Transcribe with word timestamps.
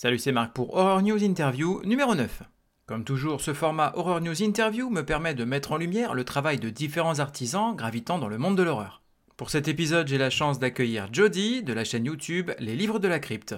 Salut, 0.00 0.20
c'est 0.20 0.30
Marc 0.30 0.52
pour 0.52 0.76
Horror 0.76 1.02
News 1.02 1.24
Interview 1.24 1.82
numéro 1.82 2.14
9. 2.14 2.44
Comme 2.86 3.02
toujours, 3.02 3.40
ce 3.40 3.52
format 3.52 3.90
Horror 3.96 4.20
News 4.20 4.44
Interview 4.44 4.90
me 4.90 5.02
permet 5.04 5.34
de 5.34 5.42
mettre 5.42 5.72
en 5.72 5.76
lumière 5.76 6.14
le 6.14 6.22
travail 6.22 6.60
de 6.60 6.70
différents 6.70 7.18
artisans 7.18 7.74
gravitant 7.74 8.20
dans 8.20 8.28
le 8.28 8.38
monde 8.38 8.56
de 8.56 8.62
l'horreur. 8.62 9.02
Pour 9.36 9.50
cet 9.50 9.66
épisode, 9.66 10.06
j'ai 10.06 10.16
la 10.16 10.30
chance 10.30 10.60
d'accueillir 10.60 11.08
Jody 11.12 11.64
de 11.64 11.72
la 11.72 11.82
chaîne 11.82 12.04
YouTube 12.04 12.52
Les 12.60 12.76
Livres 12.76 13.00
de 13.00 13.08
la 13.08 13.18
Crypte. 13.18 13.56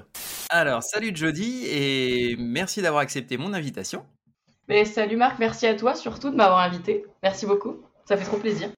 Alors, 0.49 0.83
salut 0.83 1.13
Jody 1.15 1.67
et 1.67 2.37
merci 2.39 2.81
d'avoir 2.81 3.03
accepté 3.03 3.37
mon 3.37 3.53
invitation. 3.53 4.07
Mais 4.67 4.87
salut 4.87 5.17
Marc, 5.19 5.39
merci 5.41 5.67
à 5.67 5.75
toi 5.75 5.95
surtout 5.95 6.31
de 6.31 6.37
m'avoir 6.37 6.61
invité. 6.61 7.05
Merci 7.23 7.45
beaucoup, 7.45 7.83
ça 8.07 8.17
fait 8.17 8.25
trop 8.25 8.39
plaisir. 8.39 8.71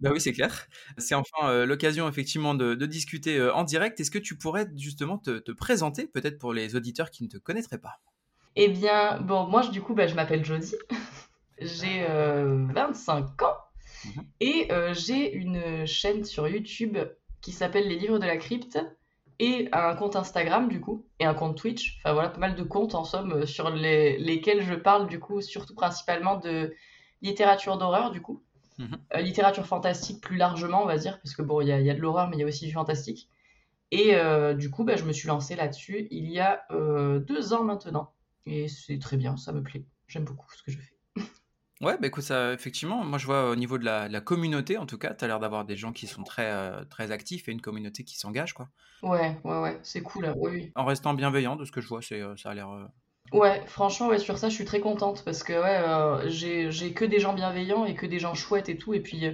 Bah 0.00 0.10
oui, 0.12 0.20
c'est 0.20 0.32
clair. 0.32 0.66
C'est 0.96 1.14
enfin 1.14 1.48
euh, 1.48 1.66
l'occasion 1.66 2.08
effectivement 2.08 2.54
de, 2.54 2.74
discuter 2.86 3.36
euh, 3.38 3.54
en 3.54 3.64
direct. 3.64 3.98
Est-ce 3.98 4.10
que 4.10 4.18
tu 4.18 4.36
pourrais 4.36 4.66
justement 4.76 5.18
te, 5.18 5.52
présenter, 5.52 6.06
peut-être 6.06 6.38
pour 6.38 6.52
les 6.52 6.76
auditeurs 6.76 7.10
qui 7.10 7.24
ne 7.24 7.28
te 7.28 7.36
connaîtraient 7.36 7.78
pas? 7.78 8.00
Eh 8.56 8.68
bien, 8.68 9.20
bon, 9.20 9.46
moi 9.46 9.66
du 9.66 9.82
coup, 9.82 9.94
bah, 9.94 10.06
je 10.06 10.14
m'appelle 10.14 10.44
Jody. 10.44 10.74
j'ai 11.60 12.06
25 12.06 13.24
euh, 13.24 13.44
ans 13.44 13.56
mhm. 14.04 14.24
et 14.40 14.68
j'ai 14.92 15.32
une 15.32 15.86
chaîne 15.86 16.24
sur 16.24 16.46
YouTube 16.46 16.96
qui 17.40 17.52
s'appelle 17.52 17.88
Les 17.88 17.96
Livres 17.96 18.18
de 18.18 18.26
la 18.26 18.36
Crypte 18.36 18.78
et 19.40 19.68
un 19.72 19.94
compte 19.94 20.16
Instagram 20.16 20.68
du 20.68 20.80
coup 20.80 21.06
et 21.18 21.24
un 21.24 21.34
compte 21.34 21.56
Twitch. 21.56 21.98
Enfin 21.98 22.12
voilà, 22.12 22.28
pas 22.28 22.38
mal 22.38 22.54
de 22.54 22.62
comptes 22.62 22.94
en 22.94 23.04
somme 23.04 23.46
sur 23.46 23.70
lesquels 23.70 24.62
je 24.62 24.74
parle 24.74 25.08
du 25.08 25.18
coup 25.18 25.40
surtout 25.40 25.74
principalement 25.74 26.36
de 26.36 26.74
littérature 27.22 27.78
d'horreur 27.78 28.10
du 28.12 28.20
coup. 28.20 28.42
Mhm. 28.78 28.98
Euh, 29.14 29.20
littérature 29.20 29.66
fantastique 29.66 30.20
plus 30.20 30.36
largement, 30.36 30.82
on 30.82 30.86
va 30.86 30.96
dire, 30.96 31.20
parce 31.20 31.34
que 31.34 31.42
bon, 31.42 31.60
il 31.60 31.68
y, 31.68 31.72
a, 31.72 31.94
de 31.94 32.00
l'horreur, 32.00 32.28
mais 32.28 32.36
il 32.36 32.40
y 32.40 32.44
a 32.44 32.46
aussi 32.46 32.66
du 32.66 32.72
fantastique. 32.72 33.28
Et 33.90 34.14
euh, 34.14 34.54
du 34.54 34.70
coup, 34.70 34.84
bah, 34.84 34.96
je 34.96 35.04
me 35.04 35.12
suis 35.12 35.28
lancée 35.28 35.56
là-dessus 35.56 36.06
il 36.10 36.30
y 36.30 36.40
a 36.40 36.62
euh, 36.70 37.18
deux 37.18 37.52
ans 37.52 37.64
maintenant. 37.64 38.12
Et 38.46 38.68
c'est 38.68 38.98
très 38.98 39.16
bien, 39.16 39.36
ça 39.36 39.52
me 39.52 39.62
plaît. 39.62 39.84
J'aime 40.06 40.24
beaucoup 40.24 40.46
ce 40.54 40.62
que 40.62 40.70
je 40.70 40.78
fais. 40.78 40.92
Ouais, 41.80 41.96
bah 41.96 42.08
écoute, 42.08 42.24
ça, 42.24 42.54
effectivement, 42.54 43.04
moi 43.04 43.18
je 43.18 43.26
vois 43.26 43.50
au 43.50 43.54
niveau 43.54 43.78
de 43.78 43.84
la, 43.84 44.20
communauté, 44.20 44.78
en 44.78 44.86
tout 44.86 44.98
cas, 44.98 45.14
tu 45.14 45.24
as 45.24 45.28
l'air 45.28 45.38
d'avoir 45.38 45.64
des 45.64 45.76
gens 45.76 45.92
qui 45.92 46.08
sont 46.08 46.24
très, 46.24 46.84
très 46.86 47.12
actifs 47.12 47.48
et 47.48 47.52
une 47.52 47.60
communauté 47.60 48.02
qui 48.02 48.18
s'engage, 48.18 48.52
quoi. 48.52 48.68
Ouais, 49.04 49.38
ouais, 49.44 49.60
ouais, 49.60 49.78
c'est 49.84 50.02
cool, 50.02 50.26
hein, 50.26 50.34
oui, 50.38 50.72
En 50.74 50.84
restant 50.84 51.14
bienveillant, 51.14 51.54
de 51.54 51.64
ce 51.64 51.70
que 51.70 51.80
je 51.80 51.86
vois, 51.86 52.02
c'est, 52.02 52.20
ça 52.36 52.50
a 52.50 52.54
l'air 52.54 52.68
Ouais, 53.32 53.62
franchement, 53.66 54.08
ouais, 54.08 54.18
sur 54.18 54.38
ça, 54.38 54.48
je 54.48 54.54
suis 54.54 54.64
très 54.64 54.80
contente 54.80 55.22
parce 55.24 55.42
que 55.42 55.52
ouais, 55.52 55.78
euh, 55.78 56.28
j'ai, 56.28 56.70
j'ai 56.70 56.92
que 56.92 57.04
des 57.04 57.20
gens 57.20 57.34
bienveillants 57.34 57.84
et 57.84 57.94
que 57.94 58.06
des 58.06 58.18
gens 58.18 58.34
chouettes 58.34 58.68
et 58.68 58.78
tout. 58.78 58.94
Et 58.94 59.00
puis, 59.00 59.26
euh, 59.26 59.32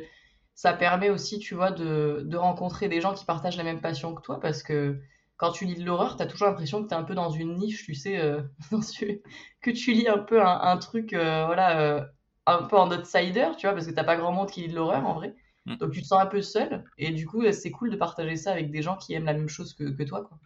ça 0.54 0.72
permet 0.72 1.10
aussi, 1.10 1.38
tu 1.38 1.54
vois, 1.54 1.70
de, 1.70 2.22
de 2.24 2.36
rencontrer 2.36 2.88
des 2.88 3.00
gens 3.00 3.14
qui 3.14 3.24
partagent 3.24 3.56
la 3.56 3.64
même 3.64 3.80
passion 3.80 4.14
que 4.14 4.22
toi 4.22 4.40
parce 4.40 4.62
que 4.62 5.00
quand 5.36 5.52
tu 5.52 5.64
lis 5.64 5.76
de 5.76 5.84
l'horreur, 5.84 6.16
t'as 6.16 6.26
toujours 6.26 6.48
l'impression 6.48 6.82
que 6.82 6.88
t'es 6.88 6.94
un 6.94 7.02
peu 7.02 7.14
dans 7.14 7.30
une 7.30 7.56
niche, 7.56 7.84
tu 7.84 7.94
sais, 7.94 8.20
euh, 8.20 8.42
que 9.62 9.70
tu 9.70 9.92
lis 9.92 10.08
un 10.08 10.18
peu 10.18 10.40
un, 10.42 10.76
truc, 10.78 11.10
voilà, 11.12 12.08
un 12.46 12.62
peu 12.64 12.76
en 12.76 12.90
outsider, 12.90 13.48
tu 13.58 13.66
vois, 13.66 13.74
parce 13.74 13.86
que 13.86 13.92
t'as 13.92 14.04
pas 14.04 14.16
grand 14.16 14.32
monde 14.32 14.50
qui 14.50 14.62
lit 14.62 14.68
de 14.68 14.74
l'horreur 14.74 15.06
en 15.06 15.14
vrai. 15.14 15.34
Mm. 15.66 15.76
Donc, 15.76 15.92
tu 15.92 16.02
te 16.02 16.06
sens 16.06 16.20
un 16.20 16.26
peu 16.26 16.42
seul. 16.42 16.84
Et 16.98 17.10
du 17.10 17.26
coup, 17.26 17.42
c'est 17.52 17.70
cool 17.70 17.90
de 17.90 17.96
partager 17.96 18.36
ça 18.36 18.52
avec 18.52 18.70
des 18.70 18.82
gens 18.82 18.96
qui 18.96 19.14
aiment 19.14 19.24
la 19.24 19.34
même 19.34 19.48
chose 19.48 19.74
que, 19.74 19.84
que 19.84 20.02
toi, 20.04 20.22
quoi. 20.22 20.38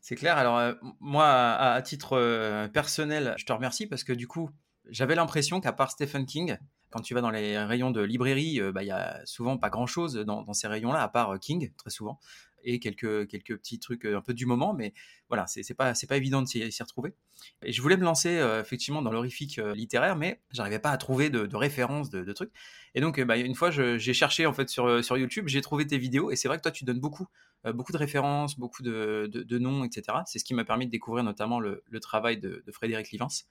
C'est 0.00 0.16
clair. 0.16 0.36
Alors, 0.36 0.58
euh, 0.58 0.74
moi, 1.00 1.26
à, 1.26 1.80
titre 1.82 2.14
euh, 2.14 2.68
personnel, 2.68 3.34
je 3.36 3.44
te 3.44 3.52
remercie 3.52 3.86
parce 3.86 4.04
que 4.04 4.12
du 4.12 4.26
coup, 4.26 4.50
j'avais 4.88 5.14
l'impression 5.14 5.60
qu'à 5.60 5.72
part 5.72 5.90
Stephen 5.90 6.24
King, 6.24 6.56
quand 6.90 7.00
tu 7.00 7.14
vas 7.14 7.20
dans 7.20 7.30
les 7.30 7.58
rayons 7.58 7.90
de 7.90 8.00
librairie, 8.00 8.60
euh, 8.60 8.72
bah, 8.72 8.82
il 8.82 8.86
y 8.86 8.92
a 8.92 9.20
souvent 9.24 9.58
pas 9.58 9.70
grand-chose 9.70 10.14
dans, 10.14 10.52
ces 10.52 10.68
rayons-là, 10.68 11.02
à 11.02 11.08
part 11.08 11.38
King, 11.40 11.72
très 11.76 11.90
souvent, 11.90 12.18
et 12.64 12.78
quelques, 12.80 13.28
quelques 13.28 13.56
petits 13.56 13.78
trucs 13.78 14.04
un 14.04 14.20
peu 14.20 14.34
du 14.34 14.46
moment, 14.46 14.74
mais 14.74 14.92
voilà, 15.28 15.46
c'est 15.46 15.74
pas, 15.74 15.92
pas 16.08 16.16
évident 16.16 16.42
de 16.42 16.46
s'y 16.46 16.82
retrouver. 16.82 17.14
Et 17.62 17.72
je 17.72 17.82
voulais 17.82 17.96
me 17.96 18.04
lancer 18.04 18.30
effectivement 18.60 19.02
dans 19.02 19.12
l'horrifique 19.12 19.60
littéraire, 19.74 20.16
mais 20.16 20.40
j'arrivais 20.50 20.78
pas 20.78 20.90
à 20.90 20.96
trouver 20.96 21.30
de, 21.30 21.56
références, 21.56 22.10
de, 22.10 22.32
trucs. 22.32 22.50
Et 22.94 23.00
donc, 23.00 23.20
bah, 23.20 23.36
une 23.36 23.54
fois, 23.54 23.70
j'ai 23.70 24.12
cherché 24.14 24.46
en 24.46 24.52
fait 24.52 24.68
sur, 24.68 25.04
sur 25.04 25.16
YouTube, 25.16 25.48
j'ai 25.48 25.60
trouvé 25.60 25.86
tes 25.86 25.98
vidéos, 25.98 26.30
et 26.30 26.36
c'est 26.36 26.48
vrai 26.48 26.56
que 26.56 26.62
toi, 26.62 26.72
tu 26.72 26.84
donnes 26.84 27.00
beaucoup 27.00 27.28
euh, 27.66 27.72
beaucoup 27.72 27.92
de 27.92 27.98
références, 27.98 28.58
beaucoup 28.58 28.82
de, 28.82 29.58
noms, 29.58 29.84
etc. 29.84 30.18
C'est 30.26 30.38
ce 30.38 30.44
qui 30.44 30.54
m'a 30.54 30.64
permis 30.64 30.86
de 30.86 30.90
découvrir 30.90 31.24
notamment 31.24 31.60
le, 31.60 31.82
travail 32.00 32.38
de, 32.38 32.62
Frédéric 32.70 33.10
Livens, 33.10 33.46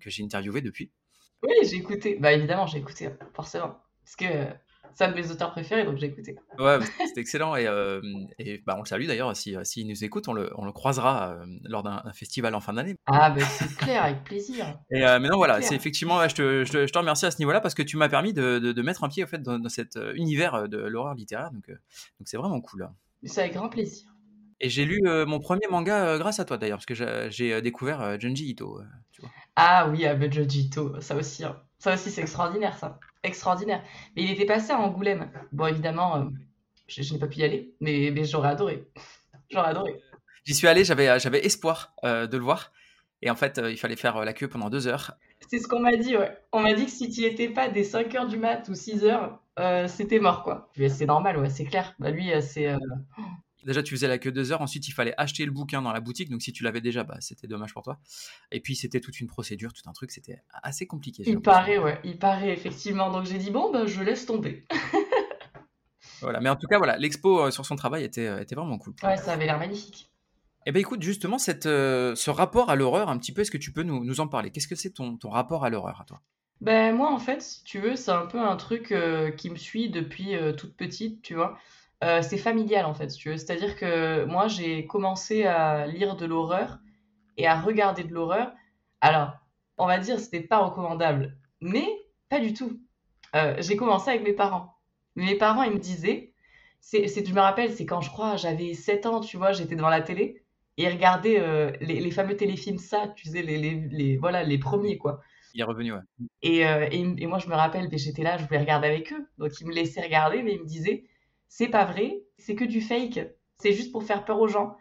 que 0.00 0.10
j'ai 0.10 0.24
interviewé 0.24 0.62
depuis. 0.62 0.90
Oui, 1.42 1.54
j'ai 1.62 1.76
écouté. 1.76 2.16
Bah 2.20 2.32
évidemment, 2.32 2.66
j'ai 2.66 2.78
écouté, 2.78 3.10
forcément. 3.34 3.78
Parce 4.04 4.16
que 4.16 4.46
c'est 4.94 5.04
un 5.04 5.10
de 5.10 5.14
mes 5.14 5.30
auteurs 5.30 5.52
préférés, 5.52 5.84
donc 5.84 5.96
j'ai 5.98 6.06
écouté. 6.06 6.36
Ouais, 6.58 6.78
c'était 7.06 7.20
excellent. 7.20 7.56
Et, 7.56 7.66
euh, 7.66 8.00
bah, 8.66 8.74
on 8.76 8.80
le 8.80 8.86
salue 8.86 9.06
d'ailleurs. 9.06 9.34
S'il 9.36 9.58
si, 9.64 9.84
nous 9.84 10.04
écoute, 10.04 10.28
on 10.28 10.34
le, 10.34 10.72
croisera 10.72 11.30
euh, 11.30 11.46
lors 11.64 11.82
d'un 11.82 12.02
festival 12.12 12.54
en 12.54 12.60
fin 12.60 12.72
d'année. 12.72 12.96
Ah, 13.06 13.30
bah 13.30 13.42
c'est 13.44 13.76
clair, 13.76 14.04
avec 14.04 14.24
plaisir. 14.24 14.78
Et, 14.90 15.00
mais 15.00 15.28
non, 15.28 15.36
voilà, 15.36 15.62
c'est 15.62 15.74
effectivement, 15.74 16.26
je, 16.28 16.34
te, 16.34 16.64
je, 16.64 16.86
te, 16.86 16.98
remercie 16.98 17.26
à 17.26 17.30
ce 17.30 17.38
niveau-là 17.38 17.60
parce 17.60 17.74
que 17.74 17.82
tu 17.82 17.96
m'as 17.96 18.08
permis 18.08 18.32
de, 18.32 18.82
mettre 18.82 19.04
un 19.04 19.08
pied 19.08 19.24
en 19.24 19.26
fait, 19.26 19.42
dans, 19.42 19.68
cet 19.68 19.98
univers 20.14 20.68
de 20.68 20.78
l'horreur 20.78 21.14
littéraire. 21.14 21.50
Donc 21.52 21.68
c'est 22.24 22.36
vraiment 22.36 22.60
cool. 22.60 22.88
C'est 23.24 23.42
avec 23.42 23.54
grand 23.54 23.68
plaisir. 23.68 24.10
Et 24.60 24.68
j'ai 24.68 24.84
lu 24.84 25.00
euh, 25.06 25.24
mon 25.24 25.40
premier 25.40 25.66
manga 25.70 26.04
euh, 26.04 26.18
grâce 26.18 26.38
à 26.38 26.44
toi 26.44 26.58
d'ailleurs, 26.58 26.78
parce 26.78 26.86
que 26.86 26.94
j'ai 27.30 27.54
euh, 27.54 27.60
découvert 27.62 28.20
Junji 28.20 28.50
Ito. 28.50 28.80
Tu 29.10 29.22
vois. 29.22 29.30
Ah 29.56 29.88
oui, 29.88 30.04
ah, 30.04 30.18
Junji 30.30 30.66
Ito, 30.66 31.00
ça 31.00 31.16
aussi. 31.16 31.44
Hein. 31.44 31.56
Ça 31.78 31.94
aussi, 31.94 32.10
c'est 32.10 32.20
extraordinaire, 32.20 32.76
ça. 32.76 33.00
Extraordinaire. 33.22 33.82
Mais 34.16 34.24
il 34.24 34.30
était 34.30 34.46
passé 34.46 34.72
à 34.72 34.78
Angoulême. 34.78 35.30
Bon, 35.52 35.66
évidemment, 35.66 36.30
je, 36.86 37.12
n'ai 37.12 37.18
pas 37.18 37.26
pu 37.26 37.38
y 37.38 37.44
aller, 37.44 37.74
mais, 37.80 38.10
mais 38.12 38.24
j'aurais 38.24 38.50
adoré. 38.50 38.84
j'aurais 39.50 39.70
adoré. 39.70 40.00
J'y 40.44 40.54
suis 40.54 40.66
allé, 40.66 40.84
j'avais 40.84 41.44
espoir 41.44 41.94
de 42.02 42.36
le 42.36 42.42
voir. 42.42 42.72
Et 43.22 43.30
en 43.30 43.36
fait, 43.36 43.60
il 43.62 43.76
fallait 43.76 43.96
faire 43.96 44.24
la 44.24 44.32
queue 44.32 44.48
pendant 44.48 44.70
deux 44.70 44.86
heures. 44.86 45.12
C'est 45.50 45.58
ce 45.58 45.68
qu'on 45.68 45.80
m'a 45.80 45.96
dit, 45.96 46.16
ouais. 46.16 46.34
On 46.52 46.60
m'a 46.60 46.72
dit 46.72 46.86
que 46.86 46.90
si 46.90 47.10
tu 47.10 47.20
n'y 47.20 47.26
étais 47.26 47.48
pas 47.48 47.68
dès 47.68 47.84
5 47.84 48.14
heures 48.14 48.26
du 48.26 48.38
mat 48.38 48.66
ou 48.70 48.74
6 48.74 49.04
heures, 49.04 49.38
c'était 49.88 50.18
mort, 50.18 50.42
quoi. 50.42 50.70
C'est 50.88 51.06
normal, 51.06 51.36
ouais, 51.36 51.50
c'est 51.50 51.66
clair. 51.66 51.94
Bah, 51.98 52.10
lui, 52.10 52.30
c'est. 52.40 52.74
Déjà, 53.64 53.82
tu 53.82 53.94
faisais 53.94 54.08
la 54.08 54.18
queue 54.18 54.32
deux 54.32 54.52
heures. 54.52 54.62
Ensuite, 54.62 54.88
il 54.88 54.92
fallait 54.92 55.14
acheter 55.18 55.44
le 55.44 55.50
bouquin 55.50 55.82
dans 55.82 55.92
la 55.92 56.00
boutique. 56.00 56.30
Donc, 56.30 56.42
si 56.42 56.52
tu 56.52 56.62
l'avais 56.62 56.80
déjà, 56.80 57.04
bah, 57.04 57.16
c'était 57.20 57.46
dommage 57.46 57.74
pour 57.74 57.82
toi. 57.82 57.98
Et 58.50 58.60
puis, 58.60 58.74
c'était 58.74 59.00
toute 59.00 59.20
une 59.20 59.26
procédure, 59.26 59.72
tout 59.72 59.88
un 59.88 59.92
truc. 59.92 60.10
C'était 60.10 60.42
assez 60.62 60.86
compliqué. 60.86 61.24
Il 61.26 61.40
paraît, 61.40 61.78
ouais. 61.78 62.00
Il 62.04 62.18
paraît, 62.18 62.52
effectivement. 62.52 63.10
Donc, 63.10 63.26
j'ai 63.26 63.38
dit, 63.38 63.50
bon, 63.50 63.70
bah, 63.70 63.86
je 63.86 64.02
laisse 64.02 64.24
tomber. 64.24 64.66
voilà. 66.20 66.40
Mais 66.40 66.48
en 66.48 66.56
tout 66.56 66.66
cas, 66.66 66.78
voilà, 66.78 66.96
l'expo 66.96 67.40
euh, 67.40 67.50
sur 67.50 67.66
son 67.66 67.76
travail 67.76 68.04
était, 68.04 68.26
euh, 68.26 68.40
était 68.40 68.54
vraiment 68.54 68.78
cool. 68.78 68.94
Ouais, 69.02 69.16
ça 69.16 69.32
avait 69.32 69.46
l'air 69.46 69.58
magnifique. 69.58 70.10
Eh 70.66 70.72
bien, 70.72 70.80
écoute, 70.80 71.02
justement, 71.02 71.38
cette, 71.38 71.66
euh, 71.66 72.14
ce 72.14 72.30
rapport 72.30 72.70
à 72.70 72.76
l'horreur, 72.76 73.08
un 73.08 73.18
petit 73.18 73.32
peu, 73.32 73.42
est-ce 73.42 73.50
que 73.50 73.58
tu 73.58 73.72
peux 73.72 73.82
nous, 73.82 74.04
nous 74.04 74.20
en 74.20 74.28
parler? 74.28 74.50
Qu'est-ce 74.50 74.68
que 74.68 74.74
c'est 74.74 74.90
ton, 74.90 75.16
ton 75.16 75.30
rapport 75.30 75.64
à 75.64 75.70
l'horreur 75.70 76.00
à 76.00 76.04
toi? 76.04 76.22
Ben, 76.60 76.94
moi, 76.94 77.12
en 77.12 77.18
fait, 77.18 77.40
si 77.40 77.64
tu 77.64 77.78
veux, 77.78 77.96
c'est 77.96 78.10
un 78.10 78.26
peu 78.26 78.38
un 78.38 78.56
truc 78.56 78.94
qui 79.38 79.48
me 79.48 79.56
suit 79.56 79.88
depuis 79.88 80.34
toute 80.58 80.76
petite, 80.76 81.22
tu 81.22 81.34
vois. 81.34 81.58
Euh, 82.02 82.22
c'est 82.22 82.38
familial 82.38 82.86
en 82.86 82.94
fait, 82.94 83.08
tu 83.08 83.30
veux. 83.30 83.36
C'est-à-dire 83.36 83.76
que 83.76 84.24
moi, 84.24 84.48
j'ai 84.48 84.86
commencé 84.86 85.44
à 85.44 85.86
lire 85.86 86.16
de 86.16 86.24
l'horreur 86.24 86.78
et 87.36 87.46
à 87.46 87.60
regarder 87.60 88.04
de 88.04 88.14
l'horreur. 88.14 88.52
Alors, 89.00 89.32
on 89.76 89.86
va 89.86 89.98
dire, 89.98 90.18
c'était 90.18 90.40
pas 90.40 90.58
recommandable, 90.58 91.36
mais 91.60 91.86
pas 92.28 92.40
du 92.40 92.54
tout. 92.54 92.80
Euh, 93.36 93.56
j'ai 93.58 93.76
commencé 93.76 94.10
avec 94.10 94.22
mes 94.22 94.32
parents. 94.32 94.76
Mes 95.14 95.34
parents, 95.34 95.62
ils 95.62 95.72
me 95.72 95.78
disaient, 95.78 96.32
c'est, 96.80 97.06
je 97.06 97.34
me 97.34 97.40
rappelle, 97.40 97.72
c'est 97.72 97.84
quand 97.84 98.00
je 98.00 98.10
crois 98.10 98.36
j'avais 98.36 98.72
7 98.72 99.04
ans, 99.06 99.20
tu 99.20 99.36
vois, 99.36 99.52
j'étais 99.52 99.76
devant 99.76 99.90
la 99.90 100.00
télé 100.00 100.42
et 100.78 100.84
ils 100.84 100.88
regardaient 100.88 101.38
euh, 101.38 101.70
les, 101.80 102.10
fameux 102.10 102.36
téléfilms 102.36 102.78
ça, 102.78 103.08
tu 103.14 103.28
sais, 103.28 103.42
les, 103.42 103.58
les, 103.58 104.16
voilà, 104.16 104.42
les 104.42 104.58
premiers 104.58 104.96
quoi. 104.96 105.20
Il 105.52 105.60
est 105.60 105.64
revenu, 105.64 105.92
ouais. 105.92 106.00
Et, 106.42 106.60
et, 106.60 107.26
moi, 107.26 107.40
je 107.40 107.48
me 107.48 107.54
rappelle, 107.54 107.88
j'étais 107.92 108.22
là, 108.22 108.38
je 108.38 108.44
voulais 108.44 108.60
regarder 108.60 108.86
avec 108.86 109.12
eux. 109.12 109.28
Donc, 109.36 109.50
ils 109.60 109.66
me 109.66 109.72
laissaient 109.74 110.00
regarder, 110.00 110.44
mais 110.44 110.54
ils 110.54 110.60
me 110.60 110.64
disaient, 110.64 111.04
c'est 111.50 111.68
pas 111.68 111.84
vrai, 111.84 112.22
c'est 112.38 112.54
que 112.54 112.64
du 112.64 112.80
fake, 112.80 113.20
c'est 113.58 113.72
juste 113.72 113.92
pour 113.92 114.04
faire 114.04 114.24
peur 114.24 114.40
aux 114.40 114.48
gens. 114.48 114.76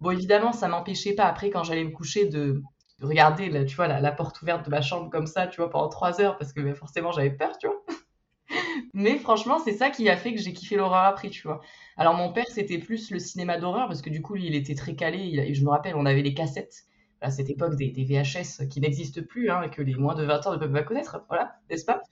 Bon, 0.00 0.10
évidemment, 0.10 0.52
ça 0.52 0.68
m'empêchait 0.68 1.14
pas 1.14 1.24
après, 1.24 1.50
quand 1.50 1.64
j'allais 1.64 1.84
me 1.84 1.90
coucher, 1.90 2.26
de, 2.26 2.62
regarder, 3.00 3.64
tu 3.66 3.74
vois, 3.74 3.88
la, 3.88 4.12
porte 4.12 4.40
ouverte 4.42 4.64
de 4.64 4.70
ma 4.70 4.82
chambre 4.82 5.10
comme 5.10 5.26
ça, 5.26 5.48
tu 5.48 5.56
vois, 5.56 5.70
pendant 5.70 5.88
trois 5.88 6.20
heures, 6.20 6.36
parce 6.38 6.52
que 6.52 6.60
ben, 6.60 6.74
forcément, 6.74 7.12
j'avais 7.12 7.30
peur, 7.30 7.56
tu 7.58 7.66
vois. 7.66 7.82
Mais 8.94 9.18
franchement, 9.18 9.58
c'est 9.58 9.72
ça 9.72 9.90
qui 9.90 10.08
a 10.08 10.16
fait 10.16 10.34
que 10.34 10.40
j'ai 10.40 10.52
kiffé 10.52 10.76
l'horreur 10.76 11.04
après, 11.04 11.30
tu 11.30 11.42
vois. 11.42 11.62
Alors, 11.96 12.14
mon 12.14 12.30
père, 12.30 12.46
c'était 12.48 12.78
plus 12.78 13.10
le 13.10 13.18
cinéma 13.18 13.56
d'horreur, 13.58 13.88
parce 13.88 14.02
que 14.02 14.10
du 14.10 14.20
coup, 14.20 14.36
il 14.36 14.54
était 14.54 14.74
très 14.74 14.94
calé. 14.94 15.18
Il, 15.18 15.54
je 15.54 15.64
me 15.64 15.70
rappelle, 15.70 15.96
on 15.96 16.04
avait 16.06 16.22
les 16.22 16.34
cassettes 16.34 16.84
à 17.22 17.30
cette 17.30 17.48
époque 17.48 17.76
des, 17.76 17.92
VHS 17.92 18.68
qui 18.68 18.80
n'existent 18.80 19.22
plus, 19.22 19.50
hein, 19.50 19.68
que 19.68 19.80
les 19.80 19.94
moins 19.94 20.14
de 20.14 20.24
20 20.24 20.46
ans 20.46 20.52
ne 20.52 20.58
peuvent 20.58 20.72
pas 20.72 20.82
connaître, 20.82 21.24
voilà, 21.28 21.56
n'est-ce 21.70 21.84
pas? 21.84 22.02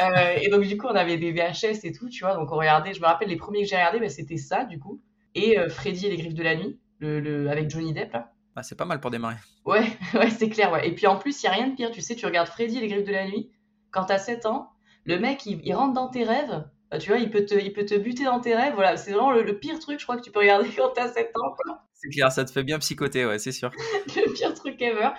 Euh, 0.00 0.36
Et 0.40 0.48
donc, 0.50 0.62
du 0.62 0.76
coup, 0.76 0.86
on 0.86 0.94
avait 0.94 1.16
des 1.16 1.32
VHS 1.32 1.84
et 1.84 1.92
tout, 1.92 2.08
tu 2.08 2.24
vois, 2.24 2.34
donc 2.34 2.52
on 2.52 2.56
regardait, 2.56 2.94
je 2.94 3.00
me 3.00 3.06
rappelle, 3.06 3.28
les 3.28 3.36
premiers 3.36 3.62
que 3.62 3.68
j'ai 3.68 3.76
regardés, 3.76 3.98
bah, 3.98 4.08
c'était 4.08 4.36
ça, 4.36 4.64
du 4.64 4.78
coup, 4.78 5.00
et 5.34 5.58
euh, 5.58 5.68
Freddy 5.68 6.06
et 6.06 6.10
les 6.10 6.16
griffes 6.16 6.34
de 6.34 6.42
la 6.42 6.54
nuit, 6.54 6.78
le, 7.00 7.48
avec 7.48 7.70
Johnny 7.70 7.92
Depp, 7.92 8.12
là. 8.12 8.32
Ah, 8.56 8.62
c'est 8.62 8.76
pas 8.76 8.84
mal 8.84 9.00
pour 9.00 9.10
démarrer. 9.10 9.36
Ouais, 9.64 9.84
ouais, 10.14 10.30
c'est 10.30 10.50
clair, 10.50 10.70
ouais. 10.72 10.86
Et 10.86 10.94
puis 10.94 11.06
en 11.06 11.16
plus, 11.16 11.42
il 11.42 11.46
n'y 11.46 11.48
a 11.48 11.52
rien 11.52 11.68
de 11.68 11.74
pire, 11.74 11.90
tu 11.90 12.00
sais, 12.00 12.14
tu 12.14 12.26
regardes 12.26 12.48
Freddy 12.48 12.78
et 12.78 12.80
les 12.80 12.88
griffes 12.88 13.06
de 13.06 13.12
la 13.12 13.26
nuit, 13.26 13.50
quand 13.90 14.04
t'as 14.04 14.18
7 14.18 14.46
ans, 14.46 14.70
le 15.04 15.18
mec, 15.18 15.46
il, 15.46 15.74
rentre 15.74 15.94
dans 15.94 16.08
tes 16.08 16.24
rêves, 16.24 16.64
Bah, 16.90 16.98
tu 16.98 17.10
vois, 17.10 17.18
il 17.18 17.30
peut, 17.30 17.44
te, 17.44 17.54
il 17.54 17.72
peut 17.72 17.84
te 17.84 17.94
buter 17.94 18.24
dans 18.24 18.40
tes 18.40 18.54
rêves. 18.54 18.74
Voilà, 18.74 18.96
c'est 18.96 19.12
vraiment 19.12 19.32
le, 19.32 19.58
pire 19.58 19.78
truc, 19.78 19.98
je 19.98 20.04
crois, 20.04 20.16
que 20.16 20.22
tu 20.22 20.30
peux 20.30 20.40
regarder 20.40 20.68
quand 20.76 20.90
t'as 20.94 21.08
7 21.08 21.32
ans. 21.38 21.56
C'est 22.00 22.08
clair, 22.08 22.32
ça 22.32 22.46
te 22.46 22.50
fait 22.50 22.62
bien 22.62 22.78
psychoter, 22.78 23.26
ouais, 23.26 23.38
c'est 23.38 23.52
sûr. 23.52 23.70
le 24.16 24.32
pire 24.32 24.54
truc 24.54 24.80
ever. 24.80 25.10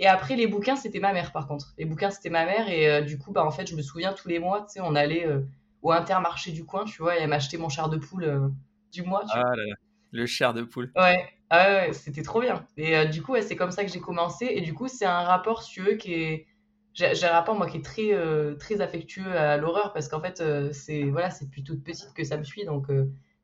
Et 0.00 0.08
après, 0.08 0.34
les 0.34 0.48
bouquins, 0.48 0.74
c'était 0.74 0.98
ma 0.98 1.12
mère, 1.12 1.30
par 1.30 1.46
contre. 1.46 1.74
Les 1.78 1.84
bouquins, 1.84 2.10
c'était 2.10 2.30
ma 2.30 2.44
mère. 2.44 2.68
Et 2.68 2.90
euh, 2.90 3.00
du 3.02 3.18
coup, 3.18 3.30
bah, 3.30 3.44
en 3.44 3.52
fait, 3.52 3.68
je 3.68 3.76
me 3.76 3.82
souviens 3.82 4.12
tous 4.12 4.26
les 4.28 4.40
mois, 4.40 4.62
tu 4.62 4.74
sais, 4.74 4.80
on 4.80 4.96
allait 4.96 5.26
euh, 5.26 5.42
au 5.82 5.92
intermarché 5.92 6.50
du 6.50 6.64
coin, 6.64 6.84
tu 6.84 7.00
vois, 7.02 7.16
et 7.16 7.20
elle 7.22 7.28
m'achetait 7.28 7.56
mon 7.56 7.68
char 7.68 7.88
de 7.88 7.98
poule 7.98 8.24
euh, 8.24 8.48
du 8.92 9.02
mois. 9.02 9.22
Tu 9.22 9.30
ah 9.32 9.42
là 9.56 9.64
là, 9.64 9.74
le 10.10 10.26
char 10.26 10.54
de 10.54 10.62
poule. 10.62 10.90
Ouais, 10.96 11.24
ah 11.50 11.68
ouais, 11.68 11.92
c'était 11.92 12.22
trop 12.22 12.40
bien. 12.40 12.66
Et 12.76 13.06
du 13.06 13.22
coup, 13.22 13.36
c'est 13.40 13.54
comme 13.54 13.70
ça 13.70 13.84
que 13.84 13.92
j'ai 13.92 14.00
commencé. 14.00 14.46
Et 14.50 14.60
du 14.60 14.74
coup, 14.74 14.88
c'est 14.88 15.06
un 15.06 15.22
rapport, 15.22 15.62
si 15.62 15.74
tu 15.74 15.82
veux, 15.82 15.94
qui 15.94 16.14
est. 16.14 16.46
J'ai 16.94 17.26
un 17.26 17.32
rapport, 17.32 17.56
moi, 17.56 17.68
qui 17.68 17.78
est 17.78 17.84
très, 17.84 18.12
très 18.58 18.80
affectueux 18.80 19.36
à 19.36 19.56
l'horreur, 19.56 19.92
parce 19.92 20.08
qu'en 20.08 20.20
fait, 20.20 20.42
c'est 20.72 21.04
voilà, 21.04 21.30
c'est 21.30 21.46
depuis 21.46 21.64
toute 21.64 21.82
petite 21.82 22.12
que 22.14 22.22
ça 22.22 22.36
me 22.36 22.44
suit. 22.44 22.64
Donc, 22.64 22.86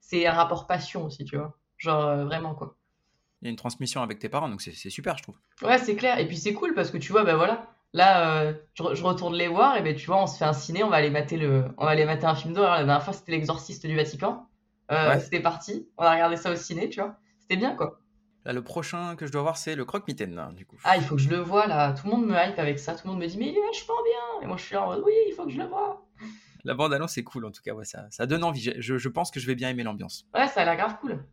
c'est 0.01 0.27
un 0.27 0.33
rapport 0.33 0.69
passion 0.69 1.05
aussi, 1.05 1.25
tu 1.25 1.37
vois. 1.37 1.57
Genre, 1.79 2.25
vraiment, 2.25 2.55
quoi 2.55 2.77
il 3.43 3.47
y 3.47 3.49
a 3.49 3.51
une 3.51 3.57
transmission 3.57 4.03
avec 4.03 4.19
tes 4.19 4.29
parents, 4.29 4.49
donc 4.49 4.61
c'est 4.61 4.91
super, 4.91 5.17
je 5.17 5.23
trouve. 5.23 5.37
Ouais, 5.63 5.79
c'est 5.79 5.97
clair. 5.97 6.19
Et 6.19 6.27
puis 6.27 6.37
c'est 6.37 6.53
cool 6.53 6.75
parce 6.75 6.91
que 6.91 6.99
tu 6.99 7.13
vois, 7.13 7.25
ben 7.25 7.37
voilà, 7.37 7.67
là, 7.93 8.43
euh, 8.43 8.53
je, 8.75 9.03
retourne 9.03 9.35
les 9.35 9.49
voir 9.49 9.77
et 9.77 9.83
ben 9.83 9.95
tu 9.95 10.07
vois, 10.07 10.23
on 10.23 10.27
se 10.27 10.37
fait 10.37 10.45
un 10.45 10.53
ciné, 10.53 10.85
on 10.85 10.91
va 10.91 10.97
aller 10.97 11.11
mater 11.11 11.37
le, 11.37 11.65
on 11.79 11.85
va 11.85 11.93
aller 11.93 12.05
mater 12.05 12.27
un 12.27 12.35
film 12.35 12.55
d'horreur. 12.55 12.73
La 12.73 12.85
dernière 12.85 13.03
fois, 13.03 13.13
c'était 13.13 13.33
l'Exorciste 13.33 13.87
du 13.87 13.97
Vatican. 13.97 14.47
Euh, 14.91 15.19
C'était 15.21 15.41
parti. 15.41 15.89
On 15.97 16.03
a 16.03 16.13
regardé 16.13 16.37
ça 16.37 16.51
au 16.51 16.57
ciné, 16.57 16.89
tu 16.89 17.01
vois. 17.01 17.17
C'était 17.39 17.57
bien, 17.57 17.75
quoi. 17.77 18.01
Là, 18.45 18.53
le 18.53 18.63
prochain 18.63 19.17
que 19.17 19.27
je 19.27 19.33
dois 19.33 19.43
voir, 19.43 19.57
c'est 19.57 19.77
le 19.77 19.85
croque-mitaine, 19.85 20.41
du 20.57 20.67
coup. 20.67 20.79
Ah, 20.85 20.97
il 20.97 21.03
faut 21.03 21.15
que 21.15 21.21
je 21.21 21.29
le 21.29 21.39
vois, 21.39 21.67
là. 21.67 21.93
Tout 21.93 22.07
le 22.07 22.13
monde 22.13 22.27
me 22.27 22.35
hype 22.35 22.59
avec 22.59 22.79
ça. 22.79 22.95
Tout 22.95 23.07
le 23.07 23.13
monde 23.13 23.21
me 23.21 23.27
dit, 23.27 23.39
mais 23.39 23.49
il 23.49 23.57
est 23.57 23.67
vachement 23.67 24.03
bien. 24.03 24.43
Et 24.43 24.47
moi, 24.47 24.57
je 24.57 24.65
suis 24.65 24.75
là 24.75 24.83
en 24.83 24.87
mode, 24.87 25.03
oui, 25.05 25.13
il 25.29 25.35
faut 25.35 25.45
que 25.45 25.51
je 25.51 25.59
le 25.59 25.67
vois. 25.67 26.05
La 26.65 26.75
bande-annonce, 26.75 27.13
c'est 27.13 27.23
cool, 27.23 27.45
en 27.45 27.51
tout 27.51 27.63
cas. 27.63 27.73
Ouais, 27.73 27.85
ça, 27.85 28.07
ça 28.11 28.27
donne 28.27 28.43
envie. 28.43 28.73
Je, 28.79 28.99
je 28.99 29.09
pense 29.09 29.31
que 29.31 29.39
je 29.41 29.47
vais 29.47 29.55
bien 29.55 29.69
aimer 29.69 29.83
l'ambiance. 29.83 30.27
Ouais, 30.35 30.49
ça 30.49 30.63
a 30.63 30.65
l'air 30.65 30.77
grave 30.77 30.97
cool. 31.01 31.25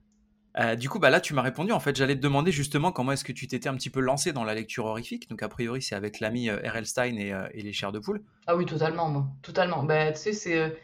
Euh, 0.59 0.75
du 0.75 0.89
coup, 0.89 1.00
bah 1.00 1.09
là, 1.09 1.21
tu 1.21 1.33
m'as 1.33 1.42
répondu. 1.42 1.71
En 1.71 1.80
fait, 1.80 1.95
j'allais 1.95 2.15
te 2.15 2.21
demander 2.21 2.51
justement 2.51 2.92
comment 2.92 3.12
est-ce 3.12 3.24
que 3.24 3.31
tu 3.31 3.48
t'étais 3.48 3.69
un 3.69 3.75
petit 3.75 3.89
peu 3.89 4.00
lancé 4.00 4.33
dans 4.33 4.44
la 4.44 4.56
lecture 4.56 4.86
horrifique. 4.86 5.30
Donc, 5.30 5.44
a 5.44 5.50
priori, 5.50 5.81
c'est 5.81 5.95
avec 5.95 6.19
l'ami 6.19 6.50
euh, 6.50 6.57
R.L. 6.57 6.86
Stein 6.86 7.15
euh, 7.18 7.48
et, 7.54 7.62
les 7.62 7.74
chairs 7.74 7.92
de 7.92 8.00
poule. 8.00 8.24
Ah 8.48 8.56
oui, 8.56 8.65
totalement, 8.65 9.07
moi. 9.09 9.27
Totalement. 9.44 9.83
Bah, 9.83 10.12
tu 10.12 10.19
sais, 10.19 10.33
c'est. 10.33 10.80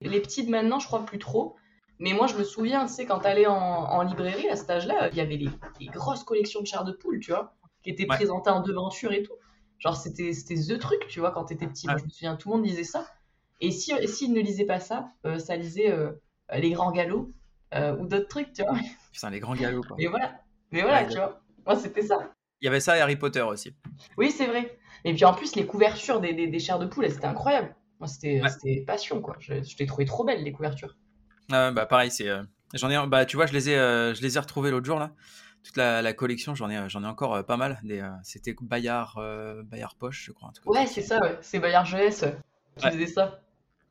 Les 0.00 0.20
petites 0.20 0.48
maintenant, 0.48 0.78
je 0.78 0.86
crois 0.86 1.04
plus 1.04 1.18
trop. 1.18 1.56
Mais 1.98 2.12
moi, 2.12 2.26
je 2.26 2.36
me 2.36 2.44
souviens, 2.44 2.86
tu 2.86 2.92
sais, 2.92 3.06
quand 3.06 3.20
t'allais 3.20 3.46
en, 3.46 3.54
en 3.54 4.02
librairie 4.02 4.48
à 4.48 4.56
cet 4.56 4.68
âge-là, 4.68 5.08
il 5.10 5.16
y 5.16 5.20
avait 5.20 5.38
les, 5.38 5.86
grosses 5.86 6.24
collections 6.24 6.60
de 6.60 6.66
chairs 6.66 6.84
de 6.84 6.92
poule, 6.92 7.20
tu 7.20 7.30
vois, 7.30 7.54
qui 7.82 7.88
étaient 7.88 8.04
présentées 8.04 8.50
en 8.50 8.60
devanture 8.60 9.12
et 9.12 9.22
tout. 9.22 9.32
Genre, 9.78 9.96
c'était 9.96 10.30
The 10.30 10.78
Truc, 10.78 11.06
tu 11.08 11.20
vois, 11.20 11.30
quand 11.30 11.46
t'étais 11.46 11.66
petit. 11.66 11.86
Moi, 11.86 11.96
je 11.96 12.04
me 12.04 12.10
souviens, 12.10 12.36
tout 12.36 12.50
le 12.50 12.56
monde 12.56 12.66
lisait 12.66 12.84
ça. 12.84 13.06
Et 13.62 13.70
s'ils 13.70 14.08
si, 14.08 14.28
ne 14.28 14.40
lisaient 14.40 14.66
pas 14.66 14.80
ça, 14.80 15.08
ça 15.38 15.56
lisait 15.56 15.96
Les 16.52 16.70
Grands 16.70 16.92
Galops 16.92 17.30
ou 17.98 18.06
d'autres 18.06 18.28
trucs, 18.28 18.52
tu 18.52 18.62
vois. 18.62 18.78
Putain, 19.12 19.30
les 19.30 19.40
grands 19.40 19.54
galops, 19.54 19.86
quoi. 19.86 19.96
Mais 19.98 20.06
voilà, 20.06 20.40
mais 20.72 20.82
voilà, 20.82 21.04
tu 21.04 21.16
vois. 21.16 21.40
Moi, 21.66 21.76
c'était 21.76 22.02
ça. 22.02 22.16
Il 22.60 22.64
y 22.64 22.68
avait 22.68 22.80
ça 22.80 22.96
et 22.96 23.00
Harry 23.00 23.16
Potter 23.16 23.42
aussi. 23.42 23.74
Oui, 24.16 24.30
c'est 24.30 24.46
vrai. 24.46 24.78
Et 25.04 25.14
puis 25.14 25.24
en 25.24 25.34
plus, 25.34 25.54
les 25.56 25.66
couvertures 25.66 26.20
des, 26.20 26.32
des, 26.32 26.58
chairs 26.58 26.78
de 26.78 26.86
poule, 26.86 27.10
c'était 27.10 27.26
incroyable. 27.26 27.74
Moi, 28.00 28.08
c'était 28.08 28.84
passion, 28.86 29.20
quoi. 29.20 29.36
Je, 29.40 29.62
je 29.62 29.76
l'ai 29.78 29.86
trouvé 29.86 30.04
trop 30.04 30.24
belle, 30.24 30.42
les 30.42 30.52
couvertures. 30.52 30.96
Ah, 31.52 31.70
bah, 31.70 31.86
pareil, 31.86 32.10
c'est. 32.10 32.28
Euh, 32.28 32.42
j'en 32.74 32.90
ai, 32.90 33.06
bah, 33.06 33.24
tu 33.24 33.36
vois, 33.36 33.46
je 33.46 33.52
les 33.52 33.70
ai, 33.70 33.76
euh, 33.76 34.14
je 34.14 34.22
les 34.22 34.36
ai 34.36 34.40
retrouvés 34.40 34.70
l'autre 34.70 34.86
jour, 34.86 34.98
là. 34.98 35.12
Toute 35.62 35.76
la, 35.76 36.02
la 36.02 36.12
collection, 36.12 36.54
j'en 36.54 36.70
ai, 36.70 36.88
j'en 36.88 37.02
ai 37.02 37.06
encore 37.06 37.34
euh, 37.34 37.42
pas 37.42 37.56
mal. 37.56 37.78
Des, 37.82 38.06
c'était 38.22 38.54
Bayard, 38.60 39.20
Bayard 39.64 39.94
Poche, 39.96 40.24
je 40.26 40.32
crois. 40.32 40.52
ouais, 40.66 40.86
c'est 40.86 41.02
ça, 41.02 41.20
ouais. 41.20 41.38
C'est 41.40 41.58
Bayard 41.58 41.86
Jeunesse 41.86 42.24
qui 42.76 42.90
faisait 42.90 43.06
ça. 43.06 43.40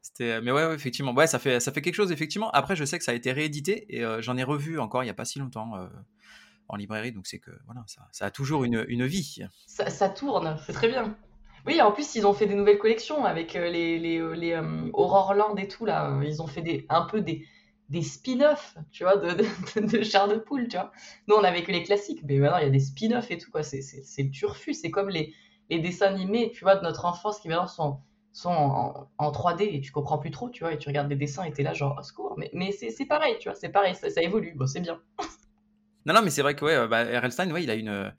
C'était, 0.05 0.39
mais 0.39 0.51
ouais, 0.51 0.75
effectivement, 0.75 1.15
ouais, 1.15 1.25
ça 1.25 1.39
fait, 1.39 1.59
ça 1.59 1.71
fait 1.71 1.81
quelque 1.81 1.95
chose, 1.95 2.11
effectivement. 2.11 2.51
Après, 2.51 2.75
je 2.75 2.85
sais 2.85 2.99
que 2.99 3.03
ça 3.03 3.11
a 3.11 3.15
été 3.15 3.31
réédité 3.31 3.87
et 3.89 4.05
j'en 4.19 4.37
ai 4.37 4.43
revu 4.43 4.77
encore 4.77 5.01
il 5.01 5.07
n'y 5.07 5.09
a 5.09 5.15
pas 5.15 5.25
si 5.25 5.39
longtemps 5.39 5.71
en 6.67 6.75
librairie, 6.75 7.11
donc 7.11 7.25
c'est 7.25 7.39
que 7.39 7.49
voilà, 7.65 7.83
ça, 7.87 8.07
ça, 8.11 8.25
a 8.25 8.31
toujours 8.31 8.65
une, 8.65 8.85
une 8.87 9.07
vie. 9.07 9.39
Ça, 9.65 10.09
tourne, 10.09 10.59
c'est 10.63 10.73
très 10.73 10.89
bien. 10.89 11.17
Oui, 11.65 11.81
en 11.81 11.91
plus, 11.91 12.13
ils 12.13 12.27
ont 12.27 12.35
fait 12.35 12.45
des 12.45 12.53
nouvelles 12.53 12.77
collections 12.77 13.25
avec 13.25 13.53
les, 13.53 13.97
les, 13.97 14.19
les 14.35 14.55
Land 14.55 15.55
et 15.57 15.67
tout, 15.67 15.85
là. 15.85 16.19
Ils 16.23 16.39
ont 16.39 16.47
fait 16.47 16.61
des, 16.61 16.85
un 16.89 17.01
peu 17.01 17.21
des, 17.21 17.47
des 17.89 18.03
spin-offs, 18.03 18.77
tu 18.91 19.05
vois, 19.05 19.17
de, 19.17 19.33
de, 19.33 19.97
de, 19.97 20.03
Char 20.03 20.27
de 20.27 20.35
Poule, 20.35 20.67
tu 20.67 20.77
vois. 20.77 20.91
Nous, 21.27 21.35
on 21.35 21.43
avait 21.43 21.63
que 21.63 21.71
les 21.71 21.81
classiques, 21.81 22.21
mais 22.27 22.37
maintenant, 22.37 22.59
il 22.59 22.65
y 22.65 22.67
a 22.67 22.69
des 22.69 22.79
spin-offs 22.79 23.31
et 23.31 23.39
tout, 23.39 23.49
quoi. 23.49 23.63
C'est, 23.63 23.81
c'est, 23.81 24.03
c'est 24.03 24.29
turfu, 24.29 24.75
c'est 24.75 24.91
comme 24.91 25.09
les, 25.09 25.33
les 25.71 25.79
dessins 25.79 26.13
animés, 26.13 26.51
tu 26.53 26.63
vois, 26.63 26.75
de 26.75 26.83
notre 26.83 27.05
enfance 27.05 27.39
qui 27.39 27.47
maintenant 27.47 27.65
sont 27.65 27.99
sont 28.35 28.49
en, 29.17 29.31
3D 29.31 29.63
et 29.63 29.81
tu 29.81 29.93
comprends 29.93 30.17
plus 30.17 30.29
trop, 30.29 30.49
tu 30.49 30.63
vois, 30.63 30.73
et 30.73 30.77
tu 30.77 30.89
regardes 30.89 31.07
des 31.07 31.15
dessins 31.15 31.45
et 31.45 31.53
t'es 31.53 31.63
là 31.63 31.73
genre, 31.73 31.95
oh, 31.97 32.03
secours, 32.03 32.35
mais, 32.37 32.49
mais 32.53 32.73
c'est 32.73 33.05
pareil, 33.05 33.37
tu 33.39 33.47
vois, 33.47 33.55
c'est 33.55 33.69
pareil, 33.69 33.95
ça, 33.95 34.21
évolue, 34.21 34.53
bon, 34.55 34.67
c'est 34.67 34.81
bien. 34.81 34.99
non, 36.05 36.13
non, 36.13 36.21
mais 36.21 36.29
c'est 36.29 36.41
vrai 36.41 36.53
que, 36.53 36.65
ouais, 36.65 36.87
bah, 36.89 37.03
R.L. 37.03 37.31
Stein, 37.31 37.49
ouais, 37.51 37.63
il 37.63 37.69
a 37.69 37.75
une, 37.75 38.11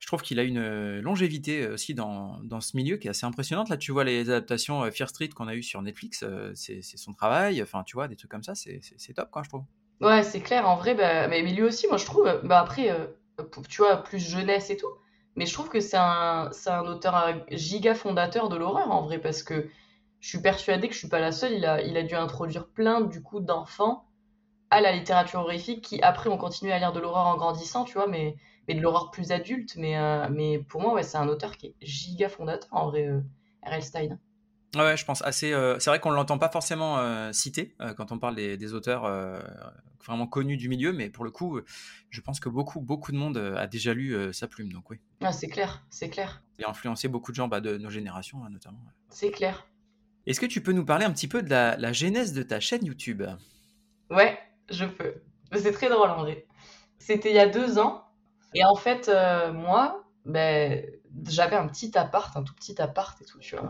je 0.00 0.06
trouve 0.08 0.22
qu'il 0.22 0.40
a 0.40 0.42
une 0.42 0.98
longévité 0.98 1.68
aussi 1.68 1.94
dans, 1.94 2.40
dans, 2.42 2.60
ce 2.60 2.76
milieu 2.76 2.96
qui 2.96 3.06
est 3.06 3.10
assez 3.10 3.26
impressionnante. 3.26 3.68
Là, 3.68 3.76
tu 3.76 3.92
vois 3.92 4.02
les 4.02 4.28
adaptations 4.28 4.82
euh, 4.82 4.90
Fear 4.90 5.08
Street 5.08 5.28
qu'on 5.28 5.46
a 5.46 5.54
eues 5.54 5.62
sur 5.62 5.80
Netflix, 5.82 6.24
euh, 6.24 6.50
c'est 6.54 6.82
son 6.82 7.12
travail, 7.12 7.62
enfin, 7.62 7.84
tu 7.84 7.94
vois, 7.94 8.08
des 8.08 8.16
trucs 8.16 8.30
comme 8.30 8.42
ça, 8.42 8.56
c'est 8.56 8.80
top, 9.14 9.30
quoi, 9.30 9.44
je 9.44 9.50
trouve. 9.50 9.64
Ouais, 10.00 10.24
c'est 10.24 10.40
clair, 10.40 10.68
en 10.68 10.74
vrai, 10.74 10.96
bah, 10.96 11.28
mais, 11.28 11.42
lui 11.42 11.62
aussi, 11.62 11.86
moi, 11.86 11.96
je 11.96 12.06
trouve, 12.06 12.40
bah, 12.42 12.58
après, 12.58 12.90
euh, 12.90 13.06
tu 13.68 13.82
vois, 13.82 13.98
plus 13.98 14.18
jeunesse 14.18 14.70
et 14.70 14.76
tout, 14.76 14.90
mais 15.36 15.46
je 15.46 15.52
trouve 15.54 15.68
que 15.68 15.80
c'est 15.80 15.96
un, 15.96 16.50
auteur 16.86 17.44
giga 17.50 17.94
fondateur 17.94 18.48
de 18.48 18.56
l'horreur 18.56 18.90
en 18.90 19.02
vrai, 19.02 19.18
parce 19.18 19.42
que 19.42 19.68
je 20.20 20.28
suis 20.28 20.40
persuadée 20.40 20.88
que 20.88 20.94
je 20.94 20.98
suis 20.98 21.08
pas 21.08 21.20
la 21.20 21.32
seule. 21.32 21.54
Il 21.54 21.64
a, 21.64 22.02
dû 22.02 22.14
introduire 22.14 22.66
plein 22.68 23.00
du 23.00 23.22
coup 23.22 23.40
d'enfants 23.40 24.04
à 24.70 24.80
la 24.80 24.92
littérature 24.92 25.40
horrifique 25.40 25.82
qui 25.82 26.02
après 26.02 26.30
ont 26.30 26.38
continué 26.38 26.72
à 26.72 26.78
lire 26.78 26.92
de 26.92 27.00
l'horreur 27.00 27.26
en 27.26 27.36
grandissant, 27.36 27.84
tu 27.84 27.94
vois, 27.94 28.06
mais, 28.06 28.36
de 28.68 28.80
l'horreur 28.80 29.10
plus 29.10 29.32
adulte. 29.32 29.74
Mais, 29.76 29.98
euh, 29.98 30.28
mais 30.30 30.58
pour 30.58 30.80
moi, 30.80 31.02
c'est 31.02 31.18
un 31.18 31.28
auteur 31.28 31.56
qui 31.56 31.68
est 31.68 31.74
giga 31.80 32.28
fondateur 32.28 32.68
en 32.72 32.86
vrai, 32.88 33.06
euh, 33.06 33.20
R.L. 33.64 33.82
Stein. 33.82 34.18
Ouais, 34.76 34.96
je 34.96 35.04
pense 35.04 35.22
assez. 35.22 35.52
Euh, 35.52 35.78
c'est 35.80 35.90
vrai 35.90 35.98
qu'on 35.98 36.10
ne 36.10 36.14
l'entend 36.14 36.38
pas 36.38 36.48
forcément 36.48 36.98
euh, 36.98 37.32
citer 37.32 37.74
euh, 37.80 37.92
quand 37.92 38.12
on 38.12 38.18
parle 38.18 38.36
des, 38.36 38.72
auteurs 38.72 39.02
vraiment 40.04 40.26
connus 40.26 40.56
du 40.56 40.68
milieu, 40.68 40.92
mais 40.92 41.10
pour 41.10 41.24
le 41.24 41.30
coup, 41.30 41.60
je 42.10 42.20
pense 42.20 42.40
que 42.40 42.48
beaucoup, 42.48 42.80
beaucoup 42.80 43.10
de 43.12 43.16
monde 43.16 43.36
a 43.36 43.66
déjà 43.66 43.92
lu 43.92 44.32
sa 44.32 44.46
plume, 44.46 44.72
donc 44.72 44.90
oui. 44.90 44.98
Ah, 45.22 45.32
c'est 45.32 45.48
clair, 45.48 45.84
c'est 45.90 46.08
clair. 46.08 46.42
Il 46.58 46.64
a 46.64 46.70
influencé 46.70 47.08
beaucoup 47.08 47.32
de 47.32 47.36
gens 47.36 47.48
bah, 47.48 47.60
de 47.60 47.76
nos 47.76 47.90
générations, 47.90 48.44
hein, 48.44 48.50
notamment. 48.50 48.78
C'est 49.08 49.30
clair. 49.30 49.66
Est-ce 50.26 50.40
que 50.40 50.46
tu 50.46 50.62
peux 50.62 50.72
nous 50.72 50.84
parler 50.84 51.04
un 51.04 51.12
petit 51.12 51.28
peu 51.28 51.42
de 51.42 51.50
la, 51.50 51.76
la 51.76 51.92
genèse 51.92 52.32
de 52.32 52.42
ta 52.42 52.60
chaîne 52.60 52.84
YouTube? 52.84 53.22
Ouais, 54.10 54.38
je 54.70 54.84
peux. 54.84 55.14
C'est 55.54 55.72
très 55.72 55.88
drôle 55.88 56.10
en 56.10 56.18
vrai. 56.22 56.46
C'était 56.98 57.30
il 57.30 57.36
y 57.36 57.40
a 57.40 57.48
deux 57.48 57.78
ans, 57.78 58.04
et 58.54 58.64
en 58.64 58.76
fait, 58.76 59.10
moi, 59.52 60.04
ben, 60.24 60.84
j'avais 61.28 61.56
un 61.56 61.66
petit 61.66 61.96
appart, 61.96 62.36
un 62.36 62.42
tout 62.42 62.54
petit 62.54 62.80
appart 62.80 63.20
et 63.20 63.24
tout, 63.24 63.38
tu 63.38 63.56
vois, 63.56 63.68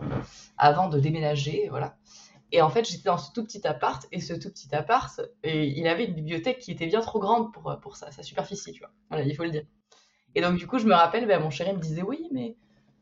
avant 0.57 0.89
de 0.89 0.99
déménager, 0.99 1.67
voilà. 1.69 1.97
Et 2.51 2.61
en 2.61 2.69
fait, 2.69 2.83
j'étais 2.85 3.05
dans 3.05 3.17
ce 3.17 3.31
tout 3.31 3.43
petit 3.43 3.65
appart, 3.65 4.05
et 4.11 4.19
ce 4.19 4.33
tout 4.33 4.49
petit 4.49 4.73
appart, 4.75 5.21
et 5.43 5.67
il 5.67 5.87
avait 5.87 6.05
une 6.05 6.13
bibliothèque 6.13 6.59
qui 6.59 6.71
était 6.71 6.87
bien 6.87 6.99
trop 6.99 7.19
grande 7.19 7.53
pour, 7.53 7.79
pour 7.81 7.95
sa, 7.95 8.11
superficie, 8.23 8.73
tu 8.73 8.79
vois. 8.79 8.91
Voilà, 9.09 9.23
il 9.23 9.35
faut 9.35 9.43
le 9.43 9.51
dire. 9.51 9.63
Et 10.35 10.41
donc, 10.41 10.57
du 10.57 10.67
coup, 10.67 10.77
je 10.77 10.85
me 10.85 10.93
rappelle, 10.93 11.25
ben, 11.27 11.41
mon 11.41 11.49
chéri 11.49 11.73
me 11.73 11.79
disait, 11.79 12.01
oui, 12.01 12.27
mais 12.31 12.55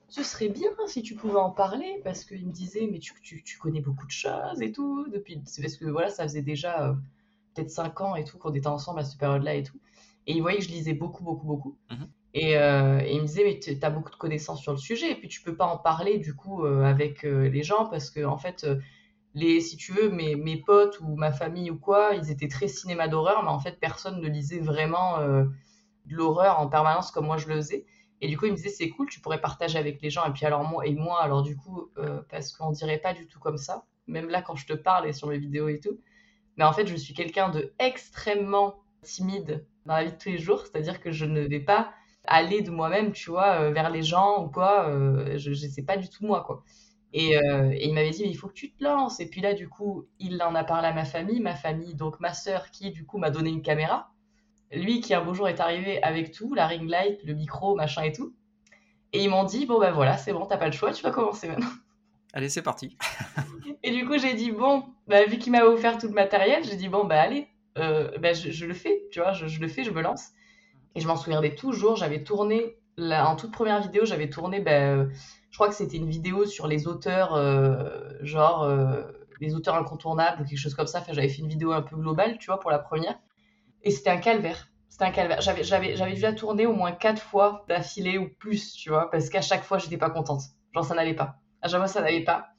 ce 0.08 0.24
serait 0.24 0.50
bien 0.50 0.70
si 0.88 1.02
tu 1.02 1.16
pouvais 1.16 1.40
en 1.40 1.50
parler, 1.50 2.02
parce 2.04 2.26
qu'il 2.26 2.46
me 2.46 2.52
disait, 2.52 2.88
mais 2.92 3.00
tu, 3.00 3.14
tu, 3.22 3.44
tu, 3.44 3.58
connais 3.58 3.82
beaucoup 3.82 4.06
de 4.06 4.12
choses 4.12 4.62
et 4.62 4.72
tout, 4.72 5.08
depuis, 5.10 5.38
parce 5.38 5.78
que, 5.78 5.86
voilà, 5.86 6.10
ça 6.10 6.24
faisait 6.24 6.42
déjà 6.44 6.88
euh, 6.88 6.94
peut-être 7.54 7.72
5 7.72 8.02
ans 8.02 8.16
et 8.16 8.24
tout, 8.24 8.38
qu'on 8.38 8.54
était 8.54 8.68
ensemble 8.68 9.00
à 9.00 9.04
cette 9.04 9.20
période-là 9.20 9.56
et 9.56 9.64
tout. 9.64 9.80
Et 10.28 10.34
il 10.34 10.42
voyait 10.42 10.60
que 10.60 10.66
je 10.66 10.70
lisais 10.70 10.94
beaucoup, 10.94 11.24
beaucoup, 11.24 11.48
beaucoup. 11.48 11.78
Mmh 12.36 12.40
euh, 12.40 13.00
et, 13.00 13.16
il 13.16 13.22
me 13.22 13.26
disait, 13.26 13.44
mais 13.44 13.60
tu 13.60 13.78
as 13.82 13.90
beaucoup 13.90 14.12
de 14.12 14.16
connaissances 14.16 14.62
sur 14.62 14.72
le 14.72 14.78
sujet, 14.78 15.12
et 15.12 15.16
puis 15.16 15.28
tu 15.28 15.42
peux 15.42 15.56
pas 15.56 15.66
en 15.66 15.78
parler 15.78 16.18
du 16.20 16.36
coup 16.36 16.64
euh, 16.64 16.84
avec 16.84 17.26
euh, 17.26 17.50
les 17.50 17.64
gens, 17.64 17.86
parce 17.88 18.12
que 18.12 18.24
en 18.24 18.38
fait, 18.38 18.68
les, 19.34 19.62
si 19.62 19.78
tu 19.78 19.94
veux, 19.94 20.10
mes, 20.10 20.36
mes 20.36 20.58
potes 20.58 21.00
ou 21.02 21.16
ma 21.16 21.32
famille 21.32 21.72
ou 21.72 21.80
quoi, 21.80 22.12
ils 22.16 22.32
étaient 22.32 22.48
très 22.48 22.68
cinéma 22.68 23.08
d'horreur, 23.08 23.44
mais 23.44 23.50
en 23.50 23.60
fait, 23.60 23.80
personne 23.80 24.22
ne 24.22 24.28
lisait 24.28 24.60
vraiment 24.60 25.20
de 25.20 26.16
l'horreur 26.16 26.60
en 26.60 26.68
permanence 26.68 27.12
comme 27.12 27.28
moi 27.28 27.38
je 27.38 27.48
le 27.48 27.56
faisais. 27.58 27.86
Et 28.22 28.28
du 28.28 28.38
coup, 28.38 28.46
il 28.46 28.52
me 28.52 28.58
disait, 28.58 28.70
c'est 28.70 28.90
cool, 28.90 29.08
tu 29.10 29.22
pourrais 29.22 29.40
partager 29.40 29.78
avec 29.78 30.02
les 30.02 30.10
gens. 30.10 30.26
Et 30.26 30.32
puis 30.32 30.46
alors 30.46 30.64
moi, 30.64 30.86
et 30.88 30.94
moi, 30.96 31.22
alors 31.22 31.44
du 31.44 31.56
coup, 31.56 31.92
parce 32.30 32.52
qu'on 32.54 32.72
dirait 32.72 32.98
pas 32.98 33.14
du 33.14 33.28
tout 33.28 33.40
comme 33.40 33.58
ça, 33.58 33.86
même 34.08 34.30
là 34.30 34.42
quand 34.42 34.56
je 34.56 34.66
te 34.66 34.74
parle 34.74 35.08
et 35.08 35.14
sur 35.14 35.28
mes 35.28 35.38
vidéos 35.38 35.70
et 35.70 35.80
tout, 35.80 36.00
mais 36.58 36.64
en 36.64 36.74
fait, 36.74 36.88
je 36.88 36.96
suis 36.96 37.14
quelqu'un 37.14 37.50
de 37.50 37.74
extrêmement 37.80 38.82
timide 39.04 39.66
dans 39.86 39.94
la 39.94 40.06
vie 40.06 40.12
de 40.12 40.18
tous 40.18 40.30
les 40.30 40.40
jours, 40.40 40.62
c'est-à-dire 40.66 41.00
que 41.00 41.12
je 41.12 41.26
ne 41.26 41.42
vais 41.42 41.60
pas 41.60 41.94
aller 42.30 42.62
de 42.62 42.72
moi-même, 42.72 43.12
tu 43.12 43.30
vois, 43.30 43.62
euh, 43.62 43.72
vers 43.72 43.90
les 43.90 44.04
gens 44.04 44.46
ou 44.46 44.50
quoi. 44.50 44.88
Euh, 44.90 45.38
je, 45.38 45.54
je 45.54 45.68
sais 45.68 45.84
pas 45.84 45.98
du 45.98 46.10
tout 46.10 46.26
moi, 46.26 46.44
quoi. 46.46 46.64
Et, 47.12 47.38
euh, 47.38 47.72
et, 47.74 47.88
il 47.88 47.94
m'avait 47.94 48.12
dit, 48.12 48.24
mais 48.24 48.30
il 48.30 48.36
faut 48.36 48.48
que 48.48 48.54
tu 48.54 48.72
te 48.72 48.84
lances. 48.84 49.20
Et 49.20 49.30
puis 49.30 49.42
là, 49.42 49.54
du 49.54 49.68
coup, 49.68 50.08
il 50.20 50.42
en 50.44 50.56
a 50.56 50.64
parlé 50.64 50.88
à 50.88 50.94
ma 50.94 51.06
famille, 51.06 51.40
ma 51.40 51.56
famille, 51.56 51.96
donc 51.96 52.20
ma 52.20 52.34
sœur 52.34 52.70
qui, 52.72 52.92
du 52.92 53.06
coup, 53.06 53.18
m'a 53.18 53.32
donné 53.32 53.50
une 53.50 53.62
caméra. 53.62 54.12
Lui 54.72 55.02
qui, 55.02 55.14
un 55.14 55.24
beau 55.24 55.34
jour, 55.34 55.50
est 55.50 55.60
arrivé 55.60 56.02
avec 56.04 56.32
tout, 56.32 56.54
la 56.54 56.68
ring 56.68 56.88
light, 56.88 57.20
le 57.24 57.34
micro, 57.34 57.76
machin 57.76 58.04
et 58.04 58.12
tout. 58.12 58.36
Et 59.14 59.24
ils 59.24 59.30
m'ont 59.30 59.44
dit, 59.44 59.66
bon, 59.66 59.80
ben 59.80 59.92
voilà, 59.92 60.18
c'est 60.18 60.34
bon, 60.34 60.46
t'as 60.46 60.58
pas 60.58 60.68
le 60.68 60.72
choix, 60.72 60.94
tu 60.94 61.04
vas 61.04 61.12
commencer 61.12 61.48
maintenant. 61.48 61.70
Allez, 62.34 62.50
c'est 62.50 62.62
parti. 62.62 62.96
et 63.84 63.90
du 63.90 64.06
coup, 64.06 64.20
j'ai 64.20 64.36
dit, 64.36 64.52
bon, 64.52 64.84
bah, 65.08 65.26
vu 65.26 65.40
qu'il 65.40 65.52
m'avait 65.52 65.66
offert 65.66 65.98
tout 65.98 66.08
le 66.08 66.14
matériel, 66.14 66.64
j'ai 66.64 66.76
dit, 66.76 66.88
bon, 66.88 67.06
bah 67.06 67.20
allez, 67.20 67.48
euh, 67.80 68.16
bah, 68.20 68.34
je, 68.34 68.66
le 68.68 68.76
fais, 68.76 69.02
tu 69.12 69.20
vois, 69.20 69.34
je, 69.34 69.60
le 69.60 69.68
fais, 69.68 69.84
je 69.84 69.90
me 69.90 70.02
lance. 70.02 70.30
Et 70.96 71.02
je 71.02 71.08
m'en 71.08 71.16
souviendrai 71.16 71.56
toujours, 71.56 71.96
j'avais 71.96 72.24
tourné, 72.24 72.78
en 72.98 73.36
toute 73.36 73.52
première 73.52 73.82
vidéo, 73.82 74.06
j'avais 74.06 74.30
tourné, 74.30 74.60
bah, 74.60 75.06
je 75.06 75.58
crois 75.58 75.70
que 75.70 75.76
c'était 75.76 75.98
une 75.98 76.10
vidéo 76.10 76.46
sur 76.46 76.68
les 76.68 76.88
auteurs, 76.88 77.34
euh, 77.34 78.10
genre 78.22 78.64
euh, 78.64 79.04
les 79.40 79.56
auteurs 79.56 79.76
incontournables 79.76 80.42
ou 80.42 80.46
quelque 80.46 80.60
chose 80.60 80.76
comme 80.76 80.88
ça. 80.88 81.00
Enfin, 81.00 81.14
j'avais 81.14 81.30
fait 81.30 81.42
une 81.42 81.48
vidéo 81.48 81.72
un 81.72 81.82
peu 81.82 81.96
globale, 81.96 82.38
tu 82.38 82.48
vois, 82.48 82.60
pour 82.60 82.72
la 82.72 82.80
première. 82.80 83.18
Et 83.84 83.92
c'était 83.92 84.10
un 84.10 84.18
calvaire. 84.18 84.68
C'était 84.90 85.06
un 85.06 85.12
calvaire. 85.12 85.42
J'avais, 85.42 85.64
j'avais, 85.64 85.96
j'avais 85.96 86.14
dû 86.14 86.22
la 86.22 86.34
tourner 86.34 86.66
au 86.66 86.74
moins 86.74 86.92
quatre 86.92 87.22
fois 87.22 87.64
d'affilée 87.68 88.18
ou 88.18 88.30
plus, 88.40 88.74
tu 88.74 88.90
vois, 88.90 89.10
parce 89.10 89.30
qu'à 89.30 89.42
chaque 89.42 89.64
fois, 89.64 89.78
j'étais 89.78 89.98
pas 89.98 90.10
contente. 90.10 90.42
Genre, 90.74 90.84
ça 90.84 90.96
n'allait 90.96 91.16
pas. 91.16 91.38
À 91.62 91.68
chaque 91.68 91.80
fois, 91.80 91.88
ça 91.88 92.02
n'allait 92.02 92.24
pas. 92.24 92.50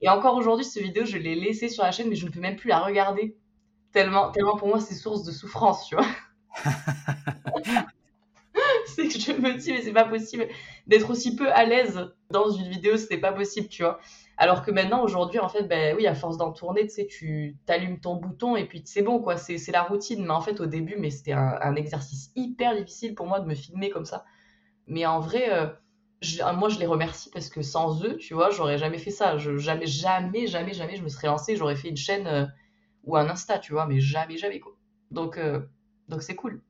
Et 0.00 0.08
encore 0.08 0.36
aujourd'hui, 0.36 0.64
cette 0.64 0.82
vidéo, 0.82 1.04
je 1.04 1.18
l'ai 1.18 1.34
laissée 1.34 1.68
sur 1.68 1.82
la 1.82 1.92
chaîne, 1.92 2.08
mais 2.08 2.16
je 2.16 2.26
ne 2.26 2.30
peux 2.30 2.40
même 2.40 2.56
plus 2.56 2.68
la 2.68 2.78
regarder. 2.78 3.36
Tellement, 3.92 4.30
tellement 4.30 4.56
pour 4.56 4.68
moi, 4.68 4.80
c'est 4.80 4.94
source 4.94 5.24
de 5.24 5.32
souffrance, 5.32 5.86
tu 5.86 5.96
vois. 5.96 6.06
c'est 8.86 9.08
que 9.08 9.18
je 9.18 9.32
me 9.32 9.56
dis, 9.56 9.72
mais 9.72 9.82
c'est 9.82 9.92
pas 9.92 10.04
possible 10.04 10.46
d'être 10.86 11.10
aussi 11.10 11.36
peu 11.36 11.50
à 11.52 11.64
l'aise 11.64 12.12
dans 12.30 12.50
une 12.50 12.68
vidéo, 12.68 12.96
c'était 12.96 13.18
pas 13.18 13.32
possible, 13.32 13.68
tu 13.68 13.82
vois. 13.82 14.00
Alors 14.40 14.62
que 14.62 14.70
maintenant, 14.70 15.02
aujourd'hui, 15.04 15.38
en 15.38 15.50
fait, 15.50 15.64
ben 15.64 15.94
oui, 15.94 16.06
à 16.06 16.14
force 16.14 16.38
d'en 16.38 16.50
tourner, 16.50 16.86
tu 16.86 16.94
sais, 16.94 17.06
tu 17.06 17.58
t'allumes 17.66 18.00
ton 18.00 18.16
bouton 18.16 18.56
et 18.56 18.64
puis 18.64 18.80
c'est 18.86 19.02
bon, 19.02 19.20
quoi. 19.20 19.36
C'est 19.36 19.70
la 19.70 19.82
routine. 19.82 20.24
Mais 20.24 20.30
en 20.30 20.40
fait, 20.40 20.60
au 20.60 20.66
début, 20.66 20.96
mais 20.98 21.10
c'était 21.10 21.32
un, 21.32 21.74
exercice 21.76 22.32
hyper 22.36 22.74
difficile 22.74 23.14
pour 23.14 23.26
moi 23.26 23.40
de 23.40 23.46
me 23.46 23.54
filmer 23.54 23.90
comme 23.90 24.06
ça. 24.06 24.24
Mais 24.86 25.04
en 25.04 25.20
vrai, 25.20 25.52
euh, 25.52 25.66
moi, 26.54 26.70
je 26.70 26.78
les 26.78 26.86
remercie 26.86 27.28
parce 27.30 27.50
que 27.50 27.60
sans 27.60 28.02
eux, 28.02 28.16
tu 28.16 28.32
vois, 28.32 28.48
j'aurais 28.48 28.78
jamais 28.78 28.96
fait 28.96 29.10
ça. 29.10 29.36
Je, 29.36 29.58
jamais, 29.58 29.86
jamais, 29.86 30.46
jamais, 30.46 30.72
jamais, 30.72 30.96
je 30.96 31.02
me 31.02 31.08
serais 31.08 31.26
lancée. 31.26 31.56
J'aurais 31.56 31.76
fait 31.76 31.90
une 31.90 31.98
chaîne 31.98 32.26
euh, 32.26 32.46
ou 33.04 33.18
un 33.18 33.28
Insta, 33.28 33.58
tu 33.58 33.72
vois, 33.72 33.84
mais 33.84 34.00
jamais, 34.00 34.38
jamais, 34.38 34.58
quoi. 34.58 34.72
Donc, 35.10 35.36
euh, 35.36 35.60
donc 36.10 36.22
c'est 36.22 36.36
cool. 36.36 36.60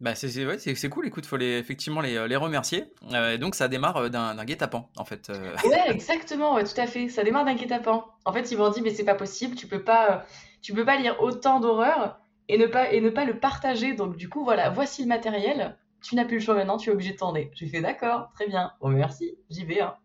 Bah 0.00 0.14
c'est 0.14 0.46
ouais, 0.46 0.88
cool, 0.88 1.06
écoute, 1.06 1.26
faut 1.26 1.36
les, 1.36 1.58
effectivement 1.58 2.00
les, 2.00 2.26
les 2.26 2.36
remercier. 2.36 2.90
Euh, 3.12 3.36
donc 3.36 3.54
ça 3.54 3.68
démarre 3.68 3.98
euh, 3.98 4.08
d'un 4.08 4.44
guet-apens, 4.44 4.88
en 4.96 5.04
fait. 5.04 5.28
Euh. 5.28 5.54
Ouais, 5.64 5.90
exactement, 5.90 6.54
ouais, 6.54 6.64
tout 6.64 6.80
à 6.80 6.86
fait. 6.86 7.08
Ça 7.08 7.22
démarre 7.22 7.44
d'un 7.44 7.54
guet-apens. 7.54 8.06
En 8.24 8.32
fait, 8.32 8.50
ils 8.50 8.56
m'ont 8.56 8.70
dit, 8.70 8.80
mais 8.80 8.94
c'est 8.94 9.04
pas 9.04 9.14
possible, 9.14 9.56
tu 9.56 9.66
peux 9.66 9.82
pas, 9.84 10.24
tu 10.62 10.72
peux 10.72 10.86
pas 10.86 10.96
lire 10.96 11.20
autant 11.20 11.60
d'horreur 11.60 12.18
et 12.48 12.56
ne 12.56 12.66
pas 12.66 12.90
et 12.92 13.02
ne 13.02 13.10
pas 13.10 13.26
le 13.26 13.38
partager. 13.38 13.92
Donc 13.92 14.16
du 14.16 14.30
coup, 14.30 14.42
voilà, 14.42 14.70
voici 14.70 15.02
le 15.02 15.08
matériel. 15.08 15.76
Tu 16.02 16.14
n'as 16.14 16.24
plus 16.24 16.38
le 16.38 16.42
choix 16.42 16.54
maintenant, 16.54 16.78
tu 16.78 16.88
es 16.88 16.92
obligé 16.94 17.12
de 17.12 17.18
tourner. 17.18 17.50
J'ai 17.52 17.66
fait 17.66 17.82
d'accord, 17.82 18.30
très 18.32 18.46
bien. 18.48 18.72
Bon, 18.80 18.88
merci, 18.88 19.36
j'y 19.50 19.66
vais. 19.66 19.82
Hein. 19.82 19.96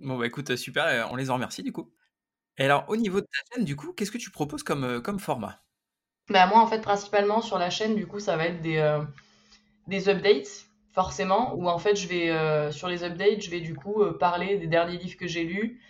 Bon 0.00 0.18
bah 0.18 0.26
écoute, 0.26 0.56
super, 0.56 1.08
on 1.12 1.14
les 1.14 1.30
en 1.30 1.34
remercie 1.34 1.62
du 1.62 1.70
coup. 1.70 1.88
Et 2.58 2.64
alors, 2.64 2.84
au 2.88 2.96
niveau 2.96 3.20
de 3.20 3.26
ta 3.26 3.54
chaîne, 3.54 3.64
du 3.64 3.76
coup, 3.76 3.92
qu'est-ce 3.92 4.10
que 4.10 4.18
tu 4.18 4.30
proposes 4.30 4.64
comme, 4.64 5.00
comme 5.02 5.20
format? 5.20 5.63
Bah, 6.30 6.46
moi, 6.46 6.60
en 6.60 6.66
fait, 6.66 6.80
principalement 6.80 7.42
sur 7.42 7.58
la 7.58 7.70
chaîne, 7.70 7.94
du 7.94 8.06
coup, 8.06 8.18
ça 8.18 8.36
va 8.36 8.46
être 8.46 8.62
des, 8.62 8.78
euh, 8.78 9.02
des 9.88 10.08
updates, 10.08 10.66
forcément, 10.92 11.54
où 11.54 11.68
en 11.68 11.78
fait, 11.78 11.96
je 11.96 12.08
vais, 12.08 12.30
euh, 12.30 12.72
sur 12.72 12.88
les 12.88 13.04
updates, 13.04 13.42
je 13.42 13.50
vais 13.50 13.60
du 13.60 13.74
coup 13.74 14.02
euh, 14.02 14.16
parler 14.16 14.56
des 14.56 14.66
derniers 14.66 14.96
livres 14.96 15.18
que 15.18 15.26
j'ai 15.26 15.44
lus. 15.44 15.80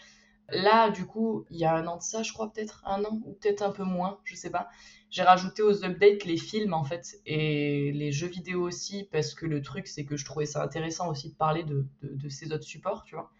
Là, 0.50 0.90
du 0.90 1.06
coup, 1.06 1.46
il 1.50 1.58
y 1.58 1.64
a 1.64 1.74
un 1.74 1.86
an 1.86 1.96
de 1.96 2.02
ça, 2.02 2.22
je 2.22 2.32
crois, 2.32 2.52
peut-être 2.52 2.82
un 2.84 3.04
an, 3.04 3.20
ou 3.24 3.32
peut-être 3.40 3.62
un 3.62 3.70
peu 3.70 3.84
moins, 3.84 4.18
je 4.24 4.34
sais 4.34 4.50
pas. 4.50 4.68
J'ai 5.10 5.22
rajouté 5.22 5.62
aux 5.62 5.84
updates 5.84 6.24
les 6.24 6.36
films, 6.36 6.74
en 6.74 6.82
fait, 6.84 7.20
et 7.26 7.92
les 7.92 8.10
jeux 8.10 8.26
vidéo 8.26 8.62
aussi, 8.62 9.08
parce 9.12 9.34
que 9.34 9.46
le 9.46 9.62
truc, 9.62 9.86
c'est 9.86 10.04
que 10.04 10.16
je 10.16 10.24
trouvais 10.24 10.46
ça 10.46 10.62
intéressant 10.62 11.08
aussi 11.08 11.30
de 11.30 11.34
parler 11.34 11.62
de, 11.62 11.86
de, 12.02 12.28
ces 12.28 12.52
autres 12.52 12.64
supports, 12.64 13.04
tu 13.04 13.14
vois. 13.14 13.30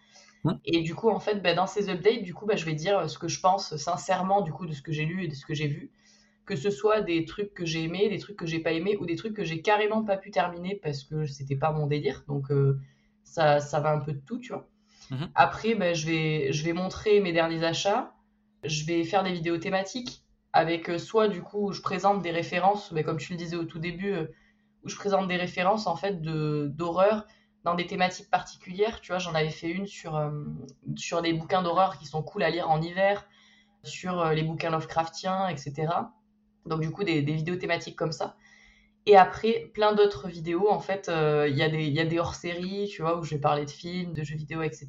Mmh. 0.45 0.53
Et 0.65 0.83
du 0.83 0.95
coup, 0.95 1.11
en 1.11 1.19
fait, 1.19 1.43
bah, 1.43 1.55
dans 1.55 1.67
ces 1.67 1.91
updates, 1.91 2.23
du 2.23 2.35
coup, 2.35 2.47
bah, 2.47 2.55
je 2.55 2.65
vais 2.65 2.75
dire 2.75 3.11
ce 3.11 3.19
que 3.19 3.27
je 3.27 3.41
pense 3.41 3.77
sincèrement, 3.77 4.43
du 4.43 4.53
coup, 4.53 4.67
de 4.67 4.73
ce 4.73 4.83
que 4.83 4.93
j'ai 4.93 5.05
lu 5.05 5.25
et 5.25 5.29
de 5.29 5.35
ce 5.35 5.45
que 5.45 5.55
j'ai 5.55 5.67
vu 5.67 5.91
que 6.47 6.57
ce 6.57 6.71
soit 6.71 7.01
des 7.01 7.25
trucs 7.25 7.55
que 7.55 7.65
j'ai 7.65 7.85
aimés, 7.85 8.09
des 8.09 8.19
trucs 8.19 8.37
que 8.37 8.47
j'ai 8.47 8.61
pas 8.61 8.73
aimés 8.73 8.97
ou 8.99 9.07
des 9.07 9.17
trucs 9.17 9.35
que 9.35 9.45
j'ai 9.45 9.63
carrément 9.63 10.05
pas 10.05 10.17
pu 10.17 10.31
terminer 10.31 10.79
parce 10.83 11.05
que 11.05 11.27
c'était 11.27 11.57
pas 11.57 11.73
mon 11.73 11.87
délire. 11.87 12.25
Donc 12.29 12.51
euh, 12.51 12.79
ça, 13.23 13.61
ça 13.61 13.81
va 13.81 13.93
un 13.93 14.01
peu 14.01 14.13
de 14.13 14.21
tout, 14.21 14.39
tu 14.39 14.53
vois. 14.53 14.69
Mhm. 15.11 15.31
Après, 15.35 15.75
ben, 15.75 15.95
je, 15.95 16.07
vais, 16.07 16.53
je 16.53 16.65
vais 16.65 16.73
montrer 16.73 17.21
mes 17.21 17.33
derniers 17.33 17.65
achats. 17.65 18.15
Je 18.63 18.85
vais 18.85 19.05
faire 19.05 19.23
des 19.23 19.33
vidéos 19.33 19.59
thématiques 19.59 20.23
avec 20.53 20.89
euh, 20.91 20.99
soit 20.99 21.29
du 21.29 21.43
coup 21.43 21.69
où 21.69 21.73
je 21.73 21.81
présente 21.81 22.23
des 22.23 22.31
références, 22.31 22.93
mais 22.93 23.03
ben, 23.03 23.07
comme 23.07 23.19
tu 23.19 23.33
le 23.33 23.39
disais 23.39 23.57
au 23.57 23.65
tout 23.65 23.79
début, 23.79 24.13
euh, 24.13 24.27
où 24.85 24.89
je 24.89 24.97
présente 24.97 25.29
des 25.29 25.37
références 25.37 25.87
en 25.87 25.97
fait 25.97 26.21
de 26.21 26.71
d'horreur 26.75 27.27
dans 27.65 27.75
des 27.75 27.87
thématiques 27.87 28.31
particulières. 28.31 29.01
Tu 29.01 29.13
vois, 29.13 29.19
j'en 29.19 29.35
avais 29.35 29.49
fait 29.49 29.71
une 29.71 29.87
sur, 29.87 30.31
sur 30.97 31.23
des 31.23 31.33
bouquins 31.33 31.63
d'horreur 31.63 31.99
qui 31.99 32.05
sont 32.05 32.23
cool 32.23 32.43
à 32.43 32.51
lire 32.51 32.69
en 32.69 32.83
hiver, 32.83 33.27
sur 33.83 34.23
les 34.33 34.43
bouquins 34.43 34.69
Lovecraftiens, 34.69 35.49
etc. 35.49 35.87
Donc 36.67 36.81
du 36.81 36.91
coup, 36.91 37.05
des, 37.05 37.21
vidéos 37.21 37.57
thématiques 37.57 37.97
comme 37.97 38.13
ça. 38.13 38.37
Et 39.07 39.17
après, 39.17 39.71
plein 39.75 39.95
d'autres 39.95 40.29
vidéos, 40.29 40.71
en 40.71 40.81
fait, 40.81 41.09
euh, 41.09 41.47
il 41.49 41.57
y, 41.57 41.59
y, 41.59 42.01
a 42.01 42.05
des 42.07 42.19
hors-séries, 42.19 42.89
tu 42.89 43.03
vois, 43.03 43.19
où 43.19 43.23
je 43.23 43.35
vais 43.35 43.41
parler 43.41 43.67
de 43.67 43.71
films, 43.71 44.15
de 44.15 44.23
jeux 44.23 44.37
vidéo, 44.37 44.63
etc. 44.63 44.89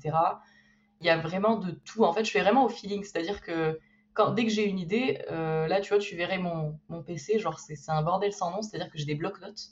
Il 1.02 1.08
y 1.08 1.10
a 1.10 1.18
vraiment 1.18 1.58
de 1.58 1.72
tout. 1.72 2.06
En 2.06 2.14
fait, 2.14 2.24
je 2.24 2.32
fais 2.32 2.42
vraiment 2.42 2.66
au 2.66 2.70
feeling, 2.70 3.04
c'est-à-dire 3.04 3.42
que 3.42 3.78
quand, 4.14 4.32
dès 4.32 4.46
que 4.46 4.52
j'ai 4.52 4.66
une 4.66 4.80
idée, 4.80 5.22
euh, 5.30 5.68
là, 5.68 5.82
tu 5.82 5.90
vois, 5.90 6.00
tu 6.00 6.16
verrais 6.16 6.38
mon, 6.38 6.80
mon 6.88 7.04
PC, 7.04 7.38
genre, 7.38 7.60
c'est 7.60 7.78
un 7.90 8.02
bordel 8.02 8.32
sans 8.32 8.52
nom, 8.52 8.62
c'est-à-dire 8.62 8.90
que 8.90 8.98
j'ai 8.98 9.06
des 9.06 9.16
blocs-notes 9.16 9.72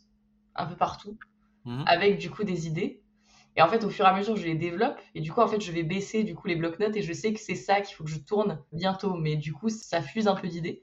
un 0.55 0.65
peu 0.65 0.75
partout, 0.75 1.17
mhm. 1.65 1.85
avec 1.87 2.17
du 2.17 2.29
coup 2.29 2.43
des 2.43 2.67
idées. 2.67 3.01
Et 3.55 3.61
en 3.61 3.67
fait, 3.67 3.83
au 3.83 3.89
fur 3.89 4.05
et 4.05 4.07
à 4.07 4.13
mesure, 4.13 4.35
je 4.35 4.45
les 4.45 4.55
développe. 4.55 4.99
Et 5.15 5.21
du 5.21 5.31
coup, 5.31 5.41
en 5.41 5.47
fait, 5.47 5.61
je 5.61 5.71
vais 5.71 5.83
baisser 5.83 6.23
du 6.23 6.35
coup 6.35 6.47
les 6.47 6.55
blocs-notes 6.55 6.95
et 6.95 7.01
je 7.01 7.13
sais 7.13 7.33
que 7.33 7.39
c'est 7.39 7.55
ça 7.55 7.81
qu'il 7.81 7.95
faut 7.95 8.03
que 8.03 8.09
je 8.09 8.19
tourne 8.19 8.59
bientôt. 8.71 9.13
Mais 9.15 9.35
du 9.35 9.53
coup, 9.53 9.69
ça 9.69 10.01
fuse 10.01 10.27
un 10.27 10.35
peu 10.35 10.47
d'idées. 10.47 10.81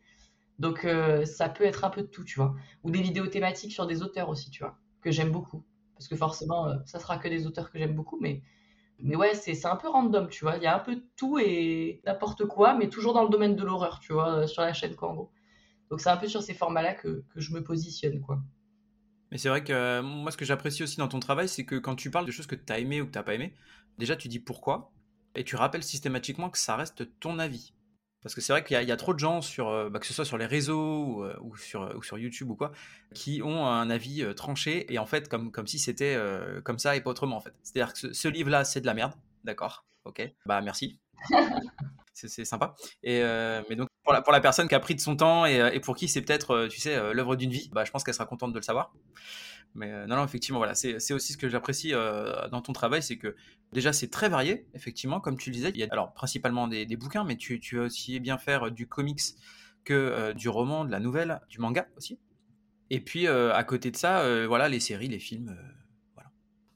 Donc 0.60 0.84
euh, 0.84 1.24
ça 1.24 1.48
peut 1.48 1.64
être 1.64 1.84
un 1.84 1.90
peu 1.90 2.02
de 2.02 2.06
tout, 2.06 2.22
tu 2.22 2.38
vois. 2.38 2.54
Ou 2.84 2.90
des 2.90 3.00
vidéos 3.00 3.26
thématiques 3.26 3.72
sur 3.72 3.86
des 3.86 4.02
auteurs 4.02 4.28
aussi, 4.28 4.50
tu 4.50 4.62
vois, 4.62 4.76
que 5.00 5.10
j'aime 5.10 5.32
beaucoup. 5.32 5.64
Parce 5.94 6.06
que 6.06 6.16
forcément, 6.16 6.68
euh, 6.68 6.76
ça 6.84 6.98
sera 6.98 7.16
que 7.16 7.28
des 7.28 7.46
auteurs 7.46 7.72
que 7.72 7.78
j'aime 7.78 7.94
beaucoup, 7.94 8.18
mais, 8.20 8.42
mais 8.98 9.16
ouais, 9.16 9.34
c'est 9.34 9.64
un 9.64 9.76
peu 9.76 9.88
random, 9.88 10.28
tu 10.28 10.44
vois. 10.44 10.58
Il 10.58 10.62
y 10.62 10.66
a 10.66 10.76
un 10.76 10.78
peu 10.78 10.96
de 10.96 11.04
tout 11.16 11.38
et 11.38 12.02
n'importe 12.04 12.44
quoi, 12.44 12.74
mais 12.74 12.90
toujours 12.90 13.14
dans 13.14 13.22
le 13.22 13.30
domaine 13.30 13.56
de 13.56 13.64
l'horreur, 13.64 14.00
tu 14.00 14.12
vois, 14.12 14.40
euh, 14.40 14.46
sur 14.46 14.60
la 14.60 14.74
chaîne, 14.74 14.94
quoi, 14.94 15.08
en 15.08 15.14
gros. 15.14 15.32
Donc 15.88 16.02
c'est 16.02 16.10
un 16.10 16.18
peu 16.18 16.28
sur 16.28 16.42
ces 16.42 16.52
formats-là 16.52 16.92
que, 16.92 17.24
que, 17.32 17.40
je 17.40 17.52
me 17.52 17.64
positionne, 17.64 18.20
quoi. 18.20 18.38
Mais 19.32 19.38
c'est 19.38 19.48
vrai 19.48 19.64
que 19.64 20.02
moi, 20.02 20.30
ce 20.30 20.36
que 20.36 20.44
j'apprécie 20.44 20.82
aussi 20.82 20.98
dans 20.98 21.08
ton 21.08 21.20
travail, 21.20 21.48
c'est 21.48 21.64
que 21.64 21.76
quand 21.76 21.96
tu 21.96 22.10
parles 22.10 22.26
de 22.26 22.32
choses 22.32 22.46
que 22.46 22.54
tu 22.54 22.70
as 22.70 22.80
aimées 22.80 23.00
ou 23.00 23.06
que 23.06 23.12
tu 23.12 23.18
n'as 23.18 23.22
pas 23.22 23.34
aimées, 23.34 23.54
déjà 23.96 24.14
tu 24.14 24.28
dis 24.28 24.40
pourquoi, 24.40 24.92
et 25.34 25.44
tu 25.44 25.56
rappelles 25.56 25.84
systématiquement 25.84 26.50
que 26.50 26.58
ça 26.58 26.76
reste 26.76 27.08
ton 27.18 27.38
avis. 27.38 27.72
Parce 28.22 28.34
que 28.34 28.42
c'est 28.42 28.52
vrai 28.52 28.62
qu'il 28.62 28.80
y, 28.80 28.92
a 28.92 28.96
trop 28.96 29.14
de 29.14 29.18
gens, 29.18 29.40
sur, 29.40 29.68
euh, 29.68 29.88
bah, 29.88 29.98
que 29.98 30.06
ce 30.06 30.12
soit 30.12 30.26
sur 30.26 30.36
les 30.36 30.44
réseaux 30.44 31.04
ou, 31.04 31.24
euh, 31.24 31.34
sur, 31.56 31.90
ou, 31.96 32.02
sur, 32.02 32.18
YouTube 32.18 32.50
ou 32.50 32.54
quoi, 32.54 32.70
qui 33.14 33.40
ont 33.42 33.66
un 33.66 33.88
avis 33.88 34.22
euh, 34.22 34.34
tranché 34.34 34.92
et 34.92 34.98
en 34.98 35.06
fait, 35.06 35.28
comme, 35.28 35.50
comme 35.50 35.66
si 35.66 35.78
c'était 35.78 36.18
comme 36.64 36.78
ça 36.78 36.96
et 36.96 37.00
pas 37.00 37.10
autrement 37.10 37.36
en 37.36 37.40
fait. 37.40 37.54
C'est-à-dire 37.62 37.94
que 37.94 38.12
ce, 38.12 38.28
livre-là, 38.28 38.64
c'est 38.64 38.82
de 38.82 38.86
la 38.86 38.94
merde, 38.94 39.14
d'accord, 39.44 39.86
ok, 40.04 40.22
bah 40.44 40.60
merci. 40.60 41.00
c'est 42.12 42.44
sympa. 42.44 42.74
Et, 43.02 43.22
mais 43.70 43.76
donc, 43.76 43.88
pour 44.04 44.12
la, 44.12 44.20
pour 44.20 44.32
la, 44.32 44.40
personne 44.40 44.68
qui 44.68 44.74
a 44.74 44.80
pris 44.80 44.94
de 44.94 45.00
son 45.00 45.16
temps 45.16 45.46
et, 45.46 45.70
et 45.72 45.80
pour 45.80 45.96
qui 45.96 46.06
c'est 46.06 46.20
peut-être, 46.20 46.66
tu 46.68 46.78
sais, 46.78 47.14
l'œuvre 47.14 47.36
d'une 47.36 47.50
vie, 47.50 47.70
bah, 47.72 47.84
je 47.86 47.90
pense 47.90 48.04
qu'elle 48.04 48.14
sera 48.14 48.26
contente 48.26 48.52
de 48.52 48.58
le 48.58 48.64
savoir. 48.64 48.92
Mais 49.74 50.06
non, 50.06 50.16
non, 50.16 50.24
effectivement, 50.24 50.58
voilà, 50.58 50.74
c'est 50.74 51.12
aussi 51.12 51.32
ce 51.32 51.38
que 51.38 51.48
j'apprécie 51.48 51.92
dans 51.92 52.60
ton 52.60 52.72
travail, 52.72 53.02
c'est 53.02 53.16
que 53.16 53.36
Déjà, 53.72 53.92
c'est 53.92 54.08
très 54.08 54.28
varié, 54.28 54.66
effectivement, 54.74 55.20
comme 55.20 55.36
tu 55.38 55.50
le 55.50 55.54
disais. 55.54 55.70
Il 55.70 55.76
y 55.76 55.84
a 55.84 55.88
alors 55.90 56.12
principalement 56.12 56.66
des, 56.66 56.86
bouquins, 56.96 57.24
mais 57.24 57.36
tu, 57.36 57.60
tu, 57.60 57.76
vas 57.76 57.84
aussi 57.84 58.18
bien 58.18 58.36
faire 58.36 58.66
euh, 58.66 58.70
du 58.70 58.88
comics 58.88 59.20
que 59.84 59.94
euh, 59.94 60.32
du 60.32 60.48
roman, 60.48 60.84
de 60.84 60.90
la 60.90 60.98
nouvelle, 60.98 61.40
du 61.48 61.60
manga 61.60 61.86
aussi. 61.96 62.18
Et 62.90 63.00
puis, 63.00 63.28
euh, 63.28 63.54
à 63.54 63.62
côté 63.62 63.92
de 63.92 63.96
ça, 63.96 64.46
voilà, 64.46 64.68
les 64.68 64.80
séries, 64.80 65.06
les 65.06 65.20
films, 65.20 65.56
voilà. 66.14 66.30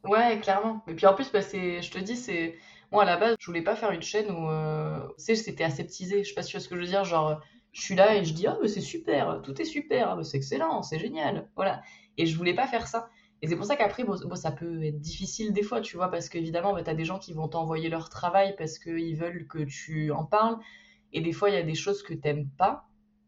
Ouais, 0.05 0.41
clairement. 0.41 0.85
Et 0.87 0.95
puis 0.95 1.07
en 1.07 1.15
plus, 1.15 1.33
bah, 1.33 1.41
je 1.41 1.91
te 1.91 1.99
dis, 1.99 2.17
c'est 2.17 2.57
moi 2.93 3.03
à 3.03 3.07
la 3.07 3.17
base, 3.17 3.35
je 3.41 3.47
voulais 3.47 3.63
pas 3.63 3.75
faire 3.75 3.91
une 3.91 4.03
chaîne 4.03 4.31
où, 4.31 4.49
tu 5.19 5.25
sais, 5.25 5.35
c'était 5.35 5.65
aseptisé. 5.65 6.23
Je 6.23 6.29
sais 6.29 6.35
pas 6.35 6.43
si 6.43 6.53
tu 6.53 6.57
vois 6.57 6.63
ce 6.63 6.69
que 6.69 6.77
je 6.77 6.81
veux 6.83 6.87
dire, 6.87 7.05
genre, 7.05 7.41
je 7.73 7.83
suis 7.83 7.97
là 7.97 8.15
et 8.15 8.25
je 8.25 8.33
dis, 8.33 8.47
ah, 8.47 8.57
c'est 8.69 8.81
super, 8.81 9.43
tout 9.43 9.61
est 9.61 9.65
super, 9.65 10.11
ah, 10.11 10.23
c'est 10.23 10.37
excellent, 10.37 10.85
c'est 10.85 11.01
génial, 11.01 11.49
voilà. 11.57 11.83
Et 12.16 12.26
je 12.26 12.37
voulais 12.37 12.54
pas 12.54 12.66
faire 12.66 12.87
ça. 12.87 13.09
Et 13.42 13.47
c'est 13.47 13.56
pour 13.56 13.66
ça 13.66 13.76
qu'après, 13.76 14.04
bon, 14.04 14.16
ça 14.37 14.52
peut 14.52 14.83
être 14.85 15.00
difficile 15.00 15.52
des 15.52 15.62
fois, 15.62 15.80
tu 15.80 15.97
vois, 15.97 16.11
parce 16.11 16.28
qu'évidemment, 16.28 16.73
bah, 16.73 16.83
tu 16.83 16.90
as 16.90 16.94
des 16.94 17.04
gens 17.04 17.18
qui 17.18 17.35
vont 17.35 17.47
t'envoyer 17.49 17.90
leur 17.90 18.09
travail 18.09 18.54
parce 18.56 18.78
qu'ils 18.78 19.16
veulent 19.16 19.47
que 19.47 19.64
tu 19.64 20.11
en 20.12 20.25
parles. 20.25 20.56
Et 21.12 21.21
des 21.21 21.33
fois, 21.33 21.50
il 21.50 21.54
y 21.54 21.59
a 21.59 21.62
des 21.62 21.75
choses 21.75 22.02
que 22.02 22.14
tu 22.14 22.47
pas. 22.56 22.87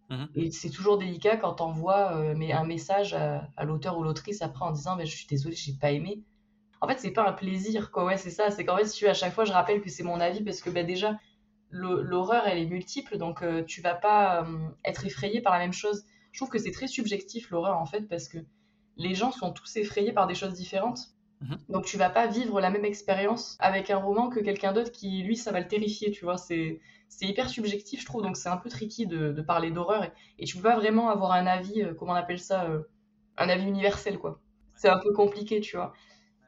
Mhm. 0.09 0.29
Et 0.37 0.51
c'est 0.53 0.71
toujours 0.71 0.99
délicat 0.99 1.37
quand 1.37 1.57
tu 1.57 1.63
envoies 1.63 2.17
euh, 2.17 2.51
un 2.53 2.65
message 2.65 3.13
à, 3.13 3.65
l'auteur 3.65 3.99
ou 3.99 4.03
l'autrice 4.05 4.41
après 4.41 4.65
en 4.65 4.71
disant 4.71 4.97
mais 4.97 5.05
Je 5.05 5.17
suis 5.17 5.27
désolée, 5.27 5.55
j'ai 5.55 5.75
pas 5.75 5.91
aimé. 5.93 6.23
En 6.81 6.89
fait, 6.89 6.99
c'est 6.99 7.11
pas 7.11 7.29
un 7.29 7.33
plaisir, 7.33 7.91
quoi. 7.91 8.05
Ouais, 8.05 8.17
c'est 8.17 8.31
ça. 8.31 8.51
C'est 8.51 8.65
qu'en 8.65 8.77
fait, 8.77 8.87
si 8.87 8.99
tu, 8.99 9.07
à 9.09 9.15
chaque 9.15 9.35
fois, 9.35 9.45
je 9.45 9.53
rappelle 9.53 9.81
que 9.81 9.91
c'est 9.91 10.03
mon 10.03 10.21
avis 10.21 10.43
parce 10.43 10.61
que 10.63 10.71
bah, 10.71 10.83
déjà, 10.83 11.19
l'horreur, 11.71 12.47
elle 12.47 12.59
est 12.59 12.67
multiple. 12.67 13.19
Donc, 13.19 13.43
euh, 13.43 13.65
tu 13.65 13.81
vas 13.81 13.95
pas 13.95 14.45
euh, 14.45 14.69
être 14.85 15.05
effrayé 15.05 15.41
par 15.41 15.53
la 15.53 15.59
même 15.59 15.73
chose. 15.73 16.05
Je 16.33 16.39
trouve 16.39 16.51
que 16.51 16.59
c'est 16.59 16.71
très 16.71 16.87
subjectif, 16.87 17.51
l'horreur, 17.51 17.79
en 17.79 17.87
fait, 17.87 18.03
parce 18.03 18.29
que 18.29 18.39
les 18.97 19.15
gens 19.15 19.31
sont 19.31 19.53
tous 19.53 19.77
effrayés 19.77 20.13
par 20.13 20.27
des 20.27 20.35
choses 20.35 20.55
différentes. 20.55 21.11
Mhm. 21.41 21.59
Donc 21.69 21.85
tu 21.85 21.97
vas 21.99 22.11
pas 22.11 22.27
vivre 22.27 22.61
la 22.61 22.71
même 22.71 22.85
expérience 22.85 23.57
avec 23.61 23.91
un 23.91 23.99
roman 23.99 24.31
que 24.31 24.41
quelqu'un 24.41 24.73
d'autre 24.73 24.91
qui, 24.91 25.23
lui, 25.23 25.37
ça 25.37 25.53
va 25.53 25.61
le 25.61 25.69
terrifier, 25.69 26.11
tu 26.11 26.25
vois. 26.25 26.39
C'est 26.39 26.81
hyper 27.21 27.49
subjectif, 27.49 28.01
je 28.01 28.07
trouve, 28.07 28.23
donc 28.23 28.37
c'est 28.37 28.49
un 28.49 28.57
peu 28.57 28.69
tricky 28.71 29.07
de, 29.07 29.41
parler 29.43 29.71
d'horreur. 29.71 30.05
Et, 30.05 30.13
et, 30.39 30.45
tu 30.45 30.57
peux 30.57 30.63
pas 30.63 30.77
vraiment 30.77 31.11
avoir 31.11 31.33
un 31.33 31.47
avis, 31.47 31.83
euh, 31.83 31.95
comment 31.95 32.13
on 32.13 32.17
appelle 32.17 32.41
ça, 32.41 32.65
euh, 32.65 32.83
un 33.37 33.49
avis 33.49 33.67
universel, 33.67 34.19
quoi. 34.19 34.41
C'est 34.75 34.89
un 34.89 34.99
peu 34.99 35.13
compliqué, 35.13 35.61
tu 35.61 35.77
vois. 35.77 35.93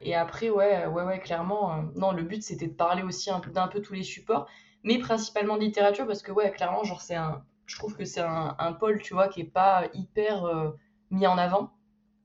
Et 0.01 0.15
après, 0.15 0.49
ouais, 0.49 0.87
ouais, 0.87 1.03
ouais, 1.03 1.19
clairement, 1.19 1.73
euh, 1.73 1.81
non, 1.95 2.11
le 2.11 2.23
but 2.23 2.41
c'était 2.43 2.67
de 2.67 2.73
parler 2.73 3.03
aussi 3.03 3.29
d'un 3.53 3.67
peu 3.67 3.81
tous 3.81 3.93
les 3.93 4.03
supports, 4.03 4.47
mais 4.83 4.97
principalement 4.97 5.55
de 5.55 5.61
littérature, 5.61 6.07
parce 6.07 6.21
que, 6.23 6.31
ouais, 6.31 6.51
clairement, 6.51 6.83
genre, 6.83 7.01
c'est 7.01 7.15
un, 7.15 7.43
je 7.65 7.77
trouve 7.77 7.95
que 7.95 8.05
c'est 8.05 8.21
un, 8.21 8.55
un, 8.57 8.73
pôle, 8.73 9.01
tu 9.01 9.13
vois, 9.13 9.27
qui 9.27 9.41
est 9.41 9.43
pas 9.43 9.87
hyper 9.93 10.73
mis 11.11 11.27
en 11.27 11.37
avant 11.37 11.71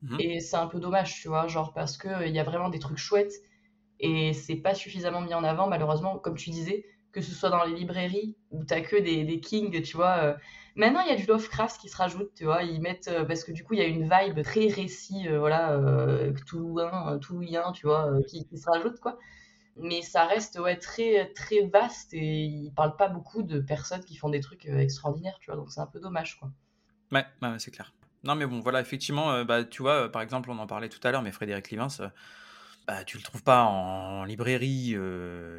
Mhm. 0.04 0.20
Et 0.20 0.40
c'est 0.40 0.56
un 0.56 0.66
peu 0.66 0.80
dommage, 0.80 1.20
tu 1.20 1.28
vois, 1.28 1.46
genre 1.48 1.72
parce 1.72 1.96
qu'il 1.96 2.26
il 2.26 2.34
y 2.34 2.38
a 2.38 2.44
vraiment 2.44 2.68
des 2.68 2.78
trucs 2.78 2.98
chouettes 2.98 3.34
et 4.00 4.32
c'est 4.32 4.56
pas 4.56 4.74
suffisamment 4.74 5.20
mis 5.20 5.34
en 5.34 5.44
avant, 5.44 5.66
malheureusement, 5.66 6.18
comme 6.18 6.36
tu 6.36 6.50
disais, 6.50 6.84
que 7.12 7.20
ce 7.20 7.32
soit 7.32 7.50
dans 7.50 7.64
les 7.64 7.74
librairies 7.74 8.36
où 8.50 8.64
t'as 8.64 8.80
que 8.80 8.96
des, 8.96 9.24
des 9.24 9.40
kings, 9.40 9.82
tu 9.82 9.96
vois. 9.96 10.18
Euh. 10.18 10.34
Maintenant, 10.76 11.00
il 11.02 11.08
y 11.08 11.12
a 11.12 11.16
du 11.16 11.24
Lovecraft 11.26 11.80
qui 11.80 11.88
se 11.88 11.96
rajoute, 11.96 12.32
tu 12.34 12.44
vois. 12.44 12.64
Ils 12.64 12.80
mettent, 12.80 13.08
euh, 13.08 13.24
parce 13.24 13.44
que 13.44 13.52
du 13.52 13.62
coup, 13.62 13.74
il 13.74 13.78
y 13.78 13.82
a 13.82 13.86
une 13.86 14.10
vibe 14.10 14.42
très 14.42 14.66
récit, 14.66 15.28
euh, 15.28 15.38
voilà, 15.38 15.72
euh, 15.72 16.32
toulouien, 16.46 17.70
tu 17.72 17.86
vois, 17.86 18.10
qui, 18.28 18.44
qui, 18.44 18.58
se 18.58 18.68
rajoute, 18.68 18.98
quoi. 18.98 19.18
Mais 19.76 20.02
ça 20.02 20.26
reste, 20.26 20.58
ouais, 20.58 20.76
très, 20.76 21.32
très 21.32 21.66
vaste 21.66 22.12
et 22.14 22.44
ils 22.44 22.72
parlent 22.72 22.96
pas 22.96 23.08
beaucoup 23.08 23.42
de 23.42 23.60
personnes 23.60 24.04
qui 24.04 24.16
font 24.16 24.28
des 24.28 24.40
trucs 24.40 24.66
extraordinaires, 24.66 25.38
tu 25.40 25.50
vois. 25.50 25.56
Donc 25.56 25.70
c'est 25.70 25.80
un 25.80 25.86
peu 25.86 26.00
dommage, 26.00 26.38
quoi. 26.38 26.50
Ouais, 27.12 27.24
ouais 27.42 27.58
c'est 27.58 27.70
clair. 27.70 27.92
Non, 28.24 28.34
mais 28.34 28.46
bon, 28.46 28.60
voilà, 28.60 28.80
effectivement, 28.80 29.30
euh, 29.32 29.44
bah, 29.44 29.64
tu 29.64 29.82
vois, 29.82 30.04
euh, 30.04 30.08
par 30.08 30.22
exemple, 30.22 30.50
on 30.50 30.58
en 30.58 30.66
parlait 30.66 30.88
tout 30.88 31.00
à 31.06 31.10
l'heure, 31.10 31.22
mais 31.22 31.30
Frédéric 31.30 31.70
Livens, 31.70 32.00
euh, 32.00 32.08
bah, 32.86 33.04
tu 33.04 33.18
le 33.18 33.22
trouves 33.22 33.42
pas 33.42 33.64
en, 33.64 34.24
librairie, 34.24 34.96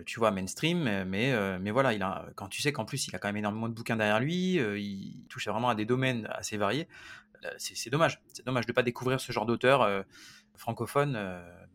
tu 0.05 0.19
vois, 0.19 0.31
mainstream, 0.31 1.03
mais, 1.05 1.59
mais 1.59 1.71
voilà, 1.71 1.93
il 1.93 2.01
a, 2.03 2.25
quand 2.35 2.47
tu 2.47 2.61
sais 2.61 2.71
qu'en 2.71 2.85
plus, 2.85 3.07
il 3.07 3.15
a 3.15 3.19
quand 3.19 3.27
même 3.27 3.37
énormément 3.37 3.67
de 3.67 3.73
bouquins 3.73 3.95
derrière 3.95 4.19
lui, 4.19 4.55
il 4.55 5.25
touche 5.27 5.47
vraiment 5.47 5.69
à 5.69 5.75
des 5.75 5.85
domaines 5.85 6.27
assez 6.31 6.57
variés, 6.57 6.87
c'est 7.57 7.89
dommage. 7.89 8.21
C'est 8.31 8.45
dommage 8.45 8.67
de 8.67 8.71
ne 8.71 8.75
pas 8.75 8.83
découvrir 8.83 9.19
ce 9.19 9.31
genre 9.31 9.47
d'auteur 9.47 10.05
francophone 10.55 11.19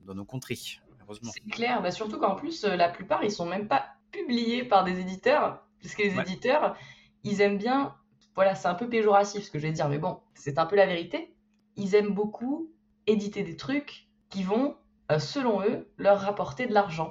dans 0.06 0.14
nos 0.14 0.24
contrées, 0.24 0.54
C'est 0.56 1.50
clair, 1.50 1.82
bah, 1.82 1.90
surtout 1.90 2.18
qu'en 2.20 2.36
plus, 2.36 2.64
la 2.64 2.88
plupart, 2.88 3.24
ils 3.24 3.32
sont 3.32 3.46
même 3.46 3.66
pas 3.66 3.86
publiés 4.12 4.62
par 4.62 4.84
des 4.84 5.00
éditeurs, 5.00 5.64
parce 5.82 5.96
que 5.96 6.02
les 6.02 6.16
éditeurs, 6.20 6.76
ils 7.24 7.40
aiment 7.40 7.58
bien 7.58 7.96
voilà, 8.34 8.54
c'est 8.54 8.68
un 8.68 8.74
peu 8.74 8.88
péjoratif 8.88 9.44
ce 9.44 9.50
que 9.50 9.58
je 9.58 9.66
vais 9.66 9.72
dire, 9.72 9.88
mais 9.88 9.98
bon, 9.98 10.18
c'est 10.34 10.58
un 10.58 10.66
peu 10.66 10.76
la 10.76 10.86
vérité. 10.86 11.34
Ils 11.76 11.94
aiment 11.94 12.14
beaucoup 12.14 12.70
éditer 13.06 13.42
des 13.42 13.56
trucs 13.56 14.08
qui 14.28 14.42
vont, 14.42 14.76
euh, 15.10 15.18
selon 15.18 15.62
eux, 15.62 15.88
leur 15.98 16.20
rapporter 16.20 16.66
de 16.66 16.74
l'argent. 16.74 17.08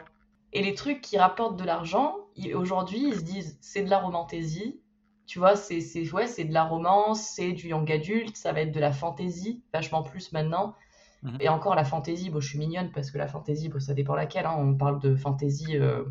Et 0.53 0.63
les 0.63 0.73
trucs 0.73 1.01
qui 1.01 1.17
rapportent 1.17 1.57
de 1.57 1.65
l'argent, 1.65 2.15
aujourd'hui, 2.55 3.09
ils 3.09 3.15
se 3.15 3.21
disent 3.21 3.57
c'est 3.61 3.83
de 3.83 3.89
la 3.89 3.99
romantaisie, 3.99 4.81
tu 5.27 5.37
vois, 5.37 5.55
c'est 5.55 5.83
ouais, 6.11 6.25
c'est 6.25 6.45
de 6.45 6.53
la 6.53 6.63
romance, 6.63 7.21
c'est 7.21 7.51
du 7.51 7.67
young 7.67 7.91
adulte, 7.91 8.35
ça 8.35 8.51
va 8.51 8.61
être 8.61 8.71
de 8.71 8.79
la 8.79 8.91
fantaisie, 8.91 9.63
vachement 9.71 10.01
plus 10.01 10.31
maintenant. 10.31 10.75
Mhm. 11.21 11.37
Et 11.39 11.49
encore 11.49 11.75
la 11.75 11.83
fantaisie, 11.83 12.31
bon, 12.31 12.39
je 12.39 12.47
suis 12.47 12.57
mignonne 12.57 12.91
parce 12.91 13.11
que 13.11 13.19
la 13.19 13.27
fantaisie, 13.27 13.69
bon, 13.69 13.79
ça 13.79 13.93
dépend 13.93 14.15
laquelle. 14.15 14.47
Hein. 14.47 14.55
on 14.57 14.73
parle 14.75 14.99
de 14.99 15.15
fantaisie 15.15 15.77
euh, 15.77 16.03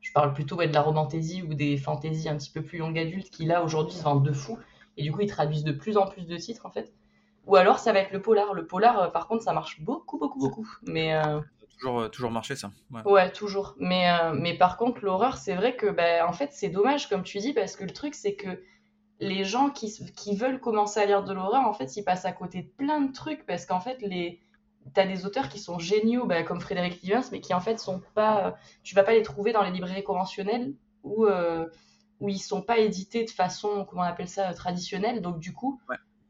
je 0.00 0.12
parle 0.12 0.32
plutôt 0.32 0.56
de 0.56 0.72
la 0.72 0.82
romantaisie 0.82 1.42
ou 1.42 1.54
des 1.54 1.76
fantaisies 1.76 2.28
un 2.28 2.36
petit 2.36 2.50
peu 2.50 2.62
plus 2.62 2.78
longue 2.78 2.98
adulte 2.98 3.30
qui 3.30 3.44
là 3.44 3.62
aujourd'hui 3.62 3.96
se 3.96 4.02
vendent 4.02 4.24
de 4.24 4.32
fou. 4.32 4.58
Et 4.96 5.02
du 5.02 5.12
coup, 5.12 5.20
ils 5.20 5.28
traduisent 5.28 5.64
de 5.64 5.72
plus 5.72 5.96
en 5.96 6.06
plus 6.06 6.26
de 6.26 6.36
titres 6.36 6.66
en 6.66 6.70
fait. 6.70 6.92
Ou 7.46 7.56
alors 7.56 7.78
ça 7.78 7.92
va 7.92 8.00
être 8.00 8.12
le 8.12 8.20
polar. 8.20 8.54
Le 8.54 8.66
polar, 8.66 8.98
euh, 8.98 9.08
par 9.08 9.26
contre, 9.26 9.42
ça 9.42 9.52
marche 9.52 9.80
beaucoup, 9.80 10.18
beaucoup, 10.18 10.38
beaucoup. 10.38 10.68
Mais 10.86 11.14
euh, 11.14 11.40
toujours, 11.78 12.00
euh, 12.00 12.08
toujours 12.08 12.30
marché 12.30 12.56
ça. 12.56 12.70
Ouais, 13.04 13.30
toujours. 13.32 13.74
Mais, 13.78 14.08
mais 14.34 14.56
par 14.56 14.76
contre, 14.76 15.04
l'horreur, 15.04 15.36
c'est 15.36 15.54
vrai 15.54 15.76
que 15.76 15.86
ben, 15.86 16.24
en 16.26 16.32
fait, 16.32 16.50
c'est 16.52 16.68
dommage 16.68 17.08
comme 17.08 17.22
tu 17.22 17.38
dis 17.38 17.52
parce 17.52 17.76
que 17.76 17.84
le 17.84 17.92
truc, 17.92 18.14
c'est 18.14 18.34
que 18.34 18.62
les 19.20 19.44
gens 19.44 19.70
qui, 19.70 19.92
qui 20.16 20.34
veulent 20.34 20.60
commencer 20.60 21.00
à 21.00 21.06
lire 21.06 21.24
de 21.24 21.32
l'horreur, 21.32 21.66
en 21.66 21.72
fait, 21.72 21.96
ils 21.96 22.04
passent 22.04 22.24
à 22.24 22.32
côté 22.32 22.62
de 22.62 22.68
plein 22.68 23.00
de 23.00 23.12
trucs 23.12 23.44
parce 23.46 23.66
qu'en 23.66 23.80
fait, 23.80 24.00
les 24.00 24.40
tu 24.94 25.00
as 25.00 25.06
des 25.06 25.26
auteurs 25.26 25.48
qui 25.48 25.58
sont 25.58 25.78
géniaux, 25.78 26.26
bah, 26.26 26.42
comme 26.42 26.60
Frédéric 26.60 27.02
Livens, 27.02 27.30
mais 27.32 27.40
qui 27.40 27.54
en 27.54 27.60
fait 27.60 27.78
sont 27.78 28.02
pas. 28.14 28.56
Tu 28.82 28.94
vas 28.94 29.04
pas 29.04 29.14
les 29.14 29.22
trouver 29.22 29.52
dans 29.52 29.62
les 29.62 29.70
librairies 29.70 30.02
conventionnelles 30.02 30.74
où, 31.02 31.26
euh, 31.26 31.66
où 32.20 32.28
ils 32.28 32.38
sont 32.38 32.62
pas 32.62 32.78
édités 32.78 33.24
de 33.24 33.30
façon, 33.30 33.86
comment 33.88 34.02
on 34.02 34.04
appelle 34.04 34.28
ça, 34.28 34.52
traditionnelle. 34.54 35.22
Donc 35.22 35.38
du 35.38 35.52
coup, 35.52 35.80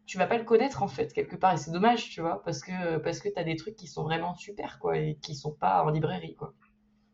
tu 0.06 0.18
vas 0.18 0.26
pas 0.26 0.38
le 0.38 0.44
connaître 0.44 0.82
en 0.82 0.88
fait, 0.88 1.12
quelque 1.12 1.36
part. 1.36 1.54
Et 1.54 1.56
c'est 1.56 1.70
dommage, 1.70 2.10
tu 2.10 2.20
vois, 2.20 2.42
parce 2.44 2.60
que, 2.60 2.98
parce 2.98 3.20
que 3.20 3.28
tu 3.28 3.38
as 3.38 3.44
des 3.44 3.56
trucs 3.56 3.76
qui 3.76 3.86
sont 3.86 4.02
vraiment 4.02 4.34
super, 4.34 4.78
quoi, 4.80 4.98
et 4.98 5.16
qui 5.22 5.34
sont 5.34 5.52
pas 5.52 5.82
en 5.84 5.90
librairie, 5.90 6.34
quoi. 6.34 6.52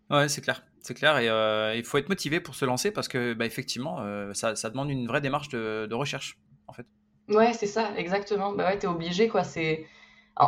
Ouais, 0.09 0.29
c'est 0.29 0.41
clair. 0.41 0.65
C'est 0.81 0.95
clair. 0.95 1.19
Et 1.19 1.29
euh, 1.29 1.75
il 1.75 1.85
faut 1.85 1.99
être 1.99 2.09
motivé 2.09 2.41
pour 2.41 2.55
se 2.55 2.65
lancer 2.65 2.93
parce 2.93 3.09
que, 3.09 3.35
bah, 3.35 3.45
effectivement, 3.45 4.01
euh, 4.01 4.33
ça, 4.35 4.55
ça, 4.55 4.71
demande 4.71 4.89
une 4.89 5.09
vraie 5.09 5.21
démarche 5.21 5.49
de, 5.49 5.87
de 5.91 5.95
recherche, 5.95 6.39
en 6.69 6.73
fait. 6.73 6.87
Ouais, 7.29 7.53
c'est 7.55 7.67
ça, 7.67 7.91
exactement. 7.97 8.53
Bah 8.53 8.67
ouais, 8.67 8.79
t'es 8.79 8.87
obligé, 8.87 9.27
quoi. 9.27 9.43
C'est 9.43 9.85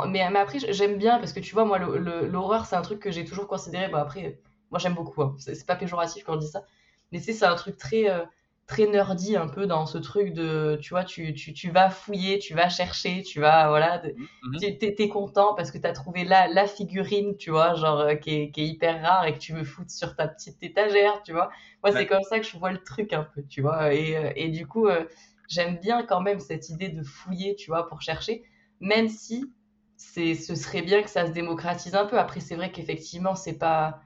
mais, 0.08 0.20
après, 0.20 0.58
j'aime 0.58 0.98
bien 0.98 1.18
parce 1.18 1.32
que 1.32 1.40
tu 1.40 1.54
vois, 1.54 1.64
moi, 1.64 1.78
l'horreur, 1.78 2.66
c'est 2.66 2.76
un 2.76 2.82
truc 2.82 3.00
que 3.00 3.10
j'ai 3.10 3.24
toujours 3.24 3.46
considéré. 3.46 3.88
Bon, 3.88 3.98
après, 3.98 4.40
moi, 4.70 4.78
j'aime 4.78 4.94
beaucoup. 4.94 5.22
Hein. 5.22 5.34
C'est 5.38 5.66
pas 5.66 5.76
péjoratif 5.76 6.24
quand 6.24 6.34
on 6.34 6.36
dit 6.36 6.48
ça. 6.48 6.64
Mais 7.12 7.20
c'est 7.20 7.42
un 7.44 7.54
truc 7.54 7.78
très, 7.78 8.10
euh, 8.10 8.24
très 8.66 8.86
nerdy 8.86 9.34
un 9.34 9.48
peu 9.48 9.66
dans 9.66 9.86
ce 9.86 9.96
truc 9.96 10.34
de, 10.34 10.78
tu 10.82 10.90
vois, 10.90 11.04
tu, 11.04 11.32
tu, 11.32 11.54
tu 11.54 11.70
vas 11.70 11.88
fouiller, 11.88 12.38
tu 12.38 12.52
vas 12.52 12.68
chercher, 12.68 13.22
tu 13.22 13.40
vas, 13.40 13.68
voilà, 13.68 14.02
mmh. 14.02 14.58
tu 14.58 14.66
es, 14.66 15.08
content 15.08 15.54
parce 15.54 15.70
que 15.70 15.78
tu 15.78 15.86
as 15.86 15.92
trouvé 15.94 16.24
la, 16.24 16.48
la 16.48 16.66
figurine, 16.66 17.38
tu 17.38 17.50
vois, 17.50 17.74
genre, 17.74 18.00
euh, 18.00 18.14
qui, 18.14 18.34
est, 18.34 18.50
qui, 18.50 18.60
est, 18.60 18.66
hyper 18.66 19.00
rare 19.02 19.24
et 19.24 19.32
que 19.32 19.38
tu 19.38 19.54
veux 19.54 19.64
foutre 19.64 19.90
sur 19.90 20.14
ta 20.16 20.28
petite 20.28 20.62
étagère, 20.62 21.22
tu 21.22 21.32
vois. 21.32 21.48
Moi, 21.82 21.92
c'est 21.92 22.06
comme 22.06 22.22
ça 22.24 22.38
que 22.38 22.44
je 22.44 22.58
vois 22.58 22.72
le 22.72 22.82
truc 22.82 23.14
un 23.14 23.24
peu, 23.34 23.42
tu 23.48 23.62
vois. 23.62 23.94
Et, 23.94 24.14
euh, 24.18 24.32
et 24.36 24.50
du 24.50 24.66
coup, 24.66 24.86
j'aime 25.48 25.78
bien 25.78 26.02
quand 26.02 26.20
même 26.20 26.40
cette 26.40 26.68
idée 26.68 26.90
de 26.90 27.02
fouiller, 27.02 27.56
tu 27.56 27.70
vois, 27.70 27.88
pour 27.88 28.02
chercher, 28.02 28.44
même 28.80 29.08
si 29.08 29.50
c'est, 29.98 30.34
ce 30.34 30.54
serait 30.54 30.82
bien 30.82 31.02
que 31.02 31.10
ça 31.10 31.26
se 31.26 31.32
démocratise 31.32 31.94
un 31.94 32.06
peu. 32.06 32.18
Après, 32.18 32.40
c'est 32.40 32.54
vrai 32.54 32.70
qu'effectivement, 32.72 33.34
c'est 33.34 33.58
pas, 33.58 34.00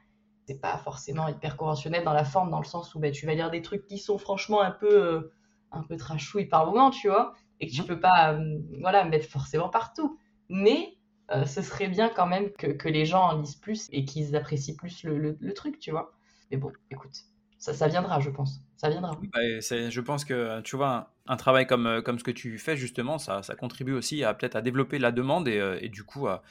c'est 0.48 0.60
pas 0.60 0.78
forcément 0.78 1.28
hyper 1.28 1.56
conventionnel 1.56 2.02
dans 2.02 2.14
la 2.14 2.24
forme, 2.24 2.50
dans 2.50 2.58
le 2.58 2.64
sens 2.64 2.94
où 2.94 2.98
bah, 2.98 3.10
tu 3.10 3.26
vas 3.26 3.34
lire 3.34 3.50
des 3.50 3.62
trucs 3.62 3.86
qui 3.86 3.98
sont 3.98 4.18
franchement 4.18 4.62
un 4.62 4.70
peu, 4.70 4.90
euh, 4.90 5.32
un 5.70 5.82
peu 5.82 5.96
trashouilles 5.96 6.46
par 6.46 6.66
moment, 6.66 6.90
tu 6.90 7.08
vois, 7.08 7.34
et 7.60 7.68
que 7.68 7.74
tu 7.74 7.82
mmh. 7.82 7.86
peux 7.86 8.00
pas, 8.00 8.32
euh, 8.32 8.58
voilà, 8.80 9.04
mettre 9.04 9.28
forcément 9.28 9.68
partout. 9.68 10.18
Mais 10.48 10.96
euh, 11.30 11.44
ce 11.44 11.60
serait 11.60 11.88
bien 11.88 12.08
quand 12.08 12.26
même 12.26 12.50
que, 12.52 12.68
que, 12.68 12.88
les 12.88 13.04
gens 13.04 13.22
en 13.22 13.38
lisent 13.38 13.56
plus 13.56 13.88
et 13.92 14.06
qu'ils 14.06 14.34
apprécient 14.34 14.74
plus 14.74 15.04
le, 15.04 15.36
le 15.38 15.54
truc, 15.54 15.78
tu 15.78 15.90
vois. 15.90 16.12
Mais 16.50 16.56
bon, 16.56 16.72
écoute, 16.90 17.26
ça, 17.62 17.86
viendra, 17.86 18.18
je 18.18 18.30
pense. 18.30 18.60
Ça 18.76 18.88
viendra. 18.88 19.12
Bah, 19.32 19.40
je 19.40 20.00
pense 20.00 20.24
que, 20.24 20.60
tu 20.62 20.76
vois, 20.76 21.14
un, 21.26 21.36
travail 21.36 21.66
comme, 21.66 21.86
euh, 21.86 22.02
comme 22.02 22.18
ce 22.18 22.24
que 22.24 22.32
tu 22.32 22.58
fais, 22.58 22.76
justement, 22.76 23.18
ça, 23.18 23.42
ça 23.42 23.54
contribue 23.54 23.92
aussi 23.92 24.24
à 24.24 24.34
peut-être 24.34 24.56
à 24.56 24.62
développer 24.62 24.98
la 24.98 25.12
demande 25.12 25.46
et, 25.46 25.58
euh, 25.58 25.78
et 25.80 25.88
du 25.88 26.02
coup 26.02 26.26
à, 26.26 26.42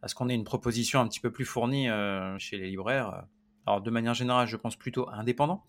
à 0.00 0.08
ce 0.08 0.14
qu'on 0.14 0.30
ait 0.30 0.34
une 0.34 0.44
proposition 0.44 1.00
un 1.00 1.08
petit 1.08 1.20
peu 1.20 1.30
plus 1.30 1.44
fournie 1.44 1.90
euh, 1.90 2.38
chez 2.38 2.56
les 2.56 2.70
libraires. 2.70 3.24
Alors, 3.66 3.82
de 3.82 3.90
manière 3.90 4.14
générale, 4.14 4.46
je 4.46 4.56
pense 4.56 4.76
plutôt 4.76 5.08
indépendant, 5.10 5.64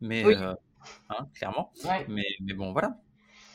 mais 0.00 0.22
hein, 0.34 1.28
clairement. 1.34 1.72
Mais, 2.08 2.24
mais 2.40 2.54
bon, 2.54 2.72
voilà. 2.72 2.96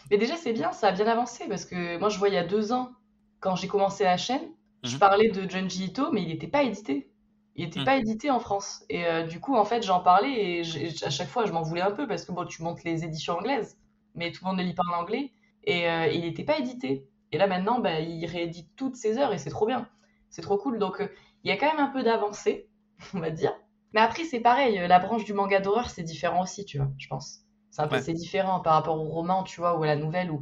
Mais 0.10 0.18
déjà, 0.18 0.36
c'est 0.36 0.54
bien, 0.54 0.74
ça 0.74 0.90
a 0.90 0.92
bien 0.92 1.08
avancé 1.08 1.46
parce 1.48 1.66
que 1.66 1.98
moi, 2.00 2.10
je 2.10 2.18
vois 2.18 2.28
il 2.28 2.34
y 2.34 2.38
a 2.38 2.46
deux 2.46 2.74
ans, 2.74 2.92
quand 3.40 3.56
j'ai 3.56 3.68
commencé 3.68 4.04
la 4.04 4.18
chaîne, 4.18 4.44
je 4.84 4.94
mhm. 4.94 5.00
parlais 5.00 5.30
de 5.30 5.50
Junji 5.50 5.86
Ito, 5.86 6.12
mais 6.12 6.22
il 6.22 6.28
n'était 6.28 6.48
pas 6.48 6.64
édité. 6.64 7.11
Il 7.56 7.66
n'était 7.66 7.82
mmh. 7.82 7.86
pas 7.86 7.98
édité 7.98 8.32
en 8.32 8.40
France. 8.40 8.84
Et 8.90 9.06
euh, 9.06 9.24
du 9.24 9.40
coup, 9.40 9.56
en 9.56 9.66
fait, 9.66 9.84
j'en 9.84 10.00
parlais 10.00 10.62
et 10.62 10.62
à 11.04 11.10
chaque 11.10 11.28
fois, 11.28 11.46
je 11.46 11.52
m'en 11.52 11.62
voulais 11.62 11.82
un 11.82 11.92
peu 11.92 12.08
parce 12.08 12.26
que 12.26 12.32
bon, 12.32 12.46
tu 12.46 12.64
montes 12.64 12.84
les 12.84 13.04
éditions 13.04 13.36
anglaises, 13.36 13.78
mais 14.16 14.32
tout 14.32 14.46
le 14.46 14.50
monde 14.50 14.60
ne 14.60 14.64
lit 14.64 14.74
pas 14.74 14.84
en 14.90 15.02
anglais. 15.02 15.32
Et 15.66 15.90
euh, 15.90 16.08
il 16.08 16.22
n'était 16.22 16.44
pas 16.44 16.58
édité. 16.58 17.08
Et 17.32 17.38
là, 17.38 17.48
maintenant, 17.48 17.80
bah, 17.80 18.00
il 18.00 18.26
réédite 18.26 18.70
toutes 18.76 18.96
ses 18.96 19.18
heures 19.18 19.34
et 19.34 19.38
c'est 19.38 19.50
trop 19.50 19.66
bien. 19.66 19.88
C'est 20.30 20.42
trop 20.42 20.58
cool. 20.58 20.80
Donc, 20.80 21.02
euh, 21.02 21.08
il 21.44 21.50
y 21.50 21.52
a 21.52 21.58
quand 21.58 21.68
même 21.68 21.86
un 21.86 21.92
peu 21.92 22.04
d'avancée, 22.04 22.70
on 23.14 23.20
va 23.20 23.30
dire. 23.30 23.54
Mais 23.94 24.00
après, 24.00 24.24
c'est 24.24 24.40
pareil. 24.40 24.78
La 24.88 25.00
branche 25.00 25.26
du 25.26 25.34
manga 25.34 25.60
d'horreur, 25.60 25.90
c'est 25.90 26.04
différent 26.04 26.44
aussi, 26.44 26.66
tu 26.66 26.78
vois, 26.78 26.90
je 26.98 27.08
pense. 27.08 27.42
C'est 27.70 27.82
un 27.82 27.88
peu 27.88 28.00
c'est 28.00 28.14
différent 28.14 28.60
par 28.60 28.74
rapport 28.74 29.00
au 29.00 29.10
roman, 29.10 29.44
tu 29.44 29.62
vois, 29.62 29.78
ou 29.78 29.84
à 29.84 29.88
la 29.88 29.96
nouvelle, 29.96 30.30
où, 30.30 30.42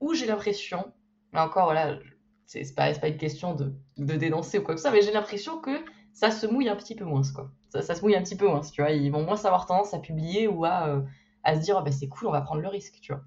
où 0.00 0.14
j'ai 0.14 0.26
l'impression, 0.26 0.92
mais 1.32 1.40
encore, 1.40 1.64
voilà, 1.64 1.98
c'est 2.46 2.74
pas, 2.74 2.92
pas 2.94 3.08
une 3.08 3.16
question 3.16 3.54
de, 3.54 3.74
de 3.96 4.14
dénoncer 4.16 4.58
ou 4.58 4.62
quoi 4.62 4.74
que 4.74 4.80
ça, 4.80 4.90
mais 4.90 5.02
j'ai 5.02 5.12
l'impression 5.12 5.60
que 5.60 5.84
ça 6.14 6.30
se 6.30 6.46
mouille 6.46 6.68
un 6.68 6.76
petit 6.76 6.94
peu 6.94 7.04
moins, 7.04 7.22
quoi. 7.34 7.50
Ça, 7.68 7.94
se 7.94 8.00
mouille 8.00 8.14
un 8.14 8.22
petit 8.22 8.36
peu 8.36 8.46
moins, 8.46 8.60
tu 8.60 8.80
vois. 8.80 8.92
Ils 8.92 9.10
vont 9.10 9.24
moins 9.24 9.36
savoir 9.36 9.66
tendance 9.66 9.92
à 9.94 9.98
publier 9.98 10.46
ou 10.46 10.64
à, 10.64 10.86
euh, 10.88 11.02
à 11.42 11.56
se 11.56 11.60
dire, 11.60 11.76
oh, 11.78 11.82
bah, 11.84 11.90
c'est 11.90 12.08
cool, 12.08 12.28
on 12.28 12.30
va 12.30 12.40
prendre 12.40 12.60
le 12.62 12.68
risque, 12.68 13.00
tu 13.00 13.12
vois. 13.12 13.22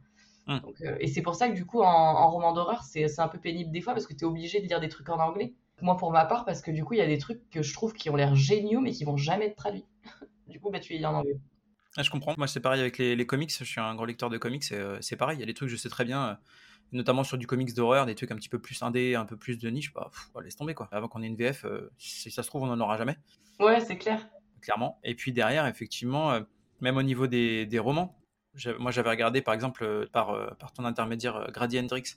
Hum. 0.47 0.61
Euh, 0.81 0.95
et 1.01 1.07
c'est 1.07 1.21
pour 1.21 1.35
ça 1.35 1.49
que 1.49 1.53
du 1.53 1.65
coup, 1.65 1.81
en, 1.81 2.31
roman 2.31 2.53
d'horreur, 2.53 2.83
c'est 2.83 3.19
un 3.19 3.27
peu 3.27 3.37
pénible 3.37 3.71
des 3.71 3.81
fois 3.81 3.93
parce 3.93 4.07
que 4.07 4.13
tu 4.13 4.21
es 4.21 4.23
obligé 4.23 4.61
de 4.61 4.67
lire 4.67 4.79
des 4.79 4.87
trucs 4.87 5.09
en 5.09 5.19
anglais. 5.19 5.53
Moi, 5.81 5.97
pour 5.97 6.11
ma 6.11 6.25
part, 6.25 6.45
parce 6.45 6.61
que 6.61 6.71
du 6.71 6.85
coup, 6.85 6.93
il 6.93 6.99
y 6.99 7.01
a 7.01 7.07
des 7.07 7.17
trucs 7.17 7.49
que 7.49 7.61
je 7.61 7.73
trouve 7.73 7.93
qui 7.93 8.09
ont 8.09 8.15
l'air 8.15 8.33
géniaux 8.35 8.79
mais 8.79 8.91
qui 8.91 9.03
vont 9.03 9.17
jamais 9.17 9.47
être 9.47 9.57
traduits. 9.57 9.85
du 10.47 10.61
coup, 10.61 10.71
bah, 10.71 10.79
tu 10.79 10.93
les 10.93 10.99
lis 10.99 11.05
en 11.05 11.13
anglais. 11.13 11.37
Ah, 11.97 12.03
je 12.03 12.09
comprends. 12.09 12.33
Moi, 12.37 12.47
c'est 12.47 12.61
pareil 12.61 12.79
avec 12.79 12.97
les, 12.97 13.15
les, 13.17 13.25
comics. 13.25 13.51
Je 13.51 13.63
suis 13.65 13.81
un 13.81 13.93
gros 13.95 14.05
lecteur 14.05 14.29
de 14.29 14.37
comics. 14.37 14.63
Euh, 14.71 14.97
c'est 15.01 15.17
pareil. 15.17 15.37
Il 15.37 15.39
y 15.41 15.43
a 15.43 15.45
des 15.45 15.53
trucs, 15.53 15.69
je 15.69 15.75
sais 15.75 15.89
très 15.89 16.05
bien 16.05 16.39
notamment 16.91 17.23
sur 17.23 17.37
du 17.37 17.47
comics 17.47 17.73
d'horreur, 17.73 18.05
des 18.05 18.15
trucs 18.15 18.31
un 18.31 18.35
petit 18.35 18.49
peu 18.49 18.59
plus 18.59 18.81
indé, 18.81 19.15
un 19.15 19.25
peu 19.25 19.37
plus 19.37 19.57
de 19.57 19.69
niche, 19.69 19.93
bah, 19.93 20.09
laisse 20.43 20.55
tomber 20.55 20.73
quoi. 20.73 20.87
Avant 20.91 21.07
qu'on 21.07 21.21
ait 21.21 21.27
une 21.27 21.35
VF, 21.35 21.65
euh, 21.65 21.91
si 21.97 22.31
ça 22.31 22.43
se 22.43 22.47
trouve, 22.47 22.63
on 22.63 22.67
n'en 22.67 22.79
aura 22.79 22.97
jamais. 22.97 23.17
Ouais, 23.59 23.79
c'est 23.79 23.97
clair. 23.97 24.27
Clairement. 24.61 24.99
Et 25.03 25.15
puis 25.15 25.31
derrière, 25.31 25.65
effectivement, 25.67 26.31
euh, 26.31 26.41
même 26.81 26.97
au 26.97 27.03
niveau 27.03 27.27
des, 27.27 27.65
des 27.65 27.79
romans, 27.79 28.17
moi 28.79 28.91
j'avais 28.91 29.09
regardé 29.09 29.41
par 29.41 29.53
exemple 29.53 29.83
euh, 29.83 30.07
par, 30.11 30.57
par 30.57 30.73
ton 30.73 30.83
intermédiaire 30.85 31.49
Grady 31.51 31.79
Hendrix. 31.79 32.15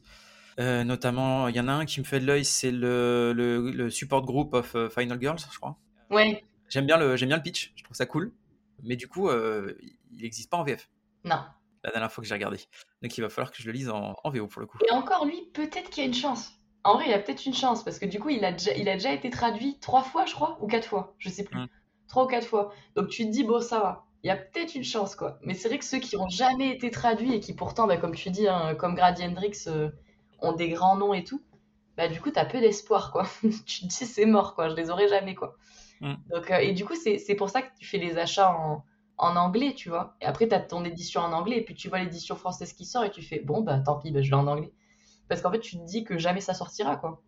notamment, 0.58 1.48
il 1.48 1.56
y 1.56 1.60
en 1.60 1.68
a 1.68 1.72
un 1.72 1.84
qui 1.84 2.00
me 2.00 2.04
fait 2.04 2.20
de 2.20 2.26
l'œil, 2.26 2.44
c'est 2.44 2.70
le, 2.70 3.32
le, 3.34 3.70
le, 3.70 3.90
support 3.90 4.24
group 4.24 4.54
of 4.54 4.76
Final 4.90 5.20
Girls, 5.20 5.38
je 5.52 5.58
crois. 5.58 5.76
Ouais. 6.10 6.44
J'aime 6.68 6.86
bien, 6.86 6.98
le, 6.98 7.14
bien 7.16 7.36
le 7.36 7.42
pitch, 7.42 7.72
je 7.76 7.82
trouve 7.82 7.96
ça 7.96 8.06
cool. 8.06 8.32
Mais 8.82 8.96
du 8.96 9.08
coup, 9.08 9.30
il 9.30 10.22
n'existe 10.22 10.50
pas 10.50 10.56
en 10.56 10.64
VF. 10.64 10.88
Non 11.24 11.40
la 11.84 11.90
dernière 11.90 12.12
fois 12.12 12.22
que 12.22 12.28
j'ai 12.28 12.34
regardé. 12.34 12.58
Donc 13.02 13.16
il 13.16 13.20
va 13.20 13.28
falloir 13.28 13.50
que 13.50 13.62
je 13.62 13.66
le 13.66 13.72
lise 13.72 13.90
en, 13.90 14.14
VO 14.24 14.46
pour 14.46 14.60
le 14.60 14.66
coup. 14.66 14.78
Et 14.86 14.92
encore 14.92 15.24
lui, 15.24 15.40
peut-être 15.52 15.90
qu'il 15.90 16.02
y 16.02 16.06
a 16.06 16.08
une 16.08 16.14
chance. 16.14 16.52
En 16.82 16.94
vrai, 16.94 17.04
il 17.06 17.10
y 17.10 17.14
a 17.14 17.18
peut-être 17.18 17.44
une 17.44 17.54
chance 17.54 17.84
parce 17.84 17.98
que 17.98 18.06
du 18.06 18.18
coup, 18.18 18.30
il 18.30 18.44
a 18.44 18.52
déjà, 18.52 18.74
il 18.74 18.88
a 18.88 18.94
déjà 18.94 19.12
été 19.12 19.30
traduit 19.30 19.78
trois 19.80 20.02
fois, 20.02 20.24
je 20.26 20.34
crois, 20.34 20.58
ou 20.60 20.66
quatre 20.66 20.86
fois, 20.86 21.14
je 21.18 21.28
sais 21.28 21.44
plus. 21.44 21.58
Mm. 21.58 21.68
Trois 22.08 22.24
ou 22.24 22.26
quatre 22.26 22.46
fois. 22.46 22.72
Donc 22.96 23.08
tu 23.08 23.24
te 23.24 23.30
dis, 23.30 23.44
bon, 23.44 23.60
ça 23.60 23.80
va. 23.80 24.06
Il 24.22 24.28
y 24.28 24.30
a 24.30 24.36
peut-être 24.36 24.74
une 24.74 24.84
chance, 24.84 25.14
quoi. 25.14 25.38
Mais 25.42 25.54
c'est 25.54 25.68
vrai 25.68 25.78
que 25.78 25.84
ceux 25.84 25.98
qui 25.98 26.16
ont 26.16 26.28
jamais 26.28 26.70
été 26.70 26.90
traduits 26.90 27.34
et 27.34 27.40
qui 27.40 27.54
pourtant, 27.54 27.86
bah, 27.86 27.96
comme 27.96 28.14
tu 28.14 28.30
dis, 28.30 28.48
hein, 28.48 28.74
comme 28.74 28.94
Grady 28.94 29.24
Hendrix, 29.24 29.64
euh, 29.66 29.90
ont 30.40 30.52
des 30.52 30.68
grands 30.70 30.96
noms 30.96 31.14
et 31.14 31.24
tout, 31.24 31.42
bah 31.96 32.08
du 32.08 32.20
coup, 32.20 32.30
t'as 32.30 32.44
peu 32.44 32.60
d'espoir, 32.60 33.12
quoi. 33.12 33.26
tu 33.66 33.80
te 33.82 33.86
dis, 33.86 34.06
c'est 34.06 34.26
mort, 34.26 34.54
quoi. 34.54 34.68
Je 34.68 34.74
les 34.74 34.90
aurai 34.90 35.08
jamais, 35.08 35.34
quoi. 35.34 35.56
Mm. 36.00 36.14
Donc, 36.30 36.50
euh, 36.50 36.58
et 36.58 36.72
du 36.72 36.84
coup, 36.84 36.94
c'est 36.94 37.34
pour 37.34 37.50
ça 37.50 37.62
que 37.62 37.68
tu 37.78 37.86
fais 37.86 37.98
les 37.98 38.18
achats 38.18 38.54
en, 38.54 38.84
en 39.20 39.36
anglais, 39.36 39.74
tu 39.76 39.88
vois. 39.88 40.16
Et 40.20 40.24
après, 40.24 40.48
tu 40.48 40.54
as 40.54 40.60
ton 40.60 40.84
édition 40.84 41.20
en 41.20 41.32
anglais, 41.32 41.58
et 41.58 41.64
puis 41.64 41.74
tu 41.74 41.88
vois 41.88 41.98
l'édition 41.98 42.36
française 42.36 42.72
qui 42.72 42.84
sort, 42.84 43.04
et 43.04 43.10
tu 43.10 43.22
fais, 43.22 43.40
bon, 43.40 43.60
bah 43.60 43.78
tant 43.78 43.98
pis, 43.98 44.10
bah, 44.10 44.22
je 44.22 44.30
l'ai 44.30 44.36
en 44.36 44.46
anglais. 44.46 44.72
Parce 45.28 45.42
qu'en 45.42 45.52
fait, 45.52 45.60
tu 45.60 45.76
te 45.76 45.84
dis 45.84 46.04
que 46.04 46.18
jamais 46.18 46.40
ça 46.40 46.54
sortira, 46.54 46.96
quoi. 46.96 47.22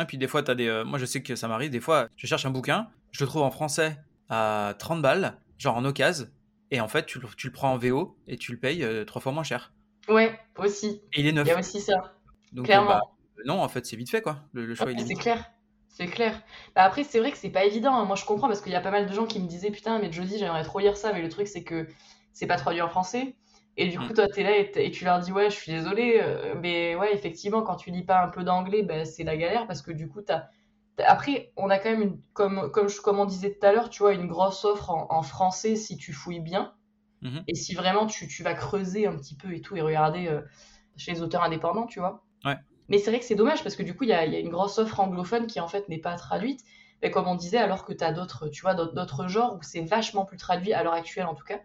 Et 0.00 0.04
puis 0.04 0.18
des 0.18 0.28
fois, 0.28 0.42
tu 0.42 0.50
as 0.50 0.54
des. 0.54 0.68
Euh, 0.68 0.84
moi, 0.84 0.98
je 0.98 1.06
sais 1.06 1.22
que 1.22 1.36
ça 1.36 1.48
m'arrive, 1.48 1.70
des 1.70 1.80
fois, 1.80 2.08
je 2.16 2.26
cherche 2.26 2.44
un 2.44 2.50
bouquin, 2.50 2.88
je 3.12 3.24
le 3.24 3.28
trouve 3.28 3.42
en 3.42 3.50
français 3.50 3.96
à 4.28 4.74
30 4.78 5.00
balles, 5.00 5.38
genre 5.56 5.76
en 5.76 5.84
occasion, 5.84 6.26
et 6.70 6.80
en 6.80 6.88
fait, 6.88 7.06
tu, 7.06 7.18
le 7.20 7.52
prends 7.52 7.72
en 7.72 7.78
VO 7.78 8.18
et 8.26 8.36
tu 8.36 8.52
le 8.52 8.58
payes 8.58 8.82
euh, 8.82 9.04
trois 9.04 9.22
fois 9.22 9.32
moins 9.32 9.44
cher. 9.44 9.72
Ouais, 10.08 10.38
aussi. 10.58 11.00
Et 11.12 11.20
il 11.20 11.26
est 11.26 11.32
neuf. 11.32 11.46
Il 11.46 11.50
y 11.50 11.52
a 11.52 11.58
aussi 11.58 11.80
ça. 11.80 12.14
Donc, 12.52 12.66
Clairement. 12.66 12.88
Bah, 12.88 13.00
non, 13.46 13.62
en 13.62 13.68
fait, 13.68 13.86
c'est 13.86 13.96
vite 13.96 14.10
fait, 14.10 14.20
quoi. 14.20 14.40
Le, 14.52 14.74
choix, 14.74 14.88
C'est 14.98 15.14
clair. 15.14 15.50
C'est 15.96 16.08
clair. 16.08 16.42
Bah 16.74 16.82
après, 16.82 17.04
c'est 17.04 17.18
vrai 17.18 17.32
que 17.32 17.38
c'est 17.38 17.48
pas 17.48 17.64
évident. 17.64 17.94
Hein. 17.94 18.04
Moi, 18.04 18.16
je 18.16 18.24
comprends 18.26 18.48
parce 18.48 18.60
qu'il 18.60 18.70
y 18.70 18.76
a 18.76 18.82
pas 18.82 18.90
mal 18.90 19.06
de 19.06 19.14
gens 19.14 19.24
qui 19.24 19.40
me 19.40 19.46
disaient 19.46 19.70
Putain, 19.70 19.98
mais 19.98 20.12
Jodie, 20.12 20.38
j'aimerais 20.38 20.62
trop 20.62 20.78
lire 20.78 20.94
ça, 20.94 21.14
mais 21.14 21.22
le 21.22 21.30
truc, 21.30 21.48
c'est 21.48 21.64
que 21.64 21.88
c'est 22.34 22.46
pas 22.46 22.56
traduit 22.56 22.82
en 22.82 22.88
français. 22.90 23.34
Et 23.78 23.88
du 23.88 23.98
coup, 23.98 24.04
mm. 24.04 24.12
toi, 24.12 24.28
t'es 24.28 24.42
là 24.42 24.58
et, 24.58 24.90
tu 24.90 25.06
leur 25.06 25.20
dis 25.20 25.32
Ouais, 25.32 25.48
je 25.48 25.56
suis 25.56 25.72
désolé, 25.72 26.20
euh, 26.20 26.54
mais 26.60 26.94
ouais, 26.96 27.14
effectivement, 27.14 27.62
quand 27.62 27.76
tu 27.76 27.90
lis 27.90 28.04
pas 28.04 28.22
un 28.22 28.28
peu 28.28 28.44
d'anglais, 28.44 28.82
bah, 28.82 29.06
c'est 29.06 29.24
la 29.24 29.38
galère 29.38 29.66
parce 29.66 29.80
que 29.80 29.90
du 29.90 30.06
coup, 30.06 30.20
t'as. 30.20 30.48
Après, 30.98 31.52
on 31.56 31.70
a 31.70 31.78
quand 31.78 31.90
même, 31.90 32.02
une, 32.02 32.20
comme, 32.34 32.70
comme, 32.72 32.88
comme 33.02 33.18
on 33.18 33.24
disait 33.24 33.56
tout 33.58 33.66
à 33.66 33.72
l'heure, 33.72 33.88
tu 33.88 34.02
vois, 34.02 34.12
une 34.12 34.26
grosse 34.26 34.66
offre 34.66 34.90
en, 34.90 35.22
français 35.22 35.76
si 35.76 35.96
tu 35.96 36.12
fouilles 36.12 36.40
bien. 36.40 36.74
Mm-hmm. 37.22 37.44
Et 37.48 37.54
si 37.54 37.74
vraiment 37.74 38.06
tu, 38.06 38.28
tu, 38.28 38.42
vas 38.42 38.52
creuser 38.52 39.06
un 39.06 39.16
petit 39.16 39.34
peu 39.34 39.54
et 39.54 39.62
tout 39.62 39.76
et 39.76 39.80
regarder 39.80 40.28
euh, 40.28 40.42
chez 40.96 41.12
les 41.12 41.22
auteurs 41.22 41.42
indépendants, 41.42 41.86
tu 41.86 42.00
vois. 42.00 42.22
Ouais. 42.44 42.56
Mais 42.88 42.98
c'est 42.98 43.10
vrai 43.10 43.18
que 43.18 43.24
c'est 43.24 43.34
dommage 43.34 43.62
parce 43.62 43.76
que 43.76 43.82
du 43.82 43.96
coup, 43.96 44.04
il 44.04 44.10
y 44.10 44.12
a, 44.12 44.24
une 44.24 44.48
grosse 44.48 44.78
offre 44.78 45.00
anglophone 45.00 45.46
qui 45.46 45.60
en 45.60 45.68
fait 45.68 45.88
n'est 45.88 45.98
pas 45.98 46.16
traduite. 46.16 46.60
Mais 47.02 47.10
comme 47.10 47.26
on 47.26 47.34
disait, 47.34 47.58
alors 47.58 47.84
que 47.84 47.92
tu 47.92 48.04
as 48.04 48.12
d'autres, 48.12 48.48
tu 48.48 48.62
vois, 48.62 48.74
d'autres 48.74 49.28
genres 49.28 49.54
où 49.56 49.62
c'est 49.62 49.82
vachement 49.82 50.24
plus 50.24 50.38
traduit 50.38 50.72
à 50.72 50.82
l'heure 50.82 50.94
actuelle 50.94 51.26
en 51.26 51.34
tout 51.34 51.44
cas. 51.44 51.60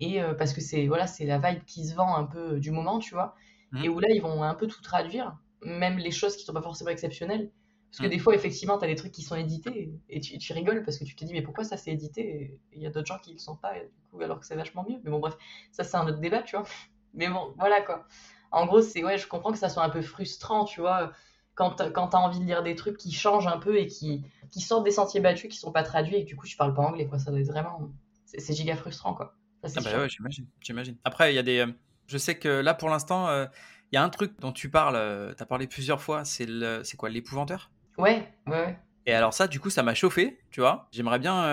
Et 0.00 0.22
euh, 0.22 0.32
parce 0.32 0.54
que 0.54 0.60
c'est 0.60 0.86
voilà, 0.86 1.06
c'est 1.06 1.26
la 1.26 1.38
vibe 1.38 1.64
qui 1.64 1.86
se 1.86 1.94
vend 1.94 2.16
un 2.16 2.24
peu 2.24 2.58
du 2.58 2.70
moment, 2.70 2.98
tu 2.98 3.14
vois. 3.14 3.34
Mmh. 3.72 3.84
Et 3.84 3.88
où 3.88 4.00
là, 4.00 4.08
ils 4.10 4.22
vont 4.22 4.42
un 4.42 4.54
peu 4.54 4.66
tout 4.66 4.80
traduire, 4.80 5.36
même 5.62 5.98
les 5.98 6.10
choses 6.10 6.36
qui 6.36 6.44
sont 6.44 6.54
pas 6.54 6.62
forcément 6.62 6.90
exceptionnelles. 6.90 7.50
Parce 7.90 8.00
que 8.00 8.06
mmh. 8.06 8.10
des 8.10 8.18
fois, 8.18 8.34
effectivement, 8.34 8.78
tu 8.78 8.84
as 8.84 8.88
des 8.88 8.94
trucs 8.94 9.12
qui 9.12 9.22
sont 9.22 9.36
édités 9.36 9.92
et 10.08 10.20
tu, 10.20 10.38
tu, 10.38 10.52
rigoles 10.52 10.84
parce 10.84 10.96
que 10.96 11.04
tu 11.04 11.14
te 11.16 11.24
dis, 11.24 11.32
mais 11.32 11.42
pourquoi 11.42 11.64
ça 11.64 11.76
c'est 11.76 11.90
édité 11.90 12.58
il 12.72 12.80
y 12.80 12.86
a 12.86 12.90
d'autres 12.90 13.08
gens 13.08 13.18
qui 13.18 13.30
ne 13.30 13.34
le 13.34 13.40
sont 13.40 13.56
pas, 13.56 13.74
du 13.74 14.08
coup, 14.10 14.22
alors 14.22 14.40
que 14.40 14.46
c'est 14.46 14.54
vachement 14.54 14.86
mieux. 14.88 14.98
Mais 15.04 15.10
bon, 15.10 15.18
bref, 15.18 15.36
ça 15.72 15.84
c'est 15.84 15.96
un 15.96 16.06
autre 16.06 16.20
débat, 16.20 16.42
tu 16.42 16.56
vois. 16.56 16.64
Mais 17.12 17.28
bon, 17.28 17.54
voilà 17.58 17.82
quoi. 17.82 18.06
En 18.50 18.66
gros, 18.66 18.82
c'est 18.82 19.04
ouais, 19.04 19.18
je 19.18 19.26
comprends 19.26 19.52
que 19.52 19.58
ça 19.58 19.68
soit 19.68 19.84
un 19.84 19.90
peu 19.90 20.02
frustrant, 20.02 20.64
tu 20.64 20.80
vois, 20.80 21.12
quand 21.54 21.74
tu 21.74 21.82
as 21.82 22.18
envie 22.18 22.40
de 22.40 22.44
lire 22.44 22.62
des 22.62 22.74
trucs 22.74 22.96
qui 22.96 23.12
changent 23.12 23.46
un 23.46 23.58
peu 23.58 23.78
et 23.78 23.86
qui, 23.86 24.24
qui 24.50 24.60
sortent 24.60 24.84
des 24.84 24.90
sentiers 24.90 25.20
battus, 25.20 25.50
qui 25.50 25.58
sont 25.58 25.72
pas 25.72 25.82
traduits 25.82 26.16
et 26.16 26.24
que 26.24 26.28
du 26.28 26.36
coup, 26.36 26.46
je 26.46 26.56
parle 26.56 26.74
pas 26.74 26.82
anglais, 26.82 27.06
quoi. 27.06 27.18
Ça 27.18 27.30
doit 27.30 27.40
être 27.40 27.48
vraiment. 27.48 27.90
C'est 28.24 28.54
giga 28.54 28.76
frustrant, 28.76 29.14
quoi. 29.14 29.34
ah 29.64 29.68
bah 29.82 29.98
ouais, 29.98 30.08
j'imagine, 30.08 30.46
j'imagine. 30.60 30.96
Après, 31.04 31.32
il 31.32 31.36
y 31.36 31.38
a 31.38 31.42
des. 31.42 31.58
Euh, 31.58 31.72
je 32.06 32.18
sais 32.18 32.38
que 32.38 32.48
là, 32.48 32.74
pour 32.74 32.88
l'instant, 32.88 33.28
euh, 33.28 33.46
il 33.92 33.96
y 33.96 33.98
a 33.98 34.02
un 34.02 34.08
truc 34.08 34.38
dont 34.40 34.52
tu 34.52 34.70
parles, 34.70 34.96
euh, 34.96 35.34
tu 35.34 35.42
as 35.42 35.46
parlé 35.46 35.66
plusieurs 35.66 36.00
fois, 36.00 36.24
c'est 36.24 36.46
le... 36.46 36.82
quoi, 36.96 37.08
l'épouvanteur? 37.08 37.70
Ouais, 37.98 38.32
ouais, 38.46 38.52
ouais. 38.52 38.78
Et 39.06 39.12
alors, 39.12 39.34
ça, 39.34 39.48
du 39.48 39.60
coup, 39.60 39.70
ça 39.70 39.82
m'a 39.82 39.94
chauffé, 39.94 40.38
tu 40.50 40.60
vois. 40.60 40.88
J'aimerais 40.92 41.18
bien 41.18 41.44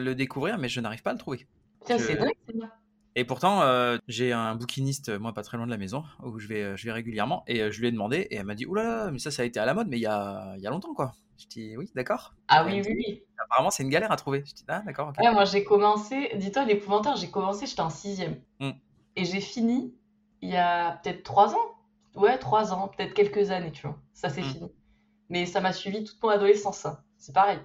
le 0.00 0.14
découvrir, 0.14 0.58
mais 0.58 0.68
je 0.68 0.80
n'arrive 0.80 1.02
pas 1.02 1.10
à 1.10 1.12
le 1.12 1.18
trouver. 1.18 1.46
Tiens, 1.84 1.98
c'est 1.98 2.16
dingue, 2.16 2.32
c'est 2.46 2.56
et 3.16 3.24
pourtant, 3.24 3.62
euh, 3.62 3.96
j'ai 4.08 4.32
un 4.32 4.56
bouquiniste, 4.56 5.10
moi, 5.18 5.32
pas 5.32 5.42
très 5.42 5.56
loin 5.56 5.66
de 5.66 5.70
la 5.70 5.78
maison, 5.78 6.04
où 6.22 6.38
je 6.38 6.48
vais, 6.48 6.62
euh, 6.62 6.76
je 6.76 6.84
vais 6.86 6.92
régulièrement, 6.92 7.44
et 7.46 7.62
euh, 7.62 7.70
je 7.70 7.80
lui 7.80 7.88
ai 7.88 7.92
demandé, 7.92 8.26
et 8.30 8.36
elle 8.36 8.46
m'a 8.46 8.54
dit, 8.54 8.66
oulala, 8.66 9.10
mais 9.12 9.18
ça, 9.18 9.30
ça 9.30 9.42
a 9.42 9.44
été 9.44 9.60
à 9.60 9.66
la 9.66 9.74
mode, 9.74 9.88
mais 9.88 9.98
il 9.98 10.02
y 10.02 10.06
a, 10.06 10.56
y 10.58 10.66
a 10.66 10.70
longtemps, 10.70 10.94
quoi. 10.94 11.12
Je 11.38 11.46
dis, 11.46 11.76
oui, 11.76 11.90
d'accord. 11.94 12.34
Ah 12.48 12.64
oui, 12.64 12.82
oui, 12.84 12.94
oui. 12.96 13.22
Apparemment, 13.38 13.70
c'est 13.70 13.82
une 13.82 13.88
galère 13.88 14.10
à 14.10 14.16
trouver. 14.16 14.44
Je 14.46 14.54
dis, 14.54 14.64
ah, 14.68 14.82
d'accord. 14.84 15.12
Ouais, 15.18 15.32
moi, 15.32 15.44
j'ai 15.44 15.64
commencé, 15.64 16.32
dis-toi, 16.36 16.64
l'épouvanteur, 16.64 17.16
j'ai 17.16 17.30
commencé, 17.30 17.66
j'étais 17.66 17.80
en 17.82 17.90
sixième. 17.90 18.40
Mmh. 18.60 18.70
Et 19.16 19.24
j'ai 19.24 19.40
fini 19.40 19.94
il 20.42 20.50
y 20.50 20.56
a 20.56 21.00
peut-être 21.02 21.22
trois 21.22 21.54
ans. 21.54 21.74
Ouais, 22.14 22.38
trois 22.38 22.72
ans, 22.72 22.88
peut-être 22.88 23.14
quelques 23.14 23.50
années, 23.50 23.72
tu 23.72 23.86
vois. 23.86 23.98
Ça, 24.12 24.28
c'est 24.28 24.42
mmh. 24.42 24.44
fini. 24.44 24.72
Mais 25.28 25.46
ça 25.46 25.60
m'a 25.60 25.72
suivi 25.72 26.04
toute 26.04 26.22
mon 26.22 26.28
adolescence, 26.28 26.78
ça. 26.78 27.02
C'est 27.18 27.34
pareil. 27.34 27.58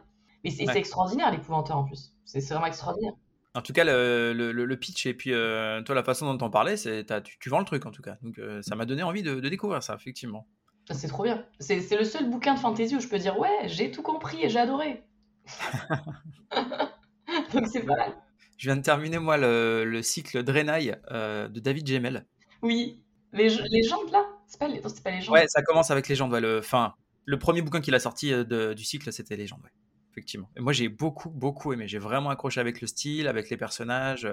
Mais 0.44 0.50
c'est 0.50 0.66
extraordinaire, 0.76 1.32
l'épouvanteur, 1.32 1.78
en 1.78 1.84
plus. 1.84 2.14
C'est 2.26 2.40
vraiment 2.48 2.66
extraordinaire. 2.66 3.14
En 3.56 3.62
tout 3.62 3.74
cas, 3.74 3.84
le, 3.84 4.34
le, 4.34 4.78
pitch 4.78 5.08
et 5.08 5.16
puis 5.16 5.34
euh, 5.34 5.82
toi, 5.82 5.96
la 5.96 6.04
façon 6.04 6.32
dont 6.32 6.46
on 6.46 6.52
parlais, 6.52 6.78
c'est 6.78 7.06
tu, 7.24 7.40
tu, 7.40 7.50
vends 7.50 7.60
le 7.60 7.66
truc 7.66 7.86
en 7.86 7.92
tout 7.92 8.04
cas. 8.04 8.18
Donc 8.22 8.38
euh, 8.38 8.62
ça 8.62 8.76
m'a 8.76 8.86
donné 8.86 9.02
envie 9.02 9.24
de, 9.24 9.40
découvrir 9.40 9.82
ça, 9.82 9.96
effectivement. 9.96 10.48
C'est 10.92 11.08
trop 11.08 11.24
bien. 11.24 11.46
C'est 11.60 11.96
le 11.96 12.04
seul 12.04 12.30
bouquin 12.30 12.54
de 12.54 12.60
fantasy 12.60 12.96
où 12.96 13.00
je 13.00 13.08
peux 13.08 13.18
dire 13.18 13.40
ouais, 13.40 13.50
j'ai 13.66 13.92
tout 13.92 14.04
compris 14.04 14.44
et 14.44 14.50
j'ai 14.50 14.60
adoré. 14.60 15.04
Donc 17.54 17.68
c'est 17.72 17.86
pas 17.86 17.96
mal. 17.96 18.14
Je 18.58 18.68
viens 18.68 18.76
de 18.76 18.82
terminer 18.82 19.18
moi 19.18 19.38
le, 19.38 20.00
cycle 20.04 20.44
Drenaille 20.44 20.96
euh, 21.12 21.48
de 21.48 21.60
David 21.60 21.88
Gemmel. 21.88 22.26
Oui, 22.62 23.02
les 23.34 23.50
légendes 23.50 24.12
là 24.12 24.26
C'est 24.48 24.60
pas, 24.60 24.68
pas 24.68 25.12
légendes 25.12 25.34
Ouais, 25.34 25.48
ça 25.48 25.64
commence 25.64 25.90
avec 25.90 26.08
légendes. 26.08 26.32
Ouais, 26.32 26.42
le, 26.42 26.62
fin, 26.62 26.94
le 27.26 27.40
premier 27.40 27.64
bouquin 27.64 27.82
qu'il 27.82 27.96
a 27.96 28.00
sorti 28.00 28.32
du 28.46 28.84
cycle, 28.84 29.12
c'était 29.12 29.38
légendes. 29.38 29.62
Ouais 29.64 29.72
effectivement. 30.20 30.50
Et 30.58 30.60
moi, 30.60 30.74
j'ai 30.74 30.90
beaucoup, 30.90 31.30
beaucoup 31.30 31.72
aimé. 31.72 31.88
J'ai 31.88 31.98
vraiment 31.98 32.30
accroché 32.30 32.60
avec 32.60 32.82
le 32.82 32.88
style, 32.88 33.28
avec 33.28 33.50
les 33.50 33.58
personnages. 33.58 34.28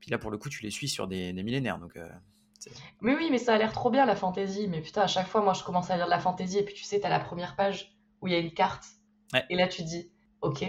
Puis 0.00 0.10
là, 0.10 0.18
pour 0.18 0.30
le 0.30 0.38
coup, 0.38 0.48
tu 0.48 0.62
les 0.62 0.70
suis 0.70 0.88
sur 0.88 1.06
des, 1.06 1.32
millénaires. 1.32 1.78
Donc, 1.78 1.96
euh, 1.96 2.08
mais 3.00 3.14
oui, 3.14 3.28
mais 3.30 3.38
ça 3.38 3.54
a 3.54 3.58
l'air 3.58 3.72
trop 3.72 3.90
bien 3.90 4.04
la 4.06 4.16
fantaisie. 4.16 4.66
Mais 4.68 4.80
putain, 4.80 5.02
à 5.02 5.06
chaque 5.06 5.28
fois, 5.28 5.40
moi, 5.40 5.52
je 5.52 5.62
commence 5.62 5.90
à 5.90 5.96
lire 5.96 6.06
de 6.06 6.10
la 6.10 6.18
fantaisie. 6.18 6.58
Et 6.58 6.64
puis, 6.64 6.74
tu 6.74 6.84
sais, 6.84 7.00
t'as 7.00 7.08
la 7.08 7.20
première 7.20 7.54
page 7.54 7.96
où 8.20 8.26
il 8.26 8.32
y 8.32 8.36
a 8.36 8.38
une 8.38 8.52
carte. 8.52 8.84
Et 9.48 9.54
là, 9.54 9.68
tu 9.68 9.82
dis, 9.82 10.10
ok. 10.40 10.64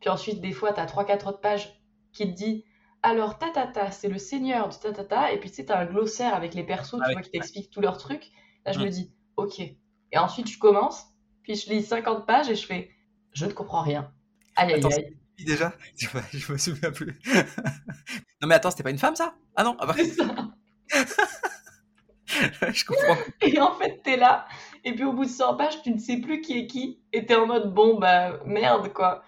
Puis 0.00 0.10
ensuite, 0.10 0.40
des 0.40 0.52
fois, 0.52 0.72
t'as 0.72 0.86
3-4 0.86 1.28
autres 1.28 1.40
pages 1.40 1.80
qui 2.12 2.26
te 2.26 2.36
dit, 2.36 2.64
alors, 3.02 3.38
tatata, 3.38 3.92
c'est 3.92 4.08
le 4.08 4.18
seigneur 4.18 4.68
de 4.68 4.74
tatata. 4.74 5.32
Et 5.32 5.38
puis, 5.38 5.50
tu 5.50 5.56
sais, 5.56 5.66
t'as 5.66 5.78
un 5.78 5.86
glossaire 5.86 6.34
avec 6.34 6.54
les 6.54 6.64
persos, 6.64 6.96
tu 6.96 7.04
ah 7.04 7.12
vois, 7.12 7.22
qui 7.22 7.30
t'expliquent 7.30 7.70
tous 7.70 7.80
leurs 7.80 7.98
trucs. 7.98 8.30
Là, 8.66 8.72
je 8.72 8.80
me 8.80 8.88
dis, 8.88 9.12
ok. 9.36 9.60
Et 9.60 10.18
ensuite, 10.18 10.48
je 10.48 10.58
commence. 10.58 11.04
Puis, 11.44 11.54
je 11.54 11.70
lis 11.70 11.82
50 11.82 12.26
pages 12.26 12.50
et 12.50 12.56
je 12.56 12.66
fais, 12.66 12.90
je 13.32 13.46
ne 13.46 13.52
comprends 13.52 13.82
rien. 13.82 14.12
Aïe, 14.56 14.74
aïe. 14.74 15.16
Déjà? 15.44 15.72
Je, 15.96 16.52
me 16.52 16.58
souviens 16.58 16.90
plus. 16.90 17.18
non, 18.42 18.48
mais 18.48 18.54
attends, 18.54 18.70
c'était 18.70 18.82
pas 18.82 18.90
une 18.90 18.98
femme, 18.98 19.16
ça? 19.16 19.34
Ah 19.56 19.64
non 19.64 19.76
ah 19.78 19.86
bah... 19.86 19.94
Je 22.72 22.84
comprends. 22.84 23.16
Et 23.40 23.60
en 23.60 23.74
fait, 23.74 24.00
t'es 24.04 24.16
là, 24.16 24.46
et 24.84 24.94
puis 24.94 25.04
au 25.04 25.12
bout 25.12 25.24
de 25.24 25.30
100 25.30 25.56
pages, 25.56 25.82
tu 25.82 25.90
ne 25.90 25.98
sais 25.98 26.18
plus 26.18 26.40
qui 26.40 26.58
est 26.58 26.66
qui, 26.66 27.00
et 27.12 27.26
t'es 27.26 27.34
en 27.34 27.46
mode, 27.46 27.74
bon, 27.74 27.98
bah, 27.98 28.38
merde, 28.44 28.92
quoi. 28.92 29.22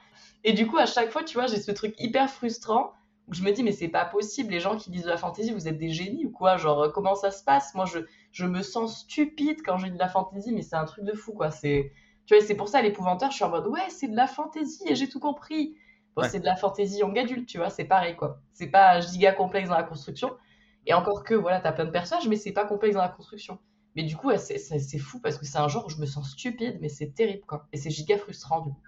Et 0.45 0.53
du 0.53 0.67
coup, 0.67 0.79
à 0.79 0.87
chaque 0.87 1.11
fois, 1.11 1.25
tu 1.25 1.35
vois, 1.35 1.47
j'ai 1.47 1.61
ce 1.61 1.73
truc 1.73 1.95
hyper 1.99 2.31
frustrant, 2.31 2.93
où 3.29 3.35
je 3.35 3.43
me 3.43 3.53
dis, 3.53 3.63
mais 3.63 3.73
c'est 3.73 3.89
pas 3.89 4.05
possible, 4.05 4.53
les 4.53 4.61
gens 4.61 4.77
qui 4.77 4.91
disent 4.91 5.05
de 5.05 5.09
la 5.09 5.17
fantaisie, 5.17 5.53
vous 5.53 5.69
êtes 5.69 5.79
des 5.79 5.91
génies 5.91 6.27
ou 6.27 6.31
quoi? 6.31 6.57
Genre, 6.57 6.93
comment 6.93 7.15
ça 7.15 7.31
se 7.31 7.43
passe? 7.43 7.75
Moi, 7.75 7.87
je, 7.87 8.01
je 8.33 8.47
me 8.47 8.63
sens 8.63 9.01
stupide 9.01 9.63
quand 9.65 9.79
j'ai 9.79 9.91
de 9.91 9.99
la 9.99 10.09
fantaisie, 10.09 10.53
mais 10.53 10.63
c'est 10.63 10.77
un 10.77 10.85
truc 10.85 11.05
de 11.05 11.13
fou, 11.13 11.33
quoi. 11.33 11.51
C'est 11.51 11.93
tu 12.33 12.39
vois, 12.39 12.47
c'est 12.47 12.57
pour 12.57 12.69
ça, 12.69 12.81
l'épouvanteur, 12.81 13.31
je 13.31 13.37
suis 13.37 13.45
en 13.45 13.51
mode, 13.51 13.67
ouais, 13.67 13.89
c'est 13.91 14.09
de 14.09 14.17
la 14.17 14.27
fantaisie 14.27 14.83
et 14.87 14.95
j'ai 14.95 15.09
tout 15.09 15.21
compris. 15.21 15.77
Bon, 16.17 16.23
c'est 16.29 16.41
de 16.41 16.45
la 16.45 16.57
fantaisie 16.57 16.99
young 17.01 17.19
adulte, 17.19 17.47
tu 17.47 17.59
vois, 17.59 17.71
c'est 17.71 17.85
pareil, 17.85 18.17
quoi. 18.17 18.41
C'est 18.53 18.69
pas 18.69 19.01
giga 19.01 19.33
complexe 19.33 19.69
dans 19.69 19.77
la 19.77 19.83
construction. 19.83 20.37
Et 20.87 20.95
encore 20.95 21.25
que, 21.25 21.35
voilà, 21.35 21.61
t'as 21.61 21.73
plein 21.73 21.85
de 21.85 21.91
personnages, 21.91 22.29
mais 22.29 22.37
c'est 22.37 22.53
pas 22.53 22.67
complexe 22.67 22.95
dans 22.95 23.03
la 23.03 23.09
construction. 23.09 23.59
Mais 23.97 24.03
du 24.03 24.17
coup, 24.17 24.31
c'est 24.37 24.99
fou 24.99 25.21
parce 25.21 25.37
que 25.37 25.45
c'est 25.45 25.59
un 25.59 25.69
genre 25.69 25.87
où 25.87 25.91
je 25.91 25.99
me 25.99 26.07
sens 26.07 26.31
stupide, 26.31 26.79
mais 26.81 26.89
c'est 26.89 27.15
terrible, 27.15 27.45
quoi. 27.47 27.67
Et 27.73 27.77
c'est 27.77 27.91
giga 27.91 28.17
frustrant, 28.19 28.61
du 28.61 28.71
coup. 28.73 28.81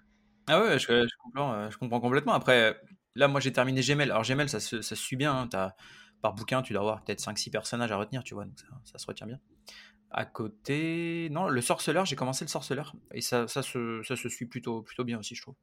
Ah 0.46 0.62
ouais, 0.62 0.78
je, 0.78 1.06
comprends, 1.22 1.52
euh, 1.52 1.70
je 1.70 1.78
comprends 1.78 2.00
complètement. 2.00 2.32
Après, 2.32 2.78
là, 3.14 3.28
moi, 3.28 3.40
j'ai 3.40 3.52
terminé 3.52 3.80
Gmail. 3.80 4.10
Alors, 4.10 4.22
Gmail, 4.22 4.48
ça, 4.48 4.60
se, 4.60 4.94
suit 4.94 5.16
bien. 5.16 5.34
Hein. 5.34 5.48
As, 5.54 5.74
par 6.20 6.34
bouquin, 6.34 6.62
tu 6.62 6.72
dois 6.72 6.80
avoir 6.80 7.02
peut-être 7.02 7.20
5-6 7.20 7.50
personnages 7.50 7.92
à 7.92 7.96
retenir, 7.96 8.24
tu 8.24 8.34
vois, 8.34 8.44
donc 8.44 8.58
ça, 8.58 8.66
ça 8.84 8.98
se 8.98 9.06
retient 9.06 9.26
bien. 9.26 9.38
À 10.16 10.24
côté, 10.24 11.28
non, 11.32 11.48
le 11.48 11.60
sorceleur, 11.60 12.06
j'ai 12.06 12.14
commencé 12.14 12.44
le 12.44 12.48
sorceleur 12.48 12.94
et 13.12 13.20
ça, 13.20 13.48
ça, 13.48 13.62
se, 13.62 14.00
ça 14.04 14.14
se 14.14 14.28
suit 14.28 14.46
plutôt, 14.46 14.80
plutôt 14.80 15.02
bien 15.02 15.18
aussi, 15.18 15.34
je 15.34 15.42
trouve. 15.42 15.56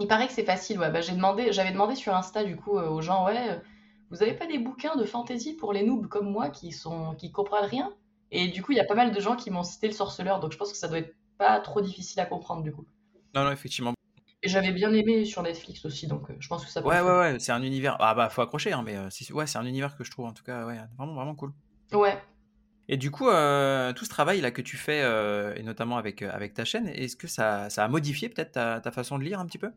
Il 0.00 0.08
paraît 0.08 0.26
que 0.26 0.32
c'est 0.32 0.44
facile, 0.44 0.80
ouais. 0.80 0.90
Bah, 0.90 1.00
j'ai 1.00 1.12
demandé, 1.12 1.52
j'avais 1.52 1.70
demandé 1.70 1.94
sur 1.94 2.12
Insta 2.12 2.42
du 2.42 2.56
coup 2.56 2.78
euh, 2.78 2.88
aux 2.88 3.00
gens, 3.00 3.26
ouais, 3.26 3.50
euh, 3.50 3.58
vous 4.10 4.20
avez 4.24 4.34
pas 4.34 4.46
des 4.46 4.58
bouquins 4.58 4.96
de 4.96 5.04
fantasy 5.04 5.54
pour 5.54 5.72
les 5.72 5.84
noobs 5.84 6.08
comme 6.08 6.28
moi 6.28 6.50
qui 6.50 6.72
sont 6.72 7.14
qui 7.14 7.30
comprennent 7.30 7.66
rien? 7.66 7.94
Et 8.32 8.48
du 8.48 8.60
coup, 8.60 8.72
il 8.72 8.78
y 8.78 8.80
a 8.80 8.84
pas 8.84 8.96
mal 8.96 9.12
de 9.12 9.20
gens 9.20 9.36
qui 9.36 9.52
m'ont 9.52 9.62
cité 9.62 9.86
le 9.86 9.92
sorceleur, 9.92 10.40
donc 10.40 10.50
je 10.50 10.58
pense 10.58 10.72
que 10.72 10.78
ça 10.78 10.88
doit 10.88 10.98
être 10.98 11.14
pas 11.38 11.60
trop 11.60 11.80
difficile 11.80 12.18
à 12.18 12.26
comprendre 12.26 12.64
du 12.64 12.72
coup. 12.72 12.84
Non, 13.36 13.44
non, 13.44 13.52
effectivement. 13.52 13.94
Et 14.42 14.48
j'avais 14.48 14.72
bien 14.72 14.92
aimé 14.92 15.24
sur 15.24 15.44
Netflix 15.44 15.84
aussi, 15.84 16.08
donc 16.08 16.28
euh, 16.28 16.34
je 16.40 16.48
pense 16.48 16.64
que 16.64 16.70
ça 16.72 16.82
peut. 16.82 16.88
Ouais, 16.88 17.00
ouais, 17.00 17.18
ouais, 17.20 17.38
c'est 17.38 17.52
un 17.52 17.62
univers. 17.62 17.96
Ah 18.00 18.16
bah, 18.16 18.28
faut 18.30 18.42
accrocher, 18.42 18.72
hein, 18.72 18.82
mais 18.84 18.96
euh, 18.96 19.06
c'est 19.10 19.32
ouais, 19.32 19.46
c'est 19.46 19.58
un 19.58 19.66
univers 19.66 19.96
que 19.96 20.02
je 20.02 20.10
trouve 20.10 20.24
en 20.24 20.32
tout 20.32 20.42
cas, 20.42 20.66
ouais, 20.66 20.78
vraiment, 20.98 21.14
vraiment 21.14 21.36
cool. 21.36 21.52
Ouais. 21.92 22.20
Et 22.88 22.96
du 22.96 23.10
coup, 23.10 23.28
euh, 23.28 23.92
tout 23.92 24.04
ce 24.04 24.10
travail 24.10 24.40
là 24.40 24.50
que 24.50 24.62
tu 24.62 24.76
fais, 24.76 25.02
euh, 25.02 25.54
et 25.56 25.62
notamment 25.62 25.96
avec, 25.98 26.22
euh, 26.22 26.30
avec 26.32 26.54
ta 26.54 26.64
chaîne, 26.64 26.88
est-ce 26.88 27.16
que 27.16 27.28
ça, 27.28 27.70
ça 27.70 27.84
a 27.84 27.88
modifié 27.88 28.28
peut-être 28.28 28.52
ta, 28.52 28.80
ta 28.80 28.90
façon 28.90 29.18
de 29.18 29.24
lire 29.24 29.40
un 29.40 29.46
petit 29.46 29.58
peu? 29.58 29.72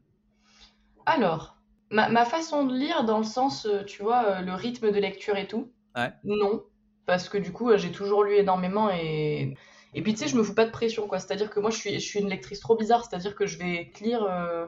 Alors, 1.06 1.58
ma, 1.92 2.10
ma 2.10 2.26
façon 2.26 2.66
de 2.66 2.76
lire 2.76 3.04
dans 3.06 3.18
le 3.20 3.24
sens, 3.24 3.66
euh, 3.66 3.84
tu 3.84 4.02
vois, 4.04 4.26
euh, 4.26 4.42
le 4.42 4.54
rythme 4.54 4.92
de 4.92 5.00
lecture 5.00 5.38
et 5.38 5.48
tout, 5.48 5.72
Ouais. 5.96 6.14
non, 6.24 6.64
parce 7.06 7.30
que 7.30 7.38
du 7.38 7.52
coup, 7.52 7.70
euh, 7.70 7.78
j'ai 7.78 7.92
toujours 7.92 8.24
lu 8.24 8.36
énormément 8.36 8.90
et 8.92 9.56
et 9.98 10.02
puis 10.04 10.14
tu 10.14 10.20
sais, 10.20 10.28
je 10.28 10.36
me 10.36 10.44
fous 10.44 10.54
pas 10.56 10.66
de 10.66 10.72
pression 10.72 11.08
quoi. 11.08 11.20
C'est-à-dire 11.20 11.50
que 11.50 11.60
moi, 11.62 11.70
je 11.72 11.78
suis 11.78 11.94
je 11.96 12.06
suis 12.06 12.20
une 12.20 12.28
lectrice 12.30 12.60
trop 12.60 12.76
bizarre, 12.76 13.06
c'est-à-dire 13.06 13.34
que 13.36 13.46
je 13.48 13.58
vais 13.58 13.92
lire 14.02 14.24
euh, 14.24 14.68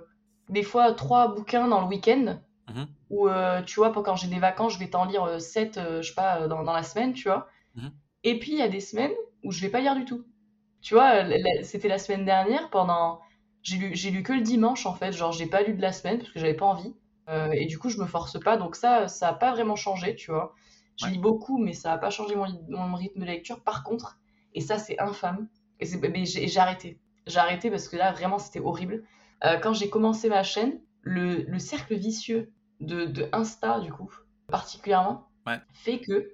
des 0.50 0.64
fois 0.64 0.94
trois 0.94 1.28
bouquins 1.36 1.68
dans 1.68 1.82
le 1.82 1.88
week-end. 1.88 2.40
Mhm, 2.68 2.98
Ou 3.10 3.28
euh, 3.30 3.62
tu 3.64 3.76
vois, 3.80 3.92
quand 3.94 4.16
j'ai 4.16 4.28
des 4.28 4.40
vacances, 4.40 4.74
je 4.74 4.80
vais 4.80 4.90
t'en 4.90 5.06
lire 5.06 5.24
euh, 5.26 5.40
7, 5.40 5.80
je 6.02 6.08
sais 6.10 6.14
pas, 6.16 6.42
euh, 6.42 6.48
dans, 6.48 6.64
dans 6.64 6.74
la 6.74 6.84
semaine, 6.84 7.14
tu 7.14 7.28
vois. 7.30 7.48
Et 8.28 8.40
puis 8.40 8.52
il 8.52 8.58
y 8.58 8.62
a 8.62 8.68
des 8.68 8.82
semaines 8.82 9.14
où 9.46 9.54
je 9.54 9.62
vais 9.62 9.70
pas 9.70 9.80
lire 9.80 9.96
du 9.96 10.04
tout. 10.04 10.26
Tu 10.82 10.94
vois, 10.96 11.24
c'était 11.64 11.88
la 11.88 11.98
semaine 11.98 12.26
dernière, 12.26 12.70
pendant. 12.70 13.22
J'ai 13.64 13.78
lu, 13.78 13.92
j'ai 13.96 14.12
lu 14.12 14.22
que 14.22 14.34
le 14.34 14.42
dimanche 14.42 14.86
en 14.86 14.94
fait, 14.94 15.14
genre 15.14 15.32
j'ai 15.32 15.46
pas 15.48 15.64
lu 15.64 15.74
de 15.74 15.82
la 15.82 15.94
semaine 15.94 16.18
parce 16.20 16.32
que 16.32 16.40
j'avais 16.40 16.54
pas 16.54 16.66
envie. 16.66 16.94
Euh, 17.30 17.52
et 17.52 17.66
du 17.68 17.80
coup, 17.80 17.88
je 17.90 17.98
me 18.00 18.06
force 18.06 18.38
pas, 18.38 18.58
donc 18.58 18.76
ça, 18.76 19.08
ça 19.08 19.30
a 19.30 19.34
pas 19.34 19.52
vraiment 19.54 19.78
changé, 19.78 20.14
tu 20.16 20.32
vois. 20.32 20.54
Je 20.98 21.06
Ouais. 21.06 21.12
lis 21.14 21.20
beaucoup, 21.20 21.58
mais 21.58 21.72
ça 21.72 21.94
a 21.94 21.98
pas 21.98 22.10
changé 22.10 22.36
mon, 22.36 22.96
rythme 22.96 23.22
de 23.22 23.26
lecture. 23.26 23.64
Par 23.64 23.84
contre, 23.86 24.20
et 24.54 24.60
ça 24.62 24.78
c'est 24.78 25.00
infâme, 25.00 25.48
et 25.80 25.86
c'est- 25.86 26.00
mais 26.10 26.26
j'ai 26.26 26.48
j'ai 26.50 26.60
arrêté. 26.60 27.00
J'ai 27.28 27.40
arrêté 27.40 27.70
parce 27.72 27.88
que 27.88 27.96
là 27.96 28.12
vraiment 28.12 28.40
c'était 28.40 28.60
horrible. 28.60 29.06
Euh, 29.46 29.58
quand 29.58 29.72
j'ai 29.74 29.90
commencé 29.90 30.28
ma 30.28 30.44
chaîne, 30.44 30.82
le, 31.02 31.44
le 31.44 31.60
cercle 31.60 31.96
vicieux 31.96 32.52
de, 32.82 33.06
de 33.06 33.30
Insta, 33.32 33.80
du 33.80 33.92
coup, 33.92 34.12
particulièrement, 34.48 35.30
Ouais. 35.46 35.60
fait 35.72 36.00
que 36.02 36.30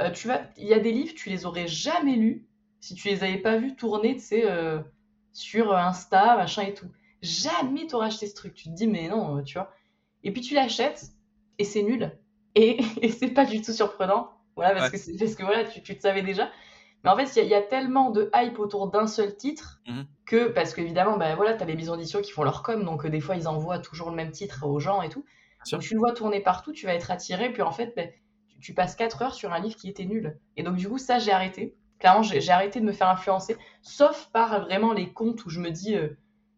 euh, 0.00 0.10
tu 0.10 0.28
vas, 0.28 0.42
il 0.56 0.66
y 0.66 0.74
a 0.74 0.80
des 0.80 0.92
livres, 0.92 1.14
tu 1.14 1.28
les 1.30 1.46
aurais 1.46 1.66
jamais 1.68 2.16
lus 2.16 2.46
si 2.80 2.94
tu 2.94 3.08
les 3.08 3.24
avais 3.24 3.38
pas 3.38 3.56
vus 3.58 3.76
tourner, 3.76 4.14
tu 4.16 4.22
sais, 4.22 4.44
euh, 4.50 4.80
sur 5.32 5.74
Insta, 5.74 6.36
machin 6.36 6.62
et 6.62 6.74
tout. 6.74 6.90
Jamais 7.22 7.86
t'aurais 7.86 8.08
acheté 8.08 8.26
ce 8.26 8.34
truc. 8.34 8.54
Tu 8.54 8.64
te 8.68 8.74
dis, 8.74 8.86
mais 8.86 9.08
non, 9.08 9.38
euh, 9.38 9.42
tu 9.42 9.54
vois. 9.58 9.70
Et 10.22 10.32
puis 10.32 10.42
tu 10.42 10.54
l'achètes 10.54 11.12
et 11.58 11.64
c'est 11.64 11.82
nul. 11.82 12.18
Et, 12.54 12.78
et 13.02 13.10
c'est 13.10 13.28
pas 13.30 13.44
du 13.46 13.62
tout 13.62 13.72
surprenant. 13.72 14.30
Voilà, 14.56 14.74
parce 14.74 14.90
Ouais. 14.90 14.90
que, 14.90 15.18
parce 15.18 15.34
que 15.34 15.42
voilà, 15.44 15.64
tu, 15.64 15.82
tu 15.82 15.96
te 15.96 16.02
savais 16.02 16.22
déjà. 16.22 16.50
Mais 17.02 17.10
en 17.10 17.16
fait, 17.16 17.24
il 17.24 17.36
y, 17.36 17.40
a- 17.40 17.44
il 17.44 17.48
y 17.50 17.54
a 17.54 17.62
tellement 17.62 18.10
de 18.10 18.30
hype 18.34 18.58
autour 18.58 18.90
d'un 18.90 19.06
seul 19.06 19.36
titre 19.36 19.82
Mhm. 19.86 20.04
que, 20.26 20.48
parce 20.48 20.74
qu'évidemment, 20.74 21.16
bah, 21.18 21.34
voilà, 21.36 21.54
t'as 21.54 21.64
les 21.66 21.76
maisons 21.76 21.96
d'édition 21.96 22.22
qui 22.22 22.32
font 22.32 22.44
leur 22.44 22.62
com, 22.62 22.84
donc 22.84 23.04
euh, 23.04 23.10
des 23.10 23.20
fois 23.20 23.36
ils 23.36 23.46
envoient 23.48 23.78
toujours 23.78 24.08
le 24.10 24.16
même 24.16 24.30
titre 24.30 24.66
aux 24.66 24.80
gens 24.80 25.02
et 25.02 25.08
tout. 25.10 25.24
Donc 25.70 25.82
tu 25.82 25.94
le 25.94 26.00
vois 26.00 26.12
tourner 26.12 26.40
partout, 26.40 26.72
tu 26.72 26.86
vas 26.86 26.94
être 26.94 27.10
attiré, 27.10 27.52
puis 27.52 27.62
en 27.62 27.72
fait, 27.72 27.92
bah, 27.96 28.04
tu, 28.60 28.74
passes 28.74 28.96
4 28.96 29.22
heures 29.22 29.34
sur 29.34 29.52
un 29.52 29.60
livre 29.60 29.76
qui 29.76 29.88
était 29.88 30.04
nul. 30.04 30.38
Et 30.56 30.62
donc 30.62 30.76
du 30.76 30.88
coup, 30.88 30.98
ça, 30.98 31.18
j'ai 31.18 31.32
arrêté. 31.32 31.74
Clairement, 31.98 32.22
j'ai 32.22 32.50
arrêté 32.50 32.80
de 32.80 32.84
me 32.84 32.92
faire 32.92 33.08
influencer, 33.08 33.56
sauf 33.82 34.28
par 34.32 34.60
vraiment 34.62 34.92
les 34.92 35.12
comptes 35.12 35.44
où 35.46 35.50
je 35.50 35.60
me 35.60 35.70
dis, 35.70 35.94
euh, 35.94 36.08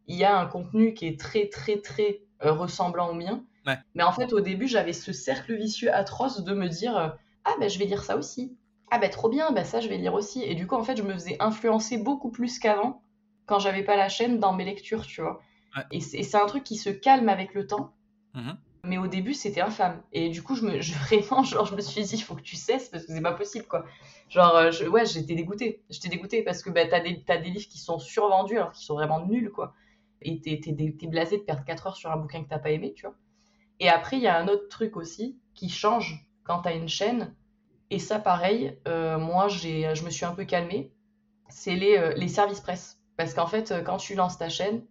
il 0.06 0.16
y 0.16 0.24
a 0.24 0.38
un 0.38 0.46
contenu 0.46 0.94
qui 0.94 1.06
est 1.06 1.20
très, 1.20 1.48
très, 1.48 1.78
très 1.80 2.20
euh, 2.44 2.52
ressemblant 2.52 3.10
au 3.10 3.14
mien. 3.14 3.44
Ouais. 3.66 3.78
Mais 3.94 4.02
en 4.02 4.12
fait, 4.12 4.32
au 4.32 4.40
début, 4.40 4.66
j'avais 4.68 4.92
ce 4.92 5.12
cercle 5.12 5.54
vicieux 5.54 5.92
atroce 5.92 6.42
de 6.42 6.54
me 6.54 6.68
dire, 6.68 6.96
euh, 6.96 7.08
ah 7.44 7.54
ben 7.60 7.68
je 7.68 7.78
vais 7.78 7.84
lire 7.84 8.02
ça 8.02 8.16
aussi. 8.16 8.56
Ah 8.90 8.98
ben 8.98 9.10
trop 9.10 9.28
bien, 9.28 9.50
ben 9.52 9.64
ça 9.64 9.80
je 9.80 9.88
vais 9.88 9.98
lire 9.98 10.14
aussi. 10.14 10.42
Et 10.42 10.54
du 10.54 10.66
coup, 10.66 10.74
en 10.76 10.84
fait, 10.84 10.96
je 10.96 11.02
me 11.02 11.12
faisais 11.12 11.36
influencer 11.40 11.98
beaucoup 11.98 12.30
plus 12.30 12.58
qu'avant, 12.58 13.02
quand 13.46 13.58
j'avais 13.58 13.82
pas 13.82 13.96
la 13.96 14.08
chaîne, 14.08 14.38
dans 14.38 14.52
mes 14.52 14.64
lectures, 14.64 15.06
tu 15.06 15.20
vois. 15.20 15.40
Ouais. 15.76 15.82
Et 15.90 16.00
c'est 16.00 16.36
un 16.36 16.46
truc 16.46 16.64
qui 16.64 16.76
se 16.76 16.90
calme 16.90 17.28
avec 17.28 17.54
le 17.54 17.66
temps. 17.66 17.92
Mhm. 18.34 18.56
Mais 18.86 18.98
au 18.98 19.06
début, 19.08 19.34
c'était 19.34 19.60
infâme. 19.60 20.02
Et 20.12 20.28
du 20.30 20.42
coup, 20.42 20.54
je 20.56 20.64
me, 20.64 20.80
je, 20.80 20.94
vraiment, 21.08 21.42
genre, 21.44 21.66
je 21.66 21.74
me 21.74 21.80
suis 21.80 22.02
dit, 22.04 22.16
il 22.16 22.22
faut 22.22 22.34
que 22.36 22.42
tu 22.42 22.56
cesses 22.56 22.88
parce 22.88 23.04
que 23.06 23.12
c'est 23.12 23.20
pas 23.22 23.32
possible, 23.32 23.66
quoi. 23.66 23.84
Genre, 24.28 24.54
euh, 24.56 24.70
je- 24.70 24.84
ouais, 24.86 25.06
j'étais 25.06 25.34
dégoûtée. 25.34 25.82
J'étais 25.90 26.08
dégoûtée 26.08 26.42
parce 26.42 26.62
que 26.62 26.70
bah, 26.70 26.86
t'as 26.86 27.00
des, 27.00 27.22
t'as 27.24 27.38
des 27.38 27.50
livres 27.50 27.68
qui 27.68 27.78
sont 27.78 27.98
survendus 27.98 28.56
alors 28.56 28.72
qu'ils 28.72 28.86
sont 28.86 28.94
vraiment 28.94 29.24
nuls, 29.26 29.50
quoi. 29.50 29.74
Et 30.22 30.40
t'es, 30.40 30.60
t'es, 30.60 31.06
blasé 31.08 31.38
de 31.38 31.42
perdre 31.42 31.64
4 31.64 31.86
heures 31.88 31.96
sur 31.96 32.10
un 32.10 32.16
bouquin 32.16 32.42
que 32.44 32.48
t'as 32.48 32.58
pas 32.58 32.70
aimé, 32.70 32.92
tu 32.94 33.06
vois. 33.06 33.14
Et 33.80 33.88
après, 33.90 34.16
il 34.18 34.22
y 34.22 34.28
a 34.28 34.38
un 34.38 34.48
autre 34.48 34.68
truc 34.68 34.96
aussi 34.96 35.38
qui 35.54 35.68
change 35.70 36.26
quand 36.44 36.60
t'as 36.62 36.74
une 36.76 36.88
chaîne. 36.88 37.34
Et 37.90 37.98
ça, 38.00 38.18
pareil, 38.20 38.78
euh, 38.88 39.18
moi, 39.18 39.48
j'ai, 39.48 39.94
je 39.94 40.04
me 40.04 40.10
suis 40.10 40.24
un 40.26 40.34
peu 40.34 40.44
calmée. 40.46 40.92
C'est 41.50 41.76
les, 41.76 41.96
euh, 41.98 42.14
les 42.16 42.28
services 42.28 42.60
presse. 42.60 43.00
Parce 43.16 43.34
qu'en 43.34 43.46
fait, 43.48 43.74
quand 43.84 43.98
tu 43.98 44.14
lances 44.16 44.38
ta 44.38 44.48
chaîne, 44.50 44.84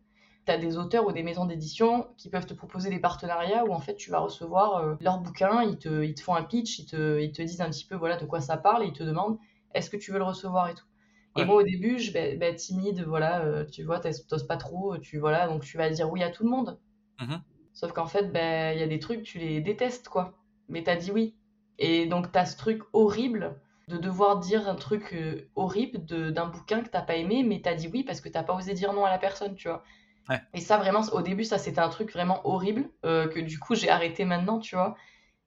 tu 0.45 0.51
as 0.51 0.57
des 0.57 0.77
auteurs 0.77 1.07
ou 1.07 1.11
des 1.11 1.23
maisons 1.23 1.45
d'édition 1.45 2.07
qui 2.17 2.29
peuvent 2.29 2.45
te 2.45 2.53
proposer 2.53 2.89
des 2.89 2.99
partenariats 2.99 3.65
où 3.65 3.73
en 3.73 3.79
fait 3.79 3.95
tu 3.95 4.11
vas 4.11 4.19
recevoir 4.19 4.77
euh, 4.77 4.95
leurs 5.01 5.19
bouquins, 5.19 5.63
ils 5.63 5.77
te, 5.77 6.03
ils 6.03 6.15
te 6.15 6.21
font 6.21 6.35
un 6.35 6.43
pitch, 6.43 6.79
ils 6.79 6.85
te, 6.85 7.19
ils 7.19 7.31
te 7.31 7.41
disent 7.41 7.61
un 7.61 7.69
petit 7.69 7.85
peu 7.85 7.95
voilà 7.95 8.17
de 8.17 8.25
quoi 8.25 8.41
ça 8.41 8.57
parle 8.57 8.83
et 8.83 8.87
ils 8.87 8.93
te 8.93 9.03
demandent 9.03 9.37
est-ce 9.73 9.89
que 9.89 9.97
tu 9.97 10.11
veux 10.11 10.17
le 10.17 10.23
recevoir 10.23 10.69
et 10.69 10.73
tout. 10.73 10.85
Et 11.37 11.43
moi 11.43 11.57
au 11.57 11.63
début, 11.63 11.99
je 11.99 12.13
bah, 12.37 12.53
timide, 12.53 13.03
voilà, 13.03 13.41
euh, 13.41 13.65
tu 13.65 13.83
vois, 13.83 13.99
t'oses 13.99 14.47
pas 14.47 14.55
trop, 14.55 14.97
tu 14.97 15.19
voilà, 15.19 15.47
donc 15.47 15.63
tu 15.63 15.77
vas 15.77 15.89
dire 15.89 16.09
oui 16.09 16.23
à 16.23 16.29
tout 16.29 16.45
le 16.45 16.49
monde. 16.49 16.79
Mhm. 17.19 17.41
Sauf 17.73 17.91
qu'en 17.91 18.05
fait, 18.05 18.31
bah, 18.31 18.73
il 18.73 18.79
y 18.79 18.83
a 18.83 18.87
des 18.87 18.99
trucs, 18.99 19.23
tu 19.23 19.37
les 19.37 19.59
détestes 19.59 20.07
quoi. 20.07 20.33
Mais 20.69 20.83
t'as 20.83 20.95
dit 20.95 21.11
oui. 21.11 21.35
Et 21.77 22.05
donc 22.05 22.31
t'as 22.31 22.45
ce 22.45 22.55
truc 22.55 22.83
horrible 22.93 23.59
de 23.89 23.97
devoir 23.97 24.39
dire 24.39 24.67
un 24.69 24.75
truc 24.75 25.13
euh, 25.13 25.49
horrible 25.55 26.05
d'un 26.05 26.47
bouquin 26.47 26.81
que 26.81 26.89
t'as 26.89 27.01
pas 27.01 27.15
aimé, 27.15 27.43
mais 27.43 27.61
t'as 27.61 27.75
dit 27.75 27.89
oui 27.91 28.03
parce 28.03 28.21
que 28.21 28.29
t'as 28.29 28.43
pas 28.43 28.55
osé 28.55 28.73
dire 28.73 28.93
non 28.93 29.05
à 29.05 29.09
la 29.09 29.17
personne, 29.19 29.55
tu 29.55 29.67
vois. 29.67 29.83
Ouais. 30.29 30.41
Et 30.53 30.61
ça, 30.61 30.77
vraiment, 30.77 31.01
au 31.13 31.21
début, 31.21 31.43
ça, 31.43 31.57
c'était 31.59 31.81
un 31.81 31.89
truc 31.89 32.11
vraiment 32.13 32.41
horrible 32.47 32.89
euh, 33.05 33.27
que 33.27 33.39
du 33.39 33.59
coup, 33.59 33.75
j'ai 33.75 33.89
arrêté 33.89 34.25
maintenant, 34.25 34.59
tu 34.59 34.75
vois. 34.75 34.95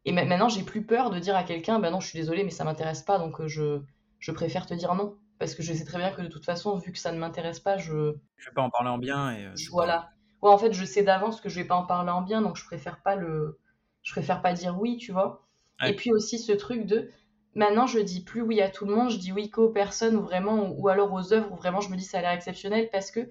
Et 0.04 0.12
ma- 0.12 0.24
maintenant, 0.26 0.48
j'ai 0.50 0.64
plus 0.64 0.84
peur 0.86 1.10
de 1.10 1.18
dire 1.20 1.36
à 1.36 1.44
quelqu'un, 1.44 1.78
bah 1.80 1.90
non, 1.90 2.00
je 2.00 2.08
suis 2.08 2.18
désolée, 2.18 2.44
mais 2.44 2.50
ça 2.50 2.64
m'intéresse 2.64 3.02
pas, 3.02 3.18
donc 3.18 3.40
euh, 3.40 3.48
je, 3.48 3.82
je 4.20 4.32
préfère 4.32 4.66
te 4.66 4.74
dire 4.74 4.94
non. 4.96 5.18
Parce 5.38 5.54
que 5.56 5.62
je 5.62 5.72
sais 5.74 5.84
très 5.84 5.98
bien 5.98 6.12
que 6.12 6.22
de 6.22 6.28
toute 6.28 6.44
façon, 6.46 6.76
vu 6.78 6.92
que 6.92 6.98
ça 6.98 7.12
ne 7.12 7.18
m'intéresse 7.18 7.60
pas, 7.60 7.78
je, 7.78 8.14
Je 8.36 8.48
vais 8.48 8.54
pas 8.54 8.62
en 8.62 8.70
parler 8.70 8.88
en 8.90 8.98
bien 8.98 9.32
et 9.32 9.44
euh, 9.44 9.54
voilà. 9.70 10.10
Ouais, 10.42 10.50
en 10.50 10.58
fait, 10.58 10.72
je 10.72 10.84
sais 10.84 11.02
d'avance 11.02 11.40
que 11.40 11.48
je 11.48 11.60
vais 11.60 11.66
pas 11.66 11.74
en 11.76 11.84
parler 11.86 12.10
en 12.10 12.22
bien, 12.22 12.42
donc 12.42 12.56
je 12.56 12.64
préfère 12.64 13.02
pas 13.02 13.16
le, 13.16 13.58
je 14.02 14.12
préfère 14.12 14.40
pas 14.42 14.52
dire 14.52 14.78
oui, 14.80 14.96
tu 14.96 15.12
vois. 15.12 15.46
Ouais. 15.80 15.90
Et 15.90 15.96
puis 15.96 16.12
aussi 16.12 16.38
ce 16.38 16.52
truc 16.52 16.86
de, 16.86 17.10
maintenant, 17.54 17.86
je 17.86 17.98
dis 17.98 18.22
plus 18.22 18.40
oui 18.42 18.60
à 18.60 18.70
tout 18.70 18.86
le 18.86 18.94
monde, 18.94 19.10
je 19.10 19.18
dis 19.18 19.32
oui 19.32 19.50
qu'aux 19.50 19.70
personnes 19.70 20.16
ou 20.16 20.22
vraiment, 20.22 20.70
ou 20.70 20.88
alors 20.88 21.12
aux 21.12 21.32
œuvres 21.32 21.52
où 21.52 21.56
vraiment 21.56 21.80
je 21.80 21.90
me 21.90 21.96
dis 21.96 22.04
ça 22.04 22.18
a 22.18 22.22
l'air 22.22 22.30
exceptionnel 22.32 22.88
parce 22.92 23.10
que 23.10 23.28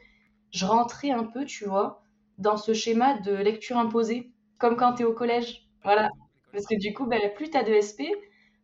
je 0.51 0.65
rentrais 0.65 1.11
un 1.11 1.23
peu, 1.25 1.45
tu 1.45 1.65
vois, 1.65 2.01
dans 2.37 2.57
ce 2.57 2.73
schéma 2.73 3.19
de 3.19 3.33
lecture 3.33 3.77
imposée, 3.77 4.31
comme 4.57 4.75
quand 4.77 4.93
tu 4.95 5.03
es 5.03 5.05
au 5.05 5.13
collège. 5.13 5.67
Voilà. 5.83 6.09
Parce 6.51 6.65
que 6.65 6.75
du 6.79 6.93
coup, 6.93 7.05
bah, 7.05 7.17
plus 7.35 7.49
tu 7.49 7.57
as 7.57 7.63
de 7.63 7.73
SP, 7.73 8.13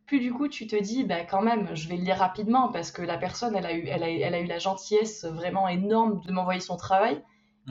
plus 0.06 0.20
du 0.20 0.32
coup 0.32 0.48
tu 0.48 0.66
te 0.66 0.76
dis, 0.76 1.04
bah, 1.04 1.24
quand 1.24 1.42
même, 1.42 1.74
je 1.74 1.88
vais 1.88 1.96
le 1.96 2.02
lire 2.04 2.16
rapidement 2.18 2.68
parce 2.70 2.90
que 2.92 3.02
la 3.02 3.18
personne, 3.18 3.54
elle 3.56 3.66
a 3.66 3.72
eu, 3.74 3.86
elle 3.86 4.02
a, 4.02 4.10
elle 4.10 4.34
a 4.34 4.40
eu 4.40 4.46
la 4.46 4.58
gentillesse 4.58 5.24
vraiment 5.24 5.68
énorme 5.68 6.20
de 6.20 6.32
m'envoyer 6.32 6.60
son 6.60 6.76
travail. 6.76 7.22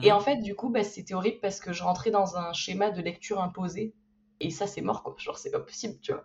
Et 0.02 0.10
Mhm. 0.10 0.12
en 0.12 0.20
fait, 0.20 0.36
du 0.38 0.54
coup, 0.54 0.70
bah, 0.70 0.84
c'était 0.84 1.14
horrible 1.14 1.38
parce 1.40 1.60
que 1.60 1.72
je 1.72 1.82
rentrais 1.82 2.10
dans 2.10 2.36
un 2.36 2.52
schéma 2.52 2.90
de 2.90 3.00
lecture 3.02 3.40
imposé. 3.42 3.94
Et 4.40 4.50
ça, 4.50 4.66
c'est 4.66 4.82
mort, 4.82 5.02
quoi. 5.02 5.14
Genre, 5.18 5.38
c'est 5.38 5.50
pas 5.50 5.60
possible, 5.60 5.98
tu 6.00 6.12
vois. 6.12 6.24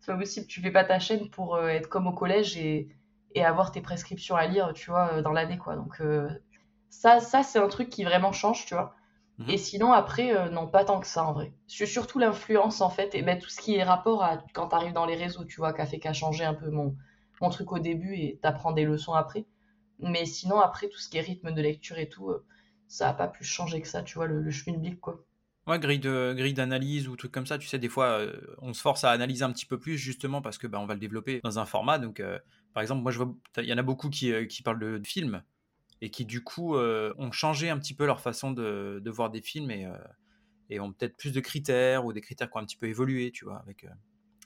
C'est 0.00 0.12
pas 0.12 0.18
possible. 0.18 0.46
Tu 0.46 0.60
fais 0.62 0.70
pas 0.70 0.84
ta 0.84 0.98
chaîne 0.98 1.28
pour 1.30 1.56
euh, 1.56 1.68
être 1.68 1.88
comme 1.88 2.06
au 2.06 2.12
collège 2.12 2.56
et, 2.56 2.88
et 3.34 3.44
avoir 3.44 3.72
tes 3.72 3.80
prescriptions 3.80 4.36
à 4.36 4.46
lire, 4.46 4.72
tu 4.74 4.90
vois, 4.90 5.14
euh, 5.14 5.22
dans 5.22 5.32
l'année, 5.32 5.58
quoi. 5.58 5.76
Donc, 5.76 6.00
euh, 6.00 6.28
ça, 6.90 7.20
ça 7.20 7.42
c'est 7.42 7.58
un 7.58 7.68
truc 7.68 7.88
qui 7.90 8.04
vraiment 8.04 8.32
change, 8.32 8.66
tu 8.66 8.74
vois. 8.74 8.94
Mhm. 9.38 9.52
Et 9.52 9.58
sinon, 9.58 9.92
après, 9.92 10.36
euh, 10.36 10.50
non, 10.50 10.68
pas 10.68 10.84
tant 10.84 11.00
que 11.00 11.06
ça, 11.08 11.24
en 11.24 11.32
vrai. 11.32 11.54
Sur- 11.66 11.88
Surtout 11.88 12.18
l'influence, 12.20 12.80
en 12.82 12.90
fait, 12.90 13.14
et 13.14 13.22
ben, 13.22 13.38
tout 13.38 13.48
ce 13.50 13.60
qui 13.60 13.76
est 13.76 13.82
rapport 13.84 14.22
à 14.24 14.38
quand 14.54 14.68
t'arrives 14.68 14.92
dans 14.94 15.06
les 15.06 15.16
réseaux, 15.16 15.44
tu 15.44 15.56
vois, 15.58 15.72
qu'a 15.72 15.86
fait 15.86 15.98
qu'à 16.00 16.12
changer 16.12 16.44
un 16.44 16.54
peu 16.54 16.70
mon, 16.70 16.96
mon 17.40 17.50
truc 17.50 17.72
au 17.72 17.78
début 17.80 18.14
et 18.16 18.38
t'apprends 18.42 18.72
des 18.72 18.84
leçons 18.84 19.14
après. 19.14 19.46
Mais 20.00 20.26
sinon, 20.26 20.60
après, 20.60 20.88
tout 20.88 20.98
ce 20.98 21.08
qui 21.10 21.18
est 21.18 21.22
rythme 21.22 21.52
de 21.52 21.62
lecture 21.62 21.98
et 21.98 22.08
tout, 22.08 22.30
euh, 22.30 22.46
ça 22.88 23.08
a 23.10 23.14
pas 23.14 23.28
plus 23.28 23.44
changé 23.46 23.80
que 23.82 23.88
ça, 23.88 24.02
tu 24.02 24.16
vois, 24.16 24.26
le, 24.28 24.40
le 24.42 24.50
schmilblick, 24.52 25.00
quoi. 25.00 25.24
Ouais, 25.66 25.78
grille 25.78 25.98
de 25.98 26.32
grille 26.34 26.54
d'analyse 26.54 27.08
ou 27.08 27.16
trucs 27.16 27.30
comme 27.30 27.46
ça, 27.46 27.58
tu 27.58 27.66
sais, 27.68 27.78
des 27.78 27.90
fois, 27.90 28.06
euh, 28.20 28.40
on 28.62 28.72
se 28.72 28.80
force 28.80 29.04
à 29.04 29.10
analyser 29.10 29.44
un 29.44 29.52
petit 29.52 29.66
peu 29.66 29.78
plus 29.78 29.98
justement 29.98 30.40
parce 30.40 30.56
que 30.56 30.66
bah, 30.66 30.80
on 30.80 30.86
va 30.86 30.94
le 30.94 31.00
développer 31.00 31.40
dans 31.44 31.58
un 31.58 31.66
format. 31.66 31.98
Donc, 31.98 32.22
par 32.72 32.82
exemple, 32.82 33.02
moi, 33.02 33.12
je 33.12 33.18
vois, 33.18 33.34
il 33.58 33.64
y 33.66 33.72
en 33.74 33.78
a 33.78 33.82
beaucoup 33.82 34.08
qui, 34.08 34.32
qui 34.48 34.62
parlent 34.62 34.78
de, 34.80 34.96
de 34.98 35.06
films 35.06 35.42
et 36.00 36.10
qui 36.10 36.24
du 36.24 36.42
coup 36.44 36.76
euh, 36.76 37.14
ont 37.18 37.32
changé 37.32 37.70
un 37.70 37.78
petit 37.78 37.94
peu 37.94 38.06
leur 38.06 38.20
façon 38.20 38.52
de, 38.52 39.00
de 39.04 39.10
voir 39.10 39.30
des 39.30 39.42
films 39.42 39.70
et, 39.70 39.86
euh, 39.86 39.96
et 40.70 40.80
ont 40.80 40.92
peut-être 40.92 41.16
plus 41.16 41.32
de 41.32 41.40
critères 41.40 42.04
ou 42.06 42.12
des 42.12 42.20
critères 42.20 42.50
qui 42.50 42.56
ont 42.56 42.60
un 42.60 42.64
petit 42.66 42.76
peu 42.76 42.86
évolué, 42.88 43.30
tu 43.32 43.44
vois, 43.44 43.58
avec, 43.58 43.84
euh, 43.84 43.88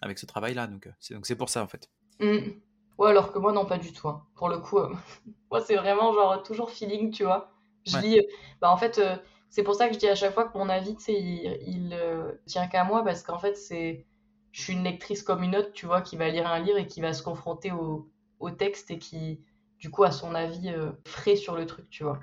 avec 0.03 0.19
ce 0.19 0.27
travail-là. 0.27 0.67
Donc, 0.67 0.88
c'est 1.01 1.15
donc 1.15 1.27
c'est 1.27 1.37
pour 1.37 1.49
ça 1.51 1.62
en 1.62 1.69
fait. 1.69 1.91
Mm. 2.21 2.61
Ouais, 2.99 3.09
alors 3.11 3.33
que 3.33 3.38
moi, 3.38 3.53
non, 3.53 3.65
pas 3.67 3.79
du 3.79 3.93
tout. 3.93 4.09
hein. 4.09 4.27
Pour 4.35 4.49
le 4.49 4.59
coup, 4.59 4.79
moi, 5.51 5.61
c'est 5.61 5.77
vraiment 5.77 6.12
genre 6.12 6.43
toujours 6.43 6.71
feeling, 6.71 7.11
tu 7.11 7.25
vois. 7.25 7.53
Je 7.87 7.97
Ouais. 7.97 8.03
lis, 8.03 8.21
bah 8.61 8.71
en 8.71 8.77
fait, 8.77 9.01
c'est 9.49 9.62
pour 9.65 9.75
ça 9.75 9.88
que 9.88 9.95
je 9.95 9.99
dis 9.99 10.09
à 10.09 10.15
chaque 10.15 10.33
fois 10.35 10.45
que 10.49 10.57
mon 10.57 10.69
avis, 10.69 10.95
tu 10.97 11.03
sais, 11.05 11.15
il, 11.21 11.59
il, 11.67 11.99
tient 12.47 12.69
qu'à 12.69 12.85
moi, 12.85 13.03
parce 13.05 13.23
qu'en 13.23 13.38
fait, 13.38 13.57
c'est, 13.57 14.07
je 14.53 14.62
suis 14.62 14.73
une 14.75 14.85
lectrice 14.85 15.23
comme 15.23 15.43
une 15.43 15.57
autre, 15.57 15.73
tu 15.73 15.87
vois, 15.87 16.01
qui 16.03 16.17
va 16.17 16.29
lire 16.29 16.47
un 16.47 16.61
livre 16.61 16.79
et 16.79 16.87
qui 16.87 17.01
va 17.01 17.12
se 17.12 17.23
confronter 17.25 17.73
au, 17.73 18.09
au 18.38 18.51
texte 18.51 18.91
et 18.93 18.99
qui, 18.99 19.41
du 19.83 19.90
coup, 19.90 20.05
a 20.05 20.12
son 20.12 20.35
avis 20.37 20.68
euh, 20.68 20.92
frais 21.05 21.35
sur 21.35 21.57
le 21.57 21.66
truc, 21.66 21.90
tu 21.90 22.05
vois. 22.05 22.21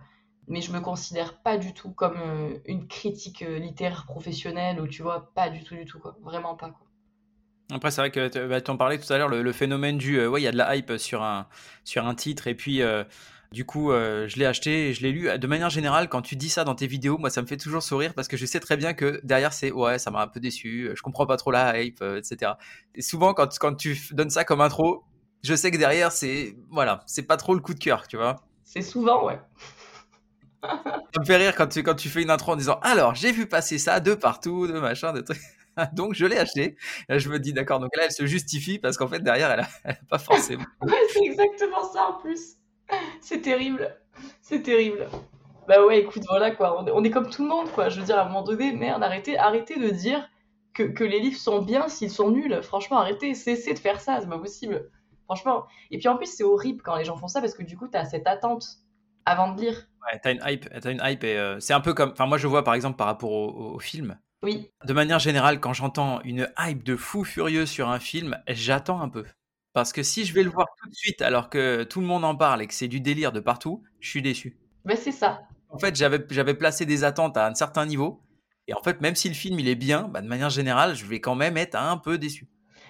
Mais 0.48 0.62
je 0.62 0.72
me 0.72 0.80
considère 0.80 1.41
pas 1.41 1.58
du 1.58 1.74
tout 1.74 1.91
comme 1.91 2.17
euh, 2.17 2.58
une 2.65 2.88
critique 2.88 3.43
euh, 3.43 3.60
littéraire 3.60 4.06
professionnelle 4.06 4.80
ou 4.80 4.88
tu 4.88 5.04
vois, 5.04 5.34
pas 5.36 5.50
du 5.50 5.62
tout, 5.65 5.76
du 5.76 5.84
tout, 5.84 6.00
quoi. 6.00 6.15
Vraiment 6.24 6.56
pas, 6.56 6.69
quoi. 6.69 6.88
Après, 7.69 7.91
c'est 7.91 8.00
vrai 8.00 8.12
que 8.12 8.30
tu 8.30 8.48
bah, 8.48 8.62
en 8.65 8.78
parlais 8.78 8.98
tout 8.98 9.12
à 9.12 9.17
l'heure, 9.17 9.28
le, 9.28 9.52
phénomène 9.52 9.98
du 9.98 10.17
euh, 10.17 10.30
ouais, 10.30 10.39
il 10.39 10.45
y 10.45 10.48
a 10.48 10.54
de 10.54 10.58
la 10.58 10.74
hype 10.74 10.93
sur 10.98 11.22
un, 11.22 11.48
sur 11.84 12.08
un 12.08 12.15
titre, 12.15 12.48
et 12.48 12.56
puis 12.56 12.82
du 13.52 13.65
coup, 13.65 13.91
je 13.91 14.39
l'ai 14.39 14.45
acheté 14.45 14.89
et 14.89 14.93
je 14.93 15.02
l'ai 15.02 15.12
lu. 15.12 15.38
De 15.38 15.48
manière 15.48 15.69
générale, 15.69 16.08
quand 16.08 16.22
tu 16.24 16.36
dis 16.36 16.50
ça 16.50 16.63
dans 16.63 16.76
tes 16.76 16.88
vidéos, 16.88 17.17
moi, 17.19 17.30
ça 17.30 17.41
me 17.41 17.48
fait 17.48 17.58
toujours 17.58 17.84
sourire 17.84 18.13
parce 18.15 18.28
que 18.28 18.38
je 18.38 18.45
sais 18.45 18.60
très 18.60 18.78
bien 18.78 18.93
que 18.93 19.19
derrière, 19.24 19.54
c'est 19.54 19.72
ouais, 19.72 20.00
ça 20.00 20.10
m'a 20.10 20.22
un 20.22 20.28
peu 20.28 20.39
déçu, 20.39 20.89
je 20.95 21.02
comprends 21.04 21.28
pas 21.28 21.38
trop 21.38 21.52
la 21.52 21.80
hype, 21.80 22.02
etc. 22.02 22.54
Et 22.95 23.04
souvent, 23.04 23.36
quand, 23.36 23.60
quand 23.60 23.76
tu 23.76 24.00
donnes 24.13 24.32
ça 24.32 24.43
comme 24.45 24.62
intro, 24.62 25.04
je 25.43 25.56
sais 25.56 25.71
que 25.71 25.78
derrière, 25.78 26.12
c'est 26.12 26.56
voilà, 26.69 27.04
c'est 27.06 27.23
pas 27.23 27.38
trop 27.38 27.54
le 27.54 27.62
coup 27.62 27.73
de 27.73 27.80
cœur, 27.80 28.08
tu 28.08 28.17
vois. 28.17 28.38
C'est 28.63 28.82
souvent, 28.82 29.25
ouais. 29.25 29.39
Ça 30.63 31.21
me 31.21 31.25
fait 31.25 31.38
rire 31.38 31.56
quand 31.56 31.67
tu, 31.67 31.84
quand 31.84 31.95
tu 31.95 32.10
fais 32.10 32.21
une 32.21 32.30
intro 32.30 32.52
en 32.52 32.56
disant 32.56 32.80
alors 32.82 33.15
j'ai 33.15 33.32
vu 33.32 33.47
passer 33.47 33.78
ça 33.78 33.99
de 33.99 34.13
partout, 34.13 34.67
de 34.67 34.80
machin, 34.80 35.13
de 35.13 35.21
trucs. 35.21 35.39
Donc 35.93 36.13
je 36.13 36.25
l'ai 36.25 36.38
acheté. 36.38 36.75
Là, 37.08 37.17
je 37.17 37.30
me 37.30 37.39
dis 37.39 37.54
d'accord. 37.54 37.80
Donc 37.80 37.95
là 37.95 38.04
elle 38.06 38.12
se 38.12 38.25
justifie 38.25 38.80
parce 38.80 38.97
qu'en 38.97 39.08
fait 39.08 39.19
derrière 39.19 39.52
elle 39.52 39.62
a, 39.62 39.67
elle 39.86 39.91
a 40.02 40.06
pas 40.10 40.19
forcément. 40.19 40.65
Ouais, 40.82 40.93
c'est 41.13 41.23
exactement 41.23 41.84
ça 41.91 42.10
en 42.10 42.13
plus. 42.21 42.56
C'est 43.21 43.41
terrible. 43.41 43.95
C'est 44.41 44.62
terrible. 44.62 45.08
Bah 45.67 45.86
ouais, 45.86 45.99
écoute, 45.99 46.23
voilà 46.28 46.52
quoi. 46.52 46.82
On 46.82 46.88
est, 46.88 46.91
on 46.91 47.04
est 47.04 47.12
comme 47.12 47.30
tout 47.30 47.43
le 47.43 47.49
monde, 47.49 47.71
quoi. 47.71 47.89
Je 47.89 47.99
veux 47.99 48.06
dire, 48.06 48.17
à 48.17 48.23
un 48.23 48.25
moment 48.25 48.41
donné, 48.41 48.73
merde, 48.73 49.04
arrêtez, 49.04 49.38
arrêtez 49.38 49.80
de 49.80 49.89
dire 49.89 50.28
que, 50.73 50.84
que 50.84 51.04
les 51.04 51.19
livres 51.19 51.38
sont 51.38 51.62
bien 51.62 51.88
s'ils 51.88 52.10
sont 52.10 52.32
nuls. 52.32 52.60
Franchement, 52.63 52.97
arrêtez, 52.97 53.36
cessez 53.36 53.73
de 53.73 53.80
faire 53.80 54.02
ça, 54.02 54.19
c'est 54.19 54.28
pas 54.28 54.39
possible. 54.39 54.89
Franchement. 55.30 55.65
Et 55.92 55.98
puis 56.00 56.08
en 56.08 56.18
plus, 56.18 56.26
c'est 56.26 56.44
horrible 56.44 56.82
quand 56.82 56.96
les 56.96 57.06
gens 57.06 57.15
font 57.15 57.28
ça 57.28 57.39
parce 57.39 57.54
que 57.54 57.63
du 57.63 57.78
coup, 57.78 57.88
t'as 57.88 58.06
cette 58.06 58.28
attente 58.28 58.65
avant 59.26 59.54
de 59.54 59.62
lire. 59.62 59.88
Ouais, 60.12 60.20
t'as 60.24 60.32
une 60.32 60.42
hype, 60.46 60.70
t'as 60.82 60.92
une 60.92 61.02
hype 61.04 61.24
et 61.24 61.38
euh, 61.38 61.60
c'est 61.60 61.74
un 61.74 61.82
peu 61.82 61.94
comme. 61.94 62.12
Enfin 62.12 62.26
moi 62.26 62.38
je 62.38 62.48
vois 62.48 62.63
par 62.63 62.74
exemple 62.74 62.98
par 62.98 63.08
rapport 63.08 63.32
au, 63.32 63.50
au- 63.50 63.76
au 63.76 63.80
film. 63.80 64.18
Oui, 64.42 64.72
De 64.86 64.94
manière 64.94 65.20
générale, 65.20 65.60
quand 65.62 65.74
j'entends 65.74 66.22
une 66.24 66.50
hype 66.60 66.84
de 66.84 66.96
fou 66.98 67.24
furieux 67.26 67.65
sur 67.68 67.89
un 67.89 68.00
film, 68.00 68.39
j'attends 68.48 69.02
un 69.02 69.10
peu. 69.10 69.26
Parce 69.74 69.94
que 69.94 70.04
si 70.04 70.26
je 70.26 70.34
vais 70.34 70.44
le 70.44 70.52
voir 70.52 70.68
tout 70.82 70.89
de 70.89 70.96
suite 70.96 71.22
alors 71.22 71.50
que 71.50 71.84
tout 71.84 72.02
le 72.02 72.08
monde 72.08 72.26
en 72.26 72.36
parle 72.36 72.62
et 72.63 72.68
que 72.68 72.74
c'est 72.76 72.88
du 72.89 73.02
délire 73.02 73.32
de 73.34 73.39
partout, 73.42 73.84
je 74.02 74.10
suis 74.10 74.22
déçu. 74.24 74.58
bah 74.86 74.96
c'est 74.96 75.12
ça. 75.12 75.48
En 75.70 75.80
fait, 75.80 75.96
j'avais 75.96 76.24
j'avais 76.30 76.54
placé 76.54 76.86
des 76.86 77.04
attentes 77.04 77.36
à 77.38 77.48
un 77.48 77.56
certain 77.56 77.86
niveau. 77.86 78.22
Et 78.68 78.74
en 78.74 78.84
fait, 78.84 79.02
même 79.02 79.15
si 79.15 79.30
le 79.30 79.36
film 79.36 79.60
il 79.60 79.68
est 79.68 79.76
bien, 79.76 80.08
bah, 80.08 80.22
de 80.22 80.28
manière 80.28 80.50
générale, 80.52 80.96
je 80.96 81.06
vais 81.06 81.20
quand 81.22 81.36
même 81.36 81.58
être 81.58 81.76
un 81.76 81.98
peu 81.98 82.18
déçu. 82.20 82.48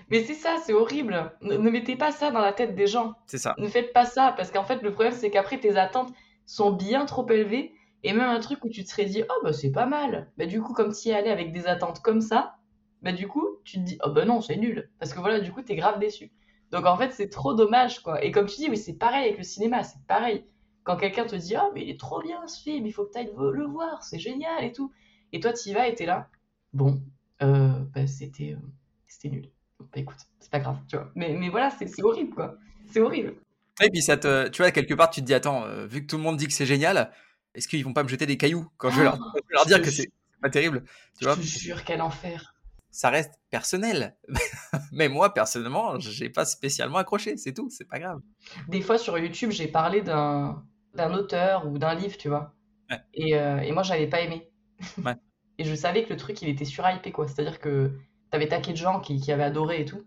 Mais 0.09 0.23
c'est 0.23 0.33
ça, 0.33 0.57
c'est 0.63 0.73
horrible. 0.73 1.31
Ne, 1.41 1.57
ne 1.57 1.69
mettez 1.69 1.95
pas 1.95 2.11
ça 2.11 2.31
dans 2.31 2.41
la 2.41 2.53
tête 2.53 2.75
des 2.75 2.87
gens. 2.87 3.13
C'est 3.25 3.37
ça. 3.37 3.55
Ne 3.57 3.67
faites 3.67 3.93
pas 3.93 4.05
ça, 4.05 4.33
parce 4.35 4.51
qu'en 4.51 4.63
fait, 4.63 4.81
le 4.81 4.91
problème, 4.91 5.13
c'est 5.13 5.29
qu'après, 5.29 5.59
tes 5.59 5.77
attentes 5.77 6.11
sont 6.45 6.71
bien 6.71 7.05
trop 7.05 7.27
élevées, 7.29 7.73
et 8.03 8.13
même 8.13 8.29
un 8.29 8.39
truc 8.39 8.63
où 8.63 8.69
tu 8.69 8.83
te 8.83 8.89
serais 8.89 9.05
dit, 9.05 9.23
oh, 9.23 9.43
bah, 9.43 9.53
c'est 9.53 9.71
pas 9.71 9.85
mal. 9.85 10.31
Bah, 10.37 10.45
du 10.45 10.61
coup, 10.61 10.73
comme 10.73 10.93
tu 10.93 11.09
y 11.09 11.13
allais 11.13 11.29
avec 11.29 11.51
des 11.51 11.67
attentes 11.67 11.99
comme 11.99 12.21
ça, 12.21 12.55
bah, 13.01 13.11
du 13.11 13.27
coup, 13.27 13.45
tu 13.63 13.77
te 13.77 13.83
dis, 13.83 13.97
oh, 14.03 14.09
bah, 14.09 14.25
non, 14.25 14.41
c'est 14.41 14.57
nul. 14.57 14.89
Parce 14.99 15.13
que 15.13 15.19
voilà, 15.19 15.39
du 15.39 15.51
coup, 15.51 15.61
t'es 15.61 15.75
grave 15.75 15.99
déçu. 15.99 16.31
Donc, 16.71 16.85
en 16.85 16.97
fait, 16.97 17.11
c'est 17.11 17.29
trop 17.29 17.53
dommage, 17.53 17.99
quoi. 17.99 18.23
Et 18.23 18.31
comme 18.31 18.45
tu 18.45 18.57
dis, 18.57 18.69
oui, 18.69 18.77
c'est 18.77 18.97
pareil 18.97 19.25
avec 19.25 19.37
le 19.37 19.43
cinéma, 19.43 19.83
c'est 19.83 20.01
pareil. 20.07 20.45
Quand 20.83 20.97
quelqu'un 20.97 21.25
te 21.25 21.35
dit, 21.35 21.55
oh, 21.57 21.71
mais 21.73 21.83
il 21.83 21.89
est 21.89 21.99
trop 21.99 22.21
bien 22.21 22.47
ce 22.47 22.61
film, 22.61 22.85
il 22.85 22.91
faut 22.93 23.05
que 23.05 23.11
t'ailles 23.11 23.31
le 23.37 23.65
voir, 23.65 24.03
c'est 24.03 24.19
génial 24.19 24.63
et 24.63 24.71
tout. 24.71 24.91
Et 25.33 25.39
toi, 25.39 25.53
tu 25.53 25.69
y 25.69 25.73
vas 25.73 25.87
et 25.87 25.93
t'es 25.93 26.05
là, 26.05 26.29
bon, 26.73 27.01
euh, 27.41 27.79
bah, 27.93 28.07
c'était 28.07 28.53
euh, 28.53 28.67
c'était 29.07 29.29
nul. 29.29 29.49
Bah, 29.79 29.87
écoute, 29.95 30.17
c'est 30.39 30.51
pas 30.51 30.59
grave, 30.59 30.77
tu 30.87 30.95
vois. 30.95 31.11
Mais, 31.15 31.33
mais 31.33 31.49
voilà, 31.49 31.69
c'est 31.71 32.03
horrible, 32.03 32.33
quoi. 32.35 32.55
C'est 32.91 32.99
horrible. 32.99 33.35
Et 33.81 33.89
puis 33.89 34.01
ça 34.01 34.17
te, 34.17 34.47
tu 34.49 34.61
vois, 34.61 34.71
quelque 34.71 34.93
part, 34.93 35.09
tu 35.09 35.21
te 35.21 35.25
dis, 35.25 35.33
attends, 35.33 35.65
euh, 35.65 35.85
vu 35.85 36.01
que 36.01 36.07
tout 36.07 36.17
le 36.17 36.23
monde 36.23 36.37
dit 36.37 36.47
que 36.47 36.53
c'est 36.53 36.65
génial, 36.65 37.11
est-ce 37.55 37.67
qu'ils 37.67 37.83
vont 37.85 37.93
pas 37.93 38.03
me 38.03 38.09
jeter 38.09 38.25
des 38.25 38.37
cailloux 38.37 38.67
quand 38.77 38.89
je 38.91 38.97
vais 38.97 39.03
leur, 39.03 39.15
je 39.35 39.39
vais 39.39 39.53
leur 39.53 39.63
je 39.63 39.67
dire 39.67 39.81
que 39.81 39.89
c'est 39.89 40.09
pas 40.41 40.49
terrible, 40.49 40.83
tu 41.17 41.23
Je 41.23 41.25
vois? 41.25 41.35
te 41.35 41.41
jure, 41.41 41.83
quel 41.85 42.01
enfer. 42.01 42.55
Ça 42.91 43.09
reste 43.09 43.35
personnel. 43.51 44.17
Mais 44.91 45.07
moi, 45.07 45.33
personnellement, 45.33 45.99
j'ai 45.99 46.29
pas 46.29 46.43
spécialement 46.45 46.97
accroché, 46.97 47.37
c'est 47.37 47.53
tout, 47.53 47.69
c'est 47.69 47.87
pas 47.87 47.99
grave. 47.99 48.19
Des 48.67 48.81
fois, 48.81 48.97
sur 48.97 49.17
YouTube, 49.17 49.51
j'ai 49.51 49.67
parlé 49.67 50.01
d'un 50.01 50.63
d'un 50.95 51.13
auteur 51.13 51.67
ou 51.67 51.77
d'un 51.77 51.93
livre, 51.93 52.17
tu 52.17 52.29
vois. 52.29 52.55
Ouais. 52.89 52.97
Et, 53.13 53.35
euh, 53.35 53.59
et 53.59 53.71
moi, 53.71 53.83
j'avais 53.83 54.07
pas 54.07 54.21
aimé. 54.21 54.49
Ouais. 55.03 55.13
Et 55.59 55.65
je 55.65 55.75
savais 55.75 56.03
que 56.03 56.09
le 56.09 56.17
truc, 56.17 56.41
il 56.41 56.49
était 56.49 56.65
surhypé, 56.65 57.11
quoi. 57.11 57.27
C'est-à-dire 57.27 57.59
que 57.59 57.91
t'avais 58.31 58.47
taqué 58.47 58.71
de 58.71 58.77
gens 58.77 58.99
qui, 58.99 59.19
qui 59.19 59.31
avaient 59.31 59.43
adoré 59.43 59.81
et 59.81 59.85
tout. 59.85 60.03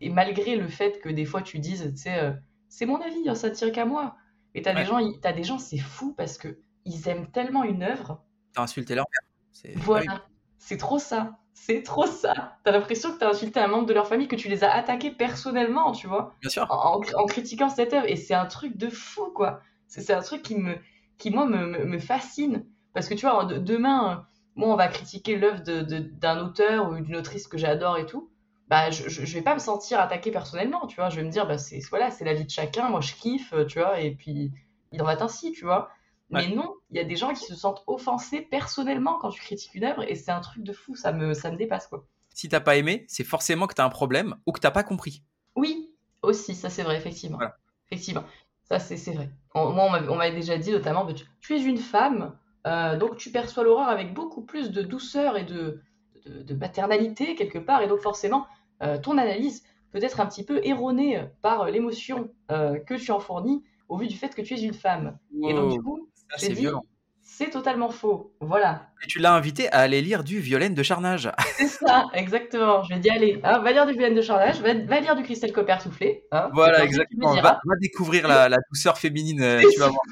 Et 0.00 0.10
malgré 0.10 0.56
le 0.56 0.68
fait 0.68 1.00
que 1.00 1.08
des 1.08 1.24
fois, 1.24 1.42
tu 1.42 1.58
dises, 1.58 1.90
tu 1.94 2.02
sais, 2.02 2.18
euh, 2.18 2.32
c'est 2.68 2.86
mon 2.86 3.00
avis, 3.00 3.28
hein, 3.28 3.34
ça 3.34 3.50
tire 3.50 3.72
qu'à 3.72 3.84
moi. 3.86 4.16
Et 4.54 4.62
t'as 4.62 4.74
Ouais. 4.74 4.80
des 4.80 4.86
gens, 4.86 4.98
ils- 4.98 5.18
t'as 5.20 5.32
des 5.32 5.42
gens, 5.44 5.58
c'est 5.58 5.78
fou 5.78 6.14
parce 6.16 6.38
que 6.38 6.58
ils 6.84 7.08
aiment 7.08 7.30
tellement 7.30 7.64
une 7.64 7.82
œuvre. 7.82 8.22
T'as 8.54 8.62
insulté 8.62 8.94
leur 8.94 9.06
mère. 9.12 9.72
Voilà. 9.82 10.24
C'est 10.58 10.76
trop 10.76 10.98
ça. 10.98 11.38
C'est 11.54 11.82
trop 11.82 12.06
ça. 12.06 12.58
T'as 12.64 12.70
l'impression 12.72 13.12
que 13.12 13.18
t'as 13.18 13.30
insulté 13.30 13.58
un 13.60 13.66
membre 13.68 13.86
de 13.86 13.94
leur 13.94 14.06
famille, 14.06 14.28
que 14.28 14.36
tu 14.36 14.48
les 14.48 14.62
as 14.62 14.72
attaqués 14.72 15.10
personnellement, 15.10 15.92
tu 15.92 16.06
vois 16.06 16.34
Bien 16.42 16.50
sûr. 16.50 16.66
en, 16.70 16.98
en- 17.00 17.22
en 17.22 17.26
critiquant 17.26 17.70
cette 17.70 17.92
œuvre. 17.94 18.06
Et 18.08 18.16
c'est 18.16 18.34
un 18.34 18.44
truc 18.46 18.76
de 18.76 18.90
fou, 18.90 19.30
quoi. 19.34 19.60
C'est 19.88 20.02
c'est 20.02 20.12
un 20.12 20.20
truc 20.20 20.42
qui, 20.42 20.56
me, 20.56 20.76
qui 21.18 21.30
moi, 21.30 21.46
me, 21.46 21.66
me- 21.66 21.84
me 21.86 21.98
fascine. 21.98 22.66
Parce 22.92 23.08
que, 23.08 23.14
tu 23.14 23.24
vois, 23.26 23.44
de- 23.46 23.58
demain, 23.58 24.26
moi, 24.56 24.68
on 24.72 24.76
va 24.76 24.88
critiquer 24.88 25.36
l'œuvre 25.36 25.60
d'un 25.60 26.38
auteur 26.40 26.90
ou 26.90 27.00
d'une 27.00 27.16
autrice 27.16 27.46
que 27.46 27.58
j'adore 27.58 27.98
et 27.98 28.06
tout. 28.06 28.30
Bah, 28.68 28.90
je, 28.90 29.08
je, 29.08 29.24
je 29.24 29.34
vais 29.34 29.42
pas 29.42 29.54
me 29.54 29.60
sentir 29.60 30.00
attaquée 30.00 30.32
personnellement, 30.32 30.86
tu 30.88 30.96
vois. 30.96 31.08
Je 31.08 31.16
vais 31.16 31.22
me 31.22 31.30
dire, 31.30 31.46
bah, 31.46 31.58
c'est 31.58 31.78
voilà, 31.90 32.10
c'est 32.10 32.24
la 32.24 32.34
vie 32.34 32.44
de 32.44 32.50
chacun. 32.50 32.88
Moi, 32.88 33.00
je 33.00 33.14
kiffe, 33.14 33.52
euh, 33.52 33.64
tu 33.64 33.78
vois. 33.78 34.00
Et 34.00 34.10
puis, 34.12 34.50
il 34.92 35.00
en 35.02 35.04
va 35.04 35.16
ainsi, 35.22 35.52
tu 35.52 35.64
vois. 35.64 35.90
Mais 36.30 36.48
non, 36.48 36.74
il 36.90 36.96
y 36.96 37.00
a 37.00 37.04
des 37.04 37.14
gens 37.14 37.32
qui 37.32 37.44
se 37.44 37.54
sentent 37.54 37.84
offensés 37.86 38.40
personnellement 38.40 39.18
quand 39.20 39.30
tu 39.30 39.40
critiques 39.40 39.74
une 39.76 39.84
œuvre. 39.84 40.02
Et 40.10 40.16
c'est 40.16 40.32
un 40.32 40.40
truc 40.40 40.64
de 40.64 40.72
fou. 40.72 40.96
Ça 40.96 41.12
me, 41.12 41.34
ça 41.34 41.52
me 41.52 41.56
dépasse, 41.56 41.86
quoi. 41.86 42.04
Si 42.34 42.48
t'as 42.48 42.60
pas 42.60 42.76
aimé, 42.76 43.04
c'est 43.08 43.24
forcément 43.24 43.66
que 43.68 43.74
t'as 43.74 43.84
un 43.84 43.88
problème 43.90 44.34
ou 44.46 44.52
que 44.52 44.58
t'as 44.60 44.72
pas 44.72 44.82
compris. 44.82 45.22
Oui, 45.54 45.90
aussi, 46.22 46.54
ça 46.54 46.68
c'est 46.68 46.82
vrai, 46.82 46.96
effectivement. 46.96 47.36
Voilà. 47.38 47.56
Effectivement, 47.90 48.24
ça 48.64 48.78
c'est 48.80 49.12
vrai. 49.12 49.30
On- 49.54 49.70
moi, 49.70 50.00
on 50.10 50.16
m'avait 50.16 50.34
déjà 50.34 50.58
dit 50.58 50.72
notamment, 50.72 51.04
bah, 51.04 51.14
tu, 51.14 51.24
tu 51.40 51.54
es 51.54 51.62
une 51.62 51.78
femme, 51.78 52.36
euh, 52.66 52.96
donc 52.96 53.16
tu 53.16 53.30
perçois 53.30 53.64
l'horreur 53.64 53.88
avec 53.88 54.12
beaucoup 54.12 54.42
plus 54.42 54.70
de 54.70 54.82
douceur 54.82 55.36
et 55.36 55.44
de, 55.44 55.80
de, 56.26 56.42
de 56.42 56.54
maternalité 56.54 57.34
quelque 57.34 57.58
part, 57.58 57.82
et 57.82 57.86
donc 57.86 58.00
forcément, 58.00 58.46
euh, 58.82 58.98
ton 58.98 59.18
analyse 59.18 59.62
peut 59.92 60.02
être 60.02 60.20
un 60.20 60.26
petit 60.26 60.44
peu 60.44 60.60
erronée 60.64 61.22
par 61.42 61.66
l'émotion 61.66 62.30
euh, 62.50 62.78
que 62.80 62.94
tu 62.94 63.12
en 63.12 63.20
fournis 63.20 63.62
au 63.88 63.96
vu 63.96 64.08
du 64.08 64.16
fait 64.16 64.34
que 64.34 64.42
tu 64.42 64.54
es 64.54 64.60
une 64.60 64.74
femme. 64.74 65.16
Et 65.48 65.54
donc 65.54 65.72
du 65.72 65.80
coup, 65.80 66.08
c'est 66.36 66.52
violent. 66.52 66.84
c'est 67.22 67.50
totalement 67.50 67.88
faux. 67.88 68.34
Voilà. 68.40 68.88
Et 69.04 69.06
tu 69.06 69.20
l'as 69.20 69.32
invité 69.32 69.70
à 69.72 69.78
aller 69.78 70.02
lire 70.02 70.24
du 70.24 70.40
Violaine 70.40 70.74
de 70.74 70.82
Charnage. 70.82 71.30
C'est 71.56 71.68
ça, 71.68 72.06
exactement. 72.14 72.82
Je 72.82 72.94
ai 72.94 72.98
dit, 72.98 73.10
allez, 73.10 73.40
hein, 73.44 73.60
va 73.60 73.70
lire 73.72 73.86
du 73.86 73.92
Violaine 73.92 74.14
de 74.14 74.22
Charnage, 74.22 74.60
va, 74.60 74.74
va 74.74 75.00
lire 75.00 75.14
du 75.14 75.22
Christelle 75.22 75.52
Copper 75.52 75.76
soufflé. 75.80 76.24
Hein, 76.32 76.50
Voilà, 76.52 76.82
exactement. 76.82 77.34
Va, 77.34 77.60
va 77.64 77.74
découvrir 77.80 78.26
la, 78.26 78.48
la 78.48 78.58
douceur 78.70 78.98
féminine, 78.98 79.60
tu 79.72 79.78
vas 79.78 79.88
voir. 79.88 80.02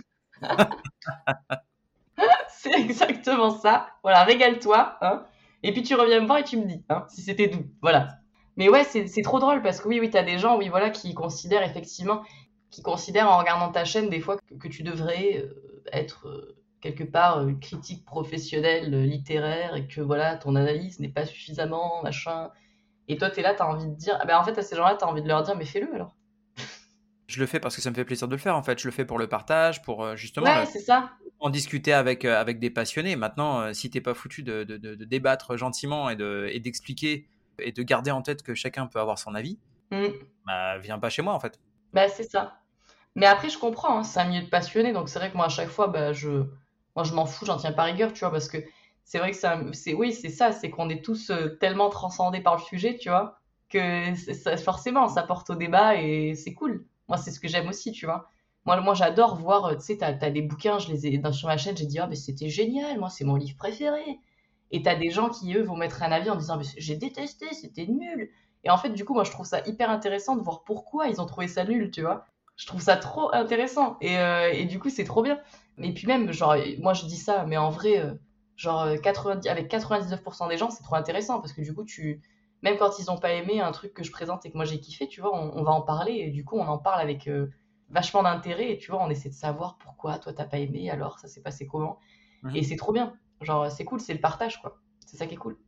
C'est 2.65 2.73
exactement 2.81 3.51
ça. 3.51 3.89
Voilà, 4.03 4.25
régale-toi. 4.25 4.97
Hein. 5.03 5.25
Et 5.63 5.73
puis 5.73 5.83
tu 5.83 5.95
reviens 5.95 6.21
me 6.21 6.27
voir 6.27 6.39
et 6.39 6.45
tu 6.45 6.57
me 6.57 6.65
dis 6.65 6.83
hein, 6.89 7.05
si 7.09 7.21
c'était 7.21 7.49
doux. 7.49 7.67
Voilà. 7.83 8.09
Mais 8.57 8.69
ouais, 8.69 8.85
c'est 8.85 9.23
trop 9.23 9.39
drôle 9.39 9.63
parce 9.63 9.81
que 9.81 9.89
oui, 9.89 10.01
oui, 10.01 10.11
t'as 10.11 10.23
des 10.23 10.39
gens, 10.39 10.57
oui, 10.57 10.69
voilà, 10.69 10.91
qui 10.91 11.13
considèrent 11.13 11.65
effectivement, 11.65 12.23
qui 12.71 12.83
considèrent 12.83 13.29
en 13.29 13.39
regardant 13.39 13.71
ta 13.71 13.85
chaîne 13.85 14.09
des 14.09 14.21
fois 14.21 14.37
que, 14.61 14.69
tu 14.69 14.83
devrais 14.83 15.39
euh, 15.39 15.83
être 15.93 16.29
euh, 16.29 16.57
quelque 16.81 17.03
part 17.03 17.41
euh, 17.41 17.53
critique 17.61 18.05
professionnelle, 18.05 18.95
littéraire, 19.03 19.75
et 19.75 19.89
que 19.89 20.01
voilà, 20.01 20.37
ton 20.37 20.55
analyse 20.55 21.01
n'est 21.01 21.09
pas 21.09 21.27
suffisamment, 21.27 22.01
machin. 22.03 22.51
Et 23.09 23.17
toi, 23.17 23.29
t'es 23.29 23.43
là, 23.43 23.55
t'as 23.55 23.67
envie 23.67 23.87
de 23.87 23.95
dire, 23.95 24.17
ah 24.21 24.25
ben 24.25 24.39
en 24.39 24.45
fait, 24.45 24.57
à 24.57 24.63
ces 24.63 24.77
gens-là, 24.77 24.95
t'as 24.95 25.07
envie 25.07 25.23
de 25.23 25.29
leur 25.29 25.43
dire, 25.43 25.57
mais 25.57 25.65
fais-le 25.65 25.93
alors. 25.93 26.15
Je 27.27 27.41
le 27.41 27.47
fais 27.47 27.59
parce 27.61 27.75
que 27.77 27.83
ça 27.83 27.91
me 27.91 27.95
fait 27.95 28.05
plaisir 28.05 28.29
de 28.29 28.33
le 28.35 28.39
faire, 28.39 28.57
en 28.57 28.63
fait. 28.63 28.79
Je 28.79 28.87
le 28.87 28.93
fais 28.93 29.05
pour 29.05 29.19
le 29.19 29.27
partage, 29.29 29.83
pour 29.83 30.05
euh, 30.05 30.17
justement 30.17 30.47
Ouais, 30.47 30.67
c'est 30.67 30.81
ça. 30.81 31.11
en 31.41 31.51
discuter 31.51 31.93
avec, 31.93 32.25
euh, 32.25 32.39
avec 32.39 32.59
des 32.59 32.71
passionnés. 32.71 33.17
Maintenant, 33.17 33.61
euh, 33.61 33.73
si 33.73 33.91
t'es 33.91 34.01
pas 34.01 34.15
foutu 34.15 34.43
de, 34.43 34.63
de- 34.65 34.95
débattre 35.05 35.57
gentiment 35.57 36.11
et 36.11 36.17
de- 36.17 36.49
et 36.53 36.61
d'expliquer 36.61 37.27
et 37.59 37.73
de 37.73 37.83
garder 37.83 38.11
en 38.11 38.21
tête 38.23 38.43
que 38.43 38.55
chacun 38.55 38.87
peut 38.87 39.01
avoir 39.01 39.19
son 39.19 39.35
avis, 39.35 39.59
Mm. 39.91 40.07
bah 40.47 40.79
viens 40.79 40.99
pas 40.99 41.09
chez 41.11 41.23
moi, 41.23 41.35
en 41.35 41.41
fait. 41.41 41.61
Bah, 41.93 42.09
c'est 42.09 42.25
ça. 42.29 42.59
Mais 43.15 43.27
après, 43.27 43.49
je 43.49 43.59
comprends, 43.59 43.99
hein, 43.99 44.03
c'est 44.03 44.19
un 44.21 44.25
milieu 44.27 44.43
de 44.43 44.49
passionnés, 44.51 44.93
donc 44.93 45.09
c'est 45.09 45.19
vrai 45.19 45.31
que 45.31 45.37
moi, 45.37 45.47
à 45.47 45.51
chaque 45.51 45.69
fois, 45.69 45.87
bah, 45.87 46.13
je, 46.13 46.29
moi, 46.97 47.05
je 47.05 47.13
m'en 47.15 47.27
fous, 47.27 47.47
j'en 47.47 47.57
tiens 47.59 47.73
pas 47.73 47.85
rigueur, 47.85 48.13
tu 48.13 48.21
vois, 48.21 48.33
parce 48.33 48.49
que 48.49 48.59
c'est 49.05 49.19
vrai 49.19 49.31
que 49.31 49.37
c'est, 49.73 49.95
oui, 49.95 50.13
c'est 50.13 50.31
ça, 50.31 50.51
c'est 50.53 50.69
qu'on 50.71 50.89
est 50.89 51.05
tous 51.05 51.31
euh, 51.31 51.57
tellement 51.61 51.91
transcendés 51.91 52.41
par 52.41 52.57
le 52.57 52.63
sujet, 52.63 52.97
tu 52.99 53.09
vois, 53.11 53.39
que 53.71 54.15
ça- 54.17 54.57
forcément, 54.57 55.09
ça 55.09 55.23
porte 55.23 55.51
au 55.51 55.55
débat 55.55 55.95
et 55.97 56.35
c'est 56.35 56.55
cool. 56.55 56.85
Moi, 57.09 57.19
c'est 57.19 57.31
ce 57.31 57.41
que 57.41 57.49
j'aime 57.49 57.69
aussi, 57.69 57.93
tu 57.93 58.07
vois. 58.07 58.29
Moi, 58.65 58.81
moi 58.81 58.95
j'adore 58.95 59.37
voir, 59.37 59.77
tu 59.77 59.81
sais, 59.85 59.99
t'as, 59.99 60.09
as 60.21 60.31
des 60.31 60.43
bouquins, 60.43 60.79
je 60.79 60.91
les 60.91 61.07
ai 61.07 61.19
dans, 61.19 61.33
sur 61.33 61.49
ma 61.49 61.57
chaîne, 61.59 61.77
j'ai 61.77 61.87
dit, 61.87 61.99
ah, 61.99 62.07
mais 62.07 62.17
c'était 62.17 62.49
génial, 62.49 62.99
moi, 62.99 63.11
c'est 63.11 63.25
mon 63.25 63.37
livre 63.37 63.57
préféré. 63.57 64.19
Et 64.71 64.83
t'as 64.83 64.95
des 64.97 65.11
gens 65.11 65.29
qui, 65.29 65.55
eux, 65.55 65.63
vont 65.63 65.77
mettre 65.77 66.03
un 66.03 66.11
avis 66.13 66.31
en 66.31 66.37
disant, 66.37 66.57
mais 66.59 66.65
j'ai 66.79 66.97
détesté, 66.97 67.47
c'était 67.55 67.87
nul. 67.87 68.31
Et 68.65 68.71
en 68.71 68.79
fait, 68.79 68.91
du 68.91 69.05
coup, 69.05 69.15
moi, 69.15 69.25
je 69.25 69.31
trouve 69.31 69.47
ça 69.47 69.61
hyper 69.67 69.91
intéressant 69.91 70.37
de 70.37 70.43
voir 70.43 70.65
pourquoi 70.65 71.09
ils 71.09 71.21
ont 71.21 71.27
trouvé 71.27 71.49
ça 71.49 71.65
nul, 71.65 71.91
tu 71.91 72.03
vois. 72.03 72.27
Je 72.57 72.67
trouve 72.67 72.81
ça 72.81 72.97
trop 72.97 73.33
intéressant. 73.35 73.97
Et, 74.01 74.19
euh, 74.19 74.51
et 74.53 74.65
du 74.65 74.79
coup, 74.79 74.89
c'est 74.91 75.05
trop 75.05 75.23
bien. 75.23 75.39
Et 75.79 75.93
puis 75.93 76.07
même, 76.07 76.33
genre, 76.33 76.57
moi, 76.79 76.95
je 76.95 77.05
dis 77.07 77.17
ça, 77.17 77.45
mais 77.47 77.57
en 77.57 77.71
vrai, 77.71 77.99
euh, 78.01 78.15
genre, 78.57 78.89
90, 79.03 79.49
avec 79.49 79.69
99% 79.71 80.49
des 80.49 80.57
gens, 80.57 80.71
c'est 80.71 80.83
trop 80.83 80.97
intéressant 80.97 81.41
parce 81.41 81.53
que 81.53 81.61
du 81.63 81.75
coup, 81.75 81.85
tu, 81.85 82.21
même 82.65 82.79
quand 82.79 82.99
ils 82.99 83.05
n'ont 83.09 83.19
pas 83.19 83.35
aimé 83.35 83.61
un 83.61 83.73
truc 83.73 83.93
que 83.93 84.03
je 84.03 84.11
présente 84.11 84.47
et 84.47 84.51
que 84.51 84.57
moi 84.57 84.65
j'ai 84.65 84.81
kiffé, 84.81 85.07
tu 85.07 85.21
vois, 85.21 85.37
on, 85.37 85.63
va 85.63 85.71
en 85.71 85.83
parler 85.83 86.15
et 86.15 86.31
du 86.31 86.47
coup, 86.47 86.57
on 86.59 86.67
en 86.67 86.79
parle 86.79 86.99
avec 86.99 87.29
euh, 87.29 87.51
vachement 87.91 88.23
d'intérêt 88.23 88.73
et 88.73 88.79
tu 88.79 88.91
vois, 88.91 89.05
on 89.05 89.11
essaie 89.11 89.29
de 89.29 89.35
savoir 89.35 89.77
pourquoi 89.77 90.19
toi 90.19 90.33
t'as 90.33 90.47
pas 90.47 90.59
aimé, 90.59 90.89
alors 90.89 91.19
ça 91.19 91.29
s'est 91.29 91.43
passé 91.43 91.67
comment. 91.67 91.99
Et 92.55 92.63
c'est 92.63 92.77
trop 92.77 92.93
bien. 92.93 93.15
Genre, 93.43 93.71
c'est 93.71 93.85
cool, 93.85 94.01
c'est 94.01 94.15
le 94.15 94.21
partage, 94.21 94.61
quoi. 94.63 94.79
C'est 95.07 95.19
ça 95.19 95.27
qui 95.27 95.35
est 95.35 95.39
cool. 95.39 95.59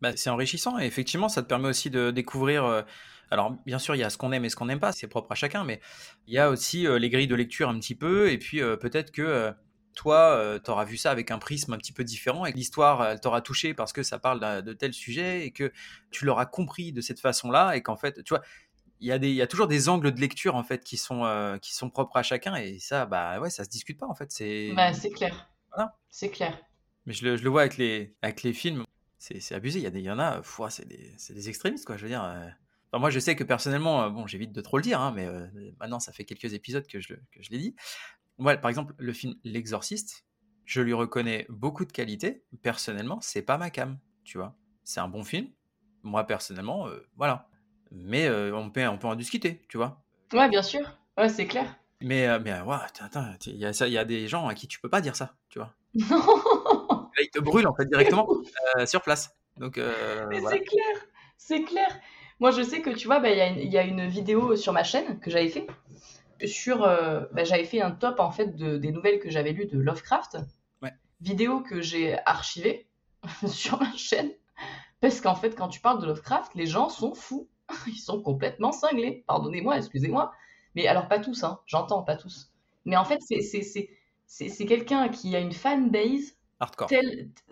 Bah, 0.00 0.12
c'est 0.16 0.30
enrichissant 0.30 0.78
et 0.78 0.86
effectivement, 0.86 1.28
ça 1.28 1.42
te 1.42 1.46
permet 1.46 1.68
aussi 1.68 1.90
de 1.90 2.10
découvrir. 2.10 2.64
Euh, 2.64 2.82
alors, 3.30 3.52
bien 3.66 3.78
sûr, 3.78 3.94
il 3.94 3.98
y 3.98 4.02
a 4.02 4.08
ce 4.08 4.16
qu'on 4.16 4.32
aime 4.32 4.46
et 4.46 4.48
ce 4.48 4.56
qu'on 4.56 4.64
n'aime 4.64 4.80
pas, 4.80 4.92
c'est 4.92 5.08
propre 5.08 5.30
à 5.32 5.34
chacun, 5.34 5.64
mais 5.64 5.80
il 6.26 6.32
y 6.32 6.38
a 6.38 6.48
aussi 6.48 6.86
euh, 6.86 6.98
les 6.98 7.10
grilles 7.10 7.28
de 7.28 7.34
lecture 7.34 7.68
un 7.68 7.78
petit 7.78 7.94
peu, 7.94 8.30
et 8.30 8.38
puis 8.38 8.62
euh, 8.62 8.76
peut-être 8.76 9.12
que 9.12 9.52
toi, 9.94 10.58
tu 10.64 10.70
auras 10.70 10.84
vu 10.84 10.96
ça 10.96 11.10
avec 11.10 11.30
un 11.30 11.38
prisme 11.38 11.72
un 11.72 11.78
petit 11.78 11.92
peu 11.92 12.04
différent, 12.04 12.46
et 12.46 12.52
que 12.52 12.56
l'histoire, 12.56 13.04
elle 13.04 13.20
t'aura 13.20 13.40
touché 13.42 13.74
parce 13.74 13.92
que 13.92 14.02
ça 14.02 14.18
parle 14.18 14.62
de 14.62 14.72
tel 14.72 14.92
sujet, 14.92 15.46
et 15.46 15.50
que 15.50 15.72
tu 16.10 16.24
l'auras 16.24 16.46
compris 16.46 16.92
de 16.92 17.00
cette 17.00 17.20
façon-là, 17.20 17.76
et 17.76 17.82
qu'en 17.82 17.96
fait, 17.96 18.22
tu 18.24 18.34
vois, 18.34 18.42
il 19.00 19.08
y, 19.08 19.12
a 19.12 19.18
des, 19.18 19.30
il 19.30 19.34
y 19.34 19.42
a 19.42 19.46
toujours 19.46 19.66
des 19.66 19.88
angles 19.88 20.12
de 20.12 20.20
lecture 20.20 20.56
en 20.56 20.62
fait 20.62 20.84
qui 20.84 20.96
sont, 20.98 21.58
qui 21.62 21.74
sont 21.74 21.90
propres 21.90 22.16
à 22.16 22.22
chacun, 22.22 22.54
et 22.56 22.78
ça, 22.78 23.06
bah 23.06 23.40
ouais, 23.40 23.50
ça 23.50 23.64
se 23.64 23.68
discute 23.70 23.98
pas 23.98 24.06
en 24.06 24.14
fait. 24.14 24.30
C'est 24.30 24.72
bah, 24.74 24.92
clair. 25.14 25.50
Voilà. 25.74 25.96
C'est 26.10 26.30
clair. 26.30 26.58
Mais 27.06 27.12
je 27.12 27.24
le, 27.24 27.36
je 27.36 27.44
le, 27.44 27.50
vois 27.50 27.62
avec 27.62 27.76
les, 27.76 28.14
avec 28.22 28.42
les 28.42 28.52
films 28.52 28.84
c'est 29.20 29.54
abusé. 29.54 29.78
Il 29.78 29.82
y, 29.82 29.86
a 29.86 29.90
des, 29.90 30.00
il 30.00 30.04
y 30.04 30.10
en 30.10 30.18
a, 30.18 30.40
c'est 30.70 30.88
des, 30.88 31.14
des, 31.30 31.48
extrémistes, 31.48 31.84
quoi. 31.84 31.96
Je 31.96 32.02
veux 32.02 32.08
dire. 32.08 32.24
Euh. 32.24 32.98
moi, 32.98 33.10
je 33.10 33.20
sais 33.20 33.36
que 33.36 33.44
personnellement, 33.44 34.02
euh, 34.02 34.08
bon, 34.08 34.26
j'évite 34.26 34.52
de 34.52 34.60
trop 34.60 34.78
le 34.78 34.82
dire, 34.82 35.00
hein, 35.00 35.12
mais 35.14 35.26
euh, 35.26 35.46
maintenant, 35.78 36.00
ça 36.00 36.12
fait 36.12 36.24
quelques 36.24 36.54
épisodes 36.54 36.86
que 36.86 37.00
je, 37.00 37.14
que 37.14 37.42
je 37.42 37.50
l'ai 37.50 37.58
dit. 37.58 37.76
Moi, 38.40 38.56
par 38.56 38.68
exemple, 38.68 38.94
le 38.98 39.12
film 39.12 39.34
L'Exorciste, 39.44 40.24
je 40.64 40.80
lui 40.80 40.92
reconnais 40.92 41.46
beaucoup 41.48 41.84
de 41.84 41.92
qualités. 41.92 42.42
Personnellement, 42.62 43.20
c'est 43.20 43.42
pas 43.42 43.58
ma 43.58 43.70
cam, 43.70 43.98
tu 44.24 44.38
vois. 44.38 44.56
C'est 44.82 45.00
un 45.00 45.08
bon 45.08 45.22
film. 45.22 45.46
Moi, 46.02 46.24
personnellement, 46.24 46.88
voilà. 47.16 47.48
Mais 47.92 48.28
on, 48.30 48.70
peut, 48.70 48.86
on 48.88 48.98
peut 48.98 49.06
en 49.06 49.14
discuter, 49.14 49.62
tu 49.68 49.76
vois. 49.76 50.02
Ouais, 50.32 50.48
bien 50.48 50.62
sûr. 50.62 50.80
Ouais, 51.18 51.28
c'est 51.28 51.46
clair. 51.46 51.76
Mais, 52.00 52.26
mais 52.40 52.50
il 53.46 53.56
y, 53.56 53.64
a, 53.66 53.88
y 53.88 53.98
a 53.98 54.04
des 54.04 54.26
gens 54.26 54.48
à 54.48 54.54
qui 54.54 54.66
tu 54.66 54.80
peux 54.80 54.88
pas 54.88 55.00
dire 55.00 55.16
ça, 55.16 55.34
tu 55.48 55.58
vois. 55.58 55.74
Non 56.10 57.00
il 57.22 57.30
te 57.30 57.40
brûle 57.40 57.66
en 57.66 57.74
fait 57.74 57.86
directement 57.86 58.28
euh, 58.76 58.86
sur 58.86 59.02
place. 59.02 59.36
Donc, 59.56 59.78
euh, 59.78 60.26
Mais 60.28 60.40
c'est 60.40 60.60
clair, 60.60 61.06
c'est 61.36 61.62
clair. 61.64 61.88
Moi, 62.38 62.50
je 62.52 62.62
sais 62.62 62.80
que 62.80 62.90
tu 62.90 63.06
vois, 63.06 63.20
bah, 63.20 63.30
il 63.30 63.70
y, 63.70 63.76
a 63.76 63.82
une 63.82 64.06
vidéo 64.08 64.56
sur 64.56 64.72
ma 64.72 64.82
chaîne 64.82 65.20
que 65.20 65.30
j'avais 65.30 65.48
fait. 65.48 65.66
Sur, 66.46 66.84
euh, 66.84 67.24
bah, 67.32 67.44
j'avais 67.44 67.64
fait 67.64 67.80
un 67.80 67.90
top 67.90 68.20
en 68.20 68.30
fait 68.30 68.56
de, 68.56 68.78
des 68.78 68.92
nouvelles 68.92 69.20
que 69.20 69.30
j'avais 69.30 69.52
lues 69.52 69.66
de 69.66 69.78
Lovecraft. 69.78 70.38
Ouais. 70.82 70.92
Vidéo 71.20 71.60
que 71.60 71.80
j'ai 71.80 72.18
archivée 72.26 72.86
sur 73.46 73.80
ma 73.80 73.92
chaîne. 73.96 74.30
Parce 75.00 75.20
qu'en 75.20 75.34
fait, 75.34 75.54
quand 75.54 75.68
tu 75.68 75.80
parles 75.80 76.00
de 76.00 76.06
Lovecraft, 76.06 76.54
les 76.54 76.66
gens 76.66 76.88
sont 76.88 77.14
fous. 77.14 77.48
Ils 77.86 77.96
sont 77.96 78.22
complètement 78.22 78.72
cinglés. 78.72 79.24
Pardonnez-moi, 79.26 79.78
excusez-moi. 79.78 80.32
Mais 80.74 80.86
alors, 80.86 81.08
pas 81.08 81.18
tous, 81.18 81.42
hein. 81.44 81.60
j'entends, 81.66 82.02
pas 82.02 82.16
tous. 82.16 82.52
Mais 82.84 82.96
en 82.96 83.04
fait, 83.04 83.20
c'est 84.26 84.66
quelqu'un 84.66 85.08
qui 85.08 85.34
a 85.36 85.40
une 85.40 85.52
fanbase 85.52 86.36
Hardcore. 86.60 86.90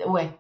Ouais, 0.07 0.30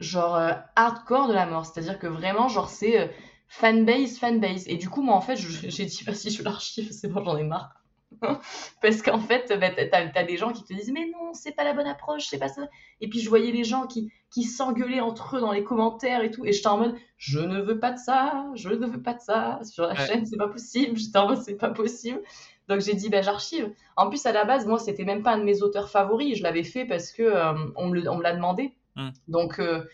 genre 0.00 0.36
euh, 0.36 0.52
hardcore 0.76 1.28
de 1.28 1.32
la 1.32 1.46
mort. 1.46 1.66
C'est-à-dire 1.66 1.98
que 1.98 2.06
vraiment, 2.06 2.48
genre, 2.48 2.68
c'est 2.68 3.00
euh, 3.00 3.08
fanbase, 3.48 4.18
fanbase. 4.18 4.68
Et 4.68 4.76
du 4.76 4.88
coup, 4.90 5.02
moi, 5.02 5.14
en 5.16 5.20
fait, 5.20 5.36
j'ai 5.70 5.86
dit, 5.86 6.04
vas-y, 6.04 6.30
je 6.30 6.42
l'archive, 6.42 6.92
c'est 6.92 7.08
bon, 7.08 7.24
j'en 7.24 7.36
ai 7.36 7.44
marre. 7.44 7.77
Parce 8.82 9.02
qu'en 9.02 9.20
fait, 9.20 9.52
bah, 9.58 9.70
t'as 9.70 10.10
as 10.14 10.24
des 10.24 10.36
gens 10.36 10.52
qui 10.52 10.64
te 10.64 10.72
disent, 10.72 10.90
mais 10.92 11.06
non, 11.06 11.32
c'est 11.34 11.52
pas 11.52 11.64
la 11.64 11.74
bonne 11.74 11.86
approche, 11.86 12.26
c'est 12.28 12.38
pas 12.38 12.48
ça. 12.48 12.68
Et 13.00 13.08
puis, 13.08 13.20
je 13.20 13.28
voyais 13.28 13.52
les 13.52 13.64
gens 13.64 13.86
qui, 13.86 14.10
qui 14.30 14.44
s'engueulaient 14.44 15.00
entre 15.00 15.36
eux 15.36 15.40
dans 15.40 15.52
les 15.52 15.64
commentaires 15.64 16.22
et 16.22 16.30
tout. 16.30 16.44
Et 16.44 16.52
j'étais 16.52 16.68
en 16.68 16.78
mode, 16.78 16.96
je 17.16 17.40
ne 17.40 17.60
veux 17.60 17.78
pas 17.78 17.92
de 17.92 17.98
ça, 17.98 18.46
je 18.54 18.70
ne 18.70 18.86
veux 18.86 19.02
pas 19.02 19.14
de 19.14 19.20
ça. 19.20 19.60
Sur 19.62 19.86
la 19.86 19.94
chaîne, 19.94 20.26
c'est 20.26 20.36
pas 20.38 20.48
possible. 20.48 20.96
J'étais 20.98 21.18
en 21.18 21.28
mode, 21.28 21.42
c'est 21.42 21.56
pas 21.56 21.70
possible. 21.70 22.20
Donc 22.68 22.80
j'ai 22.80 22.94
dit, 22.94 23.08
ben, 23.08 23.22
j'archive. 23.22 23.72
En 23.96 24.08
plus, 24.08 24.24
à 24.26 24.32
la 24.32 24.44
base, 24.44 24.66
moi, 24.66 24.78
c'était 24.78 25.04
même 25.04 25.22
pas 25.22 25.32
un 25.32 25.38
de 25.38 25.44
mes 25.44 25.62
auteurs 25.62 25.88
favoris. 25.90 26.36
Je 26.36 26.42
l'avais 26.42 26.64
fait 26.64 26.84
parce 26.84 27.12
que 27.12 27.22
euh, 27.22 27.54
on, 27.76 27.88
me, 27.88 28.22
l'a 28.22 28.34
demandé. 28.34 28.74
Hmm. 28.96 29.10
Donc 29.26 29.58
euh, 29.58 29.84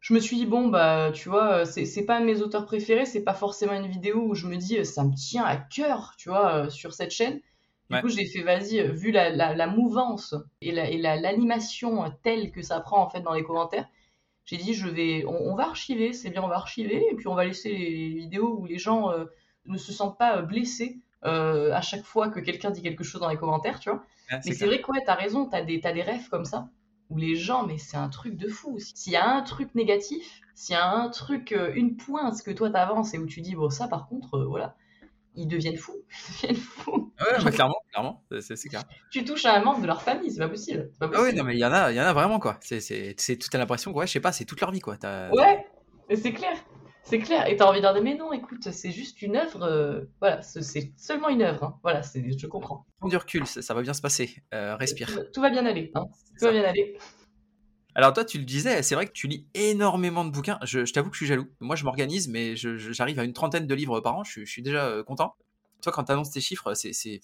je 0.00 0.14
me 0.14 0.20
suis 0.20 0.36
dit, 0.36 0.46
bon, 0.46 0.68
bah, 0.68 1.10
tu 1.12 1.28
vois, 1.28 1.64
c'est 1.64 2.04
pas 2.04 2.16
un 2.16 2.20
de 2.20 2.26
mes 2.26 2.42
auteurs 2.42 2.66
préférés. 2.66 3.06
C'est 3.06 3.22
pas 3.22 3.34
forcément 3.34 3.72
une 3.72 3.88
vidéo 3.88 4.22
où 4.24 4.34
je 4.34 4.46
me 4.46 4.56
dis, 4.56 4.84
ça 4.84 5.04
me 5.04 5.14
tient 5.14 5.44
à 5.44 5.56
cœur, 5.56 6.14
tu 6.16 6.28
vois, 6.28 6.54
euh, 6.54 6.70
sur 6.70 6.92
cette 6.92 7.10
chaîne. 7.10 7.40
Du 7.90 8.00
coup, 8.00 8.08
j'ai 8.08 8.24
fait, 8.24 8.42
vas-y, 8.42 8.82
vu 8.88 9.10
la, 9.10 9.30
la, 9.30 9.66
mouvance 9.66 10.34
et 10.62 10.72
l'animation 10.72 12.10
telle 12.22 12.50
que 12.50 12.62
ça 12.62 12.80
prend 12.80 13.02
en 13.02 13.10
fait 13.10 13.20
dans 13.20 13.34
les 13.34 13.42
commentaires, 13.42 13.86
j'ai 14.44 14.56
dit, 14.56 14.72
je 14.72 14.88
vais, 14.88 15.24
on, 15.26 15.54
va 15.54 15.64
archiver, 15.64 16.12
c'est 16.12 16.30
bien, 16.30 16.42
on 16.42 16.48
va 16.48 16.56
archiver, 16.56 17.04
et 17.10 17.14
puis 17.14 17.28
on 17.28 17.34
va 17.34 17.44
laisser 17.44 17.68
les 17.68 18.14
vidéos 18.14 18.56
où 18.58 18.66
les 18.66 18.78
gens 18.78 19.12
ne 19.66 19.76
se 19.76 19.92
sentent 19.92 20.16
pas 20.16 20.40
blessés 20.40 21.02
euh, 21.24 21.72
à 21.72 21.80
chaque 21.80 22.02
fois 22.02 22.28
que 22.28 22.40
quelqu'un 22.40 22.70
dit 22.70 22.82
quelque 22.82 23.04
chose 23.04 23.20
dans 23.20 23.28
les 23.28 23.36
commentaires, 23.36 23.78
tu 23.78 23.90
vois. 23.90 24.02
mais 24.30 24.52
c'est 24.52 24.66
vrai 24.66 24.80
que 24.80 24.90
ouais, 24.90 25.02
t'as 25.04 25.14
raison, 25.14 25.46
t'as 25.46 25.62
des, 25.62 25.80
as 25.84 25.92
des 25.92 26.02
rêves 26.02 26.28
comme 26.28 26.44
ça, 26.44 26.68
où 27.10 27.16
les 27.16 27.36
gens, 27.36 27.64
mais 27.64 27.78
c'est 27.78 27.96
un 27.96 28.08
truc 28.08 28.36
de 28.36 28.48
fou. 28.48 28.78
S'il 28.78 29.12
y 29.12 29.16
a 29.16 29.28
un 29.28 29.42
truc 29.42 29.74
négatif, 29.74 30.40
s'il 30.54 30.74
y 30.74 30.76
a 30.76 30.90
un 30.90 31.08
truc, 31.10 31.52
euh, 31.52 31.72
une 31.74 31.96
pointe 31.96 32.42
que 32.42 32.50
toi 32.50 32.70
t'avances 32.70 33.14
et 33.14 33.18
où 33.18 33.26
tu 33.26 33.40
dis, 33.40 33.54
bon, 33.54 33.70
ça 33.70 33.86
par 33.86 34.08
contre, 34.08 34.34
euh, 34.34 34.46
voilà, 34.46 34.74
ils 35.34 35.46
deviennent 35.46 35.76
fous. 35.76 35.96
Ils 36.42 36.48
deviennent 36.48 36.62
fous. 36.62 37.12
Ouais, 37.20 37.50
clairement, 37.52 37.76
clairement, 37.90 38.24
c'est 38.40 38.68
clair. 38.68 38.82
Tu 39.10 39.24
touches 39.24 39.46
à 39.46 39.56
un 39.56 39.64
membre 39.64 39.82
de 39.82 39.86
leur 39.86 40.02
famille, 40.02 40.30
c'est 40.30 40.38
pas 40.38 40.48
possible. 40.48 40.90
Pas 40.98 41.08
possible. 41.08 41.26
Ah 41.26 41.30
oui, 41.30 41.36
non, 41.36 41.44
mais 41.44 41.54
il 41.54 41.60
y 41.60 41.64
en 41.64 41.72
a, 41.72 41.90
il 41.90 41.96
y 41.96 42.00
en 42.00 42.04
a 42.04 42.12
vraiment, 42.12 42.38
quoi. 42.38 42.58
C'est, 42.60 43.38
tout 43.38 43.48
à 43.52 43.58
l'impression 43.58 43.92
que, 43.92 43.98
ouais, 43.98 44.06
je 44.06 44.12
sais 44.12 44.20
pas, 44.20 44.32
c'est 44.32 44.44
toute 44.44 44.60
leur 44.60 44.70
vie, 44.70 44.80
quoi. 44.80 44.96
Ouais, 45.32 45.66
c'est 46.14 46.32
clair. 46.32 46.56
C'est 47.04 47.18
clair. 47.18 47.48
Et 47.48 47.56
t'as 47.56 47.66
envie 47.66 47.80
de 47.80 47.92
dire, 47.92 48.02
mais 48.02 48.14
non, 48.14 48.32
écoute, 48.32 48.70
c'est 48.70 48.92
juste 48.92 49.22
une 49.22 49.36
œuvre. 49.36 49.62
Euh, 49.62 50.02
voilà, 50.20 50.40
c'est 50.42 50.92
seulement 50.96 51.28
une 51.28 51.42
œuvre. 51.42 51.64
Hein. 51.64 51.78
Voilà, 51.82 52.00
je 52.02 52.46
comprends. 52.46 52.86
Prends 53.00 53.08
du 53.08 53.16
recul, 53.16 53.46
ça, 53.46 53.74
va 53.74 53.82
bien 53.82 53.92
se 53.92 54.00
passer. 54.00 54.36
Euh, 54.54 54.76
respire. 54.76 55.10
Tout, 55.32 55.40
va 55.40 55.50
bien 55.50 55.66
aller. 55.66 55.90
Hein. 55.94 56.06
Tout 56.38 56.44
va 56.44 56.52
bien 56.52 56.62
aller. 56.62 56.96
Alors 57.94 58.12
toi, 58.12 58.24
tu 58.24 58.38
le 58.38 58.44
disais, 58.44 58.82
c'est 58.82 58.94
vrai 58.94 59.06
que 59.06 59.12
tu 59.12 59.26
lis 59.26 59.46
énormément 59.54 60.24
de 60.24 60.30
bouquins. 60.30 60.58
Je, 60.62 60.90
t'avoue 60.90 61.10
que 61.10 61.16
je 61.16 61.20
suis 61.20 61.26
jaloux. 61.26 61.46
Moi, 61.60 61.76
je 61.76 61.84
m'organise, 61.84 62.28
mais 62.28 62.56
j'arrive 62.56 63.18
à 63.18 63.24
une 63.24 63.34
trentaine 63.34 63.66
de 63.66 63.74
livres 63.74 64.00
par 64.00 64.16
an. 64.16 64.24
Je, 64.24 64.44
suis 64.44 64.62
déjà 64.62 64.86
euh, 64.86 65.04
content. 65.04 65.34
Toi, 65.82 65.92
quand 65.92 66.04
tu 66.04 66.12
annonces 66.12 66.30
tes 66.30 66.40
chiffres, 66.40 66.74
c'est 66.74 67.20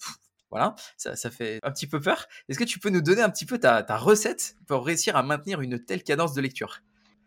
voilà, 0.51 0.75
ça, 0.97 1.15
fait 1.29 1.59
un 1.61 1.71
petit 1.71 1.85
peu 1.85 1.99
peur. 1.99 2.25
Est-ce 2.47 2.57
que 2.57 2.63
tu 2.63 2.79
peux 2.79 2.89
nous 2.89 3.01
donner 3.01 3.21
un 3.21 3.29
petit 3.29 3.45
peu 3.45 3.59
ta, 3.59 3.83
ta 3.83 3.97
recette 3.97 4.55
pour 4.67 4.83
réussir 4.83 5.15
à 5.15 5.21
maintenir 5.21 5.61
une 5.61 5.83
telle 5.83 6.03
cadence 6.03 6.33
de 6.33 6.41
lecture? 6.41 6.81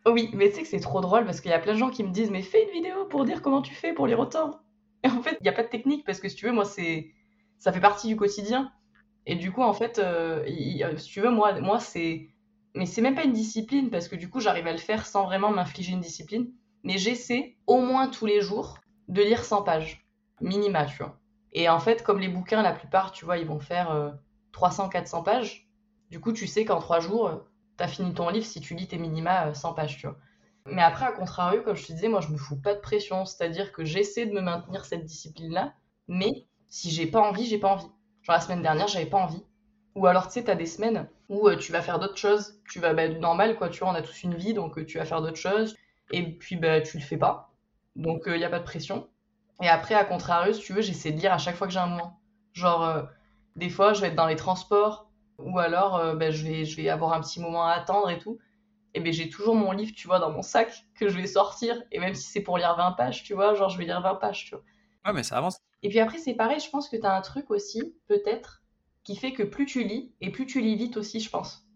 Oui, 0.06 0.30
mais 0.32 0.48
tu 0.48 0.56
sais 0.56 0.62
que 0.62 0.68
c'est 0.68 0.80
trop 0.80 1.00
drôle 1.00 1.24
parce 1.24 1.40
qu'il 1.40 1.50
y 1.50 1.54
a 1.54 1.60
plein 1.60 1.74
de 1.74 1.78
gens 1.78 1.90
qui 1.90 2.02
me 2.02 2.10
disent 2.10 2.30
mais 2.30 2.42
fais 2.42 2.64
une 2.64 2.70
vidéo 2.70 3.04
pour 3.04 3.24
dire 3.24 3.40
comment 3.40 3.62
tu 3.62 3.72
fais 3.72 3.92
pour 3.92 4.08
lire 4.08 4.18
autant. 4.18 4.60
Et 5.04 5.08
en 5.08 5.22
fait, 5.22 5.36
il 5.40 5.44
n'y 5.44 5.48
a 5.48 5.52
pas 5.52 5.62
de 5.62 5.68
technique 5.68 6.04
parce 6.04 6.18
que 6.18 6.28
si 6.28 6.34
tu 6.34 6.46
veux, 6.46 6.52
moi 6.52 6.64
c'est 6.64 7.12
ça 7.58 7.72
fait 7.72 7.80
partie 7.80 8.08
du 8.08 8.16
quotidien. 8.16 8.72
Et 9.26 9.36
du 9.36 9.52
coup, 9.52 9.62
en 9.62 9.72
fait, 9.72 10.00
euh, 10.00 10.44
si 10.96 11.08
tu 11.08 11.20
veux, 11.20 11.30
moi, 11.30 11.60
moi 11.60 11.78
c'est 11.78 12.28
mais 12.74 12.86
c'est 12.86 13.02
même 13.02 13.14
pas 13.14 13.24
une 13.24 13.32
discipline 13.32 13.90
parce 13.90 14.08
que 14.08 14.16
du 14.16 14.30
coup, 14.30 14.40
j'arrive 14.40 14.66
à 14.66 14.72
le 14.72 14.78
faire 14.78 15.06
sans 15.06 15.24
vraiment 15.24 15.50
m'infliger 15.50 15.92
une 15.92 16.00
discipline. 16.00 16.50
Mais 16.84 16.98
j'essaie 16.98 17.56
au 17.66 17.80
moins 17.80 18.08
tous 18.08 18.26
les 18.26 18.40
jours 18.40 18.78
de 19.08 19.22
lire 19.22 19.44
100 19.44 19.62
pages 19.62 20.06
minima, 20.40 20.86
tu 20.86 20.96
vois. 20.98 21.18
Et 21.52 21.68
en 21.68 21.78
fait, 21.78 22.02
comme 22.02 22.18
les 22.18 22.28
bouquins, 22.28 22.62
la 22.62 22.72
plupart, 22.72 23.12
tu 23.12 23.24
vois, 23.24 23.38
ils 23.38 23.46
vont 23.46 23.60
faire 23.60 24.18
300-400 24.52 25.18
euh, 25.18 25.22
pages. 25.22 25.68
Du 26.10 26.20
coup, 26.20 26.32
tu 26.32 26.46
sais 26.46 26.64
qu'en 26.64 26.80
3 26.80 27.00
jours, 27.00 27.42
t'as 27.76 27.88
fini 27.88 28.14
ton 28.14 28.28
livre 28.30 28.46
si 28.46 28.60
tu 28.60 28.74
lis 28.74 28.88
tes 28.88 28.98
minima 28.98 29.54
100 29.54 29.70
euh, 29.70 29.74
pages, 29.74 29.98
tu 29.98 30.06
vois. 30.06 30.16
Mais 30.66 30.82
après, 30.82 31.06
à 31.06 31.12
contrario, 31.12 31.62
comme 31.62 31.76
je 31.76 31.86
te 31.86 31.92
disais, 31.92 32.08
moi, 32.08 32.20
je 32.20 32.28
me 32.28 32.36
fous 32.36 32.56
pas 32.56 32.74
de 32.74 32.80
pression. 32.80 33.24
C'est-à-dire 33.24 33.72
que 33.72 33.84
j'essaie 33.84 34.26
de 34.26 34.32
me 34.32 34.40
maintenir 34.40 34.84
cette 34.84 35.04
discipline-là, 35.04 35.74
mais 36.08 36.46
si 36.68 36.90
j'ai 36.90 37.06
pas 37.06 37.20
envie, 37.20 37.44
j'ai 37.44 37.58
pas 37.58 37.68
envie. 37.68 37.90
Genre 38.22 38.36
la 38.36 38.40
semaine 38.40 38.62
dernière, 38.62 38.88
j'avais 38.88 39.06
pas 39.06 39.18
envie. 39.18 39.44
Ou 39.94 40.06
alors, 40.06 40.28
tu 40.28 40.34
sais, 40.34 40.44
t'as 40.44 40.54
des 40.54 40.66
semaines 40.66 41.08
où 41.32 41.48
euh, 41.48 41.56
tu 41.56 41.72
vas 41.72 41.82
faire 41.82 41.98
d'autres 41.98 42.16
choses. 42.16 42.60
Tu 42.70 42.78
vas, 42.78 42.94
bah, 42.94 43.08
normal, 43.08 43.56
quoi, 43.56 43.68
tu 43.68 43.80
vois, 43.80 43.90
on 43.90 43.94
a 43.94 44.02
tous 44.02 44.22
une 44.22 44.34
vie, 44.34 44.54
donc 44.54 44.78
euh, 44.78 44.84
tu 44.84 44.98
vas 44.98 45.04
faire 45.04 45.20
d'autres 45.22 45.36
choses. 45.36 45.76
Et 46.12 46.22
puis, 46.38 46.56
bah, 46.56 46.80
tu 46.80 46.98
le 46.98 47.02
fais 47.02 47.16
pas. 47.16 47.50
Donc, 47.96 48.22
il 48.26 48.36
n'y 48.36 48.44
a 48.44 48.50
pas 48.50 48.60
de 48.60 48.64
pression. 48.64 49.08
Et 49.60 49.68
après, 49.68 49.94
à 49.94 50.04
contrario, 50.04 50.52
si 50.52 50.60
tu 50.60 50.72
veux, 50.72 50.82
j'essaie 50.82 51.10
de 51.10 51.18
lire 51.18 51.32
à 51.32 51.38
chaque 51.38 51.56
fois 51.56 51.66
que 51.66 51.72
j'ai 51.72 51.78
un 51.78 51.86
moment. 51.86 52.20
Genre, 52.52 53.06
des 53.56 53.70
fois, 53.70 53.92
je 53.92 54.00
vais 54.00 54.08
être 54.08 54.14
dans 54.14 54.26
les 54.26 54.36
transports, 54.36 55.10
ou 55.38 55.58
alors 55.58 55.96
euh, 55.96 56.14
ben, 56.14 56.30
je, 56.30 56.44
vais, 56.44 56.64
je 56.64 56.76
vais 56.76 56.88
avoir 56.88 57.12
un 57.12 57.20
petit 57.20 57.40
moment 57.40 57.66
à 57.66 57.72
attendre 57.72 58.10
et 58.10 58.18
tout, 58.18 58.38
et 58.94 59.00
ben 59.00 59.12
j'ai 59.12 59.28
toujours 59.28 59.54
mon 59.54 59.72
livre, 59.72 59.92
tu 59.94 60.06
vois, 60.06 60.18
dans 60.18 60.30
mon 60.30 60.42
sac 60.42 60.86
que 60.94 61.08
je 61.08 61.16
vais 61.16 61.26
sortir, 61.26 61.82
et 61.90 61.98
même 61.98 62.14
si 62.14 62.30
c'est 62.30 62.42
pour 62.42 62.58
lire 62.58 62.76
20 62.76 62.92
pages, 62.92 63.24
tu 63.24 63.34
vois, 63.34 63.54
genre 63.54 63.68
je 63.68 63.78
vais 63.78 63.84
lire 63.84 64.00
20 64.00 64.16
pages, 64.16 64.44
tu 64.44 64.54
vois. 64.54 64.64
Ouais, 65.06 65.12
mais 65.12 65.22
ça 65.22 65.38
avance. 65.38 65.58
Et 65.82 65.88
puis 65.88 65.98
après, 65.98 66.18
c'est 66.18 66.34
pareil, 66.34 66.60
je 66.60 66.70
pense 66.70 66.88
que 66.88 66.96
tu 66.96 67.04
as 67.04 67.14
un 67.14 67.20
truc 67.20 67.50
aussi, 67.50 67.94
peut-être, 68.06 68.61
qui 69.04 69.16
fait 69.16 69.32
que 69.32 69.42
plus 69.42 69.66
tu 69.66 69.84
lis, 69.84 70.12
et 70.20 70.30
plus 70.30 70.46
tu 70.46 70.60
lis 70.60 70.76
vite 70.76 70.96
aussi, 70.96 71.20
je 71.20 71.30
pense. 71.30 71.66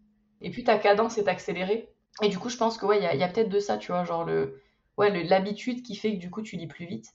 Et 0.41 0.51
plus 0.51 0.65
ta 0.65 0.79
cadence 0.79 1.19
est 1.19 1.29
accélérée. 1.29 1.93
Et 2.23 2.29
du 2.29 2.39
coup, 2.39 2.49
je 2.49 2.57
pense 2.57 2.79
que 2.79 2.87
ouais, 2.87 2.99
il 2.99 3.19
y 3.19 3.23
a, 3.23 3.29
peut-être 3.29 3.49
de 3.49 3.61
ça, 3.61 3.79
tu 3.79 3.93
vois, 3.93 4.05
genre 4.05 4.25
le, 4.25 4.61
ouais, 4.97 5.25
l'habitude 5.25 5.83
qui 5.83 5.97
fait 5.97 6.15
que 6.15 6.21
du 6.21 6.31
coup, 6.31 6.43
tu 6.43 6.57
lis 6.57 6.67
plus 6.67 6.87
vite. 6.87 7.15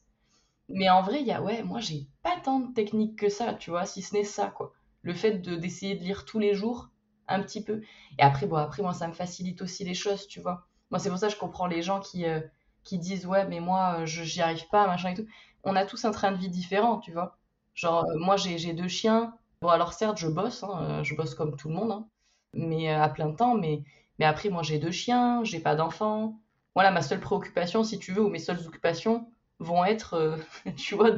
Mais 0.70 0.90
en 0.90 1.02
vrai, 1.02 1.22
il 1.22 1.28
y 1.28 1.32
a, 1.32 1.42
ouais, 1.42 1.64
moi, 1.64 1.80
j'ai 1.80 2.08
pas 2.24 2.38
tant 2.44 2.60
de 2.60 2.74
technique 2.74 3.18
que 3.18 3.30
ça, 3.30 3.54
tu 3.54 3.72
vois, 3.72 3.86
si 3.86 4.02
ce 4.02 4.16
n'est 4.16 4.24
ça, 4.24 4.48
quoi. 4.48 4.74
Le 5.02 5.14
fait 5.14 5.40
de, 5.40 5.56
d'essayer 5.56 5.96
de 5.96 6.04
lire 6.04 6.26
tous 6.26 6.40
les 6.40 6.54
jours, 6.54 6.90
un 7.28 7.42
petit 7.42 7.64
peu. 7.64 7.82
Et 8.20 8.22
après, 8.22 8.48
bon, 8.48 8.58
après, 8.58 8.82
moi, 8.84 8.94
ça 8.94 9.08
me 9.08 9.14
facilite 9.14 9.62
aussi 9.62 9.84
les 9.84 9.94
choses, 9.94 10.28
tu 10.28 10.40
vois. 10.40 10.68
Moi, 10.92 11.00
c'est 11.00 11.10
pour 11.10 11.18
ça 11.18 11.28
que 11.28 11.34
je 11.34 11.40
comprends 11.40 11.68
les 11.68 11.82
gens 11.82 12.00
qui, 12.00 12.26
euh, 12.26 12.42
qui 12.84 13.00
disent, 13.00 13.26
ouais, 13.26 13.46
mais 13.48 13.60
moi, 13.60 14.06
je, 14.06 14.24
j'y 14.24 14.42
arrive 14.42 14.68
pas, 14.70 14.88
machin 14.88 15.12
et 15.12 15.16
tout. 15.16 15.26
On 15.64 15.76
a 15.76 15.86
tous 15.86 16.06
un 16.06 16.12
train 16.12 16.32
de 16.32 16.38
vie 16.38 16.50
différent, 16.50 17.00
tu 17.00 17.12
vois. 17.12 17.38
Genre, 17.74 18.06
euh, 18.06 18.18
moi, 18.20 18.38
j'ai 18.38 18.74
deux 18.74 18.88
chiens. 18.88 19.34
Bon, 19.62 19.70
alors 19.70 19.94
certes, 19.94 20.18
je 20.18 20.28
bosse, 20.28 20.64
hein, 20.64 21.00
euh, 21.02 21.04
je 21.04 21.16
bosse 21.16 21.36
comme 21.36 21.56
tout 21.56 21.70
le 21.70 21.76
monde, 21.76 21.92
hein, 21.92 22.08
mais 22.54 22.90
à 22.90 23.08
plein 23.10 23.32
temps, 23.32 23.56
mais, 23.56 23.84
après, 24.20 24.50
moi, 24.50 24.64
j'ai 24.64 24.80
deux 24.80 24.92
chiens, 24.92 25.44
j'ai 25.44 25.60
pas 25.60 25.76
d'enfants. 25.76 26.40
Voilà, 26.76 26.92
ma 26.92 27.02
seule 27.02 27.20
préoccupation, 27.20 27.84
si 27.84 28.00
tu 28.00 28.12
veux, 28.12 28.22
ou 28.24 28.30
mes 28.30 28.40
seules 28.40 28.60
occupations 28.68 29.28
vont 29.60 29.84
être, 29.86 30.38
tu 30.78 30.96
vois, 30.96 31.12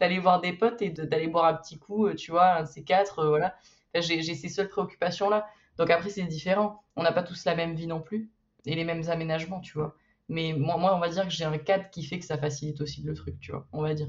d'aller 0.00 0.18
voir 0.18 0.40
des 0.40 0.52
potes 0.52 0.82
et 0.82 0.90
d'aller 0.90 1.28
boire 1.28 1.46
un 1.46 1.54
petit 1.54 1.78
coup, 1.78 2.12
tu 2.14 2.30
vois, 2.30 2.54
un 2.54 2.62
de 2.62 2.68
ces 2.68 2.84
quatre, 2.84 3.26
voilà. 3.26 3.56
j'ai, 3.94 4.22
j'ai 4.22 4.34
ces 4.34 4.48
seules 4.48 4.68
préoccupations-là. 4.68 5.46
Donc 5.78 5.90
après, 5.90 6.10
c'est 6.10 6.22
différent. 6.24 6.82
On 6.96 7.02
n'a 7.02 7.12
pas 7.12 7.22
tous 7.22 7.44
la 7.44 7.54
même 7.56 7.74
vie 7.74 7.86
non 7.86 8.00
plus 8.00 8.30
et 8.66 8.74
les 8.74 8.84
mêmes 8.84 9.08
aménagements, 9.10 9.60
tu 9.60 9.74
vois. 9.74 9.96
Mais 10.28 10.52
moi, 10.54 10.76
moi 10.78 10.96
on 10.96 11.00
va 11.00 11.08
dire 11.08 11.24
que 11.24 11.30
j'ai 11.30 11.44
un 11.44 11.58
cadre 11.58 11.90
qui 11.90 12.04
fait 12.04 12.18
que 12.18 12.24
ça 12.24 12.38
facilite 12.38 12.80
aussi 12.80 13.02
le 13.02 13.14
truc, 13.14 13.38
tu 13.40 13.52
vois, 13.52 13.66
on 13.72 13.82
va 13.82 13.94
dire. 13.94 14.08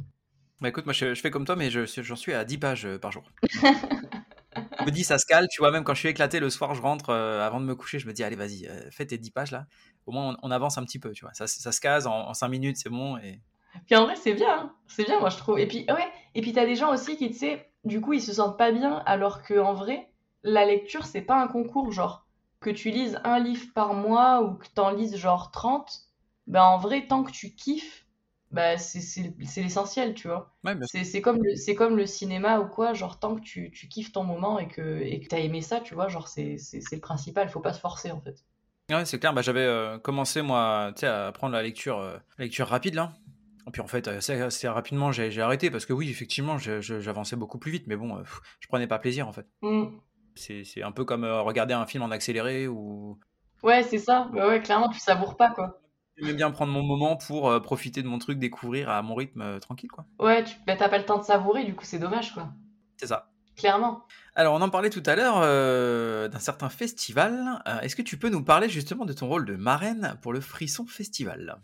Bah 0.62 0.70
écoute, 0.70 0.86
moi 0.86 0.93
je, 0.93 1.14
fais 1.16 1.32
comme 1.32 1.45
toi, 1.45 1.56
mais 1.56 1.70
j'en 1.70 2.16
suis 2.16 2.34
à 2.34 2.45
10 2.45 2.58
pages 2.58 2.86
euh, 2.86 2.97
par 2.97 3.12
jour. 3.12 3.24
je 3.51 4.86
me 4.86 4.91
dis, 4.91 5.03
ça 5.03 5.18
se 5.18 5.26
cale, 5.26 5.47
tu 5.49 5.60
vois, 5.60 5.72
même 5.72 5.84
quand 5.84 5.93
je 5.93 5.99
suis 5.99 6.10
éclaté 6.10 6.39
le 6.39 6.49
soir, 6.49 6.74
je 6.76 6.82
rentre, 6.82 7.10
euh, 7.10 7.45
avant 7.45 7.60
de 7.60 7.66
me 7.66 7.76
coucher, 7.76 7.99
je 7.99 8.08
me 8.08 8.14
dis, 8.14 8.24
allez, 8.24 8.38
vas-y, 8.38 8.66
euh, 8.68 8.89
fais 8.89 9.06
tes 9.06 9.18
10 9.18 9.32
pages 9.32 9.51
là. 9.51 9.68
Au 10.06 10.12
moins, 10.12 10.38
on, 10.41 10.51
avance 10.51 10.78
un 10.78 10.86
petit 10.86 10.99
peu, 10.99 11.12
tu 11.12 11.26
vois. 11.26 11.34
Ça, 11.34 11.47
ça 11.47 11.72
se 11.72 11.82
case 11.82 12.08
en, 12.08 12.34
5 12.34 12.47
minutes, 12.47 12.78
c'est 12.78 12.89
bon. 12.89 13.18
Et... 13.18 13.41
Puis 13.86 13.95
en 13.95 14.06
vrai, 14.06 14.16
c'est 14.16 14.34
bien, 14.34 14.60
hein. 14.60 14.74
c'est 14.88 15.03
bien, 15.03 15.20
moi 15.20 15.30
je 15.30 15.38
trouve. 15.38 15.60
Et 15.60 15.68
puis, 15.68 15.86
ouais, 15.89 16.08
et 16.36 16.41
puis 16.41 16.53
t'as 16.53 16.66
des 16.66 16.76
gens 16.76 16.93
aussi 16.93 17.18
qui, 17.18 17.30
tu 17.32 17.38
sais, 17.38 17.70
du 17.84 17.99
coup, 17.99 18.14
ils 18.14 18.22
se 18.22 18.34
sentent 18.34 18.58
pas 18.58 18.72
bien, 18.72 19.03
alors 19.06 19.43
qu'en 19.43 19.74
vrai, 19.74 20.10
la 20.43 20.66
lecture, 20.66 21.06
c'est 21.06 21.22
pas 21.22 21.41
un 21.41 21.47
concours, 21.47 21.91
genre 21.91 22.26
que 22.62 22.70
tu 22.70 22.89
lises 22.91 23.20
un 23.24 23.39
livre 23.39 23.66
par 23.76 23.93
mois 23.93 24.41
ou 24.41 24.56
que 24.56 24.66
tu 24.74 24.80
en 24.80 24.91
lises 24.91 25.18
genre 25.18 25.51
30, 25.51 25.91
ben 26.47 26.64
en 26.64 26.78
vrai, 26.78 27.06
tant 27.08 27.24
que 27.24 27.32
tu 27.32 27.53
kiffes, 27.53 28.05
bah 28.56 28.78
c'est 28.78 29.62
l'essentiel, 29.62 30.14
tu 30.14 30.30
vois. 30.30 30.56
c'est 30.86 31.22
comme, 31.22 31.43
le, 31.43 31.74
comme 31.76 31.97
le 31.97 32.06
cinéma 32.06 32.60
ou 32.60 32.68
quoi, 32.68 32.93
genre 32.93 33.20
tant 33.20 33.36
que 33.36 33.41
tu, 33.41 33.70
tu 33.70 33.89
kiffes 33.89 34.14
ton 34.14 34.24
moment 34.24 34.60
et 34.60 34.68
que 34.70 35.01
et 35.01 35.20
que 35.20 35.28
tu 35.28 35.36
as 35.36 35.39
aimé 35.39 35.62
ça, 35.62 35.82
tu 35.82 35.93
vois, 35.93 36.08
genre 36.08 36.30
c'est 36.30 36.56
le 36.56 36.99
principal, 36.99 37.49
faut 37.49 37.60
pas 37.60 37.74
se 37.74 37.82
forcer 37.82 38.12
en 38.12 38.22
fait. 38.22 38.45
Ouais, 38.89 39.03
c'est 39.03 39.20
clair, 39.20 39.34
bah, 39.34 39.41
j'avais 39.41 39.66
euh, 39.66 39.97
commencé 39.97 40.41
moi 40.41 40.93
à 41.01 41.28
apprendre 41.28 41.53
la 41.53 41.64
lecture, 41.64 41.99
euh, 41.99 42.18
lecture 42.38 42.68
rapide 42.68 42.93
là. 42.93 43.14
Et 43.68 43.72
puis 43.72 43.82
en 43.82 43.88
fait, 43.88 44.08
assez, 44.08 44.68
rapidement, 44.70 45.12
j'ai 45.12 45.41
arrêté 45.41 45.70
parce 45.70 45.86
que 45.86 45.93
oui, 45.93 46.10
effectivement, 46.10 46.58
j'avançais 46.58 47.36
beaucoup 47.36 47.58
plus 47.58 47.72
vite, 47.72 47.88
mais 47.88 47.95
bon, 47.95 48.24
je 48.60 48.68
prenais 48.68 48.88
pas 48.88 48.99
plaisir 48.99 49.28
en 49.28 49.34
fait. 49.34 49.47
Mmh. 49.64 49.88
C'est 50.36 50.84
un 50.84 50.91
peu 50.91 51.03
comme 51.03 51.24
euh, 51.24 51.41
regarder 51.41 51.74
un 51.74 51.86
film 51.86 52.03
en 52.03 52.12
accéléré 52.12 52.68
ou. 52.68 53.20
Ouais, 53.64 53.84
c'est 53.84 53.97
ça. 53.97 54.30
ouais, 54.34 54.62
clairement, 54.62 54.89
tu 54.89 54.99
savoures 54.99 55.36
pas, 55.36 55.49
quoi. 55.49 55.82
J'aime 56.18 56.36
bien 56.36 56.51
prendre 56.51 56.72
mon 56.72 56.84
moment 56.84 57.18
pour 57.18 57.49
euh, 57.49 57.59
profiter 57.59 58.01
de 58.01 58.07
mon 58.07 58.20
truc, 58.20 58.39
découvrir 58.39 58.89
à 58.89 59.01
mon 59.01 59.16
rythme 59.16 59.41
euh, 59.41 59.59
tranquille, 59.59 59.91
quoi. 59.91 60.05
Ouais, 60.20 60.43
tu 60.43 60.55
bah, 60.66 60.76
t'as 60.78 60.89
pas 60.89 60.97
le 60.97 61.05
temps 61.05 61.18
de 61.18 61.24
savourer, 61.24 61.66
du 61.66 61.76
coup, 61.76 61.84
c'est 61.86 61.99
dommage, 61.99 62.34
quoi. 62.34 62.49
C'est 62.97 63.07
ça. 63.07 63.32
Clairement. 63.57 64.03
Alors, 64.36 64.53
on 64.55 64.61
en 64.61 64.70
parlait 64.70 64.89
tout 64.89 65.03
à 65.05 65.16
l'heure 65.16 65.39
d'un 66.30 66.39
certain 66.39 66.68
festival. 66.68 67.63
Est-ce 67.82 67.95
que 67.95 68.01
tu 68.01 68.18
peux 68.18 68.28
nous 68.28 68.43
parler 68.43 68.68
justement 68.68 69.05
de 69.05 69.13
ton 69.13 69.30
rôle 69.30 69.45
de 69.45 69.55
marraine 69.55 70.18
pour 70.22 70.34
le 70.34 70.41
Frisson 70.41 70.86
Festival? 70.86 71.57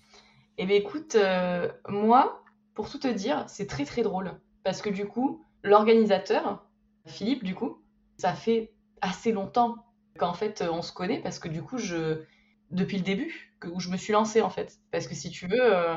Eh 0.57 0.65
bien, 0.65 0.77
écoute, 0.77 1.17
moi, 1.89 2.43
pour 2.75 2.89
tout 2.89 2.99
te 2.99 3.09
dire, 3.09 3.43
c'est 3.47 3.67
très 3.67 3.83
très 3.83 4.03
drôle. 4.03 4.31
Parce 4.63 4.81
que 4.81 4.89
du 4.89 5.05
coup, 5.05 5.43
l'organisateur, 5.63 6.63
Philippe, 7.07 7.43
du 7.43 7.55
coup, 7.55 7.81
ça 8.17 8.33
fait 8.33 8.71
assez 9.01 9.33
longtemps 9.33 9.75
qu'en 10.17 10.33
fait 10.33 10.63
on 10.69 10.81
se 10.81 10.93
connaît 10.93 11.21
parce 11.21 11.39
que 11.39 11.47
du 11.47 11.63
coup 11.63 11.77
je 11.77 12.21
depuis 12.71 12.97
le 12.97 13.03
début 13.03 13.53
que, 13.59 13.67
où 13.67 13.79
je 13.79 13.89
me 13.89 13.97
suis 13.97 14.13
lancée 14.13 14.41
en 14.41 14.49
fait. 14.49 14.77
Parce 14.91 15.07
que 15.07 15.15
si 15.15 15.29
tu 15.29 15.47
veux 15.47 15.61
euh, 15.61 15.95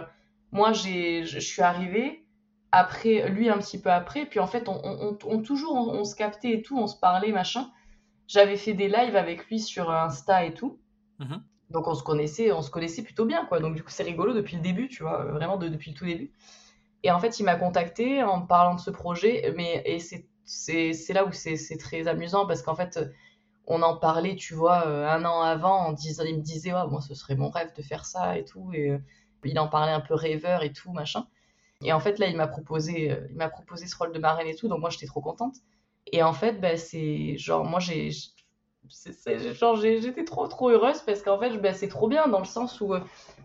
moi 0.52 0.72
j'ai 0.72 1.24
je 1.24 1.38
suis 1.38 1.62
arrivée 1.62 2.24
après 2.72 3.28
lui 3.28 3.48
un 3.48 3.58
petit 3.58 3.80
peu 3.80 3.90
après 3.90 4.26
puis 4.26 4.40
en 4.40 4.46
fait 4.46 4.68
on, 4.68 5.16
on, 5.24 5.42
toujours 5.42 5.76
on, 5.76 6.04
se 6.04 6.16
captait 6.16 6.52
et 6.52 6.62
tout 6.62 6.78
on 6.78 6.86
se 6.86 6.98
parlait 6.98 7.32
machin. 7.32 7.70
J'avais 8.26 8.56
fait 8.56 8.72
des 8.72 8.88
lives 8.88 9.16
avec 9.16 9.46
lui 9.46 9.60
sur 9.60 9.90
Insta 9.90 10.44
et 10.44 10.54
tout. 10.54 10.78
Mhm. 11.20 11.40
donc 11.70 11.86
on 11.86 11.94
se 11.94 12.02
connaissait 12.02 12.50
on 12.50 12.60
se 12.60 12.70
connaissait 12.70 13.02
plutôt 13.02 13.24
bien 13.24 13.44
quoi. 13.46 13.60
Donc 13.60 13.74
du 13.76 13.82
coup 13.82 13.90
c'est 13.90 14.02
rigolo 14.02 14.32
depuis 14.32 14.56
le 14.56 14.62
début 14.62 14.88
tu 14.88 15.02
vois 15.02 15.24
vraiment 15.24 15.56
depuis 15.56 15.92
le 15.92 15.96
tout 15.96 16.06
début. 16.06 16.32
Et 17.02 17.10
en 17.10 17.20
fait 17.20 17.38
il 17.38 17.44
m'a 17.44 17.56
contacté 17.56 18.22
en 18.22 18.42
parlant 18.42 18.74
de 18.74 18.80
ce 18.80 18.90
projet 18.90 19.52
mais 19.56 19.82
et 19.84 20.00
c'est 20.00 20.26
c'est 20.44 21.12
là 21.12 21.24
où 21.24 21.32
c'est 21.32 21.78
très 21.78 22.06
amusant 22.06 22.46
parce 22.46 22.62
qu'en 22.62 22.74
fait, 22.74 22.98
on 23.66 23.82
en 23.82 23.96
parlait, 23.96 24.36
tu 24.36 24.54
vois, 24.54 24.86
euh, 24.86 25.08
un 25.08 25.24
an 25.24 25.40
avant, 25.40 25.86
en 25.86 25.92
disant, 25.92 26.24
il 26.24 26.36
me 26.36 26.42
disait, 26.42 26.72
ouais, 26.72 26.86
moi, 26.88 27.00
ce 27.00 27.14
serait 27.14 27.36
mon 27.36 27.50
rêve 27.50 27.72
de 27.76 27.82
faire 27.82 28.04
ça 28.04 28.36
et 28.38 28.44
tout. 28.44 28.70
Et 28.74 28.90
euh, 28.90 28.98
il 29.44 29.58
en 29.58 29.68
parlait 29.68 29.92
un 29.92 30.00
peu 30.00 30.14
rêveur 30.14 30.62
et 30.62 30.72
tout, 30.72 30.92
machin. 30.92 31.26
Et 31.82 31.92
en 31.92 32.00
fait, 32.00 32.18
là, 32.18 32.26
il 32.26 32.36
m'a 32.36 32.46
proposé, 32.46 33.10
euh, 33.10 33.26
il 33.30 33.36
m'a 33.36 33.48
proposé 33.48 33.86
ce 33.86 33.96
rôle 33.96 34.12
de 34.12 34.18
marraine 34.18 34.46
et 34.46 34.54
tout, 34.54 34.68
donc 34.68 34.80
moi, 34.80 34.90
j'étais 34.90 35.06
trop 35.06 35.20
contente. 35.20 35.56
Et 36.12 36.22
en 36.22 36.32
fait, 36.32 36.60
bah, 36.60 36.76
c'est 36.76 37.36
genre, 37.38 37.64
moi, 37.64 37.80
j'ai. 37.80 38.10
J'étais 38.90 40.24
trop, 40.24 40.46
trop 40.46 40.68
heureuse 40.68 41.00
parce 41.00 41.22
qu'en 41.22 41.38
fait, 41.38 41.56
bah, 41.56 41.72
c'est 41.72 41.88
trop 41.88 42.06
bien 42.06 42.28
dans 42.28 42.40
le 42.40 42.44
sens 42.44 42.82
où 42.82 42.92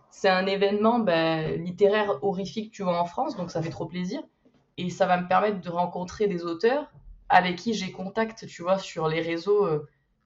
c'est 0.10 0.28
un 0.28 0.46
événement 0.46 1.00
bah, 1.00 1.48
littéraire 1.52 2.22
horrifique, 2.24 2.74
tu 2.74 2.84
vois, 2.84 3.00
en 3.00 3.06
France, 3.06 3.38
donc 3.38 3.50
ça 3.50 3.62
fait 3.62 3.70
trop 3.70 3.86
plaisir 3.86 4.22
et 4.76 4.90
ça 4.90 5.06
va 5.06 5.16
me 5.16 5.30
permettre 5.30 5.62
de 5.62 5.70
rencontrer 5.70 6.28
des 6.28 6.44
auteurs 6.44 6.92
avec 7.30 7.56
qui 7.56 7.74
j'ai 7.74 7.94
contact, 7.94 8.48
tu 8.48 8.64
vois, 8.64 8.80
sur 8.80 9.08
les 9.08 9.22
réseaux 9.22 9.66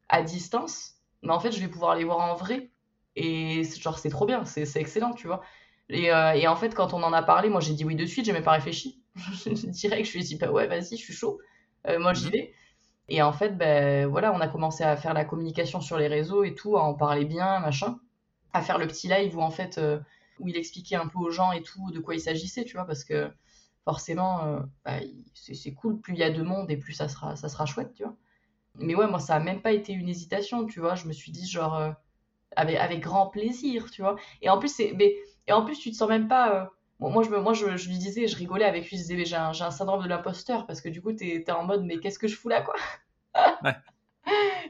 à 0.10 0.22
distance. 0.24 0.96
Mais 1.22 1.32
en 1.32 1.40
fait, 1.40 1.52
je 1.52 1.60
vais 1.60 1.68
pouvoir 1.68 1.96
les 1.96 2.04
voir 2.04 2.20
en 2.20 2.36
vrai. 2.36 2.70
Et 3.16 3.64
genre, 3.64 4.00
c'est 4.00 4.10
trop 4.10 4.26
bien, 4.26 4.46
c'est 4.46 4.76
excellent, 4.78 5.14
tu 5.14 5.28
vois. 5.28 5.42
Et, 5.90 6.12
euh, 6.12 6.34
et, 6.34 6.48
en 6.48 6.56
fait, 6.56 6.74
quand 6.74 6.94
on 6.94 7.04
en 7.04 7.14
a 7.14 7.22
parlé, 7.22 7.50
moi 7.50 7.62
j'ai 7.62 7.74
dit 7.74 7.86
oui 7.86 7.96
de 7.96 8.06
suite, 8.06 8.26
j'ai 8.26 8.34
même 8.34 8.44
pas 8.44 8.54
réfléchi. 8.54 9.04
Direct, 9.46 10.08
je 10.08 10.14
lui 10.14 10.22
ai 10.22 10.24
dit, 10.24 10.36
bah 10.36 10.52
ouais, 10.52 10.68
vas-y, 10.68 10.98
je 10.98 11.04
suis 11.04 11.14
chaud. 11.14 11.40
Euh, 11.88 12.00
moi, 12.00 12.14
j'y 12.14 12.28
mhm. 12.28 12.32
vais. 12.32 12.54
Et 13.10 13.22
en 13.22 13.34
fait, 13.34 13.58
ben 13.58 14.08
voilà, 14.08 14.34
on 14.34 14.40
a 14.40 14.48
commencé 14.48 14.84
à 14.84 14.96
faire 14.96 15.14
la 15.14 15.26
communication 15.26 15.82
sur 15.82 15.98
les 15.98 16.08
réseaux 16.08 16.44
et 16.44 16.56
tout, 16.56 16.78
à 16.78 16.84
en 16.84 16.94
parler 16.94 17.26
bien, 17.26 17.60
machin. 17.60 18.00
À 18.54 18.62
faire 18.62 18.78
le 18.78 18.88
petit 18.88 19.08
live 19.08 19.38
où 19.38 19.42
en 19.42 19.52
fait, 19.52 19.80
où 20.40 20.48
il 20.48 20.58
expliquait 20.58 20.96
un 20.96 21.08
peu 21.08 21.20
aux 21.20 21.32
gens 21.32 21.52
et 21.52 21.62
tout 21.62 21.92
de 21.92 22.00
quoi 22.00 22.16
il 22.16 22.22
s'agissait, 22.22 22.64
tu 22.66 22.76
vois, 22.76 22.86
parce 22.86 23.04
que 23.04 23.32
forcément, 23.86 24.46
euh, 24.46 24.60
bah, 24.86 25.00
c'est 25.34 25.74
cool. 25.74 26.00
Plus 26.00 26.14
il 26.14 26.20
y 26.20 26.24
a 26.24 26.30
de 26.30 26.42
monde 26.42 26.70
et 26.72 26.78
plus 26.78 26.94
ça 26.94 27.08
sera, 27.08 27.36
ça 27.36 27.50
sera 27.50 27.66
chouette, 27.66 27.94
tu 27.94 28.04
vois. 28.04 28.16
Mais 28.80 28.96
ouais, 28.96 29.08
moi, 29.08 29.20
ça 29.20 29.36
a 29.36 29.40
même 29.40 29.62
pas 29.62 29.72
été 29.72 29.94
une 29.94 30.10
hésitation, 30.10 30.66
tu 30.66 30.80
vois. 30.80 30.96
Je 30.96 31.08
me 31.08 31.14
suis 31.14 31.32
dit, 31.32 31.48
genre, 31.48 31.76
euh, 31.78 31.92
avec, 32.56 32.78
avec 32.78 33.00
grand 33.02 33.28
plaisir, 33.28 33.92
tu 33.92 34.02
vois. 34.02 34.16
Et 34.42 34.50
en 34.50 34.60
plus, 34.60 34.70
c'est, 34.70 34.94
mais, 34.98 35.16
et 35.48 35.54
en 35.54 35.64
plus, 35.66 35.78
tu 35.78 35.92
te 35.92 35.96
sens 35.96 36.10
même 36.10 36.28
pas. 36.28 36.64
Euh, 36.64 36.66
moi, 37.00 37.24
je, 37.24 37.30
me, 37.30 37.40
moi 37.42 37.54
je, 37.54 37.66
lui 37.66 37.98
disais, 37.98 38.28
je 38.28 38.38
rigolais 38.38 38.66
avec 38.66 38.90
lui, 38.90 38.98
je 38.98 39.02
disais, 39.02 39.26
j'ai 39.26 39.36
un, 39.36 39.50
un, 39.50 39.72
syndrome 39.72 40.04
de 40.04 40.08
l'imposteur 40.08 40.66
parce 40.66 40.82
que 40.82 40.90
du 40.90 41.02
coup, 41.02 41.12
t'es 41.14 41.44
es 41.46 41.52
en 41.52 41.64
mode, 41.66 41.84
mais 41.84 41.98
qu'est-ce 42.00 42.20
que 42.20 42.28
je 42.28 42.36
fous 42.38 42.50
là, 42.50 42.62
quoi? 42.62 42.76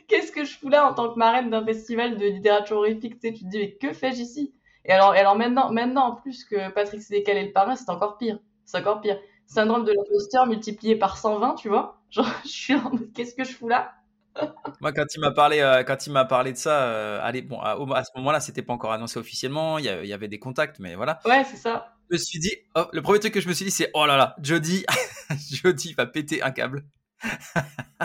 Qu'est-ce 0.07 0.31
que 0.31 0.43
je 0.43 0.57
fous 0.57 0.69
là 0.69 0.89
en 0.89 0.93
tant 0.93 1.13
que 1.13 1.19
marraine 1.19 1.49
d'un 1.49 1.63
festival 1.63 2.17
de 2.17 2.25
littérature 2.25 2.77
horrifique 2.77 3.19
Tu 3.19 3.33
te 3.33 3.45
dis, 3.45 3.57
mais 3.57 3.73
que 3.73 3.93
fais-je 3.93 4.21
ici? 4.21 4.53
Et 4.85 4.91
alors, 4.91 5.15
et 5.15 5.19
alors 5.19 5.35
maintenant, 5.35 5.71
maintenant, 5.71 6.07
en 6.09 6.15
plus 6.15 6.43
que 6.43 6.69
Patrick 6.71 7.01
Sénécal 7.01 7.37
est 7.37 7.45
le 7.45 7.51
parrain, 7.53 7.75
c'est 7.75 7.89
encore 7.89 8.17
pire 8.17 8.39
c'est 8.65 8.77
encore 8.77 9.01
pire. 9.01 9.19
Syndrome 9.47 9.85
de 9.85 9.91
l'imposteur 9.91 10.47
multiplié 10.47 10.95
par 10.95 11.17
120, 11.17 11.55
tu 11.55 11.69
vois. 11.69 12.01
Genre, 12.09 12.27
je 12.43 12.49
suis 12.49 12.75
en 12.75 12.89
mode, 12.91 13.11
qu'est-ce 13.13 13.35
que 13.35 13.43
je 13.43 13.51
fous 13.51 13.67
là? 13.67 13.93
Moi, 14.81 14.91
quand 14.93 15.05
il 15.15 15.19
m'a 15.19 15.31
parlé, 15.31 15.59
euh, 15.59 15.83
quand 15.83 16.07
il 16.07 16.11
m'a 16.11 16.25
parlé 16.25 16.51
de 16.51 16.57
ça, 16.57 16.83
euh, 16.83 17.19
allez, 17.21 17.41
bon, 17.41 17.59
à, 17.59 18.03
ce 18.03 18.11
moment-là, 18.15 18.39
c'était 18.39 18.61
pas 18.61 18.73
encore 18.73 18.91
annoncé 18.91 19.19
officiellement. 19.19 19.77
Il 19.77 19.85
y, 19.85 20.13
avait 20.13 20.27
des 20.27 20.39
contacts, 20.39 20.79
mais 20.79 20.95
voilà. 20.95 21.19
Ouais, 21.25 21.43
c'est 21.43 21.57
ça. 21.57 21.95
Je 22.09 22.15
me 22.15 22.17
suis 22.19 22.39
dit, 22.39 22.51
oh, 22.75 22.85
le 22.91 23.01
premier 23.01 23.19
truc 23.19 23.33
que 23.33 23.41
je 23.41 23.47
me 23.47 23.53
suis 23.53 23.65
dit, 23.65 23.71
c'est 23.71 23.89
oh 23.93 24.05
là 24.05 24.17
là, 24.17 24.35
Jody, 24.41 24.85
Jody 25.51 25.93
va 25.93 26.05
péter 26.05 26.41
un 26.41 26.51
câble. 26.51 26.83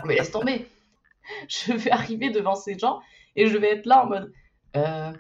mais 0.04 0.16
laisse 0.16 0.30
tomber. 0.30 0.66
Je 1.48 1.72
vais 1.72 1.90
arriver 1.90 2.30
devant 2.30 2.54
ces 2.54 2.78
gens 2.78 3.00
et 3.36 3.48
je 3.48 3.58
vais 3.58 3.72
être 3.72 3.86
là 3.86 4.04
en 4.04 4.06
mode, 4.06 4.32
euh, 4.76 5.12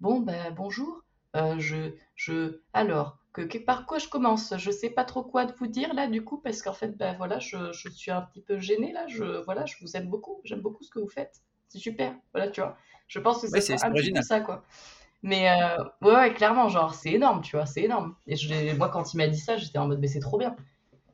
bon 0.00 0.20
ben 0.20 0.50
bonjour, 0.56 1.02
je, 1.34 1.92
je, 2.14 2.60
alors 2.72 3.18
que, 3.32 3.58
par 3.58 3.86
quoi 3.86 3.98
je 3.98 4.08
commence? 4.08 4.54
Je 4.56 4.70
sais 4.70 4.90
pas 4.90 5.04
trop 5.04 5.22
quoi 5.22 5.46
vous 5.58 5.66
dire 5.66 5.94
là 5.94 6.06
du 6.06 6.22
coup 6.22 6.38
parce 6.38 6.62
qu'en 6.62 6.72
fait 6.72 6.96
ben 6.96 7.14
voilà 7.16 7.38
je, 7.38 7.72
je, 7.72 7.88
suis 7.88 8.10
un 8.10 8.22
petit 8.22 8.42
peu 8.42 8.58
gênée 8.58 8.92
là 8.92 9.06
je 9.06 9.42
voilà 9.44 9.64
je 9.64 9.76
vous 9.80 9.96
aime 9.96 10.08
beaucoup 10.08 10.40
j'aime 10.44 10.60
beaucoup 10.60 10.84
ce 10.84 10.90
que 10.90 10.98
vous 10.98 11.08
faites 11.08 11.40
c'est 11.68 11.78
super 11.78 12.14
voilà 12.32 12.50
tu 12.50 12.60
vois. 12.60 12.76
Je 13.08 13.18
pense 13.18 13.42
que 13.42 13.60
c'est 13.60 13.84
un 13.84 13.92
petit 13.92 14.12
peu 14.12 14.22
ça 14.22 14.40
quoi. 14.40 14.64
Mais 15.22 15.50
euh, 15.50 15.84
ouais, 16.02 16.34
clairement 16.34 16.68
genre 16.68 16.94
c'est 16.94 17.12
énorme 17.12 17.40
tu 17.42 17.56
vois 17.56 17.66
c'est 17.66 17.82
énorme. 17.82 18.14
Et 18.26 18.36
je, 18.36 18.76
moi 18.76 18.88
quand 18.88 19.14
il 19.14 19.16
m'a 19.16 19.28
dit 19.28 19.38
ça 19.38 19.56
j'étais 19.56 19.78
en 19.78 19.88
mode 19.88 20.00
mais 20.00 20.08
c'est 20.08 20.20
trop 20.20 20.38
bien. 20.38 20.54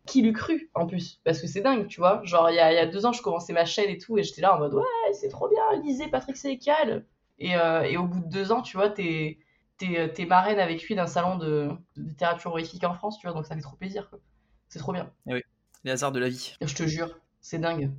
Qui 0.07 0.23
l'eût 0.23 0.33
cru 0.33 0.71
en 0.75 0.87
plus? 0.87 1.21
Parce 1.23 1.39
que 1.39 1.47
c'est 1.47 1.61
dingue, 1.61 1.87
tu 1.87 2.01
vois. 2.01 2.23
Genre, 2.25 2.49
il 2.49 2.57
y, 2.57 2.61
a, 2.61 2.73
y 2.73 2.79
a 2.79 2.87
deux 2.87 3.05
ans, 3.05 3.13
je 3.13 3.21
commençais 3.21 3.53
ma 3.53 3.67
chaîne 3.67 3.91
et 3.91 3.99
tout, 3.99 4.17
et 4.17 4.23
j'étais 4.23 4.41
là 4.41 4.57
en 4.57 4.59
mode 4.59 4.73
ouais, 4.73 5.13
c'est 5.13 5.29
trop 5.29 5.51
bien, 5.51 5.83
lisez 5.83 6.09
Patrick 6.09 6.39
Sénécal. 6.39 7.05
Et, 7.39 7.57
euh, 7.57 7.83
et, 7.83 7.99
au 7.99 8.05
bout 8.05 8.21
de 8.21 8.29
deux 8.29 8.51
ans, 8.51 8.63
tu 8.63 8.79
vois, 8.79 8.89
t'es 8.89 9.39
es, 9.83 10.27
marraine 10.27 10.59
avec 10.59 10.83
lui 10.85 10.95
d'un 10.95 11.07
salon 11.07 11.37
de, 11.37 11.71
littérature 11.97 12.51
horrifique 12.51 12.85
en 12.85 12.95
France, 12.95 13.19
tu 13.19 13.27
vois, 13.27 13.35
donc 13.35 13.47
ça 13.47 13.55
fait 13.55 13.61
trop 13.61 13.77
plaisir. 13.77 14.11
C'est 14.69 14.79
trop 14.79 14.93
bien. 14.93 15.05
Et 15.27 15.31
eh 15.31 15.35
oui, 15.35 15.43
les 15.85 15.91
hasards 15.91 16.13
de 16.13 16.21
la 16.21 16.29
vie. 16.29 16.57
Je 16.61 16.75
te 16.75 16.87
jure, 16.87 17.19
c'est 17.41 17.59
dingue. 17.59 17.91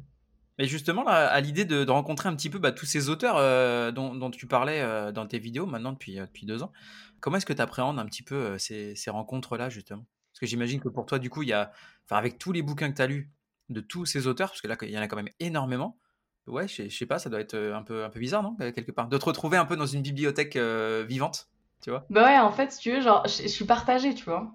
Mais 0.60 0.66
justement, 0.66 1.08
à 1.08 1.40
l'idée 1.40 1.64
de, 1.64 1.90
rencontrer 1.90 2.28
un 2.28 2.36
petit 2.36 2.50
peu 2.50 2.60
bah, 2.60 2.74
tous 2.74 2.86
ces 2.86 3.08
auteurs 3.08 3.38
euh, 3.38 3.92
dont, 3.92 4.30
tu 4.30 4.46
parlais 4.46 4.82
euh, 4.82 5.14
dans 5.14 5.26
tes 5.26 5.40
vidéos 5.40 5.66
maintenant 5.66 5.94
depuis, 5.94 6.16
depuis 6.16 6.46
deux 6.46 6.64
ans, 6.64 6.74
comment 7.22 7.38
est-ce 7.38 7.46
que 7.46 7.54
tu 7.54 7.62
appréhendes 7.62 7.98
un 7.98 8.06
petit 8.06 8.24
peu 8.24 8.58
ces, 8.58 8.94
ces 8.94 9.10
rencontres-là, 9.10 9.70
justement? 9.70 10.06
Parce 10.34 10.42
que 10.42 10.46
j'imagine 10.46 10.82
que 10.82 10.90
pour 10.90 11.06
toi, 11.06 11.18
du 11.18 11.30
coup, 11.30 11.44
il 11.44 11.50
y 11.50 11.54
a, 11.54 11.72
avec 12.10 12.38
tous 12.38 12.52
les 12.52 12.62
bouquins 12.62 12.92
que 12.92 12.98
tu 12.98 13.02
as 13.02 13.08
lus 13.08 13.32
de 13.70 13.80
tous 13.80 14.06
ces 14.06 14.28
auteurs, 14.28 14.50
parce 14.50 14.62
que 14.62 14.68
là, 14.68 14.76
il 14.82 14.90
y 14.90 14.98
en 14.98 15.02
a 15.02 15.08
quand 15.08 15.16
même 15.16 15.30
énormément, 15.40 15.98
ouais, 16.46 16.68
je 16.68 16.90
sais 16.90 17.06
pas, 17.06 17.20
ça 17.20 17.30
doit 17.30 17.40
être 17.40 17.56
un 17.56 17.84
peu, 17.84 18.04
un 18.04 18.10
peu 18.10 18.20
bizarre, 18.20 18.44
non 18.44 18.58
Quelque 18.58 18.92
part. 18.92 19.08
De 19.08 19.18
te 19.18 19.24
retrouver 19.26 19.56
un 19.56 19.66
peu 19.66 19.78
dans 19.78 19.86
une 19.86 20.02
bibliothèque 20.02 20.58
vivante, 20.58 21.48
tu 21.82 21.90
vois 21.90 22.06
Bah 22.10 22.24
ouais, 22.26 22.40
en 22.40 22.52
fait, 22.52 22.72
si 22.72 22.80
tu 22.80 22.92
veux, 22.92 23.02
genre, 23.02 23.26
je, 23.26 23.48
suis 23.48 23.66
partagée, 23.66 24.14
tu 24.14 24.26
vois. 24.26 24.52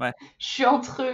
Ouais. 0.00 0.12
je 0.38 0.46
suis 0.46 0.66
entre 0.66 1.04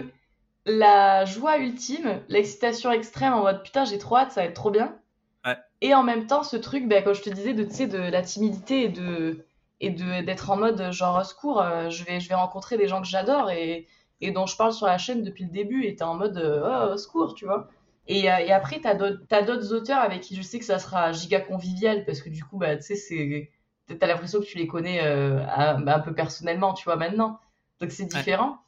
la 0.64 1.24
joie 1.24 1.58
ultime, 1.58 2.20
l'excitation 2.28 2.90
extrême 2.92 3.32
en 3.32 3.42
mode 3.42 3.62
putain, 3.62 3.84
j'ai 3.84 3.98
trop 3.98 4.16
hâte, 4.16 4.32
ça 4.32 4.42
va 4.42 4.46
être 4.46 4.54
trop 4.54 4.70
bien. 4.70 4.96
Ouais. 5.44 5.56
Et 5.80 5.94
en 5.94 6.02
même 6.02 6.26
temps, 6.26 6.42
ce 6.42 6.56
truc, 6.56 6.88
bah, 6.88 7.02
comme 7.02 7.14
je 7.14 7.22
te 7.22 7.30
disais, 7.30 7.54
de, 7.54 7.64
de 7.64 8.10
la 8.10 8.22
timidité 8.22 8.84
et 8.84 8.88
de 8.88 9.44
et 9.80 9.90
d'être 9.90 10.50
en 10.50 10.56
mode 10.56 10.90
genre 10.90 11.24
secours, 11.24 11.64
je, 11.88 12.02
vais, 12.02 12.18
je 12.18 12.28
vais 12.28 12.34
rencontrer 12.34 12.76
des 12.76 12.88
gens 12.88 13.00
que 13.00 13.06
j'adore 13.06 13.48
et, 13.50 13.86
et 14.20 14.32
dont 14.32 14.44
je 14.44 14.56
parle 14.56 14.72
sur 14.72 14.86
la 14.86 14.98
chaîne 14.98 15.22
depuis 15.22 15.44
le 15.44 15.50
début 15.50 15.84
et 15.84 15.94
t'es 15.94 16.02
en 16.02 16.14
mode 16.14 16.36
oh, 16.36 16.96
secours, 16.96 17.34
tu 17.34 17.44
vois. 17.44 17.68
Et, 18.08 18.30
euh, 18.30 18.38
et 18.38 18.52
après, 18.52 18.80
t'as 18.80 18.94
d'autres 18.94 19.72
auteurs 19.74 19.98
avec 19.98 20.22
qui 20.22 20.34
je 20.34 20.42
sais 20.42 20.58
que 20.58 20.64
ça 20.64 20.78
sera 20.78 21.12
giga 21.12 21.40
convivial 21.40 22.04
parce 22.06 22.22
que 22.22 22.30
du 22.30 22.42
coup, 22.42 22.56
bah, 22.56 22.76
tu 22.76 22.82
sais, 22.82 22.96
c'est. 22.96 23.50
T'as 23.98 24.06
l'impression 24.06 24.40
que 24.40 24.46
tu 24.46 24.58
les 24.58 24.66
connais 24.66 25.02
euh, 25.02 25.44
un, 25.46 26.00
peu 26.00 26.14
personnellement, 26.14 26.74
tu 26.74 26.84
vois, 26.84 26.96
maintenant. 26.96 27.40
Donc 27.80 27.90
c'est 27.90 28.06
différent. 28.06 28.58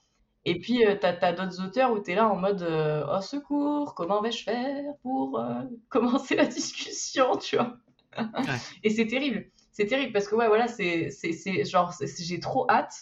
Et 0.46 0.58
puis, 0.58 0.86
euh, 0.86 0.96
t'as 0.98 1.16
as, 1.20 1.32
d'autres 1.32 1.62
auteurs 1.62 1.92
où 1.92 1.98
t'es 1.98 2.14
là 2.14 2.28
en 2.28 2.36
mode 2.36 2.66
Oh 3.08 3.20
secours, 3.20 3.94
comment 3.94 4.22
vais-je 4.22 4.44
faire 4.44 4.84
pour 5.02 5.42
commencer 5.88 6.36
la 6.36 6.46
discussion, 6.46 7.36
tu 7.36 7.56
vois? 7.56 7.76
et 8.82 8.90
c'est 8.90 9.06
terrible. 9.06 9.46
C'est 9.72 9.86
terrible 9.86 10.12
parce 10.12 10.26
que, 10.26 10.34
ouais, 10.34 10.48
voilà, 10.48 10.68
c'est 10.68 11.10
genre, 11.64 11.94
j'ai 12.18 12.40
trop 12.40 12.66
hâte. 12.70 12.94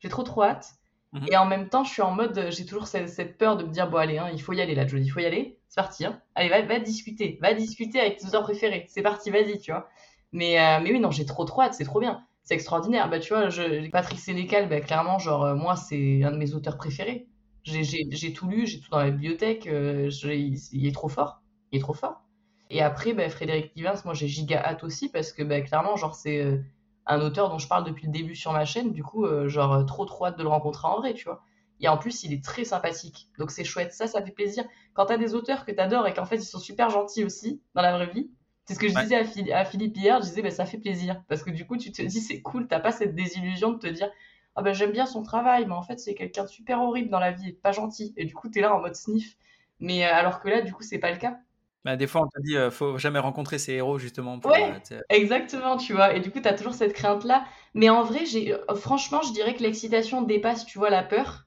J'ai 0.00 0.08
trop, 0.08 0.22
trop 0.22 0.42
hâte. 0.42 0.76
Mhm. 1.12 1.26
Et 1.30 1.36
en 1.36 1.46
même 1.46 1.68
temps, 1.68 1.84
je 1.84 1.92
suis 1.92 2.02
en 2.02 2.10
mode, 2.10 2.48
j'ai 2.50 2.66
toujours 2.66 2.86
cette, 2.86 3.38
peur 3.38 3.56
de 3.56 3.64
me 3.64 3.70
dire, 3.70 3.88
bon, 3.88 3.98
allez, 3.98 4.18
hein, 4.18 4.28
il 4.32 4.42
faut 4.42 4.52
y 4.52 4.60
aller 4.60 4.74
là, 4.74 4.86
Jodie, 4.86 5.06
il 5.06 5.10
faut 5.10 5.20
y 5.20 5.24
aller, 5.24 5.58
c'est 5.68 5.80
parti. 5.80 6.04
Hein. 6.04 6.20
Allez, 6.34 6.48
va, 6.48 6.62
va, 6.62 6.78
discuter, 6.78 7.38
va 7.40 7.54
discuter 7.54 8.00
avec 8.00 8.18
tes 8.18 8.26
auteurs 8.26 8.42
préférés, 8.42 8.86
c'est 8.88 9.02
parti, 9.02 9.30
vas-y, 9.30 9.58
tu 9.58 9.70
vois. 9.70 9.88
Mais, 10.36 10.60
euh, 10.60 10.80
mais 10.82 10.92
oui, 10.92 11.00
non, 11.00 11.10
j'ai 11.10 11.24
trop 11.24 11.46
trop 11.46 11.62
hâte, 11.62 11.72
c'est 11.72 11.84
trop 11.84 11.98
bien, 11.98 12.22
c'est 12.44 12.52
extraordinaire. 12.54 13.08
Bah, 13.08 13.18
tu 13.18 13.32
vois, 13.32 13.48
je, 13.48 13.88
Patrick 13.90 14.18
Sénécal, 14.20 14.68
bah, 14.68 14.80
clairement, 14.82 15.18
genre, 15.18 15.44
euh, 15.44 15.54
moi, 15.54 15.76
c'est 15.76 16.22
un 16.24 16.30
de 16.30 16.36
mes 16.36 16.52
auteurs 16.52 16.76
préférés. 16.76 17.26
J'ai 17.64 18.32
tout 18.34 18.46
lu, 18.46 18.66
j'ai 18.66 18.78
tout 18.80 18.90
dans 18.90 18.98
la 18.98 19.10
bibliothèque, 19.10 19.66
euh, 19.66 20.10
il, 20.24 20.86
est 20.86 20.92
trop 20.94 21.08
fort, 21.08 21.40
il 21.72 21.78
est 21.78 21.80
trop 21.80 21.94
fort. 21.94 22.20
Et 22.68 22.82
après, 22.82 23.14
bah, 23.14 23.28
Frédéric 23.30 23.72
Livins, 23.76 23.94
moi, 24.04 24.12
j'ai 24.12 24.28
giga 24.28 24.62
hâte 24.62 24.84
aussi 24.84 25.08
parce 25.08 25.32
que, 25.32 25.42
bah, 25.42 25.62
clairement, 25.62 25.96
genre, 25.96 26.14
c'est 26.14 26.60
un 27.06 27.20
auteur 27.22 27.48
dont 27.48 27.58
je 27.58 27.66
parle 27.66 27.84
depuis 27.84 28.06
le 28.06 28.12
début 28.12 28.36
sur 28.36 28.52
ma 28.52 28.66
chaîne, 28.66 28.92
du 28.92 29.02
coup, 29.02 29.26
genre, 29.48 29.86
trop 29.86 30.04
trop 30.04 30.26
hâte 30.26 30.36
de 30.38 30.42
le 30.42 30.50
rencontrer 30.50 30.86
en 30.86 30.96
vrai, 30.98 31.14
tu 31.14 31.24
vois. 31.24 31.42
Et 31.80 31.88
en 31.88 31.96
plus, 31.96 32.24
il 32.24 32.32
est 32.34 32.44
très 32.44 32.64
sympathique. 32.64 33.28
Donc 33.38 33.50
c'est 33.50 33.64
chouette. 33.64 33.92
Ça, 33.92 34.06
ça 34.06 34.22
fait 34.22 34.32
plaisir. 34.32 34.64
Quand 34.94 35.06
t'as 35.06 35.18
des 35.18 35.34
auteurs 35.34 35.64
que 35.64 35.72
t'adores 35.72 36.06
et 36.06 36.14
qu'en 36.14 36.24
fait, 36.26 36.36
ils 36.36 36.44
sont 36.44 36.58
super 36.58 36.90
gentils 36.90 37.24
aussi 37.24 37.62
dans 37.74 37.82
la 37.82 37.92
vraie 37.96 38.12
vie. 38.12 38.30
C'est 38.66 38.74
ce 38.74 38.78
que 38.78 38.88
je 38.88 38.98
disais 38.98 39.52
à, 39.52 39.64
Philippe 39.64 39.96
hier. 39.96 40.20
Je 40.20 40.26
disais, 40.26 40.42
bah, 40.42 40.50
ça 40.50 40.66
fait 40.66 40.78
plaisir. 40.78 41.22
Parce 41.28 41.42
que 41.42 41.50
du 41.50 41.66
coup, 41.66 41.76
tu 41.76 41.92
te 41.92 42.02
dis, 42.02 42.20
c'est 42.20 42.42
cool. 42.42 42.66
T'as 42.66 42.80
pas 42.80 42.92
cette 42.92 43.14
désillusion 43.14 43.72
de 43.72 43.78
te 43.78 43.86
dire, 43.86 44.10
ah 44.56 44.62
ben 44.62 44.72
j'aime 44.72 44.90
bien 44.90 45.06
son 45.06 45.22
travail, 45.22 45.66
mais 45.66 45.74
en 45.74 45.82
fait, 45.82 46.00
c'est 46.00 46.14
quelqu'un 46.14 46.44
de 46.44 46.48
super 46.48 46.80
horrible 46.80 47.10
dans 47.10 47.20
la 47.20 47.30
vie 47.30 47.52
pas 47.52 47.72
gentil. 47.72 48.12
Et 48.16 48.24
du 48.24 48.34
coup, 48.34 48.48
t'es 48.48 48.60
là 48.60 48.74
en 48.74 48.80
mode 48.80 48.96
sniff. 48.96 49.36
Mais 49.78 50.04
euh, 50.04 50.12
alors 50.12 50.40
que 50.40 50.48
là, 50.48 50.62
du 50.62 50.72
coup, 50.72 50.82
c'est 50.82 50.98
pas 50.98 51.12
le 51.12 51.18
cas. 51.18 51.38
Bah, 51.86 51.94
des 51.94 52.08
fois, 52.08 52.22
on 52.22 52.26
te 52.26 52.40
dit, 52.42 52.56
faut 52.72 52.98
jamais 52.98 53.20
rencontrer 53.20 53.58
ces 53.58 53.74
héros, 53.74 53.98
justement. 53.98 54.40
Pour, 54.40 54.50
ouais, 54.50 54.82
exactement, 55.08 55.76
tu 55.76 55.92
vois. 55.92 56.14
Et 56.14 56.20
du 56.20 56.32
coup, 56.32 56.40
tu 56.40 56.48
as 56.48 56.54
toujours 56.54 56.74
cette 56.74 56.94
crainte-là. 56.94 57.44
Mais 57.74 57.88
en 57.90 58.02
vrai, 58.02 58.26
j'ai, 58.26 58.54
euh, 58.54 58.74
franchement, 58.74 59.22
je 59.22 59.32
dirais 59.32 59.54
que 59.54 59.62
l'excitation 59.62 60.22
dépasse, 60.22 60.66
tu 60.66 60.78
vois, 60.78 60.90
la 60.90 61.04
peur. 61.04 61.46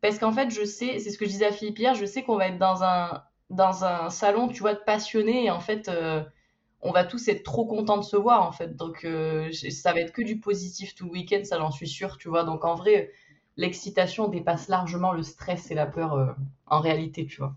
Parce 0.00 0.20
qu'en 0.20 0.30
fait, 0.30 0.50
je 0.50 0.64
sais, 0.64 1.00
c'est 1.00 1.10
ce 1.10 1.18
que 1.18 1.24
je 1.24 1.30
disais 1.30 1.46
à 1.46 1.50
Philippe 1.50 1.78
hier, 1.80 1.94
je 1.94 2.06
sais 2.06 2.22
qu'on 2.22 2.36
va 2.36 2.46
être 2.46 2.58
dans 2.58 2.84
un, 2.84 3.24
dans 3.50 3.84
un 3.84 4.10
salon, 4.10 4.46
tu 4.46 4.60
vois, 4.60 4.74
de 4.74 4.78
passionnés. 4.78 5.46
Et 5.46 5.50
en 5.50 5.58
fait, 5.58 5.88
euh, 5.88 6.22
on 6.82 6.92
va 6.92 7.04
tous 7.04 7.28
être 7.28 7.42
trop 7.42 7.66
contents 7.66 7.98
de 7.98 8.04
se 8.04 8.16
voir, 8.16 8.46
en 8.46 8.52
fait. 8.52 8.76
Donc, 8.76 9.04
euh, 9.04 9.50
ça 9.52 9.92
va 9.92 10.00
être 10.00 10.12
que 10.12 10.22
du 10.22 10.40
positif 10.40 10.94
tout 10.94 11.06
le 11.06 11.12
week-end, 11.12 11.42
ça, 11.44 11.58
j'en 11.58 11.70
suis 11.70 11.88
sûre, 11.88 12.16
tu 12.16 12.28
vois. 12.28 12.44
Donc, 12.44 12.64
en 12.64 12.74
vrai, 12.74 13.12
l'excitation 13.56 14.28
dépasse 14.28 14.68
largement 14.68 15.12
le 15.12 15.22
stress 15.22 15.70
et 15.70 15.74
la 15.74 15.86
peur 15.86 16.36
en 16.66 16.80
réalité, 16.80 17.26
tu 17.26 17.38
vois. 17.38 17.54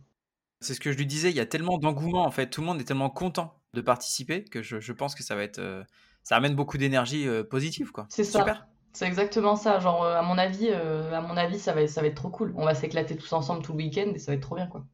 C'est 0.63 0.73
ce 0.73 0.79
que 0.79 0.93
je 0.93 0.97
lui 0.97 1.05
disais, 1.05 1.29
il 1.29 1.35
y 1.35 1.41
a 1.41 1.45
tellement 1.45 1.77
d'engouement 1.77 2.25
en 2.25 2.31
fait, 2.31 2.49
tout 2.49 2.61
le 2.61 2.67
monde 2.67 2.79
est 2.79 2.85
tellement 2.85 3.09
content 3.09 3.59
de 3.73 3.81
participer 3.81 4.45
que 4.45 4.61
je, 4.61 4.91
pense 4.93 5.13
que 5.13 5.21
ça 5.21 5.35
va 5.35 5.43
être, 5.43 5.59
euh, 5.59 5.83
ça 6.23 6.37
amène 6.37 6.55
beaucoup 6.55 6.77
d'énergie 6.77 7.27
euh, 7.27 7.43
positive 7.43 7.91
quoi. 7.91 8.05
C'est 8.09 8.23
ça. 8.23 8.65
C'est 8.93 9.05
exactement 9.05 9.57
ça. 9.57 9.79
Genre 9.79 10.03
euh, 10.03 10.15
à 10.15 10.21
mon 10.21 10.37
avis, 10.37 10.69
à 10.69 11.19
mon 11.19 11.35
avis, 11.35 11.59
ça 11.59 11.73
va, 11.73 11.85
ça 11.87 11.99
va 11.99 12.07
être 12.07 12.15
trop 12.15 12.29
cool. 12.29 12.53
On 12.55 12.63
va 12.63 12.75
s'éclater 12.75 13.17
tous 13.17 13.33
ensemble 13.33 13.61
tout 13.61 13.73
le 13.73 13.79
week-end 13.79 14.09
et 14.13 14.19
ça 14.19 14.31
va 14.31 14.35
être 14.35 14.43
trop 14.43 14.55
bien 14.55 14.67
quoi. 14.67 14.85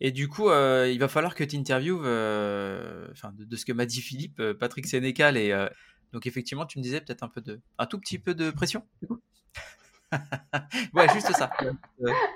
Et 0.00 0.10
du 0.10 0.28
coup, 0.28 0.50
il 0.50 0.98
va 0.98 1.08
falloir 1.08 1.34
que 1.34 1.44
tu 1.44 1.56
interviewes, 1.56 2.00
enfin 3.12 3.32
de, 3.38 3.56
ce 3.56 3.64
que 3.64 3.72
m'a 3.72 3.86
dit 3.86 4.00
Philippe, 4.00 4.42
Patrick 4.58 4.86
Sénécal 4.86 5.36
et 5.36 5.52
donc 6.14 6.28
effectivement, 6.28 6.64
tu 6.64 6.78
me 6.78 6.82
disais 6.82 7.00
peut-être 7.00 7.24
un 7.24 7.28
peu 7.28 7.40
de, 7.40 7.60
un 7.76 7.86
tout 7.86 7.98
petit 7.98 8.20
peu 8.20 8.34
de 8.34 8.50
pression. 8.50 8.84
Ouais, 10.94 11.08
juste 11.12 11.32
ça. 11.32 11.50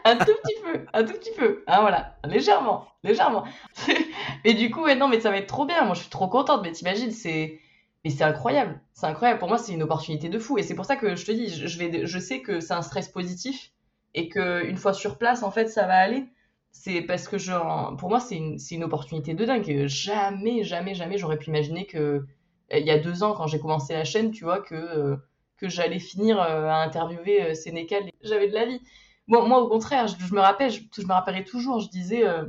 un 0.05 0.17
tout 0.17 0.33
petit 0.43 0.61
peu, 0.65 0.85
un 0.93 1.05
tout 1.05 1.13
petit 1.13 1.31
peu. 1.39 1.63
Hein, 1.69 1.81
voilà, 1.81 2.17
légèrement, 2.25 2.89
légèrement. 3.05 3.45
et 4.45 4.55
du 4.55 4.71
coup, 4.71 4.89
non, 4.95 5.07
mais 5.07 5.21
ça 5.21 5.31
va 5.31 5.37
être 5.37 5.47
trop 5.47 5.65
bien. 5.65 5.85
Moi, 5.85 5.95
je 5.95 6.01
suis 6.01 6.11
trop 6.11 6.27
contente. 6.27 6.63
Mais 6.65 6.73
t'imagines, 6.73 7.13
c'est, 7.13 7.61
mais 8.05 8.11
c'est 8.11 8.25
incroyable. 8.25 8.81
C'est 8.95 9.07
incroyable. 9.07 9.39
Pour 9.39 9.49
moi, 9.49 9.59
c'est 9.59 9.73
une 9.73 9.85
opportunité 9.85 10.29
de 10.29 10.39
fou. 10.41 10.59
Et 10.59 10.65
c'est 10.65 10.75
pour 10.75 10.87
ça 10.87 10.97
que 10.97 11.15
je 11.15 11.25
te 11.25 11.31
dis, 11.31 11.49
je 11.49 11.79
vais, 11.79 12.05
je 12.05 12.19
sais 12.19 12.43
que 12.43 12.59
c'est 12.59 12.75
un 12.75 12.83
stress 12.83 13.09
positif 13.09 13.71
et 14.15 14.29
que 14.29 14.65
une 14.65 14.77
fois 14.77 14.93
sur 14.93 15.17
place, 15.17 15.45
en 15.45 15.53
fait, 15.53 15.69
ça 15.69 15.87
va 15.87 15.99
aller. 15.99 16.27
C'est 16.71 17.03
parce 17.03 17.29
que 17.29 17.39
genre, 17.39 17.97
pour 17.97 18.09
moi, 18.09 18.21
c'est 18.21 18.37
une, 18.37 18.59
une 18.71 18.85
opportunité 18.85 19.35
de 19.35 19.45
dingue. 19.45 19.87
Jamais, 19.87 20.63
jamais, 20.63 20.95
jamais, 20.95 21.19
j'aurais 21.19 21.39
pu 21.39 21.49
imaginer 21.49 21.87
que 21.87 22.27
il 22.71 22.87
y 22.87 22.91
a 22.91 22.99
deux 22.99 23.23
ans, 23.23 23.33
quand 23.33 23.47
j'ai 23.47 23.59
commencé 23.59 23.95
la 23.95 24.05
chaîne, 24.05 24.31
tu 24.31 24.45
vois, 24.45 24.61
que 24.61 24.75
euh, 24.75 25.17
que 25.59 25.69
j'allais 25.69 25.99
finir 25.99 26.41
euh, 26.41 26.67
à 26.67 26.77
interviewer 26.77 27.43
euh, 27.43 27.55
Sénécal. 27.55 28.05
J'avais 28.23 28.49
de 28.49 28.55
la 28.55 28.65
vie. 28.65 28.81
Bon, 29.27 29.47
moi, 29.47 29.61
au 29.61 29.69
contraire, 29.69 30.07
je, 30.07 30.35
me 30.35 30.41
rappelle, 30.41 30.71
je, 30.71 30.81
me 31.03 31.13
rappellerai 31.13 31.45
toujours, 31.45 31.81
je 31.81 31.89
disais, 31.91 32.27
euh, 32.27 32.45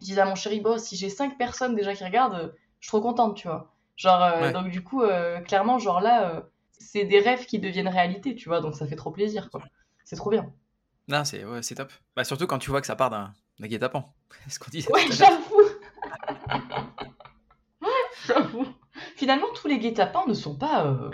je 0.00 0.06
disais 0.06 0.20
à 0.20 0.24
mon 0.24 0.36
chéri 0.36 0.60
boss, 0.60 0.82
si 0.82 0.96
j'ai 0.96 1.10
cinq 1.10 1.36
personnes 1.36 1.74
déjà 1.74 1.94
qui 1.94 2.04
regardent, 2.04 2.54
je 2.80 2.86
suis 2.86 2.88
trop 2.88 3.02
contente, 3.02 3.36
tu 3.36 3.48
vois. 3.48 3.70
Genre, 3.96 4.52
donc 4.52 4.70
du 4.70 4.82
coup, 4.82 5.02
clairement, 5.46 5.78
genre 5.78 6.00
là, 6.00 6.48
c'est 6.72 7.04
des 7.04 7.20
rêves 7.20 7.46
qui 7.46 7.60
deviennent 7.60 7.88
réalité, 7.88 8.34
tu 8.34 8.48
vois, 8.48 8.60
donc 8.60 8.74
ça 8.74 8.86
fait 8.86 8.96
trop 8.96 9.12
plaisir, 9.12 9.50
quoi. 9.50 9.62
C'est 10.04 10.16
trop 10.16 10.30
bien. 10.30 10.52
Non, 11.06 11.24
c'est 11.24 11.44
ouais, 11.44 11.60
top. 11.60 11.92
Bah, 12.16 12.24
surtout 12.24 12.46
quand 12.46 12.58
tu 12.58 12.70
vois 12.70 12.80
que 12.80 12.88
ça 12.88 12.96
part 12.96 13.10
d'un 13.58 13.66
guet-apens. 13.66 14.12
ce 14.48 14.58
qu'on 14.58 14.70
dit. 14.70 14.86
Ouais, 14.90 15.06
j'avoue. 15.10 15.62
j'avoue. 18.26 18.66
Finalement, 19.16 19.48
tous 19.54 19.68
les 19.68 19.78
guet-apens 19.78 20.26
ne 20.26 20.34
sont 20.34 20.56
pas 20.56 21.10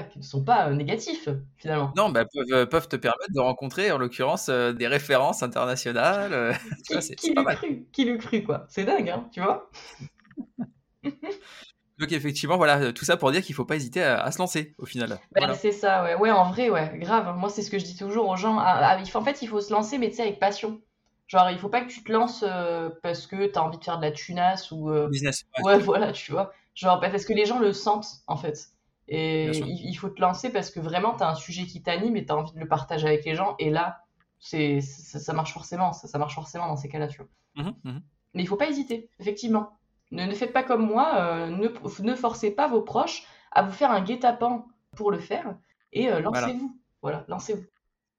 qui 0.00 0.18
ne 0.18 0.24
sont 0.24 0.42
pas 0.42 0.68
euh, 0.68 0.74
négatifs 0.74 1.28
finalement. 1.56 1.92
Non, 1.96 2.10
bah, 2.10 2.24
peuvent, 2.24 2.52
euh, 2.52 2.66
peuvent 2.66 2.88
te 2.88 2.96
permettre 2.96 3.32
de 3.32 3.40
rencontrer 3.40 3.92
en 3.92 3.98
l'occurrence 3.98 4.48
euh, 4.48 4.72
des 4.72 4.86
références 4.86 5.42
internationales. 5.42 6.56
qui, 6.88 7.16
qui 7.16 7.34
l'eût 7.34 7.44
cru 7.44 7.86
Qui 7.92 8.18
cru 8.18 8.42
quoi 8.42 8.66
C'est 8.68 8.84
dingue, 8.84 9.10
hein, 9.10 9.28
tu 9.32 9.40
vois 9.40 9.70
Donc 11.98 12.12
effectivement, 12.12 12.56
voilà, 12.56 12.92
tout 12.92 13.04
ça 13.04 13.16
pour 13.16 13.30
dire 13.32 13.42
qu'il 13.42 13.54
faut 13.54 13.64
pas 13.64 13.76
hésiter 13.76 14.02
à, 14.02 14.30
se 14.30 14.38
lancer 14.38 14.74
au 14.78 14.86
final. 14.86 15.20
Bah, 15.32 15.54
c'est 15.54 15.72
ça, 15.72 16.02
ouais. 16.04 16.14
ouais, 16.14 16.30
en 16.30 16.50
vrai, 16.50 16.70
ouais, 16.70 16.92
grave. 16.96 17.36
Moi, 17.36 17.48
c'est 17.48 17.62
ce 17.62 17.70
que 17.70 17.78
je 17.78 17.84
dis 17.84 17.96
toujours 17.96 18.28
aux 18.28 18.36
gens. 18.36 18.58
Ah, 18.58 18.96
ah, 18.98 19.02
en 19.14 19.24
fait, 19.24 19.42
il 19.42 19.48
faut 19.48 19.60
se 19.60 19.72
lancer, 19.72 19.98
mais 19.98 20.10
tu 20.10 20.16
sais, 20.16 20.22
avec 20.22 20.40
passion. 20.40 20.80
Genre, 21.26 21.50
il 21.50 21.58
faut 21.58 21.68
pas 21.68 21.80
que 21.80 21.90
tu 21.90 22.04
te 22.04 22.12
lances 22.12 22.44
parce 23.02 23.26
que 23.26 23.46
tu 23.46 23.58
as 23.58 23.62
envie 23.62 23.78
de 23.78 23.84
faire 23.84 23.98
de 23.98 24.02
la 24.02 24.12
tunasse 24.12 24.70
ou. 24.70 24.90
Business. 25.08 25.44
Ouais. 25.58 25.74
ouais. 25.74 25.78
voilà, 25.80 26.12
tu 26.12 26.32
vois. 26.32 26.52
Genre, 26.74 27.00
parce 27.00 27.24
que 27.24 27.32
les 27.32 27.46
gens 27.46 27.58
le 27.58 27.72
sentent, 27.72 28.22
en 28.26 28.36
fait. 28.36 28.72
Et 29.08 29.50
il, 29.50 29.94
faut 29.94 30.08
te 30.08 30.20
lancer 30.20 30.50
parce 30.50 30.70
que 30.70 30.80
vraiment, 30.80 31.16
tu 31.16 31.22
as 31.22 31.28
un 31.28 31.34
sujet 31.34 31.66
qui 31.66 31.82
t'anime 31.82 32.16
et 32.16 32.24
tu 32.24 32.32
as 32.32 32.36
envie 32.36 32.52
de 32.52 32.58
le 32.58 32.68
partager 32.68 33.06
avec 33.06 33.24
les 33.24 33.34
gens. 33.34 33.56
Et 33.58 33.68
là, 33.68 34.04
c'est 34.38 34.80
ça, 34.80 35.32
marche 35.32 35.52
forcément. 35.52 35.92
Ça, 35.92 36.18
marche 36.18 36.34
forcément 36.34 36.66
dans 36.66 36.76
ces 36.76 36.88
cas-là, 36.88 37.08
tu 37.08 37.18
vois. 37.18 37.28
Mmh 37.56 37.70
mmh 37.84 37.98
Mais 38.34 38.42
il 38.42 38.46
faut 38.46 38.56
pas 38.56 38.68
hésiter, 38.68 39.10
effectivement. 39.18 39.78
Ne, 40.12 40.24
ne 40.24 40.34
faites 40.34 40.52
pas 40.52 40.62
comme 40.62 40.86
moi. 40.86 41.14
Euh, 41.16 41.46
ne, 41.48 41.68
ne, 42.02 42.14
forcez 42.14 42.50
pas 42.50 42.68
vos 42.68 42.80
proches 42.80 43.24
à 43.50 43.62
vous 43.62 43.72
faire 43.72 43.90
un 43.90 44.02
guet-apens 44.02 44.66
pour 44.96 45.10
le 45.10 45.18
faire. 45.18 45.56
Et 45.92 46.08
euh, 46.08 46.20
lancez-vous. 46.20 46.78
Voilà, 47.02 47.24
lancez-vous. 47.28 47.64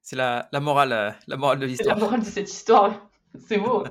C'est 0.04 0.16
la, 0.16 0.48
la, 0.52 0.60
morale, 0.60 1.16
la 1.28 1.38
morale 1.38 1.60
de 1.60 1.66
l'histoire. 1.66 1.96
La 1.96 2.04
morale 2.04 2.20
de 2.20 2.26
cette 2.26 2.52
histoire, 2.52 3.10
c'est 3.48 3.58
beau. 3.58 3.84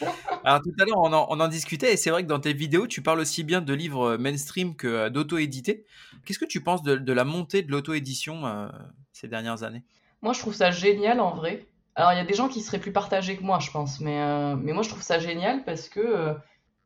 Alors 0.44 0.62
tout 0.62 0.72
à 0.80 0.84
l'heure, 0.84 0.98
on, 0.98 1.12
on 1.12 1.40
en, 1.40 1.48
discutait 1.48 1.92
et 1.92 1.96
c'est 1.96 2.10
vrai 2.10 2.22
que 2.22 2.28
dans 2.28 2.40
tes 2.40 2.54
vidéos, 2.54 2.86
tu 2.86 3.02
parles 3.02 3.20
aussi 3.20 3.44
bien 3.44 3.60
de 3.60 3.74
livres 3.74 4.16
mainstream 4.16 4.74
que 4.74 5.08
d'auto-édité. 5.08 5.84
Qu'est-ce 6.24 6.38
que 6.38 6.44
tu 6.44 6.62
penses 6.62 6.82
de, 6.82 6.96
de 6.96 7.12
la 7.12 7.24
montée 7.24 7.62
de 7.62 7.70
l'auto-édition 7.70 8.70
ces 9.12 9.28
dernières 9.28 9.62
années? 9.62 9.84
Moi, 10.22 10.32
je 10.32 10.40
trouve 10.40 10.54
ça 10.54 10.70
génial 10.70 11.20
en 11.20 11.34
vrai. 11.34 11.66
Alors, 11.94 12.12
il 12.12 12.16
y 12.16 12.20
a 12.20 12.24
des 12.24 12.34
gens 12.34 12.48
qui 12.48 12.60
seraient 12.62 12.78
plus 12.78 12.92
partagés 12.92 13.36
que 13.36 13.42
moi, 13.42 13.58
je 13.58 13.70
pense, 13.70 14.00
mais, 14.00 14.20
euh, 14.22 14.56
mais 14.56 14.72
moi, 14.72 14.82
je 14.82 14.88
trouve 14.88 15.02
ça 15.02 15.18
génial 15.18 15.64
parce 15.64 15.88
que 15.88 16.00
euh, 16.00 16.34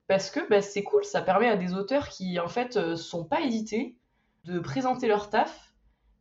parce 0.09 0.31
que 0.31 0.41
bah, 0.49 0.62
c'est 0.62 0.83
cool, 0.83 1.05
ça 1.05 1.20
permet 1.20 1.49
à 1.49 1.57
des 1.57 1.74
auteurs 1.74 2.09
qui, 2.09 2.41
en 2.41 2.49
fait, 2.49 2.77
euh, 2.77 2.97
sont 2.97 3.24
pas 3.24 3.41
édités 3.43 3.97
de 4.45 4.59
présenter 4.59 5.07
leur 5.09 5.31
taf 5.31 5.66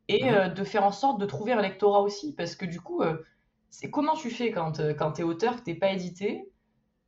et 0.07 0.29
mhm. 0.29 0.53
de 0.53 0.63
faire 0.63 0.83
en 0.83 0.91
sorte 0.91 1.19
de 1.19 1.25
trouver 1.25 1.53
un 1.53 1.61
lectorat 1.61 2.01
aussi. 2.01 2.35
Parce 2.35 2.55
que 2.55 2.65
du 2.65 2.79
coup, 2.79 3.01
c'est 3.69 3.89
comment 3.89 4.15
tu 4.15 4.29
fais 4.29 4.51
quand, 4.51 4.79
quand 4.97 5.13
tu 5.13 5.21
es 5.21 5.23
auteur, 5.23 5.57
que 5.57 5.61
t'es 5.61 5.75
pas 5.75 5.91
édité 5.91 6.51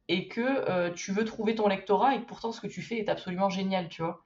et 0.08 0.28
que 0.28 0.90
tu 0.94 1.12
veux 1.12 1.26
trouver 1.26 1.56
ton 1.56 1.68
lectorat 1.68 2.16
et 2.16 2.22
que 2.22 2.26
pourtant 2.26 2.52
ce 2.52 2.62
que 2.62 2.68
tu 2.68 2.82
fais 2.82 2.98
est 2.98 3.10
absolument 3.10 3.50
génial, 3.50 3.88
tu 3.90 4.02
vois? 4.02 4.24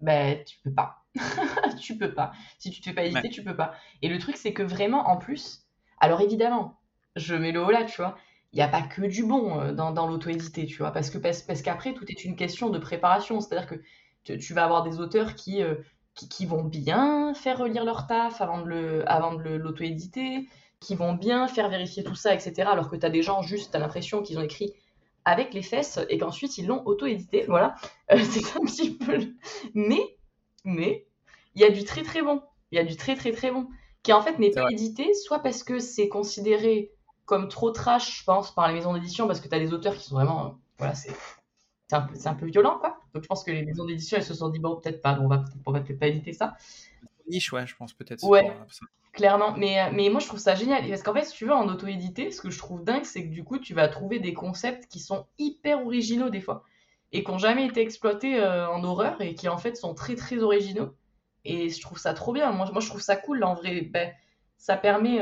Ben, 0.00 0.42
tu 0.44 0.58
peux 0.62 0.72
pas. 0.72 1.04
tu 1.80 1.96
peux 1.96 2.12
pas. 2.12 2.32
Si 2.58 2.70
tu 2.70 2.80
te 2.80 2.88
fais 2.88 2.94
pas 2.94 3.04
éditer, 3.04 3.30
tu 3.30 3.42
peux 3.42 3.56
pas. 3.56 3.74
Et 4.02 4.08
le 4.08 4.18
truc, 4.18 4.36
c'est 4.36 4.52
que 4.52 4.62
vraiment, 4.62 5.08
en 5.08 5.16
plus, 5.16 5.66
alors 6.00 6.20
évidemment, 6.20 6.78
je 7.16 7.34
mets 7.34 7.52
le 7.52 7.64
haut 7.64 7.70
là, 7.70 7.84
tu 7.84 7.96
vois. 7.96 8.16
Il 8.52 8.56
n'y 8.56 8.62
a 8.62 8.68
pas 8.68 8.82
que 8.82 9.02
du 9.02 9.24
bon 9.24 9.60
euh, 9.60 9.72
dans, 9.72 9.92
dans 9.92 10.06
l'auto-édité, 10.06 10.66
tu 10.66 10.78
vois. 10.78 10.92
Parce 10.92 11.10
que 11.10 11.18
parce, 11.18 11.42
qu'après, 11.62 11.94
tout 11.94 12.04
est 12.08 12.24
une 12.24 12.36
question 12.36 12.70
de 12.70 12.78
préparation. 12.78 13.40
C'est-à-dire 13.40 13.66
que 13.66 14.36
tu, 14.36 14.54
vas 14.54 14.64
avoir 14.64 14.82
des 14.82 15.00
auteurs 15.00 15.34
qui, 15.34 15.62
euh, 15.62 15.76
qui, 16.14 16.28
qui, 16.28 16.46
vont 16.46 16.64
bien 16.64 17.34
faire 17.34 17.58
relire 17.58 17.84
leur 17.84 18.06
taf 18.06 18.40
avant 18.40 18.60
de, 18.60 18.66
le, 18.66 19.10
avant 19.10 19.34
de 19.34 19.50
l'auto-éditer, 19.50 20.48
qui 20.80 20.94
vont 20.94 21.14
bien 21.14 21.48
faire 21.48 21.68
vérifier 21.68 22.04
tout 22.04 22.14
ça, 22.14 22.34
etc. 22.34 22.68
Alors 22.70 22.90
que 22.90 22.96
tu 22.96 23.06
as 23.06 23.10
des 23.10 23.22
gens 23.22 23.42
juste, 23.42 23.70
tu 23.70 23.76
as 23.76 23.80
l'impression 23.80 24.22
qu'ils 24.22 24.38
ont 24.38 24.42
écrit 24.42 24.74
avec 25.24 25.54
les 25.54 25.62
fesses 25.62 25.98
et 26.10 26.18
qu'ensuite 26.18 26.58
ils 26.58 26.66
l'ont 26.66 26.82
auto-édité. 26.86 27.44
Voilà. 27.48 27.74
Euh, 28.12 28.18
c'est 28.22 28.58
un 28.58 28.60
petit 28.66 28.94
peu. 28.94 29.18
Mais, 29.72 30.18
mais, 30.62 31.06
il 31.54 31.62
y 31.62 31.64
a 31.64 31.70
du 31.70 31.84
très 31.84 32.02
très 32.02 32.20
bon. 32.20 32.42
Il 32.70 32.76
y 32.76 32.78
a 32.78 32.84
du 32.84 32.96
très 32.96 33.16
très 33.16 33.32
très 33.32 33.50
bon. 33.50 33.66
Qui 34.02 34.12
en 34.12 34.20
fait 34.20 34.38
n'est 34.38 34.50
pas 34.50 34.66
édité, 34.70 35.14
soit 35.14 35.38
parce 35.38 35.62
que 35.62 35.78
c'est 35.78 36.08
considéré 36.08 36.92
comme 37.24 37.48
trop 37.48 37.70
trash, 37.70 38.18
je 38.18 38.24
pense, 38.24 38.54
par 38.54 38.68
les 38.68 38.74
maisons 38.74 38.92
d'édition, 38.92 39.26
parce 39.26 39.40
que 39.40 39.48
tu 39.48 39.54
as 39.54 39.58
des 39.58 39.72
auteurs 39.72 39.96
qui 39.96 40.04
sont 40.04 40.16
vraiment. 40.16 40.58
Voilà, 40.76 40.94
c'est. 40.94 41.16
Un, 41.92 42.02
peu, 42.02 42.14
un 42.24 42.34
peu 42.34 42.46
violent, 42.46 42.78
quoi. 42.78 42.98
Donc 43.12 43.22
je 43.22 43.28
pense 43.28 43.44
que 43.44 43.50
les 43.50 43.64
maisons 43.64 43.84
d'édition, 43.84 44.16
elles 44.16 44.24
se 44.24 44.34
sont 44.34 44.48
dit, 44.48 44.58
bon, 44.58 44.76
peut-être 44.76 45.02
pas, 45.02 45.18
on 45.20 45.28
va 45.28 45.44
peut-être 45.80 45.98
pas 45.98 46.08
éditer 46.08 46.32
ça. 46.32 46.56
Niche, 47.28 47.52
ouais, 47.52 47.66
je 47.66 47.76
pense 47.76 47.92
peut-être. 47.92 48.22
Ouais, 48.24 48.52
clairement. 49.12 49.56
Mais, 49.56 49.80
euh, 49.80 49.90
mais 49.92 50.08
moi, 50.10 50.20
je 50.20 50.26
trouve 50.26 50.40
ça 50.40 50.54
génial. 50.54 50.86
Parce 50.88 51.02
qu'en 51.02 51.14
fait, 51.14 51.24
si 51.24 51.34
tu 51.34 51.46
veux, 51.46 51.52
en 51.52 51.68
auto-édité, 51.68 52.30
ce 52.30 52.40
que 52.40 52.50
je 52.50 52.58
trouve 52.58 52.84
dingue, 52.84 53.04
c'est 53.04 53.24
que 53.24 53.30
du 53.30 53.44
coup, 53.44 53.58
tu 53.58 53.74
vas 53.74 53.88
trouver 53.88 54.18
des 54.18 54.34
concepts 54.34 54.86
qui 54.86 55.00
sont 55.00 55.26
hyper 55.38 55.84
originaux 55.84 56.30
des 56.30 56.40
fois. 56.40 56.64
Et 57.12 57.22
qui 57.22 57.30
n'ont 57.30 57.38
jamais 57.38 57.66
été 57.66 57.80
exploités 57.80 58.40
euh, 58.40 58.68
en 58.68 58.82
horreur 58.82 59.20
et 59.20 59.34
qui 59.34 59.48
en 59.48 59.56
fait 59.56 59.76
sont 59.76 59.94
très 59.94 60.16
très 60.16 60.38
originaux. 60.38 60.94
Et 61.44 61.68
je 61.70 61.80
trouve 61.80 61.98
ça 61.98 62.12
trop 62.12 62.32
bien. 62.32 62.50
Moi, 62.52 62.68
moi 62.72 62.80
je 62.80 62.88
trouve 62.88 63.02
ça 63.02 63.16
cool, 63.16 63.44
en 63.44 63.54
vrai. 63.54 63.82
Ben, 63.82 64.12
ça 64.56 64.76
permet 64.76 65.20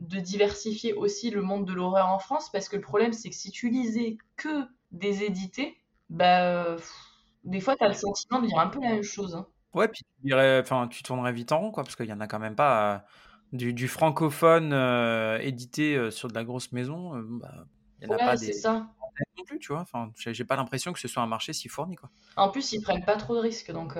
de 0.00 0.18
diversifier 0.18 0.92
aussi 0.92 1.30
le 1.30 1.42
monde 1.42 1.64
de 1.64 1.72
l'horreur 1.72 2.08
en 2.08 2.18
France 2.18 2.50
parce 2.50 2.68
que 2.68 2.76
le 2.76 2.82
problème 2.82 3.12
c'est 3.12 3.30
que 3.30 3.34
si 3.34 3.50
tu 3.50 3.70
lisais 3.70 4.18
que 4.36 4.64
des 4.90 5.22
édités, 5.22 5.78
bah 6.12 6.76
des 7.44 7.60
fois 7.60 7.76
tu 7.76 7.84
as 7.84 7.88
le 7.88 7.94
sentiment 7.94 8.40
de 8.40 8.46
lire 8.46 8.58
un 8.58 8.68
peu 8.68 8.80
la 8.80 8.90
même 8.90 9.02
chose. 9.02 9.34
Hein. 9.34 9.46
Ouais, 9.74 9.88
puis 9.88 10.02
tu, 10.04 10.26
dirais, 10.26 10.60
enfin, 10.60 10.86
tu 10.88 11.02
tournerais 11.02 11.32
vite 11.32 11.52
en 11.52 11.60
rond 11.60 11.70
quoi 11.70 11.82
parce 11.82 11.96
qu'il 11.96 12.06
y 12.06 12.12
en 12.12 12.20
a 12.20 12.26
quand 12.26 12.38
même 12.38 12.54
pas 12.54 13.04
euh, 13.54 13.72
du, 13.72 13.88
francophone 13.88 14.72
euh, 14.72 15.38
édité 15.38 15.96
euh, 15.96 16.10
sur 16.10 16.28
de 16.28 16.34
la 16.34 16.44
grosse 16.44 16.72
maison, 16.72 17.12
bah, 17.16 17.64
il 18.00 18.08
y 18.08 18.10
en 18.10 18.14
a 18.14 18.18
pas 18.18 18.36
des 18.36 18.52
ça. 18.52 18.88
non 19.38 19.44
plus, 19.44 19.58
tu 19.58 19.72
vois. 19.72 19.80
Enfin, 19.80 20.12
j'ai 20.16 20.44
pas 20.44 20.56
l'impression 20.56 20.92
que 20.92 21.00
ce 21.00 21.08
soit 21.08 21.22
un 21.22 21.26
marché 21.26 21.52
si 21.52 21.68
fourni 21.68 21.96
quoi. 21.96 22.10
En 22.36 22.50
plus, 22.50 22.72
ils 22.72 22.82
prennent 22.82 23.04
pas 23.04 23.16
trop 23.16 23.34
de 23.34 23.40
risques 23.40 23.72
donc 23.72 23.96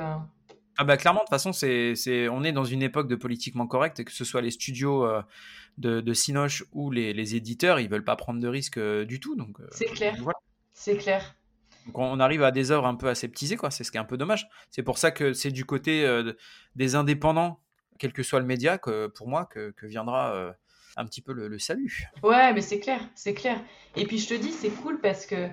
ah 0.78 0.84
bah 0.84 0.96
clairement, 0.96 1.20
de 1.20 1.24
toute 1.24 1.30
façon, 1.30 1.52
c'est, 1.52 1.94
c'est, 1.96 2.28
on 2.28 2.42
est 2.44 2.52
dans 2.52 2.64
une 2.64 2.82
époque 2.82 3.08
de 3.08 3.16
politiquement 3.16 3.66
correct, 3.66 4.00
et 4.00 4.04
que 4.04 4.12
ce 4.12 4.24
soit 4.24 4.40
les 4.40 4.50
studios 4.50 5.04
euh, 5.04 5.22
de, 5.76 6.00
de 6.00 6.14
Sinoche 6.14 6.64
ou 6.72 6.90
les, 6.90 7.12
les, 7.12 7.36
éditeurs, 7.36 7.78
ils 7.78 7.90
veulent 7.90 8.04
pas 8.04 8.16
prendre 8.16 8.40
de 8.40 8.48
risques 8.48 8.78
euh, 8.78 9.04
du 9.04 9.20
tout. 9.20 9.36
Donc, 9.36 9.60
euh, 9.60 9.66
c'est 9.70 9.86
clair. 9.86 10.16
C'est 10.72 10.96
clair. 10.96 11.36
On 11.94 12.20
arrive 12.20 12.42
à 12.42 12.50
des 12.50 12.70
œuvres 12.70 12.86
un 12.86 12.94
peu 12.94 13.08
aseptisées, 13.08 13.56
quoi. 13.56 13.70
C'est 13.70 13.84
ce 13.84 13.90
qui 13.90 13.96
est 13.96 14.00
un 14.00 14.04
peu 14.04 14.16
dommage. 14.16 14.48
C'est 14.70 14.82
pour 14.82 14.98
ça 14.98 15.10
que 15.10 15.32
c'est 15.32 15.50
du 15.50 15.64
côté 15.64 16.06
des 16.76 16.94
indépendants, 16.94 17.60
quel 17.98 18.12
que 18.12 18.22
soit 18.22 18.40
le 18.40 18.46
média, 18.46 18.78
que, 18.78 19.08
pour 19.08 19.28
moi, 19.28 19.46
que, 19.46 19.74
viendra 19.82 20.54
un 20.96 21.04
petit 21.04 21.22
peu 21.22 21.32
le, 21.32 21.58
salut. 21.58 22.06
Ouais, 22.22 22.52
mais 22.52 22.60
c'est 22.60 22.80
clair, 22.80 23.00
c'est 23.14 23.34
clair. 23.34 23.60
Et 23.96 24.06
puis 24.06 24.18
je 24.18 24.28
te 24.28 24.34
dis, 24.34 24.52
c'est 24.52 24.70
cool 24.70 25.00
parce 25.00 25.26
que 25.26 25.48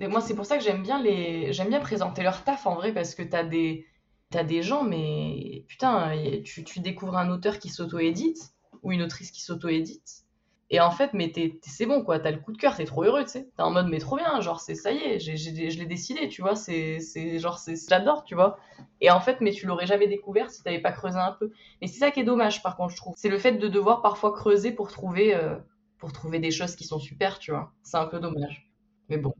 moi, 0.00 0.20
c'est 0.20 0.34
pour 0.34 0.46
ça 0.46 0.58
que 0.58 0.64
j'aime 0.64 0.82
bien 0.82 1.00
les, 1.00 1.52
j'aime 1.52 1.68
bien 1.68 1.80
présenter 1.80 2.22
leur 2.22 2.42
taf 2.44 2.66
en 2.66 2.74
vrai 2.74 2.92
parce 2.92 3.14
que 3.14 3.22
tu 3.22 3.36
as 3.36 3.44
des 3.44 3.86
T'as 4.30 4.44
des 4.44 4.62
gens, 4.62 4.84
mais 4.84 5.64
putain, 5.68 6.12
tu, 6.44 6.62
tu 6.62 6.80
découvres 6.80 7.16
un 7.16 7.30
auteur 7.30 7.58
qui 7.58 7.70
s'auto-édite 7.70 8.52
ou 8.82 8.92
une 8.92 9.00
autrice 9.00 9.30
qui 9.30 9.40
s'auto-édite. 9.40 10.26
Et 10.70 10.80
en 10.80 10.90
fait, 10.90 11.14
mais 11.14 11.32
c'est 11.62 11.86
bon, 11.86 12.02
quoi. 12.04 12.18
T'as 12.18 12.30
le 12.30 12.38
coup 12.38 12.52
de 12.52 12.58
cœur, 12.58 12.76
t'es 12.76 12.84
trop 12.84 13.02
heureux, 13.02 13.24
tu 13.24 13.30
sais. 13.30 13.48
T'es 13.56 13.62
en 13.62 13.70
mode, 13.70 13.88
mais 13.88 13.98
trop 13.98 14.16
bien, 14.16 14.40
genre, 14.42 14.60
c'est 14.60 14.74
ça 14.74 14.92
y 14.92 14.98
est, 14.98 15.18
je 15.18 15.78
l'ai 15.78 15.86
décidé, 15.86 16.28
tu 16.28 16.42
vois. 16.42 16.56
C'est 16.56 17.38
genre, 17.38 17.58
j'adore, 17.88 18.24
tu 18.24 18.34
vois. 18.34 18.58
Et 19.00 19.10
en 19.10 19.20
fait, 19.20 19.40
mais 19.40 19.52
tu 19.52 19.66
l'aurais 19.66 19.86
jamais 19.86 20.08
découvert 20.08 20.50
si 20.50 20.62
t'avais 20.62 20.80
pas 20.80 20.92
creusé 20.92 21.18
un 21.18 21.32
peu. 21.32 21.52
Et 21.80 21.86
c'est 21.86 21.98
ça 21.98 22.10
qui 22.10 22.20
est 22.20 22.24
dommage, 22.24 22.62
par 22.62 22.76
contre, 22.76 22.92
je 22.92 22.96
trouve. 22.98 23.14
C'est 23.16 23.30
le 23.30 23.38
fait 23.38 23.52
de 23.52 23.68
devoir 23.68 24.02
parfois 24.02 24.32
creuser 24.32 24.72
pour 24.72 24.90
trouver, 24.90 25.34
euh, 25.34 25.56
pour 25.98 26.12
trouver 26.12 26.38
des 26.38 26.50
choses 26.50 26.76
qui 26.76 26.84
sont 26.84 26.98
super, 26.98 27.38
tu 27.38 27.50
vois. 27.50 27.72
C'est 27.82 27.96
un 27.96 28.06
peu 28.06 28.20
dommage. 28.20 28.70
Mais 29.08 29.16
bon. 29.16 29.34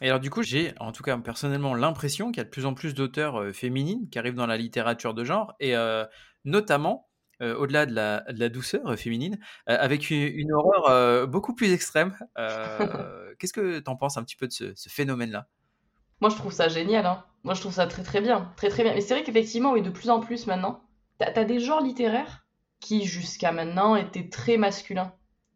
Et 0.00 0.08
alors 0.08 0.20
du 0.20 0.30
coup, 0.30 0.42
j'ai 0.42 0.74
en 0.80 0.90
tout 0.90 1.02
cas 1.02 1.16
personnellement 1.18 1.74
l'impression 1.74 2.32
qu'il 2.32 2.38
y 2.38 2.40
a 2.40 2.44
de 2.44 2.50
plus 2.50 2.66
en 2.66 2.74
plus 2.74 2.92
d'auteurs 2.92 3.40
euh, 3.40 3.52
féminines 3.52 4.08
qui 4.10 4.18
arrivent 4.18 4.34
dans 4.34 4.46
la 4.46 4.56
littérature 4.56 5.14
de 5.14 5.22
genre, 5.22 5.54
et 5.60 5.76
euh, 5.76 6.04
notamment, 6.44 7.08
euh, 7.42 7.56
au-delà 7.56 7.86
de 7.86 7.94
la, 7.94 8.20
de 8.32 8.38
la, 8.38 8.48
douceur 8.48 8.98
féminine, 8.98 9.38
avec 9.66 10.10
une, 10.10 10.52
horreur 10.52 11.28
beaucoup 11.28 11.54
plus 11.54 11.72
extrême. 11.72 12.16
Qu'est-ce 13.38 13.52
que 13.52 13.80
tu 13.80 13.90
en 13.90 13.96
penses 13.96 14.16
un 14.16 14.22
petit 14.22 14.36
peu 14.36 14.46
de 14.46 14.52
ce, 14.52 14.88
phénomène-là? 14.88 15.48
Moi, 16.20 16.30
je 16.30 16.36
trouve 16.36 16.52
ça 16.52 16.68
génial. 16.68 17.04
Hein. 17.06 17.24
Moi, 17.42 17.54
je 17.54 17.60
trouve 17.60 17.72
ça 17.72 17.86
très 17.86 18.02
très 18.02 18.20
bien. 18.20 18.52
Très 18.56 18.68
très 18.68 18.84
bien. 18.84 18.94
Mais 18.94 19.00
c'est 19.00 19.14
vrai 19.14 19.24
qu'effectivement, 19.24 19.72
oui, 19.72 19.82
de 19.82 19.90
plus 19.90 20.10
en 20.10 20.20
plus 20.20 20.46
maintenant, 20.46 20.84
tu 21.18 21.26
as, 21.26 21.44
des 21.44 21.58
genres 21.58 21.82
littéraires 21.82 22.46
qui, 22.80 23.04
jusqu'à 23.04 23.50
maintenant, 23.50 23.96
étaient 23.96 24.28
très 24.28 24.56
masculins. 24.56 25.12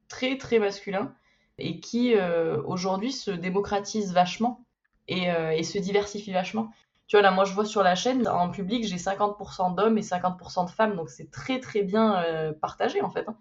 Très 0.08 0.38
très 0.38 0.58
masculins 0.58 1.14
et 1.58 1.80
qui 1.80 2.14
euh, 2.14 2.62
aujourd'hui 2.64 3.12
se 3.12 3.30
démocratise 3.30 4.12
vachement 4.12 4.66
euh, 5.10 5.50
et, 5.50 5.62
se 5.62 5.78
diversifie 5.78 6.32
vachement. 6.32 6.70
Tu 7.06 7.16
vois, 7.16 7.22
là, 7.22 7.30
moi, 7.30 7.44
je 7.44 7.52
vois 7.52 7.64
sur 7.64 7.82
la 7.82 7.94
chaîne, 7.94 8.26
en 8.26 8.50
public, 8.50 8.84
j'ai 8.84 8.96
50% 8.96 9.74
d'hommes 9.74 9.98
et 9.98 10.02
50% 10.02 10.66
de 10.66 10.70
femmes, 10.70 10.96
donc 10.96 11.08
c'est 11.08 11.30
très, 11.30 11.60
très 11.60 11.82
bien 11.82 12.16
euh, 12.24 12.52
partagé, 12.52 13.00
en 13.00 13.10
fait. 13.10 13.28
Hein. 13.28 13.36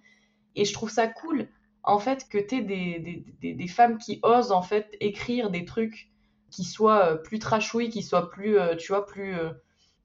Et 0.55 0.66
je 0.66 0.74
trouve 0.74 0.89
ça 0.89 1.07
cool, 1.07 1.47
en 1.84 1.99
fait, 1.99 2.28
que 2.30 2.38
tu 2.38 2.63
des, 2.63 3.26
des, 3.41 3.53
des, 3.53 3.68
femmes 3.68 3.97
qui 3.97 4.20
osent, 4.24 4.51
en 4.51 4.61
fait, 4.61 4.95
écrire 4.99 5.49
des 5.49 5.66
trucs 5.66 6.09
qui 6.51 6.63
soient 6.63 7.22
plus 7.24 7.39
trashouilles, 7.39 7.89
qui 7.89 8.03
soient 8.03 8.30
plus, 8.30 8.57
tu 8.78 8.88
vois, 8.89 9.05
plus... 9.05 9.36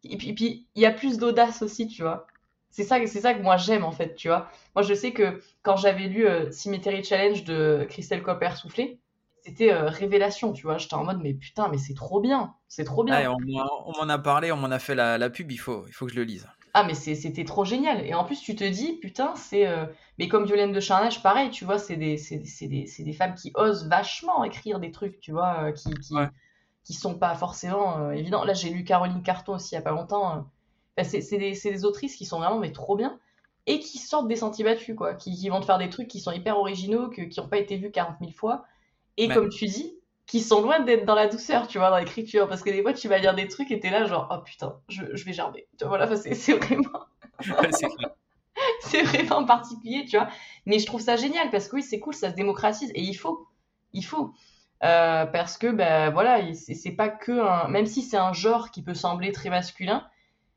Et 0.05 0.17
puis, 0.17 0.67
il 0.75 0.83
y 0.83 0.87
a 0.87 0.91
plus 0.91 1.19
d'audace 1.19 1.63
aussi, 1.63 1.87
tu 1.87 2.03
vois. 2.03 2.27
C'est 2.71 2.85
ça, 2.85 3.05
c'est 3.07 3.21
ça 3.21 3.35
que 3.35 3.43
moi 3.43 3.57
j'aime 3.57 3.85
en 3.85 3.91
fait, 3.91 4.15
tu 4.15 4.29
vois. 4.29 4.49
Moi 4.75 4.83
je 4.83 4.95
sais 4.95 5.13
que 5.13 5.43
quand 5.63 5.77
j'avais 5.77 6.07
lu 6.07 6.27
euh, 6.27 6.51
Cemetery 6.53 7.03
Challenge 7.03 7.45
de 7.45 7.85
Christelle 7.89 8.23
Copper 8.23 8.51
soufflé, 8.57 9.01
c'était 9.45 9.73
euh, 9.73 9.89
révélation, 9.89 10.53
tu 10.53 10.63
vois. 10.63 10.79
J'étais 10.79 10.95
en 10.95 11.05
mode 11.05 11.21
mais 11.23 11.35
putain, 11.35 11.69
mais 11.69 11.79
c'est 11.79 11.95
trop 11.95 12.21
bien, 12.21 12.55
c'est 12.69 12.85
trop 12.85 13.05
bien. 13.05 13.31
on, 13.31 13.93
m'en 13.97 14.09
a 14.09 14.19
parlé, 14.19 14.53
on 14.53 14.57
m'en 14.57 14.71
a 14.71 14.79
fait 14.79 14.95
la, 14.95 15.31
pub, 15.31 15.51
il 15.51 15.59
faut, 15.59 15.85
il 15.87 15.93
faut 15.93 16.07
que 16.07 16.13
je 16.13 16.17
le 16.17 16.25
lise. 16.25 16.49
Ah 16.73 16.85
mais 16.85 16.95
c'était 16.95 17.45
trop 17.45 17.65
génial. 17.65 18.07
Et 18.07 18.15
en 18.15 18.25
plus 18.25 18.41
tu 18.41 18.55
te 18.55 18.63
dis 18.63 18.93
putain 19.01 19.35
c'est, 19.35 19.67
euh, 19.67 19.87
mais 20.19 20.29
comme 20.29 20.45
Violaine 20.45 20.73
de 20.73 20.81
Charnage, 20.81 21.23
pareil, 21.23 21.51
tu 21.51 21.65
vois, 21.65 21.79
c'est 21.79 21.97
des, 21.97 22.17
des, 22.17 22.87
des, 22.99 23.13
femmes 23.13 23.35
qui 23.35 23.51
osent 23.57 23.89
vachement 23.89 24.45
écrire 24.45 24.79
des 24.79 24.93
trucs, 24.93 25.19
tu 25.21 25.33
vois, 25.33 25.73
qui, 25.73 25.93
qui, 25.95 26.15
qui 26.85 26.95
sont 26.95 27.15
pas 27.15 27.35
forcément 27.35 28.13
évidents. 28.13 28.45
Là 28.45 28.55
j'ai 28.55 28.71
lu 28.71 28.85
Caroline 28.85 29.23
Carton 29.23 29.55
aussi 29.55 29.75
il 29.75 29.75
y 29.75 29.79
a 29.79 29.83
pas 29.83 29.91
longtemps 29.91 30.47
c'est 31.05 31.39
des, 31.39 31.85
autrices 31.85 32.17
qui 32.17 32.25
sont 32.25 32.39
vraiment 32.39 32.59
mais 32.59 32.73
trop 32.73 32.97
bien 32.97 33.19
et 33.67 33.79
qui 33.79 33.99
sortent 33.99 34.29
des 34.29 34.37
sentiers 34.37 34.65
battus, 34.65 34.97
quoi, 34.97 35.15
qui, 35.15 35.49
vont 35.49 35.61
te 35.61 35.67
faire 35.67 35.79
des 35.79 35.91
trucs 35.91 36.09
qui 36.09 36.19
sont 36.19 36.33
hyper 36.33 36.59
originaux, 36.59 37.09
que, 37.09 37.23
qui 37.23 37.41
n'ont 37.41 37.49
pas 37.49 37.59
été 37.59 37.77
vus 37.77 37.91
40 37.91 38.17
000 38.21 38.33
fois, 38.33 38.65
et 39.25 39.29
comme 39.29 39.49
tu 39.49 39.67
dis, 39.67 39.95
qui 40.27 40.41
sont 40.41 40.63
loin 40.63 40.81
d'être 40.81 41.05
dans 41.05 41.15
la 41.15 41.27
douceur, 41.27 41.67
tu 41.67 41.79
vois, 41.79 41.91
dans 41.91 41.99
l'écriture, 41.99 42.49
parce 42.49 42.63
que 42.63 42.71
des 42.71 42.83
fois, 42.83 42.93
tu 42.93 43.09
vas 43.09 43.19
lire 43.19 43.35
des 43.35 43.49
trucs 43.49 43.71
et 43.71 43.81
t'es 43.81 43.91
là, 43.91 44.07
genre, 44.07 44.29
oh 44.31 44.43
putain, 44.45 44.77
je, 44.89 45.03
vais 45.03 45.33
gerber. 45.33 45.67
Tu 45.77 45.85
vois, 45.85 45.99
voilà, 45.99 46.17
c'est 46.17 46.53
vraiment... 46.53 47.01
c'est 48.81 49.03
vraiment 49.03 49.45
particulier, 49.45 50.05
tu 50.05 50.17
vois. 50.17 50.29
Mais 50.67 50.79
je 50.79 50.87
trouve 50.87 51.01
ça 51.01 51.17
génial, 51.17 51.51
parce 51.51 51.69
que 51.69 51.77
oui, 51.77 51.83
c'est 51.83 51.99
cool, 51.99 52.15
ça 52.15 52.31
se 52.31 52.37
démocratise, 52.37 52.91
et 52.95 53.03
il 53.03 53.15
faut, 53.15 53.49
il 53.93 54.05
faut. 54.05 54.33
Euh, 54.83 55.27
parce 55.27 55.59
que, 55.59 55.67
ben 55.67 56.11
voilà, 56.11 56.41
c'est 56.55 56.93
pas 56.93 57.09
que 57.09 57.33
un... 57.33 57.69
Même 57.69 57.87
si 57.87 58.03
c'est 58.03 58.17
un 58.17 58.33
genre 58.33 58.71
qui 58.71 58.83
peut 58.83 58.95
sembler 58.95 59.33
très 59.33 59.51
masculin, 59.51 60.07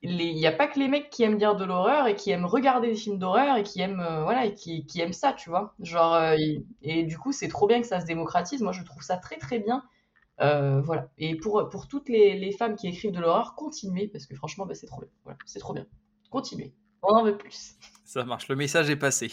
il 0.03 0.35
n'y 0.35 0.45
a 0.45 0.51
pas 0.51 0.67
que 0.67 0.79
les 0.79 0.89
mecs 0.89 1.09
qui 1.09 1.23
aiment 1.23 1.37
lire 1.37 1.55
de 1.55 1.63
l'horreur 1.63 2.07
et 2.07 2.15
qui 2.15 2.29
aiment 2.31 2.45
regarder 2.45 2.89
des 2.89 2.95
films 2.95 3.17
d'horreur 3.17 3.55
et 3.55 3.63
qui 3.63 3.79
aiment 3.79 4.01
euh, 4.01 4.23
voilà 4.23 4.45
et 4.45 4.53
qui, 4.53 4.85
qui, 4.85 5.01
ça 5.13 5.31
tu 5.31 5.49
vois. 5.49 5.73
Genre 5.79 6.13
euh, 6.13 6.35
et, 6.81 7.03
du 7.03 7.17
coup 7.17 7.31
c'est 7.31 7.47
trop 7.47 7.67
bien 7.67 7.79
que 7.79 7.87
ça 7.87 8.01
se 8.01 8.05
démocratise. 8.05 8.61
Moi 8.61 8.73
je 8.73 8.83
trouve 8.83 9.01
ça 9.01 9.15
très 9.15 9.37
très 9.37 9.59
bien. 9.59 9.83
Euh, 10.41 10.81
voilà. 10.81 11.09
Et 11.17 11.37
pour 11.37 11.87
toutes 11.87 12.09
les, 12.09 12.51
femmes 12.51 12.75
qui 12.75 12.87
écrivent 12.87 13.13
de 13.13 13.21
l'horreur 13.21 13.55
continuez 13.55 14.09
parce 14.09 14.25
que 14.25 14.35
franchement 14.35 14.65
bah, 14.65 14.75
c'est 14.75 14.87
trop 14.87 14.99
bien. 14.99 15.09
Voilà 15.23 15.37
c'est 15.45 15.59
trop 15.59 15.73
bien. 15.73 15.85
Continuez. 16.29 16.73
On 17.01 17.15
en 17.15 17.23
veut 17.23 17.37
plus. 17.37 17.75
Ça 18.03 18.25
marche. 18.25 18.49
Le 18.49 18.57
message 18.57 18.89
est 18.89 18.97
passé. 18.97 19.31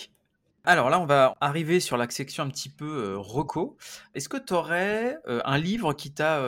Alors 0.64 0.90
là, 0.90 1.00
on 1.00 1.06
va 1.06 1.36
arriver 1.40 1.80
sur 1.80 1.96
la 1.96 2.08
section 2.10 2.44
un 2.44 2.48
petit 2.48 2.68
peu 2.68 3.16
reco. 3.16 3.78
Est-ce 4.14 4.28
que 4.28 4.36
tu 4.36 4.52
aurais 4.52 5.16
un 5.26 5.56
livre 5.56 5.94
qui 5.94 6.12
t'a 6.12 6.42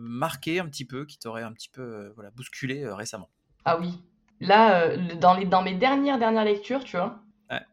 marqué 0.00 0.60
un 0.60 0.66
petit 0.66 0.84
peu, 0.84 1.04
qui 1.04 1.18
t'aurait 1.18 1.42
un 1.42 1.52
petit 1.52 1.68
peu 1.68 2.14
bousculé 2.36 2.86
récemment? 2.88 3.28
Ah 3.64 3.78
oui. 3.78 4.00
Là, 4.40 4.82
euh, 4.82 5.14
dans, 5.20 5.34
les, 5.34 5.44
dans 5.44 5.62
mes 5.62 5.74
dernières, 5.74 6.18
dernières 6.18 6.44
lectures, 6.44 6.84
tu 6.84 6.96
vois, 6.96 7.20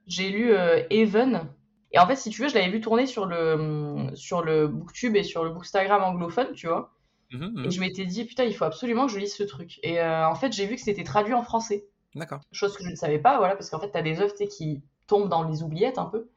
j'ai 0.07 0.29
lu 0.29 0.51
euh, 0.51 0.83
Even. 0.91 1.47
Et 1.91 1.99
en 1.99 2.05
fait, 2.05 2.15
si 2.15 2.29
tu 2.29 2.41
veux, 2.41 2.49
je 2.49 2.53
l'avais 2.53 2.69
vu 2.69 2.81
tourner 2.81 3.07
sur 3.07 3.25
le, 3.25 4.11
sur 4.13 4.43
le 4.43 4.67
Booktube 4.67 5.15
et 5.15 5.23
sur 5.23 5.43
le 5.43 5.49
Bookstagram 5.49 6.03
anglophone, 6.03 6.53
tu 6.53 6.67
vois. 6.67 6.93
Mmh 7.31 7.45
mmh 7.45 7.65
et 7.65 7.71
je 7.71 7.79
m'étais 7.79 8.05
dit, 8.05 8.25
putain, 8.25 8.43
il 8.43 8.55
faut 8.55 8.65
absolument 8.65 9.07
que 9.07 9.13
je 9.13 9.19
lise 9.19 9.35
ce 9.35 9.43
truc. 9.43 9.79
Et 9.81 9.99
euh, 9.99 10.27
en 10.27 10.35
fait, 10.35 10.51
j'ai 10.51 10.67
vu 10.67 10.75
que 10.75 10.81
c'était 10.81 11.03
traduit 11.03 11.33
en 11.33 11.41
français. 11.41 11.85
D'accord. 12.13 12.41
Chose 12.51 12.75
que 12.75 12.83
je 12.83 12.89
ne 12.89 12.95
savais 12.95 13.19
pas, 13.19 13.37
voilà, 13.37 13.55
parce 13.55 13.69
qu'en 13.69 13.79
fait, 13.79 13.91
tu 13.91 13.97
as 13.97 14.01
des 14.01 14.19
œuvres 14.19 14.33
qui 14.33 14.83
tombent 15.07 15.29
dans 15.29 15.43
les 15.43 15.63
oubliettes 15.63 15.97
un 15.97 16.05
peu. 16.05 16.29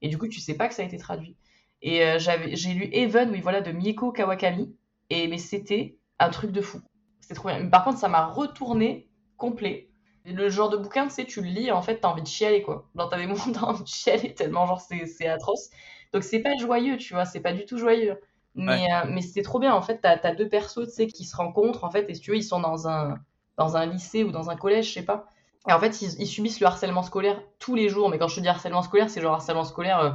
Et 0.00 0.08
du 0.08 0.18
coup, 0.18 0.28
tu 0.28 0.40
sais 0.40 0.54
pas 0.54 0.68
que 0.68 0.74
ça 0.74 0.82
a 0.82 0.84
été 0.86 0.98
traduit. 0.98 1.36
Et 1.82 2.18
j'avais, 2.18 2.56
j'ai 2.56 2.72
lu 2.72 2.88
Even, 2.92 3.30
oui, 3.30 3.40
voilà, 3.40 3.60
de 3.60 3.72
Mieko 3.72 4.12
Kawakami. 4.12 4.74
Et 5.10 5.28
mais 5.28 5.38
c'était 5.38 5.96
un 6.18 6.30
truc 6.30 6.50
de 6.52 6.60
fou. 6.60 6.80
C'était 7.24 7.36
trop 7.36 7.48
bien. 7.48 7.66
Par 7.70 7.84
contre, 7.84 7.98
ça 7.98 8.08
m'a 8.08 8.26
retourné 8.26 9.08
complet. 9.38 9.88
Le 10.26 10.50
genre 10.50 10.68
de 10.68 10.76
bouquin, 10.76 11.04
tu 11.04 11.14
sais, 11.14 11.24
tu 11.24 11.40
le 11.40 11.48
lis, 11.48 11.72
en 11.72 11.80
fait, 11.80 12.00
t'as 12.00 12.08
envie 12.08 12.20
de 12.20 12.26
chialer, 12.26 12.60
quoi. 12.60 12.86
T'as 12.98 13.16
des 13.16 13.26
moments 13.26 13.50
t'as 13.50 13.62
envie 13.62 13.82
de 13.82 13.88
chialer 13.88 14.34
tellement, 14.34 14.66
genre, 14.66 14.78
c'est 14.80 15.26
atroce. 15.26 15.70
Donc, 16.12 16.22
c'est 16.22 16.40
pas 16.40 16.54
joyeux, 16.60 16.98
tu 16.98 17.14
vois, 17.14 17.24
c'est 17.24 17.40
pas 17.40 17.54
du 17.54 17.64
tout 17.64 17.78
joyeux. 17.78 18.20
Mais, 18.54 18.92
euh, 18.92 19.06
mais 19.08 19.22
c'est 19.22 19.40
trop 19.40 19.58
bien, 19.58 19.74
en 19.74 19.80
fait, 19.80 20.00
t'as 20.02 20.18
as 20.22 20.34
deux 20.34 20.50
persos, 20.50 20.86
tu 20.86 20.90
sais, 20.90 21.06
qui 21.06 21.24
se 21.24 21.34
rencontrent, 21.34 21.84
en 21.84 21.90
fait, 21.90 22.04
et 22.10 22.14
si 22.14 22.20
tu 22.20 22.30
veux, 22.30 22.36
ils 22.36 22.42
sont 22.42 22.60
dans 22.60 22.88
un, 22.88 23.18
dans 23.56 23.78
un 23.78 23.86
lycée 23.86 24.22
ou 24.22 24.32
dans 24.32 24.50
un 24.50 24.56
collège, 24.56 24.88
je 24.88 24.92
sais 24.92 25.02
pas. 25.02 25.24
Et 25.66 25.72
en 25.72 25.80
fait, 25.80 26.02
ils, 26.02 26.26
subissent 26.26 26.60
le 26.60 26.66
harcèlement 26.66 27.02
scolaire 27.02 27.42
tous 27.58 27.74
les 27.74 27.88
jours. 27.88 28.10
Mais 28.10 28.18
quand 28.18 28.28
je 28.28 28.36
te 28.36 28.40
dis 28.40 28.48
harcèlement 28.48 28.82
scolaire, 28.82 29.08
c'est 29.08 29.22
genre 29.22 29.32
harcèlement 29.32 29.64
scolaire 29.64 29.98
euh, 30.00 30.10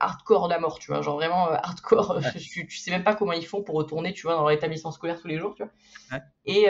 hardcore 0.00 0.48
la 0.48 0.58
mort, 0.58 0.78
tu 0.78 0.90
vois. 0.90 1.02
Genre 1.02 1.16
vraiment 1.16 1.50
euh, 1.50 1.56
hardcore. 1.62 2.20
tu, 2.38 2.70
sais 2.70 2.90
même 2.90 3.04
pas 3.04 3.14
comment 3.14 3.32
ils 3.32 3.46
font 3.46 3.62
pour 3.62 3.76
retourner, 3.76 4.12
tu 4.12 4.22
vois, 4.22 4.34
dans 4.34 4.42
leur 4.42 4.50
établissement 4.50 4.90
scolaire 4.90 5.20
tous 5.20 5.28
les 5.28 5.38
jours, 5.38 5.54
tu 5.54 5.62
vois. 5.62 6.20
Et, 6.44 6.66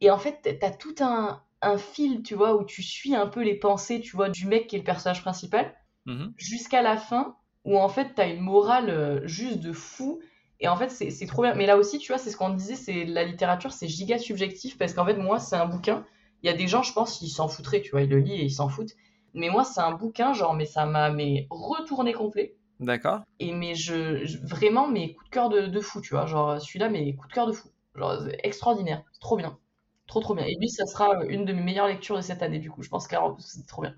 et 0.00 0.10
en 0.10 0.18
fait, 0.18 0.58
t'as 0.58 0.70
tout 0.70 0.94
un, 1.00 1.42
un, 1.62 1.78
fil, 1.78 2.22
tu 2.22 2.34
vois, 2.34 2.56
où 2.56 2.64
tu 2.64 2.82
suis 2.82 3.14
un 3.14 3.26
peu 3.26 3.42
les 3.42 3.54
pensées, 3.54 4.00
tu 4.00 4.16
vois, 4.16 4.28
du 4.28 4.46
mec 4.46 4.66
qui 4.66 4.76
est 4.76 4.78
le 4.78 4.84
personnage 4.84 5.22
principal, 5.22 5.74
mmh 6.06 6.28
jusqu'à 6.36 6.82
la 6.82 6.96
fin, 6.96 7.36
où 7.64 7.78
en 7.78 7.88
fait, 7.88 8.14
t'as 8.14 8.28
une 8.28 8.40
morale 8.40 8.90
euh, 8.90 9.26
juste 9.26 9.60
de 9.60 9.72
fou. 9.72 10.20
Et 10.60 10.68
en 10.68 10.76
fait, 10.76 10.90
c'est 10.90 11.26
trop 11.26 11.42
bien. 11.42 11.54
Mais 11.54 11.66
là 11.66 11.78
aussi, 11.78 11.98
tu 11.98 12.12
vois, 12.12 12.18
c'est 12.18 12.30
ce 12.30 12.36
qu'on 12.36 12.50
disait, 12.50 12.74
c'est 12.74 13.04
la 13.04 13.24
littérature, 13.24 13.72
c'est 13.72 13.88
giga 13.88 14.18
subjectif, 14.18 14.76
parce 14.76 14.92
qu'en 14.92 15.06
fait, 15.06 15.14
moi, 15.14 15.38
c'est 15.38 15.56
un 15.56 15.66
bouquin. 15.66 16.04
Il 16.42 16.46
y 16.46 16.50
a 16.50 16.56
des 16.56 16.68
gens, 16.68 16.82
je 16.82 16.92
pense, 16.92 17.22
ils 17.22 17.30
s'en 17.30 17.48
foutraient, 17.48 17.80
tu 17.80 17.90
vois, 17.92 18.02
ils 18.02 18.10
le 18.10 18.18
lisent 18.18 18.40
et 18.40 18.44
ils 18.44 18.50
s'en 18.50 18.68
foutent. 18.68 18.94
Mais 19.34 19.48
moi, 19.48 19.64
c'est 19.64 19.80
un 19.80 19.92
bouquin, 19.92 20.32
genre, 20.32 20.54
mais 20.54 20.66
ça 20.66 20.86
m'a 20.86 21.10
mais 21.10 21.46
retourné 21.50 22.12
complet. 22.12 22.56
D'accord. 22.80 23.20
Et 23.38 23.52
mais 23.52 23.74
je, 23.74 24.38
vraiment, 24.46 24.88
mes 24.88 25.14
coups 25.14 25.28
de 25.28 25.34
cœur 25.34 25.48
de, 25.50 25.66
de 25.66 25.80
fou, 25.80 26.00
tu 26.00 26.14
vois. 26.14 26.26
Genre, 26.26 26.60
celui-là, 26.60 26.88
mes 26.88 27.14
coups 27.14 27.28
de 27.28 27.34
cœur 27.34 27.46
de 27.46 27.52
fou. 27.52 27.68
Genre, 27.94 28.22
extraordinaire. 28.42 29.02
Trop 29.20 29.36
bien. 29.36 29.58
Trop 30.06 30.20
trop 30.20 30.34
bien. 30.34 30.44
Et 30.44 30.56
lui, 30.56 30.68
ça 30.68 30.86
sera 30.86 31.24
une 31.26 31.44
de 31.44 31.52
mes 31.52 31.62
meilleures 31.62 31.86
lectures 31.86 32.16
de 32.16 32.22
cette 32.22 32.42
année, 32.42 32.58
du 32.58 32.70
coup. 32.70 32.82
Je 32.82 32.88
pense 32.88 33.06
que 33.06 33.16
c'est 33.38 33.66
trop 33.66 33.82
bien. 33.82 33.94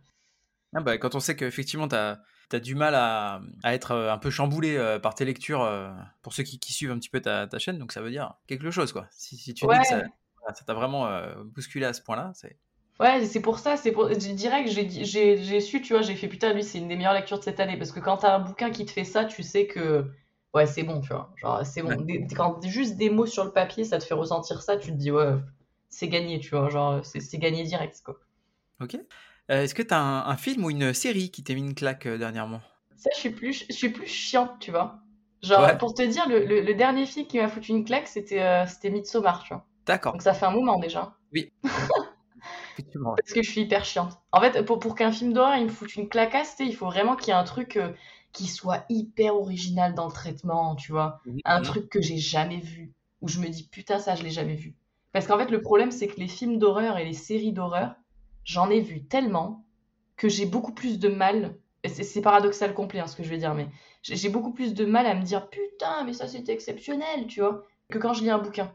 Ah 0.75 0.81
bah, 0.81 0.99
quand 0.99 1.15
on 1.15 1.21
sait 1.21 1.37
qu'effectivement, 1.37 1.89
tu 1.89 1.95
as, 1.95 2.61
du 2.61 2.75
mal 2.75 2.95
à, 2.95 3.41
à, 3.63 3.75
être 3.75 3.93
euh, 3.93 4.13
un 4.13 4.19
peu 4.19 4.31
chamboulé 4.31 4.77
euh, 4.77 4.99
par 4.99 5.15
tes 5.15 5.25
lectures, 5.25 5.63
euh, 5.63 5.91
pour 6.23 6.33
ceux 6.33 6.43
qui, 6.43 6.59
qui, 6.59 6.73
suivent 6.73 6.91
un 6.91 6.99
petit 6.99 7.09
peu 7.09 7.21
ta, 7.21 7.47
ta, 7.47 7.59
chaîne, 7.59 7.79
donc 7.79 7.93
ça 7.93 8.03
veut 8.03 8.11
dire 8.11 8.35
quelque 8.47 8.71
chose, 8.71 8.93
quoi. 8.93 9.07
Si, 9.11 9.37
si 9.37 9.55
tu 9.55 9.67
dis 9.67 9.73
que 9.73 10.55
ça 10.55 10.65
t'a 10.67 10.75
vraiment 10.75 11.09
bousculé 11.45 11.87
à 11.87 11.93
ce 11.93 12.03
point-là, 12.03 12.33
c'est. 12.35 12.59
Ouais, 13.01 13.25
c'est 13.25 13.41
pour 13.41 13.59
ça, 13.59 13.77
c'est 13.77 13.93
pour 13.93 14.09
direct, 14.11 14.69
j'ai 14.69 15.61
su, 15.61 15.83
tu 15.83 15.93
vois, 15.93 16.03
j'ai 16.03 16.15
fait 16.15 16.29
putain, 16.29 16.53
lui, 16.53 16.63
c'est 16.63 16.79
une 16.79 16.89
des 16.89 16.97
meilleures 16.97 17.15
lectures 17.15 17.39
de 17.39 17.45
cette 17.45 17.59
année. 17.59 17.77
Parce 17.77 17.91
que 17.91 18.01
quand 18.01 18.19
t'as 18.19 18.37
un 18.37 18.39
bouquin 18.39 18.71
qui 18.71 18.85
te 18.85 18.91
fait 18.91 19.05
ça, 19.05 19.25
tu 19.25 19.43
sais 19.43 19.67
que, 19.67 20.07
ouais, 20.55 20.67
c'est 20.67 20.83
bon, 20.83 21.01
tu 21.01 21.09
vois. 21.09 21.33
Genre, 21.37 21.65
c'est 21.67 21.83
bon. 21.83 22.07
quand 22.37 22.65
juste 22.65 22.97
des 22.97 23.11
mots 23.11 23.27
sur 23.27 23.45
le 23.45 23.51
papier, 23.51 23.85
ça 23.85 23.99
te 23.99 24.05
fait 24.05 24.15
ressentir 24.15 24.63
ça, 24.63 24.77
tu 24.77 24.89
te 24.89 24.97
dis, 24.97 25.11
ouais, 25.11 25.35
c'est 25.89 26.09
gagné, 26.09 26.39
tu 26.39 26.51
vois. 26.51 26.69
Genre, 26.69 27.01
c'est 27.05 27.39
gagné 27.39 27.65
direct, 27.65 28.03
quoi. 28.05 28.19
Ok. 28.81 28.97
Euh, 29.51 29.63
est-ce 29.63 29.75
que 29.75 29.83
tu 29.83 29.95
as 29.95 30.01
un, 30.01 30.37
film 30.37 30.65
ou 30.65 30.71
une 30.71 30.95
série 30.95 31.31
qui 31.31 31.43
t'a 31.43 31.55
mis 31.55 31.61
une 31.61 31.75
claque 31.75 32.07
euh, 32.07 32.19
dernièrement? 32.19 32.61
Ça, 32.97 33.11
je 33.15 33.19
suis 33.19 33.31
plus, 33.31 33.65
je 33.69 33.75
suis 33.75 33.89
plus 33.89 34.07
chiante, 34.07 34.53
tu 34.61 34.71
vois. 34.71 35.01
Genre, 35.43 35.77
pour 35.79 35.95
te 35.95 36.03
dire, 36.03 36.29
le, 36.29 36.61
le, 36.61 36.75
dernier 36.75 37.05
film 37.05 37.27
qui 37.27 37.39
m'a 37.39 37.49
foutu 37.49 37.73
une 37.73 37.85
claque, 37.85 38.07
c'était 38.07 38.41
euh, 38.41 38.65
c'était 38.67 38.91
Midsommar, 38.91 39.43
tu 39.43 39.55
vois. 39.55 39.67
D'accord. 39.87 40.13
Donc 40.13 40.23
ça 40.23 40.35
fait 40.35 40.47
un 40.47 40.53
moment 40.53 40.79
déjà. 40.79 41.17
Oui. 41.33 41.53
Parce 43.17 43.33
que 43.33 43.43
je 43.43 43.51
suis 43.51 43.63
hyper 43.63 43.85
chiante. 43.85 44.19
En 44.33 44.41
fait, 44.41 44.63
pour, 44.65 44.79
pour 44.79 44.95
qu'un 44.95 45.13
film 45.13 45.33
d'horreur 45.33 45.57
il 45.57 45.65
me 45.65 45.71
foute 45.71 45.95
une 45.97 46.09
claquasse, 46.09 46.57
il 46.61 46.75
faut 46.75 46.87
vraiment 46.87 47.17
qu'il 47.17 47.29
y 47.29 47.31
ait 47.31 47.35
un 47.35 47.45
truc 47.45 47.79
qui 48.33 48.47
soit 48.47 48.85
hyper 48.89 49.37
original 49.37 49.95
dans 49.95 50.07
le 50.07 50.13
traitement, 50.13 50.75
tu 50.75 50.93
vois. 50.93 51.21
Mhm. 51.27 51.41
Un 51.45 51.63
truc 51.63 51.89
que 51.89 52.01
j'ai 52.01 52.19
jamais 52.19 52.61
vu. 52.61 52.93
Où 53.21 53.29
je 53.29 53.39
me 53.39 53.49
dis, 53.49 53.69
putain, 53.69 53.99
ça, 53.99 54.15
je 54.15 54.25
l'ai 54.25 54.31
jamais 54.31 54.57
vu. 54.57 54.75
Parce 55.13 55.27
qu'en 55.27 55.39
fait, 55.39 55.51
le 55.51 55.61
problème, 55.61 55.93
c'est 55.93 56.09
que 56.09 56.19
les 56.19 56.27
films 56.27 56.59
d'horreur 56.59 56.99
et 56.99 57.05
les 57.05 57.13
séries 57.13 57.53
d'horreur, 57.53 57.95
j'en 58.45 58.71
ai 58.71 58.81
vu 58.81 59.05
tellement 59.05 59.65
que 60.17 60.29
j'ai 60.29 60.47
beaucoup 60.47 60.73
plus 60.73 60.99
de 60.99 61.09
mal. 61.09 61.57
C'est 61.85 62.23
paradoxal 62.23 62.75
complet 62.75 63.01
hein, 63.01 63.07
ce 63.07 63.17
que 63.17 63.23
je 63.23 63.29
vais 63.29 63.39
dire, 63.39 63.55
mais 63.55 63.69
j'ai 64.03 64.29
beaucoup 64.29 64.53
plus 64.53 64.73
de 64.73 64.85
mal 64.85 65.07
à 65.07 65.15
me 65.15 65.23
dire 65.23 65.51
putain, 65.51 66.05
mais 66.05 66.13
ça 66.13 66.29
c'était 66.29 66.53
exceptionnel, 66.53 67.27
tu 67.27 67.41
vois, 67.41 67.67
que 67.91 67.99
quand 67.99 68.15
je 68.15 68.23
lis 68.23 68.31
un 68.31 68.39
bouquin. 68.39 68.73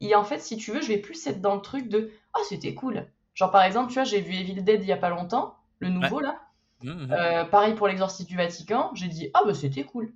Et 0.00 0.14
en 0.14 0.22
fait, 0.24 0.38
si 0.38 0.56
tu 0.56 0.70
veux, 0.70 0.80
je 0.80 0.88
vais 0.88 0.98
plus 0.98 1.26
être 1.26 1.40
dans 1.40 1.56
le 1.56 1.60
truc 1.60 1.88
de 1.88 2.12
ah, 2.32 2.40
c'était 2.48 2.74
cool. 2.74 3.06
Genre 3.34 3.50
par 3.50 3.62
exemple, 3.62 3.88
tu 3.88 3.94
vois, 3.94 4.04
j'ai 4.04 4.20
vu 4.20 4.34
Evil 4.34 4.62
Dead 4.62 4.82
il 4.82 4.88
y 4.88 4.92
a 4.92 4.96
pas 4.96 5.10
longtemps, 5.10 5.56
le 5.78 5.88
nouveau 5.88 6.20
là. 6.20 6.40
Mmh, 6.82 6.90
mmh. 6.90 7.12
Euh, 7.12 7.44
pareil 7.44 7.74
pour 7.74 7.88
l'exorcisme 7.88 8.28
du 8.28 8.36
Vatican, 8.36 8.90
j'ai 8.94 9.08
dit 9.08 9.30
ah, 9.34 9.42
bah 9.44 9.54
c'était 9.54 9.84
cool. 9.84 10.12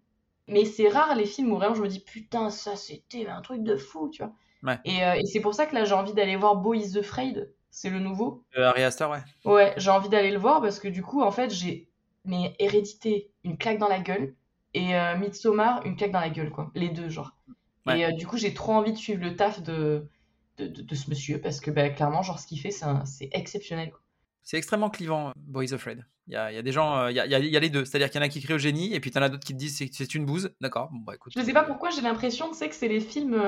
Mais 0.46 0.64
c'est 0.64 0.88
rare 0.88 1.14
les 1.14 1.26
films 1.26 1.52
où 1.52 1.56
vraiment 1.56 1.74
je 1.74 1.82
me 1.82 1.88
dis 1.88 2.00
putain, 2.00 2.50
ça 2.50 2.76
c'était 2.76 3.26
un 3.26 3.42
truc 3.42 3.62
de 3.62 3.76
fou, 3.76 4.08
tu 4.10 4.22
vois. 4.22 4.32
Euh, 4.64 5.12
et, 5.14 5.26
c'est 5.26 5.40
pour 5.40 5.54
ça 5.54 5.66
que 5.66 5.74
là, 5.74 5.84
j'ai 5.84 5.94
envie 5.94 6.14
d'aller 6.14 6.36
voir 6.36 6.56
Boy 6.56 6.80
is 6.80 6.98
Afraid. 6.98 7.52
C'est 7.70 7.90
le 7.90 8.00
nouveau. 8.00 8.44
Euh, 8.56 8.68
Ari 8.68 8.82
Aster, 8.82 9.06
ouais. 9.06 9.22
Ouais, 9.44 9.74
j'ai 9.76 9.90
envie 9.90 10.08
d'aller 10.08 10.30
le 10.30 10.38
voir 10.38 10.60
parce 10.60 10.80
que 10.80 10.88
du 10.88 11.02
coup, 11.02 11.22
en 11.22 11.30
fait, 11.30 11.50
j'ai 11.50 11.88
mes 12.24 12.54
Hérédité, 12.58 13.30
une 13.44 13.56
claque 13.56 13.78
dans 13.78 13.88
la 13.88 14.00
gueule, 14.00 14.34
et 14.74 14.96
euh, 14.96 15.16
Midsommar, 15.16 15.84
une 15.86 15.96
claque 15.96 16.12
dans 16.12 16.20
la 16.20 16.30
gueule, 16.30 16.50
quoi. 16.50 16.70
Les 16.74 16.88
deux, 16.88 17.08
genre. 17.08 17.32
Et 17.88 18.04
euh, 18.04 18.12
du 18.12 18.26
coup, 18.26 18.36
j'ai 18.36 18.52
trop 18.52 18.72
envie 18.72 18.92
de 18.92 18.98
suivre 18.98 19.22
le 19.22 19.34
taf 19.34 19.62
de, 19.62 20.06
de, 20.58 20.66
de, 20.66 20.94
ce 20.94 21.10
monsieur 21.10 21.40
parce 21.40 21.60
que 21.60 21.70
bah, 21.70 21.88
clairement, 21.90 22.22
genre, 22.22 22.38
ce 22.38 22.46
qu'il 22.46 22.60
fait, 22.60 22.70
c'est 22.70 23.28
exceptionnel. 23.32 23.92
C'est 24.42 24.56
extrêmement 24.56 24.90
clivant, 24.90 25.32
Boys. 25.36 25.64
Il 25.64 26.34
y 26.34 26.36
a, 26.36 26.52
il 26.52 26.54
y 26.54 26.58
a 26.58 26.62
des 26.62 26.72
gens, 26.72 27.08
il 27.08 27.16
y 27.16 27.20
a, 27.20 27.26
y 27.26 27.56
a 27.56 27.60
les 27.60 27.70
deux. 27.70 27.84
C'est-à-dire 27.84 28.10
qu'il 28.10 28.20
y 28.20 28.24
en 28.24 28.26
a 28.26 28.28
qui 28.28 28.40
crient 28.40 28.54
au 28.54 28.58
génie 28.58 28.94
et 28.94 29.00
puis 29.00 29.10
tu 29.10 29.18
en 29.18 29.22
as 29.22 29.28
d'autres 29.28 29.44
qui 29.44 29.52
te 29.52 29.58
disent 29.58 29.78
que 29.78 29.86
c'est 29.90 30.14
une 30.14 30.26
bouse. 30.26 30.50
D'accord, 30.60 30.90
bon, 30.92 31.00
bah 31.00 31.14
écoute. 31.14 31.32
Je 31.36 31.42
sais 31.42 31.52
pas 31.52 31.64
pourquoi, 31.64 31.90
j'ai 31.90 32.02
l'impression, 32.02 32.48
tu 32.48 32.54
sais, 32.54 32.68
que 32.68 32.74
c'est 32.74 32.88
les 32.88 33.00
films 33.00 33.40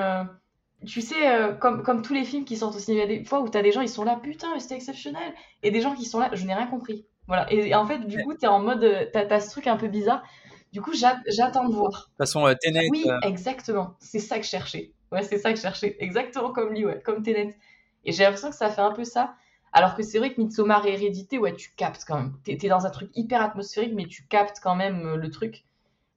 tu 0.86 1.02
sais, 1.02 1.28
euh, 1.28 1.52
comme, 1.52 1.82
comme 1.82 2.02
tous 2.02 2.14
les 2.14 2.24
films 2.24 2.44
qui 2.44 2.56
sortent 2.56 2.76
au 2.76 2.78
cinéma, 2.78 3.06
des 3.06 3.24
fois 3.24 3.40
où 3.40 3.48
t'as 3.48 3.62
des 3.62 3.72
gens, 3.72 3.82
ils 3.82 3.88
sont 3.88 4.04
là, 4.04 4.18
putain, 4.22 4.58
c'était 4.58 4.76
exceptionnel. 4.76 5.34
Et 5.62 5.70
des 5.70 5.80
gens 5.80 5.94
qui 5.94 6.04
sont 6.04 6.18
là, 6.18 6.30
je 6.32 6.44
n'ai 6.46 6.54
rien 6.54 6.66
compris. 6.66 7.06
Voilà. 7.26 7.52
Et, 7.52 7.74
en 7.74 7.86
fait, 7.86 7.98
du 8.06 8.22
coup, 8.24 8.34
t'es 8.34 8.46
en 8.46 8.60
mode, 8.60 8.82
euh, 8.82 9.06
t'as 9.12 9.26
as 9.26 9.40
ce 9.40 9.50
truc 9.50 9.66
un 9.66 9.76
peu 9.76 9.88
bizarre. 9.88 10.22
Du 10.72 10.80
coup, 10.80 10.92
j'attends 10.94 11.68
de 11.68 11.74
voir. 11.74 11.90
De 11.90 11.96
toute 11.96 12.16
façon, 12.16 12.46
euh, 12.46 12.54
Tenet. 12.60 12.88
Oui, 12.90 13.04
exactement. 13.22 13.96
C'est 14.00 14.18
ça 14.18 14.38
que 14.38 14.44
je 14.44 14.50
cherchais. 14.50 14.92
Ouais, 15.12 15.22
c'est 15.22 15.38
ça 15.38 15.50
que 15.50 15.56
je 15.56 15.62
cherchais. 15.62 15.96
Exactement 15.98 16.52
comme 16.52 16.72
lui, 16.72 16.84
ouais, 16.84 17.00
comme 17.04 17.22
Tenet. 17.22 17.56
Et 18.04 18.12
j'ai 18.12 18.24
l'impression 18.24 18.50
que 18.50 18.56
ça 18.56 18.70
fait 18.70 18.80
un 18.80 18.92
peu 18.92 19.04
ça. 19.04 19.34
Alors 19.72 19.94
que 19.94 20.02
c'est 20.02 20.18
vrai 20.18 20.32
que 20.32 20.40
Midsommar 20.40 20.84
et 20.86 20.94
Hérédité, 20.94 21.38
ouais, 21.38 21.54
tu 21.54 21.70
captes 21.76 22.04
quand 22.06 22.16
même. 22.16 22.36
T'es 22.44 22.58
es 22.60 22.68
dans 22.68 22.86
un 22.86 22.90
truc 22.90 23.10
hyper 23.14 23.40
atmosphérique, 23.42 23.94
mais 23.94 24.06
tu 24.06 24.26
captes 24.26 24.58
quand 24.62 24.74
même 24.74 25.14
le 25.14 25.30
truc. 25.30 25.64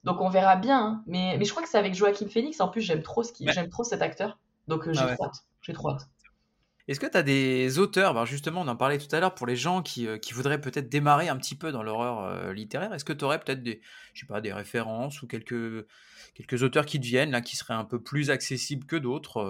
Donc 0.02 0.20
on 0.20 0.28
verra 0.28 0.56
bien. 0.56 0.78
Hein. 0.78 1.02
Mais, 1.06 1.36
mais 1.38 1.44
je 1.44 1.50
crois 1.50 1.62
que 1.62 1.68
c'est 1.68 1.78
avec 1.78 1.94
Joaquin 1.94 2.28
Phoenix. 2.28 2.60
En 2.60 2.68
plus, 2.68 2.80
j'aime 2.80 3.02
trop, 3.02 3.22
ce 3.22 3.32
qui... 3.32 3.46
j'aime 3.48 3.68
trop 3.68 3.84
cet 3.84 4.02
acteur. 4.02 4.38
Donc 4.68 4.88
euh, 4.88 4.92
j'ai 4.92 5.00
ah 5.02 5.14
trop 5.14 5.24
hâte. 5.26 5.44
J'ai 5.62 5.72
trop 5.72 5.90
hâte. 5.90 6.08
Est-ce 6.86 7.00
que 7.00 7.06
tu 7.06 7.16
as 7.16 7.22
des 7.22 7.78
auteurs, 7.78 8.12
ben 8.12 8.26
justement 8.26 8.60
on 8.60 8.68
en 8.68 8.76
parlait 8.76 8.98
tout 8.98 9.08
à 9.16 9.18
l'heure, 9.18 9.34
pour 9.34 9.46
les 9.46 9.56
gens 9.56 9.80
qui, 9.80 10.06
euh, 10.06 10.18
qui 10.18 10.34
voudraient 10.34 10.60
peut-être 10.60 10.90
démarrer 10.90 11.30
un 11.30 11.36
petit 11.38 11.54
peu 11.54 11.72
dans 11.72 11.82
l'horreur 11.82 12.20
euh, 12.20 12.52
littéraire, 12.52 12.92
est-ce 12.92 13.06
que 13.06 13.14
tu 13.14 13.24
aurais 13.24 13.40
peut-être 13.40 13.62
des, 13.62 13.80
des 14.42 14.52
références 14.52 15.22
ou 15.22 15.26
quelques, 15.26 15.86
quelques 16.34 16.62
auteurs 16.62 16.84
qui 16.84 17.00
te 17.00 17.06
viennent, 17.06 17.30
là, 17.30 17.40
qui 17.40 17.56
seraient 17.56 17.72
un 17.72 17.86
peu 17.86 18.02
plus 18.02 18.30
accessibles 18.30 18.84
que 18.84 18.96
d'autres 18.96 19.40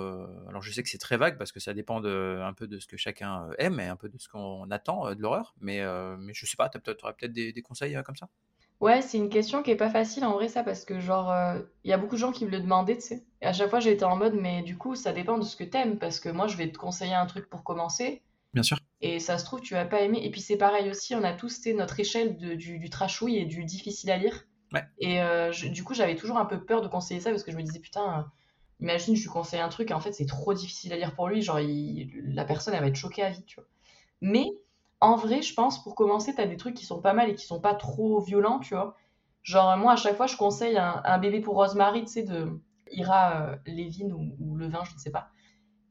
Alors 0.48 0.62
je 0.62 0.70
sais 0.70 0.84
que 0.84 0.88
c'est 0.88 0.98
très 0.98 1.16
vague 1.16 1.36
parce 1.36 1.50
que 1.50 1.58
ça 1.58 1.74
dépend 1.74 2.04
un 2.04 2.52
peu 2.52 2.68
de 2.68 2.78
ce 2.78 2.86
que 2.86 2.96
chacun 2.96 3.48
aime 3.58 3.80
et 3.80 3.86
un 3.88 3.96
peu 3.96 4.08
de 4.08 4.18
ce 4.18 4.28
qu'on 4.28 4.70
attend 4.70 5.12
de 5.12 5.20
l'horreur, 5.20 5.54
mais, 5.60 5.82
mais 6.18 6.34
je 6.34 6.46
sais 6.46 6.56
pas, 6.56 6.68
tu 6.68 6.78
aurais 7.02 7.14
peut-être 7.14 7.32
des, 7.32 7.62
conseils 7.62 7.98
comme 8.04 8.16
ça? 8.16 8.28
Ouais, 8.80 9.00
c'est 9.02 9.16
une 9.18 9.30
question 9.30 9.62
qui 9.62 9.70
est 9.70 9.76
pas 9.76 9.88
facile 9.90 10.24
en 10.24 10.32
vrai, 10.34 10.48
ça, 10.48 10.62
parce 10.62 10.84
que 10.84 11.00
genre, 11.00 11.30
euh, 11.30 11.60
il 11.84 11.90
y 11.90 11.92
a 11.94 11.98
beaucoup 11.98 12.16
de 12.16 12.20
gens 12.20 12.32
qui 12.32 12.44
me 12.44 12.50
le 12.50 12.60
demandaient, 12.60 12.96
tu 12.96 13.02
sais. 13.02 13.24
Et 13.40 13.46
à 13.46 13.52
chaque 13.52 13.70
fois, 13.70 13.80
j'ai 13.80 13.92
été 13.92 14.04
en 14.04 14.16
mode, 14.16 14.34
mais 14.34 14.62
du 14.62 14.76
coup, 14.76 14.94
ça 14.94 15.12
dépend 15.12 15.38
de 15.38 15.44
ce 15.44 15.56
que 15.56 15.64
t'aimes, 15.64 15.98
parce 15.98 16.20
que 16.20 16.28
moi, 16.28 16.48
je 16.48 16.56
vais 16.56 16.70
te 16.70 16.76
conseiller 16.76 17.14
un 17.14 17.26
truc 17.26 17.48
pour 17.48 17.62
commencer, 17.62 18.22
Bien 18.52 18.62
sûr. 18.62 18.78
et 19.00 19.20
ça 19.20 19.38
se 19.38 19.44
trouve, 19.44 19.60
tu 19.60 19.74
vas 19.74 19.86
pas 19.86 20.00
aimer. 20.02 20.20
Et 20.24 20.30
puis, 20.30 20.40
c'est 20.42 20.58
pareil 20.58 20.90
aussi, 20.90 21.14
on 21.14 21.22
a 21.24 21.32
tous, 21.32 21.56
tu 21.56 21.70
sais, 21.70 21.74
notre 21.74 21.98
échelle 21.98 22.36
de- 22.36 22.54
du, 22.54 22.78
du 22.78 22.90
trashouille 22.90 23.38
et 23.38 23.46
du 23.46 23.64
difficile 23.64 24.10
à 24.10 24.18
lire. 24.18 24.44
Ouais. 24.72 24.84
Et 24.98 25.22
euh, 25.22 25.50
je- 25.52 25.68
du 25.68 25.82
coup, 25.84 25.94
j'avais 25.94 26.16
toujours 26.16 26.36
un 26.36 26.44
peu 26.46 26.62
peur 26.64 26.82
de 26.82 26.88
conseiller 26.88 27.20
ça, 27.20 27.30
parce 27.30 27.42
que 27.44 27.52
je 27.52 27.56
me 27.56 27.62
disais, 27.62 27.80
putain, 27.80 28.20
euh, 28.20 28.22
imagine, 28.80 29.16
je 29.16 29.22
lui 29.22 29.28
conseille 29.30 29.60
un 29.60 29.68
truc, 29.68 29.90
et 29.90 29.94
en 29.94 30.00
fait, 30.00 30.12
c'est 30.12 30.26
trop 30.26 30.52
difficile 30.52 30.92
à 30.92 30.96
lire 30.96 31.14
pour 31.14 31.28
lui, 31.28 31.40
genre, 31.42 31.60
il- 31.60 32.10
la 32.34 32.44
personne, 32.44 32.74
elle 32.74 32.80
va 32.80 32.88
être 32.88 32.96
choquée 32.96 33.22
à 33.22 33.30
vie, 33.30 33.44
tu 33.44 33.56
vois. 33.56 33.68
Mais, 34.20 34.46
en 35.04 35.16
vrai, 35.16 35.42
je 35.42 35.54
pense, 35.54 35.82
pour 35.82 35.94
commencer, 35.94 36.34
t'as 36.34 36.46
des 36.46 36.56
trucs 36.56 36.74
qui 36.74 36.84
sont 36.86 37.00
pas 37.00 37.12
mal 37.12 37.30
et 37.30 37.34
qui 37.34 37.46
sont 37.46 37.60
pas 37.60 37.74
trop 37.74 38.20
violents, 38.20 38.58
tu 38.58 38.74
vois. 38.74 38.96
Genre, 39.42 39.76
moi, 39.76 39.92
à 39.92 39.96
chaque 39.96 40.16
fois, 40.16 40.26
je 40.26 40.36
conseille 40.36 40.78
un, 40.78 41.02
un 41.04 41.18
bébé 41.18 41.40
pour 41.40 41.54
Rosemary, 41.54 42.04
tu 42.04 42.12
sais, 42.12 42.22
de 42.22 42.60
Ira 42.90 43.42
euh, 43.42 43.56
Levin 43.66 44.10
ou, 44.12 44.36
ou 44.40 44.56
Levin, 44.56 44.84
je 44.84 44.94
ne 44.94 44.98
sais 44.98 45.10
pas. 45.10 45.28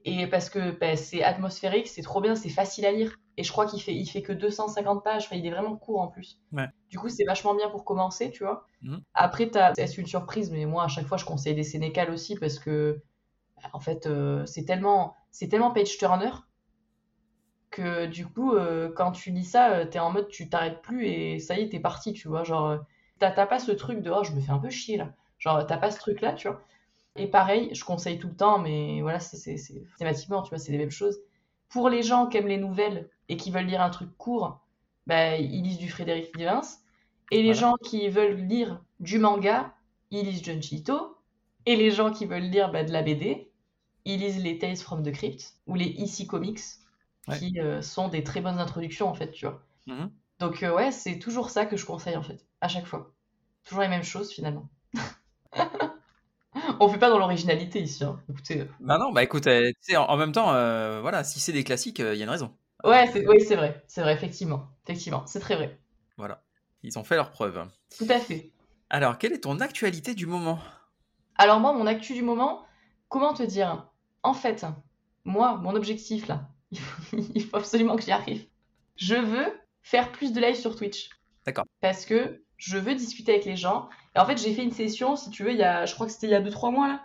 Et 0.05 0.27
parce 0.27 0.49
que 0.49 0.71
bah, 0.71 0.95
c'est 0.97 1.23
atmosphérique, 1.23 1.87
c'est 1.87 2.01
trop 2.01 2.19
bien, 2.19 2.35
c'est 2.35 2.49
facile 2.49 2.85
à 2.85 2.91
lire. 2.91 3.15
Et 3.37 3.43
je 3.43 3.51
crois 3.51 3.65
qu'il 3.65 3.81
fait, 3.81 3.95
il 3.95 4.05
fait 4.05 4.21
que 4.21 4.33
250 4.33 5.03
pages, 5.03 5.25
enfin, 5.25 5.35
il 5.35 5.45
est 5.45 5.51
vraiment 5.51 5.75
court 5.75 6.01
en 6.01 6.07
plus. 6.07 6.39
Ouais. 6.51 6.67
Du 6.89 6.99
coup, 6.99 7.09
c'est 7.09 7.23
vachement 7.23 7.55
bien 7.55 7.69
pour 7.69 7.85
commencer, 7.85 8.29
tu 8.29 8.43
vois. 8.43 8.67
Mhm. 8.81 9.01
Après, 9.13 9.49
t'as, 9.49 9.73
c'est 9.75 9.97
une 9.97 10.05
surprise, 10.05 10.51
mais 10.51 10.65
moi, 10.65 10.83
à 10.83 10.87
chaque 10.87 11.07
fois, 11.07 11.17
je 11.17 11.25
conseille 11.25 11.55
des 11.55 11.63
Sénécales 11.63 12.11
aussi 12.11 12.35
parce 12.35 12.59
que, 12.59 13.01
bah, 13.57 13.69
en 13.73 13.79
fait, 13.79 14.05
euh, 14.05 14.45
c'est 14.45 14.65
tellement, 14.65 15.15
c'est 15.31 15.47
tellement 15.47 15.71
page-turner 15.71 16.31
que 17.73 18.05
du 18.07 18.27
coup, 18.27 18.53
euh, 18.55 18.91
quand 18.95 19.11
tu 19.11 19.31
lis 19.31 19.45
ça, 19.45 19.71
euh, 19.73 19.85
t'es 19.85 19.99
en 19.99 20.11
mode 20.11 20.29
tu 20.29 20.49
t'arrêtes 20.49 20.81
plus 20.81 21.07
et 21.07 21.39
ça 21.39 21.57
y 21.59 21.63
est, 21.63 21.69
t'es 21.69 21.79
parti, 21.81 22.13
tu 22.13 22.27
vois. 22.29 22.43
Genre, 22.43 22.67
euh, 22.69 22.77
t'as 23.19 23.47
pas 23.47 23.59
ce 23.59 23.71
truc 23.71 24.01
de 24.01 24.11
oh, 24.11 24.23
je 24.23 24.31
me 24.33 24.41
fais 24.41 24.51
un 24.51 24.59
peu 24.59 24.69
chier 24.69 24.97
là. 24.97 25.13
Genre, 25.39 25.65
t'as 25.67 25.77
pas 25.77 25.91
ce 25.91 25.99
truc 25.99 26.21
là, 26.21 26.33
tu 26.33 26.47
vois. 26.47 26.61
Et 27.15 27.27
pareil, 27.27 27.69
je 27.73 27.83
conseille 27.85 28.19
tout 28.19 28.27
le 28.29 28.35
temps, 28.35 28.59
mais 28.59 29.01
voilà, 29.01 29.19
c'est 29.19 29.57
thématiquement, 29.97 30.41
tu 30.43 30.49
vois, 30.49 30.59
c'est 30.59 30.71
les 30.71 30.77
mêmes 30.77 30.91
choses. 30.91 31.19
Pour 31.69 31.89
les 31.89 32.03
gens 32.03 32.27
qui 32.27 32.37
aiment 32.37 32.47
les 32.47 32.57
nouvelles 32.57 33.09
et 33.29 33.37
qui 33.37 33.51
veulent 33.51 33.65
lire 33.65 33.81
un 33.81 33.89
truc 33.89 34.15
court, 34.17 34.59
bah, 35.07 35.37
ils 35.37 35.63
lisent 35.63 35.77
du 35.79 35.89
Frédéric 35.89 36.35
Vivens. 36.37 36.79
Et 37.31 37.43
les 37.43 37.53
Voilà. 37.53 37.53
gens 37.53 37.75
qui 37.83 38.07
veulent 38.09 38.37
lire 38.47 38.81
du 38.99 39.19
manga, 39.19 39.73
ils 40.11 40.25
lisent 40.25 40.43
Junji 40.43 40.77
Ito. 40.77 41.17
Et 41.65 41.75
les 41.75 41.91
gens 41.91 42.11
qui 42.11 42.25
veulent 42.25 42.43
lire 42.43 42.71
bah, 42.71 42.83
de 42.83 42.91
la 42.91 43.01
BD, 43.01 43.49
ils 44.05 44.19
lisent 44.19 44.43
les 44.43 44.57
Tales 44.59 44.77
from 44.77 45.03
the 45.03 45.11
Crypt 45.11 45.55
ou 45.67 45.75
les 45.75 45.87
EC 45.87 46.27
Comics, 46.27 46.59
Ouais. 47.27 47.39
qui 47.39 47.59
euh, 47.59 47.81
sont 47.81 48.09
des 48.09 48.23
très 48.23 48.41
bonnes 48.41 48.59
introductions 48.59 49.07
en 49.09 49.13
fait, 49.13 49.31
tu 49.31 49.45
vois. 49.45 49.61
Mhm. 49.87 50.11
Donc 50.39 50.63
euh, 50.63 50.73
ouais, 50.75 50.91
c'est 50.91 51.19
toujours 51.19 51.49
ça 51.49 51.65
que 51.65 51.77
je 51.77 51.85
conseille 51.85 52.15
en 52.17 52.23
fait, 52.23 52.45
à 52.61 52.67
chaque 52.67 52.85
fois. 52.85 53.13
Toujours 53.63 53.81
les 53.81 53.89
mêmes 53.89 54.03
choses 54.03 54.31
finalement. 54.31 54.69
On 56.79 56.87
fait 56.89 56.99
pas 56.99 57.09
dans 57.09 57.17
l'originalité 57.17 57.81
ici, 57.81 58.03
hein. 58.03 58.19
Écoutez. 58.29 58.67
Bah 58.79 58.97
non, 58.97 59.11
bah 59.11 59.23
écoute, 59.23 59.47
euh, 59.47 59.71
en, 59.95 60.01
en 60.01 60.17
même 60.17 60.31
temps, 60.31 60.51
voilà, 61.01 61.23
si 61.23 61.39
c'est 61.39 61.51
des 61.53 61.63
classiques, 61.63 61.99
il 61.99 62.15
y 62.15 62.21
a 62.21 62.23
une 62.23 62.29
raison. 62.29 62.55
Ouais, 62.83 63.07
c'est 63.11 63.25
oui, 63.27 63.37
c'est 63.47 63.55
vrai, 63.55 63.83
c'est 63.87 64.01
vrai, 64.01 64.13
effectivement, 64.13 64.67
effectivement, 64.83 65.25
c'est 65.25 65.39
très 65.39 65.55
vrai. 65.55 65.79
Voilà. 66.17 66.43
Ils 66.83 66.99
ont 66.99 67.03
fait 67.03 67.15
leurs 67.15 67.31
preuves. 67.31 67.65
Tout 67.97 68.07
à 68.09 68.19
fait. 68.19 68.51
Alors, 68.89 69.17
quelle 69.17 69.33
est 69.33 69.41
ton 69.41 69.59
actualité 69.59 70.13
du 70.15 70.25
moment? 70.25 70.59
Alors 71.35 71.59
moi, 71.59 71.73
mon 71.73 71.85
actu 71.85 72.13
du 72.13 72.21
moment, 72.23 72.65
comment 73.09 73.33
te 73.33 73.43
dire? 73.43 73.87
En 74.23 74.33
fait, 74.33 74.65
moi, 75.25 75.57
mon 75.57 75.75
objectif 75.75 76.27
là, 76.27 76.49
il 76.73 76.79
faut, 76.79 77.17
il 77.35 77.43
faut 77.43 77.57
absolument 77.57 77.95
que 77.95 78.03
j'y 78.03 78.11
arrive. 78.11 78.45
Je 78.95 79.15
veux 79.15 79.59
faire 79.81 80.11
plus 80.11 80.33
de 80.33 80.39
live 80.39 80.55
sur 80.55 80.75
Twitch. 80.75 81.09
D'accord. 81.45 81.65
Parce 81.81 82.05
que 82.05 82.43
je 82.57 82.77
veux 82.77 82.95
discuter 82.95 83.33
avec 83.33 83.45
les 83.45 83.55
gens. 83.55 83.89
Et 84.15 84.19
en 84.19 84.25
fait, 84.25 84.37
j'ai 84.37 84.53
fait 84.53 84.63
une 84.63 84.71
session, 84.71 85.15
si 85.15 85.29
tu 85.29 85.43
veux, 85.43 85.51
il 85.51 85.57
y 85.57 85.63
a, 85.63 85.85
je 85.85 85.93
crois 85.93 86.05
que 86.05 86.11
c'était 86.11 86.27
il 86.27 86.31
y 86.31 86.35
a 86.35 86.41
2-3 86.41 86.71
mois 86.71 86.87
là, 86.87 87.01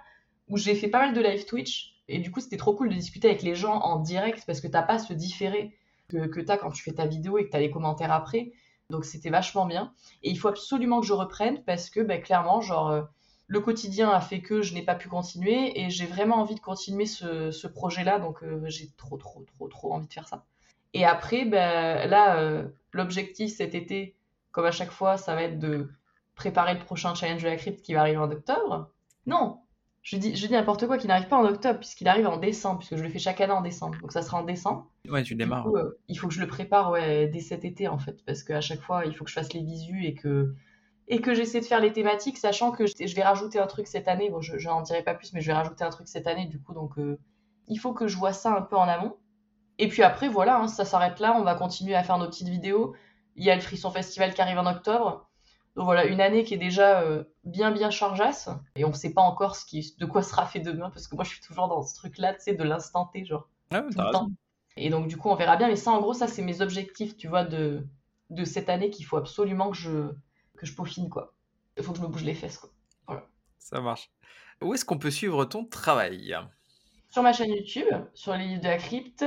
où 0.49 0.57
j'ai 0.57 0.75
fait 0.75 0.89
pas 0.89 1.01
mal 1.01 1.15
de 1.15 1.21
live 1.21 1.45
Twitch. 1.45 1.95
Et 2.09 2.19
du 2.19 2.31
coup, 2.31 2.41
c'était 2.41 2.57
trop 2.57 2.75
cool 2.75 2.89
de 2.89 2.95
discuter 2.95 3.29
avec 3.29 3.43
les 3.43 3.55
gens 3.55 3.75
en 3.81 3.99
direct 4.01 4.45
parce 4.47 4.61
que 4.61 4.69
t'as 4.69 4.83
pas 4.83 4.99
ce 4.99 5.13
différé 5.13 5.77
que, 6.09 6.27
que 6.27 6.41
t'as 6.41 6.57
quand 6.57 6.71
tu 6.71 6.83
fais 6.83 6.93
ta 6.93 7.07
vidéo 7.07 7.39
et 7.39 7.45
que 7.45 7.51
t'as 7.51 7.59
les 7.59 7.71
commentaires 7.71 8.13
après. 8.13 8.53
Donc 8.89 9.05
c'était 9.05 9.31
vachement 9.31 9.67
bien. 9.67 9.93
Et 10.23 10.31
il 10.31 10.39
faut 10.39 10.49
absolument 10.49 11.01
que 11.01 11.07
je 11.07 11.13
reprenne 11.13 11.63
parce 11.65 11.91
que, 11.91 12.01
bah, 12.01 12.19
clairement, 12.19 12.61
genre, 12.61 12.89
euh, 12.89 13.03
le 13.49 13.61
quotidien 13.61 14.11
a 14.11 14.21
fait 14.21 14.41
que 14.41 14.63
je 14.63 14.75
n'ai 14.75 14.83
pas 14.83 14.95
pu 14.95 15.09
continuer 15.09 15.81
et 15.81 15.91
j'ai 15.91 16.07
vraiment 16.07 16.37
envie 16.37 16.55
de 16.55 16.61
continuer 16.61 17.07
ce, 17.07 17.51
ce 17.51 17.67
projet-là. 17.67 18.19
Donc 18.19 18.43
euh, 18.43 18.63
j'ai 18.67 18.91
trop, 18.97 19.17
trop, 19.17 19.43
trop, 19.43 19.69
trop 19.69 19.93
envie 19.93 20.07
de 20.07 20.13
faire 20.13 20.29
ça. 20.29 20.45
Et 20.95 21.05
après, 21.05 21.45
bah, 21.47 22.07
là, 22.07 22.37
euh, 22.37 22.69
l'objectif 22.93 23.57
cet 23.57 23.75
été, 23.75 24.15
comme 24.53 24.67
à 24.67 24.71
chaque 24.71 24.91
fois, 24.91 25.17
ça 25.17 25.35
va 25.35 25.43
être 25.45 25.59
de 25.59 25.91
préparer 26.35 26.75
le 26.75 26.81
prochain 26.81 27.15
challenge 27.15 27.43
de 27.43 27.49
la 27.49 27.57
crypte 27.57 27.83
qui 27.83 27.95
va 27.95 28.01
arriver 28.01 28.19
en 28.19 28.31
octobre. 28.31 28.91
Non, 29.27 29.61
je 30.03 30.17
dis, 30.17 30.37
je 30.37 30.47
dis 30.47 30.53
n'importe 30.53 30.87
quoi 30.87 30.99
qui 30.99 31.07
n'arrive 31.07 31.29
pas 31.29 31.37
en 31.37 31.45
octobre, 31.45 31.79
puisqu'il 31.79 32.09
arrive 32.09 32.27
en 32.27 32.37
décembre, 32.37 32.79
puisque 32.79 32.97
je 32.97 33.03
le 33.03 33.09
fais 33.09 33.19
chaque 33.19 33.41
année 33.41 33.53
en 33.53 33.63
décembre. 33.63 33.99
Donc 34.01 34.13
ça 34.13 34.23
sera 34.23 34.39
en 34.39 34.45
décembre. 34.45 34.87
Ouais, 35.09 35.23
tu 35.23 35.35
démarres. 35.35 35.65
coup, 35.65 35.77
euh, 35.77 35.99
il 36.09 36.19
faut 36.19 36.29
que 36.29 36.35
je 36.35 36.41
le 36.41 36.47
prépare 36.47 36.91
ouais, 36.91 37.29
dès 37.29 37.41
cet 37.41 37.65
été, 37.65 37.89
en 37.89 37.99
fait, 37.99 38.23
parce 38.25 38.43
qu'à 38.43 38.61
chaque 38.61 38.81
fois, 38.81 39.05
il 39.07 39.15
faut 39.15 39.25
que 39.25 39.31
je 39.31 39.35
fasse 39.35 39.53
les 39.55 39.63
visus 39.63 40.05
et 40.05 40.15
que, 40.15 40.55
et 41.09 41.21
que 41.21 41.35
j'essaie 41.35 41.61
de 41.61 41.65
faire 41.65 41.81
les 41.81 41.93
thématiques, 41.93 42.39
sachant 42.39 42.71
que 42.71 42.87
je, 42.87 43.15
vais 43.15 43.23
rajouter 43.23 43.59
un 43.59 43.67
truc 43.67 43.87
cette 43.87 44.09
année. 44.09 44.31
Bon, 44.31 44.41
je, 44.41 44.59
je 44.59 44.69
n'en 44.69 44.83
dirai 44.83 45.03
pas 45.03 45.15
plus, 45.15 45.33
mais 45.33 45.41
je 45.41 45.47
vais 45.49 45.55
rajouter 45.55 45.83
un 45.85 45.91
truc 45.91 46.07
cette 46.09 46.27
année, 46.27 46.47
du 46.47 46.61
coup, 46.61 46.75
donc 46.75 46.99
euh, 46.99 47.19
il 47.67 47.79
faut 47.79 47.93
que 47.93 48.07
je 48.07 48.17
vois 48.17 48.33
ça 48.33 48.55
un 48.55 48.63
peu 48.63 48.77
en 48.77 48.89
amont. 48.89 49.17
Et 49.79 49.89
puis 49.89 50.03
après, 50.03 50.29
voilà, 50.29 50.59
hein, 50.59 50.69
ça 50.69 50.85
s'arrête 50.85 51.21
là, 51.21 51.35
on 51.37 51.43
va 51.43 51.55
continuer 51.55 51.95
à 51.95 52.03
faire 52.03 52.19
nos 52.19 52.27
petites 52.27 52.49
vidéos. 52.49 52.95
Il 53.37 53.45
y 53.45 53.51
a 53.51 53.55
le 53.55 53.61
Frisson 53.61 53.91
Festival 53.91 54.35
qui 54.35 54.41
arrive 54.43 54.59
en 54.59 54.67
octobre. 54.67 55.29
Donc 55.77 55.85
voilà, 55.85 56.07
une 56.07 56.21
année 56.21 56.43
qui 56.43 56.55
est 56.55 56.59
déjà 56.59 57.03
euh, 57.03 57.23
bien 57.45 57.71
bien 57.71 57.91
chargeasse. 57.91 58.51
Et 58.75 58.85
on 58.85 58.89
ne 58.89 58.95
sait 58.95 59.13
pas 59.13 59.23
encore 59.23 59.55
ce 59.55 59.65
qui, 59.65 59.95
de 59.99 60.07
quoi 60.07 60.23
sera 60.23 60.45
fait 60.47 60.59
demain, 60.59 60.91
parce 60.91 61.07
que 61.07 61.15
moi 61.15 61.25
je 61.25 61.31
suis 61.31 61.41
toujours 61.41 61.69
dans 61.69 61.83
ce 61.83 61.95
truc-là, 61.95 62.35
tu 62.35 62.41
sais, 62.41 62.55
de 62.55 62.65
l'instant 62.65 63.07
T, 63.07 63.25
genre 63.25 63.49
Ouais, 63.71 63.79
ouais, 63.79 63.91
tout 63.91 64.01
le 64.01 64.13
temps. 64.13 64.31
Et 64.77 64.91
donc, 64.91 65.09
du 65.09 65.17
coup, 65.17 65.29
on 65.29 65.35
verra 65.35 65.57
bien. 65.57 65.69
Mais 65.69 65.77
ça, 65.77 65.91
en 65.91 66.01
gros, 66.01 66.15
ça, 66.15 66.27
c'est 66.27 66.43
mes 66.43 66.61
objectifs, 66.61 67.17
tu 67.17 67.29
vois, 67.29 67.45
de, 67.45 67.87
de 68.31 68.45
cette 68.45 68.69
année 68.69 68.91
qu'il 68.91 69.05
faut 69.05 69.17
absolument 69.17 69.71
que 69.71 69.77
je, 69.77 70.13
que 70.59 70.67
je 70.67 70.75
peaufine, 70.75 71.09
quoi. 71.09 71.35
Il 71.77 71.83
faut 71.85 71.93
que 71.93 71.99
je 71.99 72.03
me 72.03 72.09
bouge 72.09 72.25
les 72.25 72.35
fesses, 72.35 72.59
quoi. 72.59 72.71
Ça 73.59 73.81
marche. 73.81 74.11
Où 74.63 74.75
est-ce 74.75 74.85
qu'on 74.85 74.99
peut 74.99 75.11
suivre 75.11 75.45
ton 75.45 75.65
travail? 75.65 76.35
Sur 77.11 77.23
ma 77.23 77.33
chaîne 77.33 77.51
YouTube, 77.51 77.89
sur 78.15 78.35
les 78.35 78.47
livres 78.47 78.63
de 78.63 78.69
la 78.69 78.77
crypte, 78.79 79.25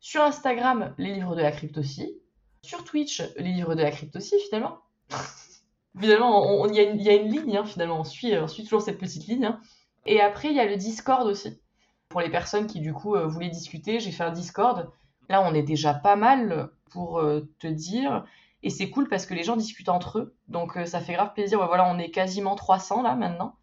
sur 0.00 0.22
Instagram, 0.22 0.94
les 0.98 1.14
livres 1.14 1.34
de 1.36 1.42
la 1.42 1.52
crypte 1.52 1.78
aussi, 1.78 2.18
sur 2.62 2.84
Twitch, 2.84 3.22
les 3.36 3.52
livres 3.52 3.74
de 3.74 3.82
la 3.82 3.90
crypte 3.90 4.16
aussi, 4.16 4.38
finalement. 4.40 4.78
finalement, 6.00 6.66
il 6.66 6.74
y, 6.74 6.80
a 6.80 6.82
une- 6.84 6.98
il 7.00 7.04
y 7.04 7.08
a 7.10 7.14
une 7.14 7.30
ligne, 7.30 7.56
hein, 7.56 7.64
finalement. 7.64 8.00
On 8.00 8.04
suit, 8.04 8.36
on 8.38 8.48
suit 8.48 8.64
toujours 8.64 8.82
cette 8.82 8.98
petite 8.98 9.26
ligne. 9.26 9.46
hein. 9.46 9.60
Et 10.06 10.20
après, 10.20 10.48
il 10.48 10.54
y 10.56 10.60
a 10.60 10.66
le 10.66 10.76
Discord 10.76 11.26
aussi. 11.26 11.60
Pour 12.08 12.20
les 12.20 12.30
personnes 12.30 12.66
qui, 12.66 12.80
du 12.80 12.92
coup, 12.92 13.16
euh, 13.16 13.26
voulaient 13.26 13.48
discuter, 13.48 14.00
j'ai 14.00 14.12
fait 14.12 14.24
un 14.24 14.30
Discord. 14.32 14.90
Là, 15.28 15.42
on 15.42 15.54
est 15.54 15.62
déjà 15.62 15.94
pas 15.94 16.16
mal 16.16 16.70
pour 16.90 17.18
euh, 17.18 17.40
te 17.58 17.66
dire. 17.66 18.24
Et 18.64 18.70
c'est 18.70 18.88
cool 18.90 19.08
parce 19.08 19.26
que 19.26 19.34
les 19.34 19.44
gens 19.44 19.56
discutent 19.56 19.90
entre 19.90 20.18
eux. 20.18 20.36
Donc, 20.48 20.76
euh, 20.76 20.86
ça 20.86 21.00
fait 21.00 21.12
grave 21.12 21.32
plaisir. 21.34 21.60
Ouais, 21.60 21.66
voilà, 21.66 21.86
on 21.88 21.98
est 21.98 22.10
quasiment 22.10 22.54
300 22.56 23.02
là 23.02 23.14
maintenant. 23.14 23.54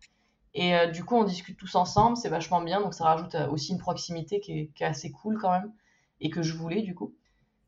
Et 0.54 0.76
euh, 0.76 0.88
du 0.88 1.04
coup, 1.04 1.16
on 1.16 1.24
discute 1.24 1.58
tous 1.58 1.74
ensemble. 1.76 2.16
C'est 2.18 2.30
vachement 2.30 2.62
bien. 2.62 2.80
Donc, 2.82 2.94
ça 2.94 3.06
rajoute 3.06 3.36
euh, 3.36 3.50
aussi 3.50 3.72
une 3.74 3.80
proximité 3.80 4.40
qui 4.40 4.52
est, 4.60 4.68
qui 4.76 4.84
est 4.84 4.86
assez 4.86 5.12
cool 5.12 5.38
quand 5.42 5.52
même. 5.52 5.74
Et 6.20 6.30
que 6.30 6.42
je 6.44 6.54
voulais, 6.56 6.82
du 6.84 6.94
coup. 6.96 7.14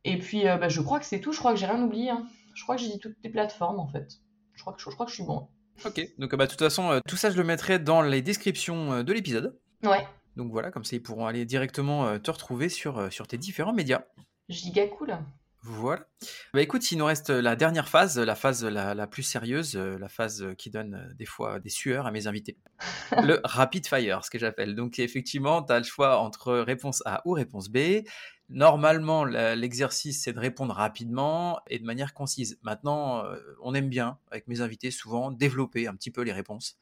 Et 0.06 0.20
puis, 0.20 0.48
euh, 0.48 0.58
bah, 0.58 0.70
je 0.70 0.80
crois 0.80 1.00
que 1.00 1.06
c'est 1.06 1.20
tout. 1.20 1.34
Je 1.34 1.40
crois 1.40 1.54
que 1.54 1.60
j'ai 1.60 1.66
rien 1.66 1.82
oublié. 1.82 2.12
hein. 2.12 2.28
Je 2.54 2.62
crois 2.64 2.76
que 2.76 2.82
j'ai 2.84 2.90
dit 2.90 3.00
toutes 3.00 3.18
les 3.24 3.32
plateformes 3.32 3.80
en 3.80 3.88
fait. 3.88 4.20
Je 4.54 4.62
crois 4.62 4.74
que 4.74 4.80
je, 4.80 4.88
je 4.88 4.94
crois 4.94 5.06
que 5.08 5.12
je 5.12 5.16
suis 5.16 5.26
bon. 5.26 5.48
Ok, 5.86 6.08
donc 6.20 6.36
bah, 6.36 6.46
de 6.46 6.52
toute 6.52 6.60
façon, 6.60 6.92
euh, 6.92 7.00
tout 7.08 7.16
ça, 7.18 7.32
je 7.32 7.38
le 7.38 7.44
mettrai 7.44 7.80
dans 7.80 8.04
les 8.04 8.22
descriptions 8.22 9.02
de 9.04 9.12
l'épisode. 9.12 9.58
Ouais, 9.84 10.06
Donc 10.36 10.52
voilà, 10.52 10.70
comme 10.70 10.84
ça, 10.84 10.96
ils 10.96 11.02
pourront 11.02 11.26
aller 11.26 11.46
directement 11.46 12.20
te 12.20 12.30
retrouver 12.30 12.70
sur, 12.70 13.12
sur 13.12 13.26
tes 13.28 13.40
différents 13.40 13.74
médias. 13.74 14.04
giga 14.50 14.86
cool. 14.88 15.18
Voilà. 15.64 16.05
Bah 16.53 16.61
écoute, 16.61 16.91
il 16.91 16.97
nous 16.97 17.05
reste 17.05 17.30
la 17.30 17.55
dernière 17.55 17.88
phase, 17.88 18.20
la 18.20 18.36
phase 18.36 18.66
la, 18.66 18.93
la 18.93 19.07
plus 19.07 19.24
sérieuse, 19.24 19.76
euh, 19.76 19.97
la 19.97 20.09
phase 20.09 20.45
qui 20.57 20.70
donne 20.70 20.95
euh, 20.95 21.14
des 21.16 21.26
fois 21.26 21.59
des 21.59 21.70
sueurs 21.70 22.05
à 22.05 22.11
mes 22.11 22.28
invités. 22.28 22.57
le 23.24 23.39
rapid 23.43 23.88
fire, 23.88 24.26
ce 24.26 24.30
que 24.30 24.38
j'appelle. 24.38 24.76
Donc 24.76 24.99
effectivement, 24.99 25.64
tu 25.64 25.72
as 25.72 25.78
le 25.80 25.86
choix 25.86 26.20
entre 26.20 26.53
réponse 26.55 27.01
A 27.05 27.22
ou 27.26 27.32
réponse 27.32 27.70
B. 27.70 28.03
Normalement, 28.49 29.24
l'exercice, 29.24 30.22
c'est 30.22 30.34
de 30.34 30.39
répondre 30.39 30.76
rapidement 30.76 31.61
et 31.70 31.80
de 31.80 31.86
manière 31.86 32.14
concise. 32.14 32.59
Maintenant, 32.61 33.26
euh, 33.26 33.38
on 33.61 33.74
aime 33.74 33.89
bien, 33.89 34.20
avec 34.32 34.47
mes 34.47 34.61
invités, 34.61 34.91
souvent 34.91 35.32
développer 35.32 35.88
un 35.88 35.95
petit 35.95 36.11
peu 36.11 36.22
les 36.22 36.34
réponses. 36.34 36.78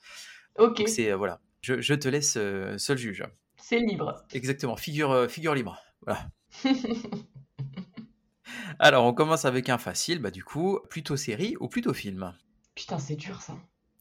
Ok, 0.58 0.78
Donc 0.80 0.90
c'est, 0.90 1.12
euh, 1.12 1.16
voilà, 1.16 1.40
je, 1.62 1.80
je 1.80 1.94
te 1.94 2.10
laisse 2.10 2.36
euh, 2.38 2.78
seul 2.78 2.98
juge. 2.98 3.24
c'est 3.58 3.80
libre. 3.80 4.26
Exactement, 4.34 4.76
figure, 4.76 5.12
euh, 5.12 5.28
figure 5.28 5.54
libre. 5.54 5.80
Voilà. 6.06 6.28
Alors, 8.84 9.06
on 9.06 9.14
commence 9.14 9.46
avec 9.46 9.70
un 9.70 9.78
facile, 9.78 10.18
bah 10.18 10.32
du 10.32 10.44
coup, 10.44 10.80
plutôt 10.90 11.16
série 11.16 11.56
ou 11.60 11.68
plutôt 11.68 11.94
film? 11.94 12.34
Putain, 12.74 12.98
c'est 12.98 13.16
dur 13.16 13.40
ça. 13.40 13.54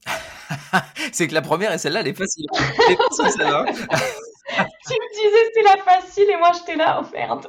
C'est 1.12 1.28
que 1.28 1.34
la 1.34 1.42
première 1.42 1.70
et 1.70 1.76
celle-là, 1.76 2.00
elle 2.00 2.08
est 2.08 2.14
facile. 2.14 2.46
Elle 2.54 2.92
est 2.94 2.96
facile, 2.96 3.30
celle-là. 3.36 3.64
tu 3.68 4.94
me 4.94 5.14
disais 5.14 5.50
c'est 5.54 5.62
la 5.62 5.76
facile 5.84 6.30
et 6.30 6.36
moi 6.38 6.52
j'étais 6.56 6.76
là, 6.76 7.02
oh 7.04 7.10
merde. 7.12 7.46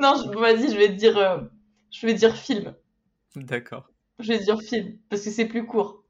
non, 0.00 0.14
je- 0.16 0.36
vas-y, 0.36 0.68
je 0.72 0.76
vais 0.76 0.88
te 0.88 0.94
dire, 0.94 1.16
euh, 1.16 1.42
je 1.92 2.04
vais 2.04 2.14
dire 2.14 2.34
film. 2.36 2.74
D'accord. 3.36 3.88
Je 4.18 4.32
vais 4.32 4.40
dire 4.40 4.60
film, 4.60 4.98
parce 5.08 5.22
que 5.22 5.30
c'est 5.30 5.46
plus 5.46 5.64
court. 5.64 6.02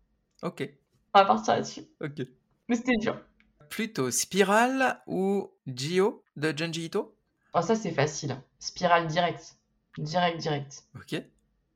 Ok. 0.42 0.66
On 1.12 1.18
va 1.18 1.26
partir 1.26 1.54
là-dessus. 1.56 1.82
Ok. 2.00 2.26
Mais 2.68 2.76
c'était 2.76 2.96
dur. 2.96 3.20
Plutôt 3.68 4.10
Spiral 4.10 5.02
ou 5.06 5.50
Gio 5.66 6.24
de 6.36 6.56
Junji 6.56 6.86
Ito? 6.86 7.14
Oh, 7.54 7.62
ça, 7.62 7.74
c'est 7.74 7.90
facile. 7.90 8.36
Spirale 8.58 9.06
direct. 9.06 9.56
Direct, 9.98 10.38
direct. 10.38 10.84
Ok. 10.94 11.22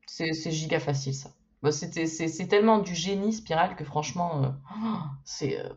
C'est 0.07 0.51
giga 0.51 0.79
facile, 0.81 1.15
ça. 1.15 1.31
C'est 1.71 2.49
tellement 2.49 2.79
du 2.79 2.95
génie, 2.95 3.33
Spirale, 3.33 3.77
que 3.77 3.85
franchement, 3.85 4.45
euh, 4.45 4.49
c'est... 5.25 5.59
Euh, 5.59 5.69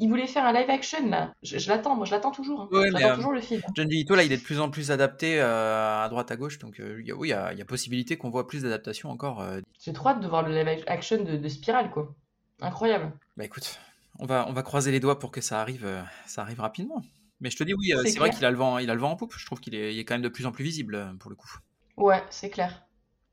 il 0.00 0.08
voulait 0.08 0.26
faire 0.26 0.44
un 0.44 0.52
live 0.52 0.68
action 0.68 1.08
là. 1.08 1.32
Je, 1.44 1.68
l'attends, 1.68 1.94
moi 1.94 2.06
je 2.06 2.10
l'attends 2.10 2.32
toujours. 2.32 2.62
Hein. 2.62 2.82
j'attends 2.90 3.14
toujours 3.14 3.32
le 3.32 3.40
film. 3.40 3.62
Junji 3.76 4.00
Ito 4.00 4.16
là, 4.16 4.24
il 4.24 4.32
est 4.32 4.36
de 4.36 4.42
plus 4.42 4.58
en 4.58 4.68
plus 4.68 4.90
adapté 4.90 5.40
euh, 5.40 6.02
à 6.02 6.08
droite 6.08 6.32
à 6.32 6.36
gauche, 6.36 6.58
donc 6.58 6.80
oui, 6.80 7.04
il 7.06 7.28
y, 7.28 7.32
a 7.32 7.64
possibilité 7.64 8.16
qu'on 8.16 8.28
voit 8.28 8.48
plus 8.48 8.62
d'adaptations 8.62 9.10
encore. 9.10 9.46
J'ai 9.80 9.92
trop 9.92 10.08
hâte 10.08 10.20
de 10.20 10.26
voir 10.26 10.42
le 10.42 10.52
live 10.60 10.82
action 10.88 11.22
de, 11.22 11.36
de 11.36 11.48
Spiral 11.48 11.90
quoi. 11.92 12.12
Incroyable. 12.60 13.12
Bah 13.36 13.44
écoute, 13.44 13.78
on 14.18 14.26
va 14.26 14.46
on 14.48 14.52
va 14.52 14.64
croiser 14.64 14.90
les 14.90 14.98
doigts 14.98 15.20
pour 15.20 15.30
que 15.30 15.40
ça 15.40 15.60
arrive, 15.60 15.88
ça 16.26 16.42
arrive 16.42 16.58
rapidement. 16.58 17.00
Mais 17.40 17.50
je 17.50 17.56
te 17.56 17.64
dis 17.64 17.74
oui, 17.74 17.92
c'est 18.04 18.18
vrai 18.18 18.30
qu'il 18.30 18.44
a 18.44 18.50
le 18.50 18.56
vent, 18.56 18.78
il 18.78 18.90
a 18.90 18.94
le 18.94 19.00
vent 19.00 19.10
en 19.10 19.16
poupe. 19.16 19.34
Je 19.36 19.44
trouve 19.44 19.60
qu'il 19.60 19.74
est, 19.74 19.96
est, 19.96 20.04
quand 20.04 20.14
même 20.14 20.22
de 20.22 20.28
plus 20.28 20.46
en 20.46 20.52
plus 20.52 20.64
visible 20.64 21.16
pour 21.20 21.30
le 21.30 21.36
coup. 21.36 21.50
Ouais, 21.96 22.22
c'est 22.30 22.50
clair. 22.50 22.86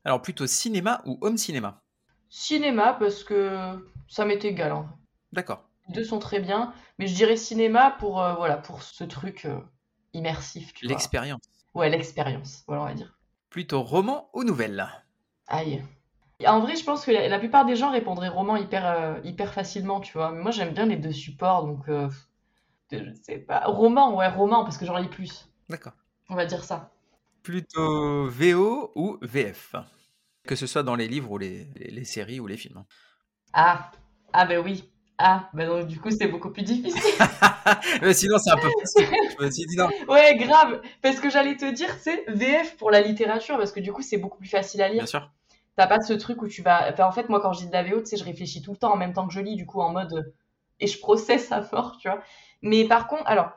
Alors 0.04 0.20
plutôt 0.20 0.46
cinéma 0.46 1.02
ou 1.06 1.18
home 1.22 1.38
cinéma? 1.38 1.82
Cinéma 2.28 2.96
parce 2.98 3.24
que 3.24 3.78
ça 4.08 4.24
m'est 4.24 4.44
égal 4.44 4.72
en 4.72 4.82
vrai. 4.82 4.92
D'accord. 5.32 5.68
Les 5.88 5.94
deux 5.94 6.04
sont 6.04 6.18
très 6.18 6.40
bien, 6.40 6.72
mais 6.98 7.06
je 7.06 7.14
dirais 7.14 7.36
cinéma 7.36 7.96
pour 7.98 8.20
euh, 8.20 8.34
voilà 8.34 8.56
pour 8.56 8.82
ce 8.82 9.04
truc 9.04 9.44
euh, 9.44 9.58
immersif. 10.12 10.72
L'expérience. 10.82 11.42
Ouais, 11.74 11.90
l'expérience. 11.90 12.64
Voilà, 12.66 12.82
on 12.82 12.86
va 12.86 12.94
dire. 12.94 13.18
Plutôt 13.50 13.82
roman 13.82 14.30
ou 14.32 14.44
nouvelle? 14.44 14.86
Aïe. 15.46 15.82
En 16.46 16.60
vrai, 16.60 16.76
je 16.76 16.84
pense 16.84 17.04
que 17.04 17.10
la, 17.10 17.38
plupart 17.38 17.64
des 17.64 17.76
gens 17.76 17.90
répondraient 17.90 18.28
roman 18.28 18.56
hyper, 18.56 18.86
euh, 18.86 19.20
hyper 19.24 19.52
facilement, 19.54 20.00
tu 20.00 20.12
vois. 20.14 20.32
Mais 20.32 20.42
moi, 20.42 20.50
j'aime 20.50 20.74
bien 20.74 20.86
les 20.86 20.96
deux 20.96 21.12
supports, 21.12 21.64
donc 21.64 21.88
je 22.92 23.12
sais 23.22 23.38
pas. 23.38 23.64
Roman, 23.66 24.16
ouais, 24.16 24.28
roman, 24.28 24.64
parce 24.64 24.78
que 24.78 24.86
j'en 24.86 24.96
lis 24.96 25.08
plus. 25.08 25.48
D'accord. 25.68 25.92
On 26.28 26.34
va 26.34 26.46
dire 26.46 26.64
ça. 26.64 26.90
Plutôt 27.42 28.28
VO 28.28 28.92
ou 28.94 29.18
VF 29.20 29.74
Que 30.46 30.56
ce 30.56 30.66
soit 30.66 30.82
dans 30.82 30.94
les 30.94 31.08
livres 31.08 31.30
ou 31.30 31.38
les, 31.38 31.68
les, 31.76 32.04
séries 32.04 32.40
ou 32.40 32.46
les 32.46 32.56
films. 32.56 32.84
Ah, 33.52 33.90
ah 34.32 34.46
ben 34.46 34.58
oui. 34.64 34.90
Ah, 35.18 35.48
ben 35.54 35.68
donc 35.68 35.86
du 35.86 36.00
coup 36.00 36.10
c'est 36.10 36.26
beaucoup 36.26 36.50
plus 36.50 36.62
difficile. 36.62 37.00
sinon 38.12 38.38
c'est 38.38 38.50
un 38.50 38.56
peu 38.56 38.68
facile. 38.80 39.08
Je 39.38 39.44
me 39.44 39.50
suis 39.50 39.66
dit 39.66 39.76
non. 39.76 39.88
Ouais, 40.08 40.36
grave. 40.36 40.80
Parce 41.02 41.20
que 41.20 41.30
j'allais 41.30 41.56
te 41.56 41.70
dire, 41.70 41.88
c'est 42.00 42.24
VF 42.28 42.76
pour 42.76 42.90
la 42.90 43.00
littérature, 43.00 43.56
parce 43.56 43.72
que 43.72 43.80
du 43.80 43.92
coup 43.92 44.02
c'est 44.02 44.18
beaucoup 44.18 44.38
plus 44.38 44.48
facile 44.48 44.82
à 44.82 44.88
lire. 44.88 44.98
Bien 44.98 45.06
sûr. 45.06 45.30
T'as 45.76 45.86
pas 45.86 46.00
ce 46.00 46.12
truc 46.14 46.40
où 46.42 46.48
tu 46.48 46.62
vas. 46.62 46.90
Enfin, 46.92 47.06
en 47.06 47.12
fait, 47.12 47.28
moi 47.28 47.40
quand 47.40 47.52
je 47.52 47.60
dis 47.60 47.66
de 47.68 47.72
la 47.72 47.82
VO, 47.82 48.00
tu 48.00 48.06
sais, 48.06 48.16
je 48.16 48.24
réfléchis 48.24 48.62
tout 48.62 48.72
le 48.72 48.76
temps 48.76 48.92
en 48.92 48.96
même 48.96 49.12
temps 49.12 49.26
que 49.26 49.32
je 49.34 49.40
lis, 49.40 49.56
du 49.56 49.66
coup 49.66 49.80
en 49.80 49.92
mode. 49.92 50.34
Et 50.84 50.86
je 50.86 50.98
processe 50.98 51.50
à 51.50 51.62
fort, 51.62 51.96
tu 51.98 52.08
vois. 52.08 52.20
Mais 52.60 52.86
par 52.86 53.06
contre, 53.06 53.26
alors, 53.26 53.50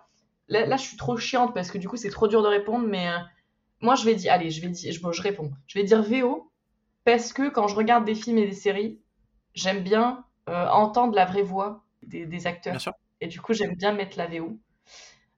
là, 0.47 0.77
je 0.77 0.81
suis 0.81 0.95
trop 0.95 1.17
chiante 1.17 1.53
parce 1.53 1.71
que 1.71 1.77
du 1.77 1.89
coup 1.89 1.97
c'est 1.97 2.09
trop 2.09 2.29
dur 2.29 2.41
de 2.41 2.47
répondre, 2.47 2.87
mais. 2.87 3.09
Euh, 3.09 3.17
moi, 3.81 3.95
je 3.95 4.05
vais 4.05 4.15
dire, 4.15 4.33
allez, 4.33 4.49
je 4.49 4.61
vais 4.61 4.69
dire, 4.69 4.91
je, 4.91 5.11
je 5.11 5.21
réponds. 5.21 5.51
Je 5.67 5.77
vais 5.77 5.85
dire 5.85 6.01
VO 6.01 6.51
parce 7.03 7.31
que 7.31 7.49
quand 7.49 7.67
je 7.67 7.75
regarde 7.75 8.05
des 8.05 8.15
films 8.15 8.37
et 8.37 8.47
des 8.47 8.53
séries, 8.53 8.99
j'aime 9.53 9.83
bien 9.83 10.25
euh, 10.49 10.67
entendre 10.67 11.13
la 11.13 11.25
vraie 11.25 11.43
voix 11.43 11.83
des, 12.03 12.47
acteurs. 12.47 12.73
Bien 12.73 12.79
sûr. 12.79 12.93
Et 13.21 13.27
du 13.27 13.39
coup, 13.39 13.53
j'aime 13.53 13.75
bien 13.75 13.93
mettre 13.93 14.17
la 14.17 14.27
VO. 14.27 14.59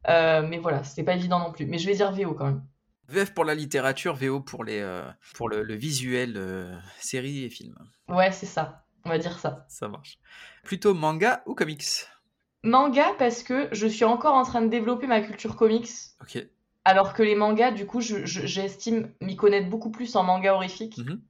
Euh, 0.08 0.42
mais 0.48 0.58
voilà, 0.58 0.84
c'est 0.84 1.04
pas 1.04 1.16
évident 1.16 1.40
non 1.40 1.52
plus. 1.52 1.66
Mais 1.66 1.78
je 1.78 1.88
vais 1.88 1.96
dire 1.96 2.12
VO 2.12 2.34
quand 2.34 2.46
même. 2.46 2.64
VF 3.08 3.34
pour 3.34 3.44
la 3.44 3.56
littérature, 3.56 4.16
VO 4.16 4.40
pour, 4.40 4.64
les, 4.64 4.80
euh, 4.80 5.04
pour 5.34 5.50
le, 5.50 5.74
visuel, 5.74 6.80
séries 7.00 7.44
et 7.44 7.50
films. 7.50 7.76
Ouais, 8.08 8.32
c'est 8.32 8.46
ça. 8.46 8.86
On 9.10 9.12
va 9.12 9.18
dire 9.18 9.40
ça. 9.40 9.66
Ça 9.68 9.88
marche. 9.88 10.20
Plutôt 10.64 10.94
manga 10.94 11.42
ou 11.48 11.56
comics? 11.56 12.06
Manga 12.64 13.08
parce 13.18 13.42
que 13.42 13.68
je 13.72 13.88
suis 13.88 14.06
encore 14.06 14.36
en 14.36 14.44
train 14.44 14.62
de 14.62 14.68
développer 14.68 15.08
ma 15.08 15.20
culture 15.22 15.56
comics. 15.56 15.90
Ok. 16.22 16.46
Alors 16.86 17.14
que 17.14 17.24
les 17.24 17.34
mangas, 17.34 17.72
du 17.72 17.88
coup, 17.88 18.02
j'estime 18.02 19.12
m'y 19.20 19.36
connaître 19.36 19.68
beaucoup 19.68 19.90
plus 19.90 20.16
en 20.16 20.22
manga 20.22 20.54
horrifique 20.54 21.00
mhm. 21.00 21.24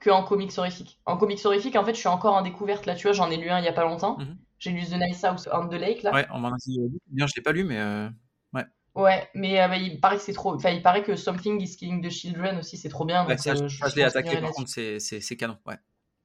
qu'en 0.00 0.22
comics 0.22 0.56
horrifique. 0.56 0.98
En 1.04 1.18
comics 1.18 1.44
horrifique, 1.44 1.76
en 1.76 1.84
fait, 1.84 1.92
je 1.92 1.98
suis 1.98 2.08
encore 2.08 2.34
en 2.34 2.40
découverte. 2.40 2.86
Là, 2.86 2.94
tu 2.94 3.02
vois, 3.02 3.12
j'en 3.12 3.30
ai 3.30 3.36
lu 3.36 3.50
un 3.50 3.58
il 3.58 3.64
y 3.66 3.68
a 3.68 3.74
pas 3.74 3.84
longtemps. 3.84 4.16
Mhm. 4.16 4.38
J'ai 4.58 4.70
lu 4.70 4.86
The 4.86 4.94
Nice 4.94 5.22
House 5.22 5.50
on 5.52 5.68
the 5.68 5.74
Lake, 5.74 6.02
là. 6.02 6.14
Ouais, 6.14 6.26
on 6.32 6.38
m'en 6.38 6.48
a 6.48 6.56
dit 6.56 6.80
bien, 7.08 7.26
je 7.26 7.34
l'ai 7.36 7.42
pas 7.42 7.52
lu, 7.52 7.64
mais 7.64 7.78
euh, 7.78 8.08
ouais. 8.54 8.64
Ouais, 8.94 9.28
mais 9.34 9.60
euh, 9.60 9.68
bah, 9.68 9.76
il 9.76 10.00
paraît 10.00 10.16
que 10.16 10.22
c'est 10.22 10.32
trop. 10.32 10.54
Enfin, 10.54 10.70
il 10.70 10.82
paraît 10.82 11.02
que 11.02 11.14
Something 11.14 11.60
is 11.60 11.76
Killing 11.76 12.02
the 12.02 12.10
Children 12.10 12.56
aussi, 12.56 12.78
c'est 12.78 12.88
trop 12.88 13.04
bien. 13.04 13.26
Ouais, 13.26 13.36
ça, 13.36 13.50
euh, 13.50 13.68
je, 13.68 13.86
je, 13.86 13.96
l'ai 13.96 14.04
attaqué, 14.04 14.40
par 14.40 14.52
contre, 14.52 14.70
c'est 14.70 15.36
canon, 15.36 15.58
ouais. 15.66 15.76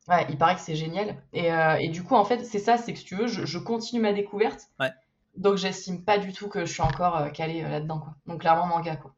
Ouais, 0.07 0.25
il 0.29 0.37
paraît 0.37 0.55
que 0.55 0.61
c'est 0.61 0.75
génial. 0.75 1.15
Et, 1.31 1.49
et, 1.79 1.89
du 1.89 2.03
coup, 2.03 2.15
en 2.15 2.25
fait, 2.25 2.43
c'est 2.43 2.59
ça, 2.59 2.77
c'est 2.77 2.93
que 2.93 2.99
si 2.99 3.05
tu 3.05 3.15
veux, 3.15 3.27
je, 3.27 3.45
je 3.45 3.57
continue 3.57 4.01
ma 4.01 4.11
découverte. 4.11 4.67
Ouais. 4.79 4.91
Donc, 5.37 5.57
j'estime 5.57 6.03
pas 6.03 6.17
du 6.17 6.33
tout 6.33 6.49
que 6.49 6.65
je 6.65 6.73
suis 6.73 6.81
encore 6.81 7.31
calé 7.31 7.61
là-dedans, 7.61 7.99
quoi. 7.99 8.15
Donc, 8.27 8.41
clairement, 8.41 8.67
manga, 8.67 8.97
quoi. 8.97 9.15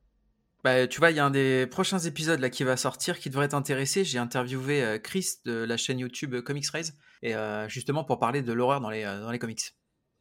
Bah, 0.66 0.88
tu 0.88 0.98
vois, 0.98 1.12
il 1.12 1.18
y 1.18 1.20
a 1.20 1.26
un 1.26 1.30
des 1.30 1.68
prochains 1.68 2.00
épisodes 2.00 2.40
là 2.40 2.50
qui 2.50 2.64
va 2.64 2.76
sortir 2.76 3.20
qui 3.20 3.30
devrait 3.30 3.50
t'intéresser. 3.50 4.04
J'ai 4.04 4.18
interviewé 4.18 4.84
euh, 4.84 4.98
Chris 4.98 5.34
de 5.46 5.64
la 5.64 5.78
chaîne 5.78 6.00
YouTube 6.00 6.42
Comics 6.42 6.68
Raise 6.72 6.98
et 7.22 7.36
euh, 7.36 7.70
justement 7.70 8.04
pour 8.04 8.18
parler 8.18 8.42
de 8.42 8.52
l'horreur 8.52 8.82
dans 8.82 8.90
les, 8.90 9.04
euh, 9.04 9.22
dans 9.22 9.30
les 9.30 9.38
comics. 9.38 9.62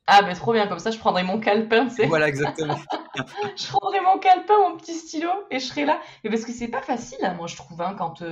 Ah, 0.06 0.20
bah 0.20 0.34
trop 0.34 0.52
bien, 0.52 0.66
comme 0.66 0.80
ça 0.80 0.90
je 0.90 0.98
prendrai 0.98 1.22
mon 1.22 1.40
calepin, 1.40 1.88
c'est. 1.88 2.04
Voilà, 2.04 2.28
exactement. 2.28 2.76
je 3.56 3.66
prendrai 3.68 4.00
mon 4.02 4.18
calepin, 4.18 4.58
mon 4.68 4.76
petit 4.76 4.92
stylo 4.92 5.30
et 5.50 5.58
je 5.58 5.64
serai 5.64 5.86
là. 5.86 5.98
Mais 6.22 6.28
parce 6.28 6.44
que 6.44 6.52
c'est 6.52 6.68
pas 6.68 6.82
facile, 6.82 7.20
hein, 7.22 7.32
moi 7.32 7.46
je 7.46 7.56
trouve, 7.56 7.80
hein, 7.80 7.94
quand, 7.96 8.22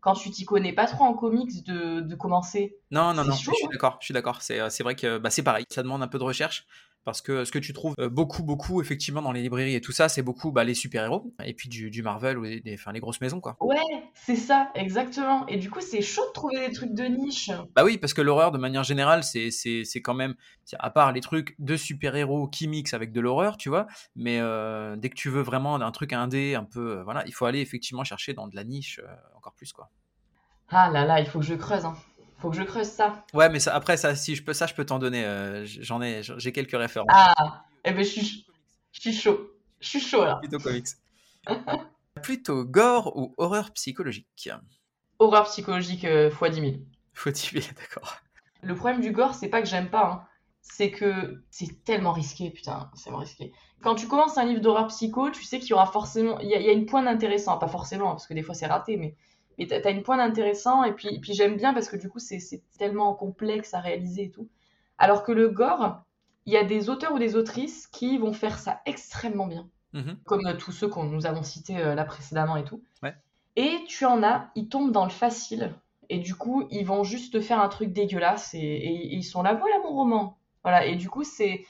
quand 0.00 0.14
tu 0.14 0.30
t'y 0.30 0.44
connais 0.44 0.72
pas 0.72 0.86
trop 0.86 1.04
en 1.04 1.14
comics 1.14 1.64
de, 1.64 2.00
de 2.00 2.14
commencer. 2.14 2.76
Non, 2.90 3.14
non, 3.14 3.24
non, 3.24 3.32
je 3.32 3.38
suis 3.38 3.50
hein. 3.64 3.68
d'accord, 3.72 3.98
je 4.00 4.06
suis 4.06 4.14
d'accord. 4.14 4.42
C'est 4.42 4.82
vrai 4.82 4.94
que 4.94 5.18
bah, 5.18 5.30
c'est 5.30 5.42
pareil, 5.42 5.64
ça 5.70 5.82
demande 5.82 6.02
un 6.02 6.08
peu 6.08 6.18
de 6.18 6.24
recherche 6.24 6.66
parce 7.04 7.22
que 7.22 7.44
ce 7.44 7.52
que 7.52 7.58
tu 7.58 7.72
trouves 7.72 7.94
euh, 7.98 8.08
beaucoup, 8.08 8.42
beaucoup, 8.42 8.80
effectivement, 8.80 9.22
dans 9.22 9.32
les 9.32 9.42
librairies 9.42 9.74
et 9.74 9.80
tout 9.80 9.92
ça, 9.92 10.08
c'est 10.08 10.22
beaucoup 10.22 10.52
bah, 10.52 10.64
les 10.64 10.74
super-héros, 10.74 11.32
et 11.44 11.54
puis 11.54 11.68
du, 11.68 12.02
Marvel 12.02 12.38
ou 12.38 12.42
les, 12.42 12.62
enfin, 12.74 12.92
les 12.92 13.00
grosses 13.00 13.20
maisons, 13.20 13.40
quoi. 13.40 13.56
Ouais, 13.60 13.76
c'est 14.14 14.36
ça, 14.36 14.70
exactement. 14.74 15.46
Et 15.46 15.56
du 15.56 15.70
coup, 15.70 15.80
c'est 15.80 16.02
chaud 16.02 16.26
de 16.26 16.32
trouver 16.32 16.68
des 16.68 16.72
trucs 16.72 16.92
de 16.92 17.04
niche. 17.04 17.50
Bah 17.74 17.84
oui, 17.84 17.98
parce 17.98 18.14
que 18.14 18.20
l'horreur, 18.20 18.52
de 18.52 18.58
manière 18.58 18.84
générale, 18.84 19.24
c'est 19.24 20.02
quand 20.02 20.14
même, 20.14 20.34
à 20.78 20.90
part 20.90 21.12
les 21.12 21.20
trucs 21.20 21.54
de 21.58 21.76
super-héros 21.76 22.48
qui 22.48 22.68
mixent 22.68 22.94
avec 22.94 23.12
de 23.12 23.20
l'horreur, 23.20 23.56
tu 23.56 23.68
vois, 23.68 23.86
mais 24.14 24.38
euh, 24.40 24.96
dès 24.96 25.08
que 25.08 25.16
tu 25.16 25.30
veux 25.30 25.42
vraiment 25.42 25.76
un 25.76 25.92
truc 25.92 26.12
indé, 26.12 26.54
un 26.54 26.64
peu, 26.64 26.98
euh, 26.98 27.04
voilà, 27.04 27.24
il 27.26 27.32
faut 27.32 27.46
aller 27.46 27.60
effectivement 27.60 28.04
chercher 28.04 28.34
dans 28.34 28.48
de 28.48 28.56
la 28.56 28.64
niche 28.64 29.00
encore 29.36 29.54
plus, 29.54 29.72
quoi. 29.72 29.90
Ah 30.70 30.90
là 30.90 31.06
là, 31.06 31.20
il 31.20 31.26
faut 31.26 31.38
que 31.38 31.46
je 31.46 31.54
creuse, 31.54 31.86
hein. 31.86 31.96
Faut 32.38 32.50
que 32.50 32.56
je 32.56 32.62
creuse 32.62 32.88
ça. 32.88 33.24
Ouais, 33.34 33.48
mais 33.48 33.58
ça, 33.58 33.74
après, 33.74 33.96
ça, 33.96 34.14
si 34.14 34.36
je 34.36 34.44
peux, 34.44 34.52
ça, 34.52 34.66
je 34.66 34.74
peux 34.74 34.86
t'en 34.86 34.98
donner. 34.98 35.24
Euh, 35.24 35.66
j'en 35.66 36.00
ai, 36.00 36.22
j'ai 36.22 36.52
quelques 36.52 36.76
références. 36.76 37.08
Ah, 37.12 37.64
eh 37.84 37.92
ben, 37.92 38.04
je 38.04 38.08
suis, 38.08 38.46
je 38.92 39.00
suis 39.00 39.12
chaud. 39.12 39.50
Je 39.80 39.88
suis 39.88 40.00
chaud 40.00 40.24
là. 40.24 40.36
Plutôt 40.36 40.58
comics. 40.58 40.86
Plutôt 42.22 42.64
gore 42.64 43.16
ou 43.16 43.34
horreur 43.38 43.72
psychologique? 43.72 44.50
Horreur 45.18 45.44
psychologique 45.44 46.04
euh, 46.04 46.30
x 46.30 46.54
10 46.54 46.60
000. 46.60 46.72
X 47.26 47.52
10 47.52 47.60
000, 47.60 47.74
d'accord. 47.76 48.16
Le 48.62 48.74
problème 48.74 49.00
du 49.00 49.12
gore, 49.12 49.34
c'est 49.34 49.48
pas 49.48 49.62
que 49.62 49.68
j'aime 49.68 49.88
pas, 49.88 50.06
hein. 50.06 50.24
c'est 50.60 50.90
que 50.90 51.44
c'est 51.50 51.84
tellement 51.84 52.12
risqué, 52.12 52.50
putain, 52.50 52.90
c'est 52.94 53.04
tellement 53.04 53.20
risqué. 53.20 53.52
Quand 53.82 53.94
tu 53.94 54.08
commences 54.08 54.36
un 54.36 54.44
livre 54.44 54.60
d'horreur 54.60 54.88
psycho, 54.88 55.30
tu 55.30 55.44
sais 55.44 55.60
qu'il 55.60 55.70
y 55.70 55.72
aura 55.74 55.86
forcément, 55.86 56.40
il 56.40 56.48
y, 56.48 56.50
y, 56.50 56.68
a 56.68 56.72
une 56.72 56.86
pointe 56.86 57.06
intéressant, 57.06 57.56
pas 57.58 57.68
forcément, 57.68 58.10
parce 58.10 58.26
que 58.26 58.34
des 58.34 58.42
fois 58.42 58.54
c'est 58.54 58.66
raté, 58.66 58.96
mais 58.96 59.16
et 59.58 59.66
tu 59.66 59.74
as 59.74 59.90
une 59.90 60.02
pointe 60.02 60.20
intéressant 60.20 60.84
et 60.84 60.92
puis, 60.92 61.18
puis 61.20 61.34
j'aime 61.34 61.56
bien 61.56 61.74
parce 61.74 61.88
que 61.88 61.96
du 61.96 62.08
coup 62.08 62.18
c'est 62.20 62.62
tellement 62.78 63.14
complexe 63.14 63.74
à 63.74 63.80
réaliser 63.80 64.24
et 64.24 64.30
tout. 64.30 64.48
Alors 64.98 65.24
que 65.24 65.32
le 65.32 65.48
gore, 65.48 66.00
il 66.46 66.52
y 66.52 66.56
a 66.56 66.64
des 66.64 66.88
auteurs 66.88 67.12
ou 67.12 67.18
des 67.18 67.36
autrices 67.36 67.86
qui 67.88 68.18
vont 68.18 68.32
faire 68.32 68.58
ça 68.58 68.80
extrêmement 68.86 69.46
bien, 69.46 69.68
mm-hmm. 69.94 70.16
comme 70.24 70.56
tous 70.58 70.72
ceux 70.72 70.88
que 70.88 71.00
nous 71.00 71.26
avons 71.26 71.42
cités 71.42 71.78
euh, 71.78 71.94
là 71.94 72.04
précédemment 72.04 72.56
et 72.56 72.64
tout. 72.64 72.82
Ouais. 73.02 73.14
Et 73.56 73.78
tu 73.88 74.04
en 74.04 74.22
as, 74.22 74.50
ils 74.54 74.68
tombent 74.68 74.92
dans 74.92 75.04
le 75.04 75.10
facile 75.10 75.74
et 76.08 76.18
du 76.18 76.34
coup 76.34 76.66
ils 76.70 76.86
vont 76.86 77.02
juste 77.02 77.40
faire 77.40 77.60
un 77.60 77.68
truc 77.68 77.92
dégueulasse 77.92 78.54
et, 78.54 79.10
ils 79.12 79.24
sont 79.24 79.42
là, 79.42 79.54
voilà 79.54 79.78
mon 79.80 79.90
roman. 79.90 80.38
Voilà, 80.62 80.86
et 80.86 80.96
du 80.96 81.08
coup 81.08 81.24
c'est 81.24 81.64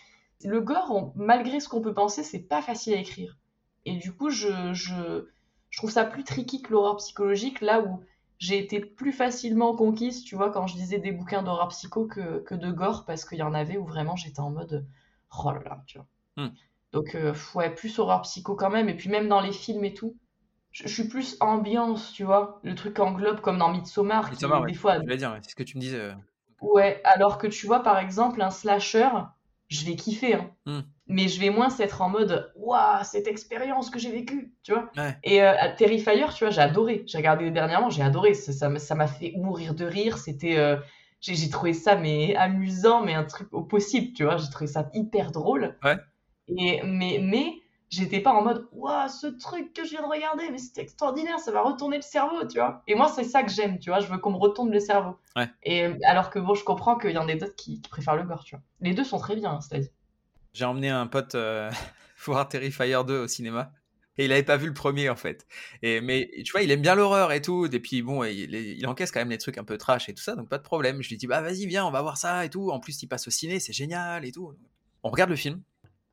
le 0.44 0.60
gore, 0.60 1.12
malgré 1.16 1.60
ce 1.60 1.68
qu'on 1.68 1.80
peut 1.80 1.94
penser, 1.94 2.22
c'est 2.22 2.38
pas 2.38 2.62
facile 2.62 2.94
à 2.94 2.98
écrire. 2.98 3.36
Et 3.84 3.96
du 3.96 4.12
coup, 4.12 4.30
je, 4.30 4.72
je, 4.72 5.26
je 5.70 5.78
trouve 5.78 5.90
ça 5.90 6.04
plus 6.04 6.24
tricky 6.24 6.62
que 6.62 6.72
l'horreur 6.72 6.96
psychologique, 6.96 7.60
là 7.60 7.80
où 7.80 8.02
j'ai 8.38 8.58
été 8.58 8.80
plus 8.80 9.12
facilement 9.12 9.74
conquise, 9.74 10.22
tu 10.22 10.36
vois, 10.36 10.50
quand 10.50 10.66
je 10.66 10.76
lisais 10.76 10.98
des 10.98 11.12
bouquins 11.12 11.42
d'horreur 11.42 11.68
psycho 11.68 12.06
que, 12.06 12.40
que, 12.40 12.54
de 12.54 12.70
gore, 12.70 13.04
parce 13.04 13.24
qu'il 13.24 13.38
y 13.38 13.42
en 13.42 13.54
avait 13.54 13.76
où 13.76 13.84
vraiment 13.84 14.16
j'étais 14.16 14.40
en 14.40 14.50
mode 14.50 14.86
oh 15.36 15.50
là 15.52 15.60
là, 15.64 15.82
tu 15.86 15.98
vois. 15.98 16.06
Hmm. 16.36 16.50
Donc, 16.92 17.14
euh, 17.14 17.34
ouais, 17.54 17.74
plus 17.74 17.98
horreur 17.98 18.22
psycho 18.22 18.54
quand 18.54 18.70
même, 18.70 18.88
et 18.88 18.94
puis 18.94 19.10
même 19.10 19.28
dans 19.28 19.40
les 19.40 19.52
films 19.52 19.84
et 19.84 19.92
tout, 19.92 20.16
je, 20.70 20.86
suis 20.86 21.08
plus 21.08 21.36
ambiance, 21.40 22.12
tu 22.12 22.24
vois, 22.24 22.60
le 22.62 22.74
truc 22.74 22.98
englobe 23.00 23.40
comme 23.40 23.58
dans 23.58 23.70
Midsommar, 23.70 24.30
Midsommar 24.30 24.60
qui, 24.66 24.72
des 24.72 24.78
fois. 24.78 24.96
Je 24.96 25.00
voulais 25.00 25.16
dire, 25.16 25.36
c'est 25.42 25.50
ce 25.50 25.56
que 25.56 25.62
tu 25.64 25.76
me 25.76 25.82
disais. 25.82 26.00
Euh. 26.00 26.14
Ouais, 26.60 27.00
alors 27.04 27.38
que 27.38 27.46
tu 27.46 27.66
vois, 27.66 27.82
par 27.82 27.98
exemple, 27.98 28.40
un 28.42 28.50
slasher, 28.50 29.08
je 29.68 29.84
vais 29.84 29.96
kiffer. 29.96 30.34
Hein. 30.34 30.50
Hmm. 30.66 30.80
Mais 31.06 31.28
je 31.28 31.40
vais 31.40 31.50
moins 31.50 31.68
être 31.78 32.02
en 32.02 32.08
mode 32.10 32.52
Waouh, 32.56 33.02
cette 33.04 33.26
expérience 33.26 33.88
que 33.90 33.98
j'ai 33.98 34.10
vécue, 34.10 34.52
tu 34.62 34.72
vois. 34.72 34.90
Ouais. 34.96 35.16
Et 35.24 35.42
euh, 35.42 35.54
à 35.58 35.68
Terrifier, 35.70 36.26
tu 36.36 36.44
vois, 36.44 36.50
j'ai 36.50 36.60
adoré. 36.60 37.04
J'ai 37.06 37.18
regardé 37.18 37.50
dernièrement, 37.50 37.88
j'ai 37.90 38.02
adoré. 38.02 38.34
Ça 38.34 38.52
ça 38.52 38.68
m'a 38.68 38.78
ça 38.78 38.94
m'a 38.94 39.06
fait 39.06 39.32
mourir 39.36 39.74
de 39.74 39.84
rire. 39.84 40.18
C'était. 40.18 40.58
euh, 40.58 40.76
j'ai 41.20 41.34
j'ai 41.34 41.50
trouvé 41.50 41.72
ça 41.72 41.96
mais 41.96 42.36
amusant, 42.36 43.02
mais 43.02 43.14
un 43.14 43.24
truc 43.24 43.48
au 43.52 43.62
possible, 43.62 44.12
tu 44.12 44.24
vois. 44.24 44.36
J'ai 44.36 44.50
trouvé 44.50 44.66
ça 44.68 44.88
hyper 44.94 45.32
drôle. 45.32 45.76
Ouais. 45.82 45.96
Et, 46.48 46.80
mais 46.84 47.18
mais 47.22 47.54
j'étais 47.90 48.20
pas 48.20 48.32
en 48.32 48.42
mode 48.42 48.68
Waouh, 48.72 49.08
ce 49.08 49.26
truc 49.26 49.72
que 49.72 49.84
je 49.84 49.90
viens 49.90 50.02
de 50.02 50.06
regarder, 50.06 50.50
mais 50.50 50.58
c'était 50.58 50.82
extraordinaire, 50.82 51.38
ça 51.38 51.52
va 51.52 51.62
retourner 51.62 51.96
le 51.96 52.02
cerveau, 52.02 52.46
tu 52.46 52.58
vois. 52.58 52.82
Et 52.86 52.94
moi, 52.94 53.08
c'est 53.08 53.24
ça 53.24 53.42
que 53.42 53.50
j'aime, 53.50 53.78
tu 53.78 53.90
vois. 53.90 54.00
Je 54.00 54.06
veux 54.06 54.18
qu'on 54.18 54.32
me 54.32 54.38
retourne 54.38 54.70
le 54.70 54.80
cerveau. 54.80 55.16
Ouais. 55.36 55.48
Et 55.62 55.84
alors 56.04 56.30
que 56.30 56.38
bon, 56.38 56.54
je 56.54 56.64
comprends 56.64 56.98
qu'il 56.98 57.12
y 57.12 57.18
en 57.18 57.28
a 57.28 57.34
d'autres 57.34 57.56
qui, 57.56 57.80
qui 57.80 57.88
préfèrent 57.88 58.16
le 58.16 58.24
gore, 58.24 58.44
tu 58.44 58.54
vois. 58.56 58.64
Les 58.80 58.94
deux 58.94 59.04
sont 59.04 59.18
très 59.18 59.36
bien, 59.36 59.52
hein, 59.52 59.60
c'est-à-dire. 59.60 59.90
J'ai 60.52 60.64
emmené 60.64 60.88
un 60.90 61.06
pote 61.06 61.34
euh, 61.34 61.70
voir 62.24 62.48
Terrifier 62.48 62.98
2 63.06 63.20
au 63.20 63.28
cinéma. 63.28 63.72
Et 64.20 64.24
il 64.24 64.32
avait 64.32 64.42
pas 64.42 64.56
vu 64.56 64.66
le 64.66 64.74
premier 64.74 65.08
en 65.08 65.14
fait. 65.14 65.46
Et, 65.80 66.00
mais 66.00 66.28
tu 66.44 66.50
vois, 66.50 66.62
il 66.62 66.72
aime 66.72 66.82
bien 66.82 66.96
l'horreur 66.96 67.30
et 67.30 67.40
tout. 67.40 67.66
Et 67.72 67.78
puis 67.78 68.02
bon, 68.02 68.24
il, 68.24 68.52
il 68.52 68.86
encaisse 68.88 69.12
quand 69.12 69.20
même 69.20 69.30
les 69.30 69.38
trucs 69.38 69.58
un 69.58 69.64
peu 69.64 69.78
trash 69.78 70.08
et 70.08 70.14
tout 70.14 70.22
ça, 70.22 70.34
donc 70.34 70.48
pas 70.48 70.58
de 70.58 70.64
problème. 70.64 71.00
Je 71.02 71.08
lui 71.08 71.16
dis, 71.16 71.28
bah 71.28 71.40
vas-y, 71.40 71.66
viens, 71.66 71.86
on 71.86 71.92
va 71.92 72.02
voir 72.02 72.16
ça 72.16 72.44
et 72.44 72.50
tout. 72.50 72.70
En 72.70 72.80
plus, 72.80 73.00
il 73.00 73.06
passe 73.06 73.28
au 73.28 73.30
ciné, 73.30 73.60
c'est 73.60 73.72
génial 73.72 74.24
et 74.24 74.32
tout. 74.32 74.52
On 75.04 75.10
regarde 75.10 75.30
le 75.30 75.36
film, 75.36 75.62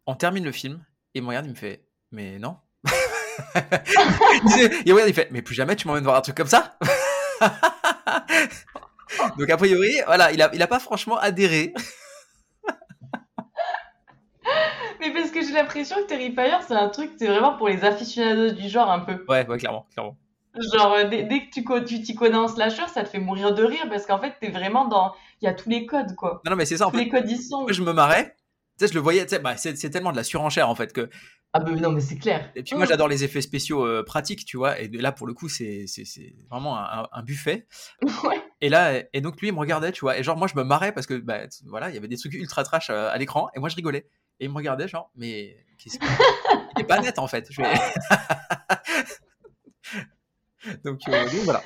on 0.06 0.14
termine 0.14 0.46
le 0.46 0.52
film, 0.52 0.86
il 1.16 1.24
me 1.24 1.28
regarde, 1.30 1.46
il 1.46 1.52
me 1.52 1.56
fait, 1.56 1.86
mais 2.12 2.38
non. 2.40 2.58
il, 4.86 4.92
regarde, 4.94 5.10
il 5.10 5.14
fait, 5.14 5.30
mais 5.32 5.42
plus 5.42 5.56
jamais 5.56 5.76
tu 5.76 5.88
m'emmènes 5.88 6.04
voir 6.04 6.18
un 6.18 6.22
truc 6.22 6.36
comme 6.36 6.48
ça. 6.48 6.78
donc 9.38 9.50
a 9.50 9.58
priori, 9.58 9.94
voilà, 10.06 10.32
il 10.32 10.42
a, 10.42 10.50
il 10.54 10.62
a 10.62 10.68
pas 10.68 10.80
franchement 10.80 11.18
adhéré. 11.18 11.74
Mais 15.02 15.12
parce 15.14 15.32
que 15.32 15.42
j'ai 15.42 15.52
l'impression 15.52 15.96
que 15.98 16.08
Terrifier, 16.08 16.58
c'est 16.68 16.74
un 16.74 16.90
truc, 16.90 17.12
c'est 17.18 17.28
vraiment 17.28 17.58
pour 17.58 17.68
les 17.68 17.84
aficionados 17.84 18.52
du 18.54 18.70
genre 18.70 18.90
un 18.92 19.00
peu. 19.00 19.24
Ouais, 19.28 19.46
ouais, 19.48 19.58
clairement, 19.58 19.86
clairement. 19.94 20.18
Genre, 20.74 20.94
euh, 20.94 21.04
dès, 21.06 21.24
dès 21.24 21.46
que 21.46 21.52
tu 21.52 21.64
co- 21.64 21.82
tu 21.82 22.02
t'y 22.02 22.16
connais 22.16 22.38
en 22.38 22.48
slasher, 22.48 22.88
ça 22.94 23.04
te 23.04 23.10
fait 23.10 23.20
mourir 23.20 23.54
de 23.54 23.64
rire 23.64 23.86
parce 23.90 24.06
qu'en 24.06 24.20
fait, 24.20 24.34
t'es 24.40 24.50
vraiment 24.50 24.86
dans. 24.86 25.14
Il 25.42 25.46
y 25.46 25.48
a 25.48 25.54
tous 25.54 25.70
les 25.70 25.86
codes, 25.86 26.16
quoi. 26.16 26.42
Non, 26.46 26.52
non, 26.52 26.58
mais 26.58 26.66
c'est 26.66 26.78
ça 26.78 26.88
en 26.88 26.92
Tous 26.92 26.98
fait. 26.98 27.04
les 27.04 27.10
codes 27.10 27.30
y 27.30 27.38
sont. 27.42 27.68
Je 27.68 27.82
me 27.84 27.92
marrais. 27.92 28.36
Tu 28.78 28.86
sais, 28.86 28.92
je 28.92 28.96
le 28.96 29.00
voyais, 29.00 29.26
bah, 29.42 29.56
c'est 29.58 29.90
tellement 29.90 30.12
de 30.12 30.18
la 30.18 30.24
surenchère 30.24 30.70
en 30.70 30.76
fait 30.76 30.92
que. 30.92 31.10
Ah, 31.54 31.62
bah 31.62 31.72
non, 31.72 31.92
mais 31.94 32.02
c'est 32.02 32.18
clair. 32.18 32.52
Et 32.56 32.64
puis 32.64 32.76
moi, 32.76 32.86
j'adore 32.86 33.08
les 33.08 33.24
effets 33.24 33.42
spéciaux 33.42 33.86
euh, 33.86 34.04
pratiques, 34.04 34.44
tu 34.44 34.58
vois. 34.58 34.78
Et 34.82 34.90
là, 34.90 35.14
pour 35.14 35.26
le 35.26 35.34
coup, 35.34 35.48
c'est 35.48 35.86
vraiment 36.50 36.78
un, 36.78 37.08
un 37.12 37.24
buffet. 37.24 37.68
Ouais. 38.26 38.42
Et 38.62 38.68
là, 38.70 39.02
et 39.14 39.22
donc 39.22 39.40
lui, 39.40 39.48
il 39.50 39.54
me 39.54 39.60
regardait, 39.60 39.92
tu 39.94 40.02
vois. 40.02 40.18
Et 40.18 40.24
genre, 40.24 40.36
moi, 40.38 40.48
je 40.48 40.56
me 40.58 40.64
marrais 40.64 40.92
parce 40.92 41.08
que, 41.08 41.14
bah, 41.14 41.42
voilà, 41.66 41.90
il 41.90 41.96
y 41.96 41.98
avait 41.98 42.08
des 42.10 42.18
trucs 42.18 42.34
ultra 42.34 42.64
trash 42.66 42.90
euh, 42.90 43.10
à 43.10 43.18
l'écran. 43.18 43.50
Et 43.56 43.60
moi, 43.60 43.70
je 43.70 43.76
rigolais. 43.76 44.08
Et 44.42 44.46
il 44.46 44.50
me 44.50 44.56
regardait, 44.56 44.88
genre, 44.90 45.10
mais 45.16 45.56
qu'est-ce 45.78 45.98
que. 46.00 46.06
Il 46.78 46.82
est 46.82 46.86
pas 46.86 47.00
net 47.00 47.20
en 47.20 47.28
fait. 47.28 47.48
Je 47.50 47.62
vais- 47.62 47.70
donc, 50.84 51.00
euh, 51.08 51.24
donc, 51.26 51.34
voilà. 51.46 51.64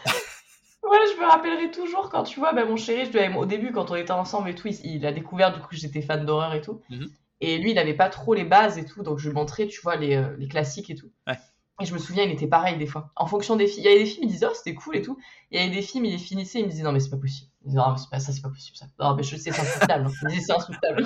Ouais, 0.90 0.98
je 1.16 1.22
me 1.22 1.26
rappellerai 1.28 1.70
toujours 1.72 2.10
quand 2.10 2.24
tu 2.24 2.40
vois, 2.40 2.52
bah, 2.54 2.66
mon 2.66 2.76
chéri, 2.76 3.06
je 3.06 3.12
devais- 3.12 3.34
au 3.36 3.46
début, 3.46 3.72
quand 3.72 3.92
on 3.92 3.96
était 3.96 4.12
ensemble 4.12 4.50
et 4.50 4.56
tout, 4.56 4.68
il, 4.68 4.80
il 4.86 5.06
a 5.06 5.12
découvert 5.12 5.54
du 5.54 5.60
coup 5.60 5.68
que 5.70 5.76
j'étais 5.76 6.02
fan 6.02 6.26
d'horreur 6.26 6.54
et 6.54 6.62
tout. 6.62 6.82
Mhm. 6.90 7.08
Et 7.42 7.58
lui, 7.60 7.72
il 7.72 7.78
avait 7.80 7.94
pas 7.94 8.10
trop 8.10 8.34
les 8.34 8.44
bases 8.44 8.78
et 8.78 8.86
tout, 8.86 9.04
donc 9.04 9.20
je 9.20 9.30
lui 9.30 9.36
montrais, 9.36 9.68
tu 9.68 9.80
vois, 9.82 9.96
les, 9.96 10.16
euh, 10.16 10.36
les 10.38 10.48
classiques 10.48 10.90
et 10.90 10.96
tout. 10.96 11.10
Ouais. 11.28 11.36
Et 11.82 11.86
je 11.86 11.94
me 11.94 12.00
souviens, 12.00 12.24
il 12.24 12.32
était 12.32 12.48
pareil 12.48 12.78
des 12.78 12.88
fois. 12.88 13.12
En 13.16 13.28
fonction 13.28 13.56
des 13.56 13.68
films, 13.68 13.86
il 13.86 13.90
y 13.90 13.94
avait 13.94 14.04
des 14.04 14.06
films, 14.10 14.24
il 14.26 14.32
disait, 14.32 14.48
oh, 14.50 14.54
c'était 14.56 14.74
cool 14.74 14.98
et 14.98 15.02
tout. 15.02 15.18
Il 15.52 15.60
y 15.60 15.64
avait 15.64 15.74
des 15.74 15.82
films, 15.82 16.06
il 16.06 16.12
les 16.12 16.18
finissait, 16.18 16.60
il 16.60 16.66
me 16.66 16.72
disait, 16.72 16.84
non, 16.84 16.92
mais 16.92 17.00
c'est 17.00 17.10
pas 17.12 17.18
possible. 17.18 17.50
Il 17.64 17.68
disait, 17.70 17.78
non, 17.80 17.92
mais 17.92 17.98
c'est 17.98 18.10
pas 18.10 18.20
ça, 18.20 18.32
c'est 18.34 18.42
pas 18.42 18.50
possible 18.50 18.78
ça. 18.78 18.88
Non, 19.00 19.16
mais 19.16 19.24
je 19.24 19.36
sais, 19.38 19.52
c'est 19.52 19.62
insoutenable. 19.62 20.08
hein. 20.08 20.12
Il 20.24 20.26
me 20.28 20.32
disait, 20.32 20.44
c'est 20.48 20.54
insoutenable. 20.54 21.06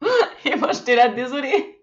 et 0.44 0.56
moi, 0.56 0.72
j'étais 0.72 0.96
là, 0.96 1.08
désolée. 1.08 1.80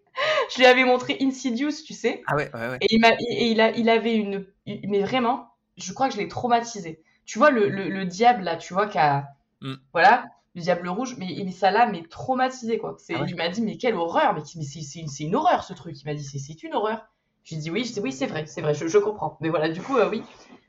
Je 0.54 0.60
lui 0.60 0.66
avais 0.66 0.86
montré 0.86 1.18
Insidious, 1.22 1.72
tu 1.86 1.94
sais. 1.94 2.22
Ah 2.28 2.36
ouais, 2.36 2.50
ouais, 2.54 2.70
ouais. 2.70 2.78
Et 2.82 2.88
il, 2.92 3.00
m'a, 3.00 3.12
et 3.14 3.48
il, 3.52 3.62
a, 3.62 3.72
il 3.76 3.90
avait 3.90 4.16
une. 4.16 4.46
Mais 4.88 5.02
vraiment, 5.02 5.53
je 5.78 5.94
crois 5.94 6.08
que 6.10 6.16
je 6.16 6.20
l'ai 6.20 6.28
traumatisé. 6.28 7.02
Tu 7.26 7.40
vois, 7.40 7.52
le, 7.52 7.70
le, 7.70 7.90
le 7.90 8.06
diable, 8.06 8.44
là, 8.44 8.58
tu 8.58 8.74
vois, 8.74 8.88
qui 8.88 8.98
a. 8.98 9.28
Mm. 9.62 9.76
Voilà, 9.94 10.26
le 10.56 10.62
diable 10.62 10.90
rouge, 10.90 11.16
mais, 11.18 11.42
mais 11.46 11.52
ça 11.52 11.72
l'a 11.72 11.86
mais 11.86 12.04
traumatisé, 12.04 12.78
quoi. 12.78 12.98
Ah 13.10 13.22
ouais. 13.22 13.26
Il 13.30 13.36
m'a 13.36 13.50
dit, 13.50 13.62
mais 13.62 13.78
quelle 13.78 13.96
horreur, 13.96 14.34
mais, 14.34 14.42
mais 14.56 14.64
c'est, 14.64 15.22
une, 15.22 15.36
horreur, 15.36 15.64
ce 15.64 15.74
truc. 15.74 16.00
Il 16.02 16.06
m'a 16.06 16.14
dit, 16.14 16.24
c'est, 16.24 16.40
c'est 16.40 16.62
une 16.64 16.74
horreur. 16.74 17.08
Je 17.44 17.56
lui 17.56 17.60
ai 17.60 17.64
dit, 17.64 17.72
oui, 17.72 17.86
je 17.86 17.94
dis, 17.94 18.00
oui, 18.00 18.12
c'est 18.12 18.26
vrai, 18.28 18.46
c'est 18.46 18.62
vrai, 18.62 18.74
je, 18.74 18.88
je 18.88 18.98
comprends. 18.98 19.38
Mais 19.42 19.50
voilà, 19.50 19.70
du 19.70 19.82
coup, 19.82 19.98
euh, 19.98 20.10
oui. 20.10 20.24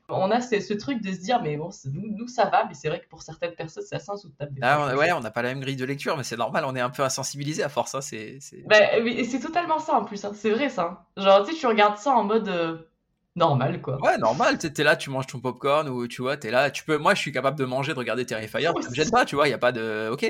On 0.07 0.29
a 0.29 0.39
ce, 0.39 0.59
ce 0.59 0.73
truc 0.73 1.01
de 1.01 1.11
se 1.11 1.17
dire, 1.19 1.41
mais 1.41 1.57
bon, 1.57 1.71
nous, 1.91 2.15
nous, 2.15 2.27
ça 2.27 2.45
va, 2.45 2.65
mais 2.65 2.75
c'est 2.75 2.89
vrai 2.89 2.99
que 2.99 3.07
pour 3.09 3.23
certaines 3.23 3.55
personnes, 3.55 3.83
c'est 3.87 3.95
assez 3.95 4.11
insoutenable. 4.11 4.53
Ah, 4.61 4.87
on- 4.93 4.97
ouais, 4.97 5.11
on 5.13 5.19
n'a 5.19 5.31
pas 5.31 5.41
la 5.41 5.49
même 5.49 5.61
grille 5.61 5.75
de 5.77 5.85
lecture, 5.85 6.15
mais 6.15 6.23
c'est 6.23 6.37
normal, 6.37 6.63
on 6.65 6.75
est 6.75 6.79
un 6.79 6.91
peu 6.91 7.01
insensibilisé 7.03 7.63
à 7.63 7.69
force. 7.69 7.95
Hein, 7.95 8.01
c'est, 8.01 8.37
c'est- 8.39 8.61
Bah, 8.67 8.77
mais 9.03 9.23
c'est 9.23 9.39
totalement 9.39 9.79
ça 9.79 9.95
en 9.95 10.05
plus, 10.05 10.23
hein. 10.23 10.31
c'est 10.35 10.51
vrai 10.51 10.69
ça. 10.69 11.07
Genre, 11.17 11.43
tu 11.43 11.53
sais, 11.53 11.57
tu 11.59 11.65
regardes 11.65 11.97
ça 11.97 12.11
en 12.11 12.23
mode 12.23 12.47
euh, 12.49 12.77
normal, 13.35 13.81
quoi. 13.81 14.01
Ouais, 14.01 14.17
normal, 14.17 14.57
tu 14.57 14.67
es 14.67 14.83
là, 14.83 14.95
tu 14.95 15.09
manges 15.09 15.27
ton 15.27 15.39
popcorn 15.39 15.87
ou 15.89 16.07
tu 16.07 16.21
vois, 16.21 16.37
t'es 16.37 16.51
là, 16.51 16.71
tu 16.71 16.83
peux. 16.83 16.97
Moi, 16.97 17.13
je 17.15 17.19
suis 17.21 17.31
capable 17.31 17.57
de 17.57 17.65
manger, 17.65 17.93
de 17.93 17.99
regarder 17.99 18.25
Terrifier, 18.25 18.71
ça 18.81 18.89
me 18.89 18.95
gêne 18.95 19.11
pas, 19.11 19.25
tu 19.25 19.35
vois, 19.35 19.47
il 19.47 19.51
y 19.51 19.53
a 19.53 19.57
pas 19.57 19.71
de. 19.71 20.09
Ok. 20.11 20.25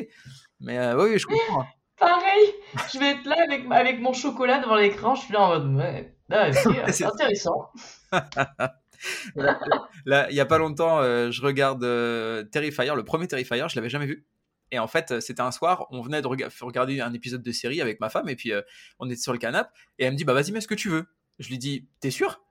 Mais 0.59 0.77
euh, 0.79 0.95
oui, 1.01 1.11
oui, 1.13 1.19
je 1.19 1.25
comprends. 1.27 1.65
Pareil, 1.97 2.53
je 2.93 2.99
vais 2.99 3.11
être 3.11 3.25
là 3.25 3.37
avec, 3.47 3.65
avec 3.71 3.99
mon 4.01 4.11
chocolat 4.11 4.59
devant 4.59 4.75
l'écran, 4.75 5.15
je 5.15 5.21
suis 5.21 5.33
là 5.33 5.41
en 5.43 5.59
mode, 5.61 5.75
ouais, 5.77 6.13
ah, 6.31 6.47
euh, 6.67 6.91
C'est- 6.91 7.05
intéressant. 7.05 7.69
Là, 10.05 10.27
il 10.29 10.35
y 10.35 10.39
a 10.39 10.45
pas 10.45 10.57
longtemps, 10.57 10.99
euh, 10.99 11.31
je 11.31 11.41
regarde 11.41 11.83
euh, 11.83 12.43
Terrifier, 12.43 12.93
le 12.95 13.03
premier 13.03 13.27
Terrifier, 13.27 13.65
je 13.69 13.75
l'avais 13.75 13.89
jamais 13.89 14.05
vu. 14.05 14.25
Et 14.71 14.79
en 14.79 14.87
fait, 14.87 15.19
c'était 15.19 15.41
un 15.41 15.51
soir, 15.51 15.85
on 15.91 16.01
venait 16.01 16.21
de 16.21 16.27
rega- 16.27 16.49
regarder 16.61 16.99
un 17.01 17.13
épisode 17.13 17.43
de 17.43 17.51
série 17.51 17.81
avec 17.81 17.99
ma 17.99 18.09
femme, 18.09 18.27
et 18.29 18.35
puis 18.35 18.51
euh, 18.51 18.61
on 18.99 19.07
était 19.09 19.19
sur 19.19 19.31
le 19.33 19.37
canapé, 19.39 19.69
et 19.99 20.05
elle 20.05 20.13
me 20.13 20.17
dit, 20.17 20.25
bah 20.25 20.33
vas-y, 20.33 20.51
mets 20.51 20.61
ce 20.61 20.67
que 20.67 20.75
tu 20.75 20.89
veux. 20.89 21.05
Je 21.39 21.49
lui 21.49 21.57
dis, 21.57 21.87
t'es 21.99 22.11
sûr? 22.11 22.41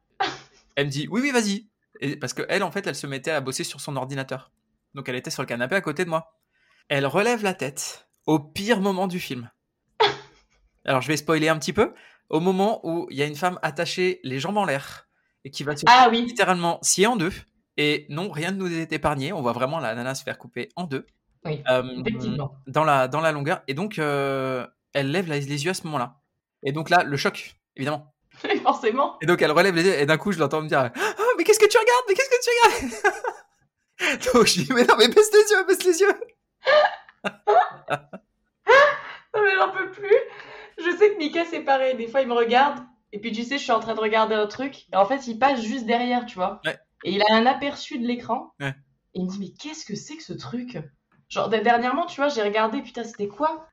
Elle 0.77 0.87
me 0.87 0.91
dit, 0.91 1.09
oui, 1.11 1.21
oui, 1.23 1.31
vas-y. 1.31 1.69
Et 2.01 2.17
parce 2.17 2.33
qu'elle, 2.35 2.63
en 2.63 2.71
fait, 2.71 2.87
elle 2.87 2.95
se 2.97 3.07
mettait 3.07 3.31
à 3.31 3.41
bosser 3.41 3.65
sur 3.65 3.81
son 3.81 3.97
ordinateur. 3.97 4.51
Donc 4.95 5.09
elle 5.09 5.17
était 5.17 5.31
sur 5.31 5.43
le 5.43 5.47
canapé 5.47 5.75
à 5.77 5.81
côté 5.81 6.05
de 6.05 6.11
moi. 6.11 6.39
Elle 6.89 7.07
relève 7.07 7.43
la 7.43 7.55
tête 7.55 8.09
au 8.27 8.39
pire 8.39 8.81
moment 8.81 9.07
du 9.07 9.19
film. 9.21 9.51
Alors 10.85 11.01
je 11.01 11.09
vais 11.09 11.17
spoiler 11.17 11.49
un 11.49 11.59
petit 11.59 11.73
peu. 11.73 11.95
Au 12.31 12.41
moment 12.41 12.81
où 12.85 13.07
il 13.11 13.17
y 13.17 13.23
a 13.23 13.27
une 13.27 13.37
femme 13.37 13.59
attachée 13.63 14.21
les 14.25 14.41
jambes 14.41 14.57
en 14.57 14.65
l'air 14.65 15.09
et 15.45 15.51
qui 15.51 15.63
va 15.63 15.77
se 15.77 15.85
Ah 15.87 16.09
oui, 16.11 16.23
littéralement 16.25 16.79
scié 16.83 17.07
en 17.07 17.17
deux. 17.17 17.33
Et 17.77 18.07
non, 18.09 18.31
rien 18.31 18.51
ne 18.53 18.57
nous 18.57 18.73
est 18.73 18.93
épargné. 18.93 19.33
On 19.33 19.43
voit 19.43 19.53
vraiment 19.53 19.79
la 19.79 19.95
nana 19.95 20.15
se 20.15 20.23
faire 20.23 20.39
couper 20.39 20.69
en 20.77 20.85
deux. 20.85 21.07
Oui, 21.45 21.63
Euh, 21.69 21.83
effectivement. 22.01 22.57
dans, 22.67 22.85
la, 22.85 23.09
dans 23.09 23.21
la 23.21 23.33
longueur. 23.33 23.63
Et 23.69 23.75
donc, 23.75 23.99
euh, 23.99 24.67
elle 24.95 25.11
lève 25.11 25.29
les 25.29 25.47
yeux 25.65 25.71
à 25.71 25.75
ce 25.75 25.85
moment-là. 25.85 26.21
Et 26.63 26.73
donc 26.73 26.89
là, 26.89 27.03
le 27.03 27.17
choc, 27.17 27.57
évidemment. 27.77 28.14
Forcément. 28.65 29.17
Et 29.23 29.27
donc, 29.27 29.41
elle 29.43 29.53
relève 29.53 29.75
les 29.75 29.85
yeux. 29.85 29.99
Et 30.01 30.07
d'un 30.07 30.17
coup, 30.17 30.33
je 30.33 30.39
l'entends 30.39 30.63
me 30.63 30.69
dire 30.69 30.91
Ah, 30.95 31.15
mais 31.39 31.45
qu'est-ce 31.45 31.61
que 31.61 31.69
tu 31.69 31.79
regardes? 31.79 32.05
Mais 32.09 32.15
qu'est-ce 32.15 32.31
que 32.31 32.43
tu 32.43 32.51
regardes 32.51 34.33
Donc, 34.35 34.47
je 34.47 34.63
dis 34.63 34.73
Mais 34.73 34.85
non, 34.85 34.95
mais 34.99 35.09
baisse 35.09 35.31
les 35.33 35.51
yeux, 35.51 35.65
baisse 35.67 35.85
les 35.85 36.01
yeux. 36.01 36.15
Non, 39.37 39.43
mais 39.43 39.55
j'en 39.57 39.73
peux 39.73 39.91
plus. 39.91 40.17
Je 40.79 40.97
sais 40.97 41.13
que 41.13 41.19
Mika, 41.19 41.45
c'est 41.45 41.61
pareil. 41.61 41.97
Des 41.97 42.07
fois, 42.07 42.21
il 42.21 42.29
me 42.29 42.35
regarde. 42.35 42.79
Et 43.13 43.19
puis, 43.19 43.33
tu 43.33 43.43
sais, 43.43 43.59
je 43.59 43.63
suis 43.63 43.73
en 43.73 43.81
train 43.81 43.95
de 43.95 44.01
regarder 44.01 44.35
un 44.35 44.47
truc. 44.47 44.87
Et 44.93 44.97
en 44.97 45.07
fait, 45.07 45.27
il 45.27 45.39
passe 45.39 45.61
juste 45.61 45.87
derrière, 45.87 46.25
tu 46.25 46.37
vois. 46.37 46.61
Ouais. 46.65 46.79
Et 47.05 47.13
il 47.13 47.23
a 47.23 47.35
un 47.35 47.47
aperçu 47.47 47.99
de 47.99 48.07
l'écran. 48.07 48.53
Ouais. 48.61 48.75
Et 49.15 49.21
il 49.21 49.25
me 49.25 49.31
dit, 49.31 49.39
mais 49.41 49.51
qu'est-ce 49.51 49.85
que 49.85 49.95
c'est 49.97 50.17
que 50.17 50.23
ce 50.23 50.33
truc 50.33 50.79
Genre, 51.29 51.49
dernièrement, 51.49 52.07
tu 52.07 52.21
vois, 52.21 52.29
j'ai 52.29 52.43
regardé, 52.43 52.83
putain, 52.83 53.03
c'était 53.03 53.29
quoi? 53.29 53.69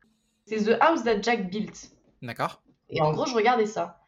C'est 0.48 0.66
The 0.66 0.78
House 0.82 1.04
That 1.04 1.22
Jack 1.22 1.50
Built. 1.50 1.92
D'accord. 2.22 2.64
Et 2.90 3.02
en 3.02 3.12
gros, 3.14 3.26
je 3.26 3.36
regardais 3.36 3.66
ça. 3.66 4.01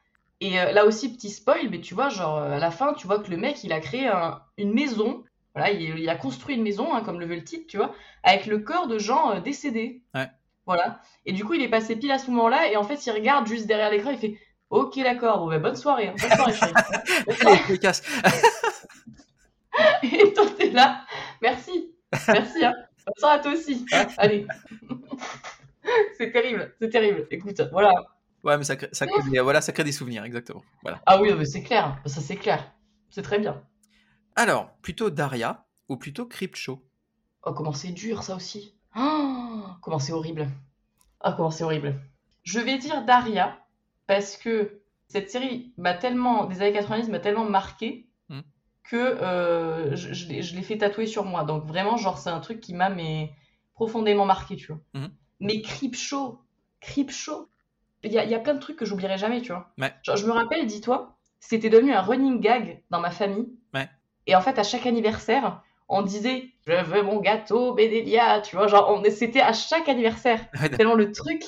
Et 0.46 0.60
euh, 0.60 0.72
là 0.74 0.86
aussi, 0.86 1.14
petit 1.16 1.30
spoil, 1.30 1.70
mais 1.70 1.80
tu 1.80 1.94
vois, 1.94 2.10
genre, 2.10 2.38
euh, 2.38 2.52
à 2.52 2.60
la 2.60 2.70
fin, 2.70 2.94
tu 2.94 3.08
vois 3.08 3.20
que 3.20 3.32
le 3.32 3.38
mec, 3.38 3.64
il 3.64 3.72
a 3.72 3.80
créé 3.80 4.08
un- 4.08 4.42
une 4.58 4.74
maison. 4.74 5.24
Voilà, 5.56 5.72
il, 5.72 5.98
il 6.00 6.10
a 6.10 6.16
construit 6.16 6.56
une 6.56 6.64
maison, 6.64 6.94
hein, 6.94 7.02
comme 7.02 7.20
le 7.20 7.26
veut 7.26 7.36
le 7.36 7.44
titre, 7.44 7.66
tu 7.68 7.78
vois, 7.78 7.94
avec 8.24 8.46
le 8.48 8.60
corps 8.60 8.88
de 8.88 8.98
gens 9.00 9.32
euh, 9.36 9.40
décédés. 9.40 10.02
Ouais. 10.14 10.28
Voilà. 10.66 11.00
Et 11.26 11.32
du 11.34 11.46
coup, 11.46 11.54
il 11.54 11.62
est 11.62 11.70
passé 11.70 11.96
pile 11.96 12.12
à 12.12 12.18
ce 12.20 12.30
moment-là, 12.32 12.68
et 12.72 12.76
en 12.78 12.84
fait, 12.84 13.06
il 13.06 13.12
regarde 13.12 13.48
juste 13.48 13.68
derrière 13.68 13.90
l'écran, 13.92 14.12
il 14.12 14.18
fait 14.18 14.38
Ok, 14.70 14.98
d'accord, 15.04 15.40
bon, 15.40 15.48
bah, 15.48 15.60
bonne 15.60 15.76
soirée. 15.76 16.08
hein. 16.08 16.16
Bonne 16.20 16.32
soirée, 16.32 16.54
chérie. 16.54 16.74
Allez, 17.46 17.60
je 17.70 17.76
casse. 17.76 18.02
et 20.04 20.34
toi, 20.34 20.46
t'es 20.58 20.70
là. 20.72 21.06
Merci. 21.42 21.94
Merci, 22.28 22.66
hein. 22.66 22.74
Bonne 23.06 23.14
soirée 23.18 23.36
à 23.36 23.40
toi 23.40 23.52
aussi. 23.54 23.86
hein. 23.94 24.08
Allez. 24.18 24.46
c'est 26.18 26.32
terrible, 26.32 26.74
c'est 26.80 26.90
terrible. 26.90 27.28
Écoute, 27.32 27.62
voilà. 27.72 27.92
Ouais, 28.44 28.58
mais 28.58 28.64
ça 28.64 28.76
crée, 28.76 28.90
ça 28.92 29.08
crée 29.08 29.30
des, 29.30 29.40
voilà, 29.40 29.62
ça 29.62 29.72
crée 29.72 29.84
des 29.84 29.92
souvenirs, 29.92 30.24
exactement. 30.24 30.64
Voilà. 30.82 31.02
Ah 31.06 31.22
oui, 31.22 31.34
mais 31.38 31.46
c'est 31.46 31.64
clair. 31.64 31.98
Ça, 32.06 32.22
c'est 32.22 32.36
clair. 32.36 32.72
C'est 33.10 33.22
très 33.22 33.40
bien. 33.40 33.62
Alors, 34.36 34.72
plutôt 34.82 35.10
Daria 35.10 35.66
ou 35.88 35.98
plutôt 35.98 36.26
Cryptshow 36.26 36.84
Oh, 37.44 37.54
comment 37.54 37.74
c'est 37.74 37.92
dur, 37.92 38.24
ça 38.24 38.36
aussi. 38.36 38.76
Oh, 38.96 39.64
comment 39.82 40.00
c'est 40.00 40.14
horrible. 40.14 40.50
Oh, 41.24 41.30
comment 41.36 41.52
c'est 41.52 41.64
horrible. 41.64 42.00
Je 42.44 42.60
vais 42.60 42.78
dire 42.78 43.06
Daria, 43.06 43.58
parce 44.08 44.38
que 44.38 44.82
cette 45.08 45.30
série 45.30 45.74
m'a 45.78 45.94
tellement, 45.94 46.46
des 46.46 46.62
années 46.62 46.74
90 46.74 47.10
m'a 47.10 47.20
tellement 47.20 47.46
marqué 47.46 48.08
Mm. 48.30 48.40
que 48.84 48.96
euh, 48.96 49.96
je, 49.96 50.14
je 50.14 50.56
l'ai 50.56 50.62
fait 50.62 50.78
tatouer 50.78 51.06
sur 51.08 51.26
moi. 51.26 51.44
Donc 51.44 51.66
vraiment, 51.66 51.98
genre, 51.98 52.18
c'est 52.18 52.30
un 52.30 52.40
truc 52.40 52.60
qui 52.62 52.74
m'a 52.74 52.90
mais, 52.90 53.34
profondément 53.74 54.26
marqué, 54.26 54.56
tu 54.56 54.68
vois. 54.68 54.80
Mhm. 54.94 55.12
Mais 55.40 55.56
y 55.56 55.66
a, 55.66 57.53
il 58.04 58.12
y 58.14 58.36
a 58.36 58.40
plein 58.40 58.54
de 58.54 58.60
trucs 58.60 58.76
que 58.78 58.86
j'oublierai 58.86 59.18
jamais, 59.18 59.42
tu 59.42 59.52
vois. 59.52 59.72
Ouais. 59.80 59.94
Genre, 60.04 60.18
je 60.18 60.26
me 60.26 60.32
rappelle, 60.32 60.66
dis-toi, 60.66 61.16
c'était 61.40 61.70
devenu 61.70 61.94
un 61.94 62.02
running 62.02 62.40
gag 62.40 62.82
dans 62.90 63.00
ma 63.00 63.12
famille. 63.12 63.48
Ouais. 63.74 63.90
Et 64.28 64.36
en 64.36 64.42
fait, 64.42 64.58
à 64.60 64.64
chaque 64.64 64.86
anniversaire, 64.86 65.62
on 65.90 66.02
disait 66.02 66.46
Je 66.66 66.74
veux 66.86 67.02
mon 67.04 67.20
gâteau, 67.20 67.74
Bédélia, 67.74 68.40
tu 68.42 68.56
vois. 68.56 68.68
Genre, 68.68 68.90
on- 68.90 69.04
c'était 69.12 69.42
à 69.42 69.52
chaque 69.54 69.90
anniversaire. 69.90 70.40
Tellement 70.78 70.96
le 70.96 71.12
truc 71.12 71.44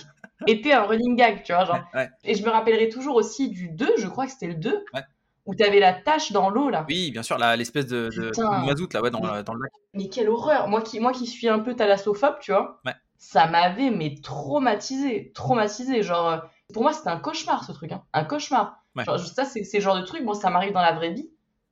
était 0.47 0.73
un 0.73 0.83
running 0.83 1.15
gag, 1.15 1.43
tu 1.43 1.53
vois. 1.53 1.65
Genre. 1.65 1.79
ouais. 1.93 2.09
Et 2.25 2.35
je 2.35 2.43
me 2.43 2.49
rappellerai 2.49 2.89
toujours 2.89 3.15
aussi 3.15 3.49
du 3.49 3.69
2, 3.69 3.93
je 3.97 4.07
crois 4.07 4.25
que 4.25 4.31
c'était 4.33 4.47
le 4.47 4.55
2, 4.55 4.83
Ouais. 4.93 5.01
où 5.45 5.55
t'avais 5.55 5.79
la 5.79 5.93
tache 5.93 6.31
dans 6.33 6.49
l'eau, 6.49 6.69
là. 6.69 6.85
Oui, 6.89 7.11
bien 7.11 7.23
sûr, 7.23 7.37
la- 7.37 7.55
l'espèce 7.55 7.87
de, 7.87 8.09
de, 8.09 8.65
mazout 8.65 8.93
là, 8.93 9.01
ouais, 9.01 9.09
dans, 9.11 9.21
Mais- 9.21 9.37
le- 9.37 9.43
dans 9.43 9.53
le 9.53 9.61
lac. 9.63 9.71
Mais 9.93 10.09
quelle 10.09 10.29
horreur 10.29 10.67
Moi 10.67 10.81
qui, 10.81 10.99
moi 10.99 11.13
qui 11.13 11.27
suis 11.27 11.47
un 11.47 11.59
peu 11.59 11.73
thalassophobe, 11.75 12.39
tu 12.41 12.51
vois, 12.51 12.81
Ouais. 12.85 12.93
Ça 13.25 13.47
m'avait 13.47 13.89
mais 13.89 14.15
traumatisé, 14.21 15.31
traumatisé. 15.33 16.03
Genre, 16.03 16.27
euh, 16.27 16.37
pour 16.73 16.83
moi, 16.83 16.93
c'était 16.93 17.09
un 17.09 17.17
cauchemar 17.19 17.63
ce 17.63 17.71
truc, 17.71 17.91
hein. 17.91 18.03
un 18.13 18.23
cauchemar. 18.23 18.83
Ouais. 18.95 19.03
Genre, 19.03 19.19
ça, 19.19 19.45
c'est 19.45 19.65
le 19.73 19.79
genre 19.81 19.97
de 19.97 20.03
truc, 20.03 20.23
bon, 20.23 20.35
ça 20.35 20.51
m'arrive 20.51 20.73
dans 20.73 20.81
la 20.81 20.93
vraie 20.93 21.11
vie, 21.11 21.31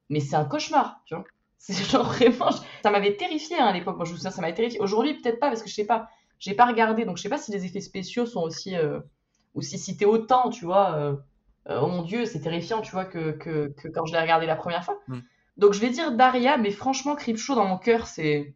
mais 0.09 0.19
c'est 0.19 0.35
un 0.35 0.45
cauchemar, 0.45 1.01
tu 1.05 1.15
vois. 1.15 1.23
C'est 1.63 1.75
genre 1.75 2.03
vraiment, 2.03 2.49
ça 2.51 2.91
m'avait 2.91 3.15
terrifié 3.15 3.57
hein, 3.57 3.67
à 3.67 3.71
l'époque. 3.71 3.95
Moi, 3.95 4.03
je 4.03 4.11
me 4.11 4.17
souviens, 4.17 4.31
ça 4.31 4.41
m'avait 4.41 4.53
terrifié. 4.53 4.81
Aujourd'hui, 4.81 5.13
peut-être 5.13 5.39
pas, 5.39 5.47
parce 5.47 5.63
que 5.63 5.69
je 5.69 5.73
sais 5.73 5.85
pas, 5.85 6.09
j'ai 6.37 6.55
pas 6.55 6.65
regardé, 6.65 7.05
donc 7.05 7.15
je 7.15 7.21
sais 7.21 7.29
pas 7.29 7.37
si 7.37 7.53
les 7.53 7.63
effets 7.63 7.79
spéciaux 7.79 8.25
sont 8.25 8.41
aussi, 8.41 8.75
euh, 8.75 8.99
aussi 9.53 9.77
cités 9.79 10.05
autant, 10.05 10.49
tu 10.49 10.65
vois. 10.65 10.95
euh, 10.95 11.15
euh, 11.69 11.79
oh 11.81 11.87
mon 11.87 12.01
dieu, 12.01 12.25
c'est 12.25 12.41
terrifiant, 12.41 12.81
tu 12.81 12.91
vois, 12.91 13.05
que, 13.05 13.31
que, 13.31 13.73
que 13.77 13.87
quand 13.87 14.05
je 14.05 14.11
l'ai 14.11 14.19
regardé 14.19 14.45
la 14.45 14.57
première 14.57 14.83
fois. 14.83 14.99
Mm. 15.07 15.19
Donc 15.55 15.71
je 15.71 15.79
vais 15.79 15.89
dire 15.89 16.11
Daria, 16.11 16.57
mais 16.57 16.71
franchement, 16.71 17.15
Creepshow 17.15 17.55
dans 17.55 17.65
mon 17.65 17.77
cœur, 17.77 18.07
c'est 18.07 18.53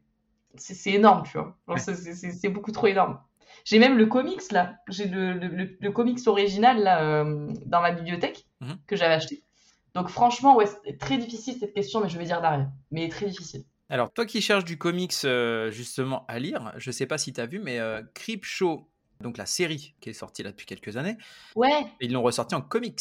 c'est 0.58 0.92
énorme, 0.92 1.24
tu 1.24 1.38
vois. 1.38 1.58
Ouais. 1.68 1.78
c'est- 1.80 2.50
beaucoup 2.50 2.72
trop 2.72 2.88
énorme. 2.88 3.20
J'ai 3.66 3.80
même 3.80 3.98
le 3.98 4.06
comics 4.06 4.52
là, 4.52 4.78
j'ai 4.88 5.08
le, 5.08 5.34
le, 5.34 5.48
le- 5.48 5.78
le 5.80 5.92
comics 5.92 6.20
original 6.28 6.82
là 6.84 7.02
euh, 7.04 7.48
dans 7.66 7.82
ma 7.82 7.92
bibliothèque 7.92 8.46
Mhm. 8.62 8.78
que 8.88 8.96
j'avais 8.96 9.14
acheté. 9.16 9.44
Donc 9.94 10.10
franchement, 10.10 10.56
ouais, 10.56 10.66
c'est 10.86 10.98
très 10.98 11.18
difficile 11.18 11.58
cette 11.60 11.74
question, 11.74 12.02
mais 12.02 12.10
je 12.10 12.18
vais 12.18 12.26
dire 12.26 12.42
Daria. 12.42 12.70
Mais 12.92 13.10
très 13.10 13.26
difficile. 13.28 13.64
Alors, 13.90 14.12
toi 14.12 14.26
qui 14.26 14.42
cherches 14.42 14.66
du 14.66 14.78
comics 14.78 15.14
euh, 15.26 15.72
justement 15.72 16.26
à 16.28 16.40
lire, 16.40 16.74
je 16.78 16.92
sais 16.92 17.06
pas 17.06 17.18
si 17.18 17.34
tu 17.34 17.40
as 17.42 17.46
vu, 17.46 17.60
mais 17.60 17.80
euh, 17.80 18.02
Creepshow, 18.14 18.90
donc 19.22 19.38
la 19.38 19.46
série 19.46 19.96
qui 20.02 20.10
est 20.10 20.14
sortie 20.14 20.44
là 20.44 20.52
depuis 20.52 20.66
quelques 20.66 20.98
années, 20.98 21.18
Ouais, 21.56 21.88
ils 22.02 22.12
l'ont 22.12 22.22
ressorti 22.22 22.54
en 22.54 22.62
comics. 22.62 23.00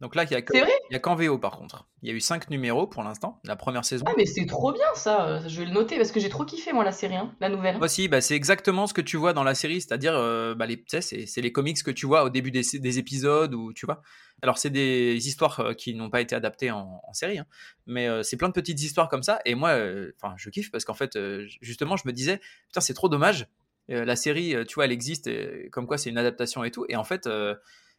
Donc 0.00 0.14
là, 0.14 0.24
il 0.24 0.30
y 0.30 0.34
a 0.34 0.38
a 0.38 0.98
qu'en 0.98 1.14
VO 1.14 1.38
par 1.38 1.56
contre. 1.58 1.88
Il 2.02 2.08
y 2.08 2.12
a 2.12 2.14
eu 2.14 2.20
5 2.20 2.50
numéros 2.50 2.86
pour 2.86 3.02
l'instant, 3.02 3.40
la 3.44 3.56
première 3.56 3.84
saison. 3.84 4.04
Ah 4.06 4.12
mais 4.16 4.26
c'est 4.26 4.46
trop 4.46 4.72
bien 4.72 4.84
ça, 4.94 5.26
euh, 5.26 5.40
je 5.48 5.58
vais 5.58 5.66
le 5.66 5.72
noter 5.72 5.96
parce 5.96 6.12
que 6.12 6.20
j'ai 6.20 6.28
trop 6.28 6.44
kiffé 6.44 6.72
moi 6.72 6.84
la 6.84 6.92
série, 6.92 7.16
hein, 7.16 7.34
la 7.40 7.48
nouvelle. 7.48 7.78
Aussi, 7.82 8.08
bah, 8.08 8.20
c'est 8.20 8.36
exactement 8.36 8.86
ce 8.86 8.94
que 8.94 9.00
tu 9.00 9.16
vois 9.16 9.32
dans 9.32 9.44
la 9.44 9.54
série, 9.54 9.80
c'est-à-dire, 9.80 10.14
euh, 10.14 10.54
bah, 10.54 10.66
les, 10.66 10.76
tu 10.76 11.00
sais, 11.00 11.26
c'est, 11.26 11.40
les 11.40 11.52
comics 11.52 11.82
que 11.82 11.90
tu 11.90 12.06
vois 12.06 12.24
au 12.24 12.30
début 12.30 12.50
des, 12.50 12.62
des 12.74 12.98
épisodes, 12.98 13.54
ou 13.54 13.72
tu 13.72 13.86
vois. 13.86 14.02
Alors, 14.42 14.58
c'est 14.58 14.70
des 14.70 15.26
histoires 15.26 15.60
euh, 15.60 15.72
qui 15.72 15.94
n'ont 15.94 16.10
pas 16.10 16.20
été 16.20 16.34
adaptées 16.34 16.70
en, 16.70 17.00
en 17.02 17.12
série, 17.14 17.38
hein, 17.38 17.46
mais 17.86 18.06
euh, 18.08 18.22
c'est 18.22 18.36
plein 18.36 18.48
de 18.48 18.52
petites 18.52 18.80
histoires 18.82 19.08
comme 19.08 19.22
ça, 19.22 19.40
et 19.44 19.54
moi, 19.54 19.70
euh, 19.70 20.12
je 20.36 20.50
kiffe 20.50 20.70
parce 20.70 20.84
qu'en 20.84 20.94
fait, 20.94 21.18
justement, 21.62 21.96
je 21.96 22.06
me 22.06 22.12
disais, 22.12 22.40
putain, 22.68 22.80
c'est 22.80 22.94
trop 22.94 23.08
dommage. 23.08 23.46
la 23.88 24.16
série, 24.16 24.54
tu 24.68 24.74
vois, 24.74 24.84
elle 24.84 24.92
existe, 24.92 25.26
et, 25.26 25.68
comme 25.72 25.86
quoi 25.86 25.96
c'est 25.96 26.10
une 26.10 26.18
adaptation 26.18 26.64
et 26.64 26.70
tout, 26.70 26.84
et 26.88 26.96
en 26.96 27.04
fait, 27.04 27.28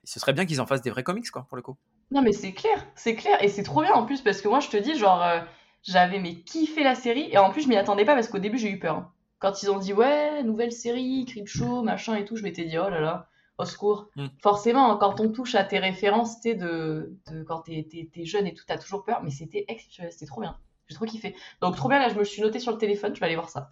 ce 0.08 0.20
serait 0.20 0.34
bien 0.34 0.46
qu'ils 0.46 0.62
en 0.62 0.66
fassent 0.66 0.82
des 0.82 0.90
vrais 0.90 1.04
comics, 1.04 1.30
quoi, 1.30 1.46
pour 1.48 1.56
le 1.58 1.62
coup. 1.62 1.76
Non 2.12 2.22
mais 2.22 2.32
c'est 2.32 2.54
clair, 2.54 2.86
c'est 2.96 3.16
clair 3.16 3.38
et 3.44 3.50
c'est 3.50 3.64
trop 3.64 3.82
bien 3.82 3.94
en 3.94 4.06
plus 4.06 4.22
parce 4.22 4.42
que 4.42 4.48
moi 4.48 4.62
je 4.62 4.70
te 4.70 4.78
dis 4.78 4.98
genre 4.98 5.22
euh, 5.22 5.42
j'avais 5.84 6.20
mais 6.20 6.36
kiffé 6.36 6.82
la 6.82 6.96
série 6.96 7.28
et 7.32 7.38
en 7.38 7.52
plus 7.52 7.64
je 7.64 7.68
m'y 7.68 7.76
attendais 7.76 8.06
pas 8.06 8.16
parce 8.16 8.30
qu'au 8.30 8.40
début 8.40 8.58
j'ai 8.58 8.72
eu 8.72 8.80
peur. 8.80 8.96
hein. 8.96 9.12
Quand 9.40 9.62
ils 9.62 9.70
ont 9.70 9.78
dit 9.78 9.92
ouais 9.92 10.42
nouvelle 10.44 10.72
série, 10.72 11.26
Creepshow, 11.26 11.82
machin 11.84 12.16
et 12.16 12.24
tout, 12.24 12.38
je 12.38 12.44
m'étais 12.44 12.64
dit 12.64 12.78
oh 12.78 12.90
là 12.90 13.02
là, 13.02 13.28
au 13.58 13.66
secours. 13.66 14.08
Mm. 14.16 14.28
Forcément 14.42 14.96
quand 14.98 15.20
on 15.20 15.30
touche 15.34 15.56
à 15.56 15.66
tes 15.66 15.80
références 15.80 16.40
t'es 16.40 16.56
de, 16.56 17.14
de 17.30 17.44
quand 17.44 17.64
t'es 17.64 17.86
jeune 18.24 18.48
et 18.48 18.54
tout 18.54 18.64
t'as 18.66 18.78
toujours 18.78 19.04
peur 19.04 19.20
mais 19.24 19.30
c'était 19.32 19.66
exceptionnel, 19.68 20.14
c'était 20.14 20.28
trop 20.28 20.40
bien. 20.40 20.58
J'ai 20.88 20.96
trop 20.96 21.06
kiffé. 21.06 21.36
Donc 21.60 21.76
trop 21.76 21.90
bien 21.90 22.00
là 22.00 22.08
je 22.08 22.16
me 22.16 22.24
suis 22.24 22.42
noté 22.42 22.60
sur 22.60 22.72
le 22.72 22.78
téléphone, 22.78 23.14
je 23.14 23.20
vais 23.20 23.26
aller 23.26 23.36
voir 23.36 23.50
ça. 23.50 23.72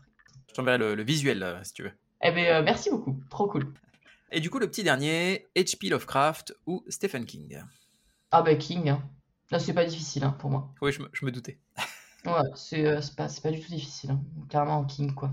Je 0.50 0.54
t'enverrai 0.54 0.78
le, 0.78 0.96
le 0.96 1.04
visuel, 1.04 1.42
euh, 1.42 1.64
si 1.64 1.72
tu 1.72 1.84
veux. 1.84 1.92
Eh 2.22 2.32
ben 2.32 2.46
euh, 2.48 2.62
merci 2.64 2.90
beaucoup, 2.90 3.16
trop 3.30 3.48
cool. 3.48 3.72
Et 4.32 4.40
du 4.40 4.50
coup, 4.50 4.60
le 4.60 4.68
petit 4.70 4.84
dernier, 4.84 5.48
H.P. 5.56 5.90
Lovecraft 5.90 6.56
ou 6.66 6.84
Stephen 6.90 7.26
King. 7.26 7.62
Ah 8.32 8.42
bah 8.42 8.56
King, 8.56 8.90
hein. 8.90 9.04
Là 9.52 9.60
c'est 9.60 9.74
pas 9.74 9.86
difficile 9.86 10.24
hein, 10.24 10.36
pour 10.40 10.50
moi. 10.50 10.74
Oui, 10.82 10.92
je 10.92 11.02
me, 11.02 11.10
je 11.14 11.26
me 11.26 11.32
doutais. 11.32 11.60
Ouais, 12.26 12.42
c'est 12.56 12.88
euh, 12.88 13.00
pas, 13.16 13.28
pas 13.44 13.52
du 13.52 13.62
tout 13.62 13.70
difficile. 13.70 14.10
hein. 14.10 14.20
Clairement, 14.50 14.84
King, 14.86 15.14
quoi. 15.14 15.32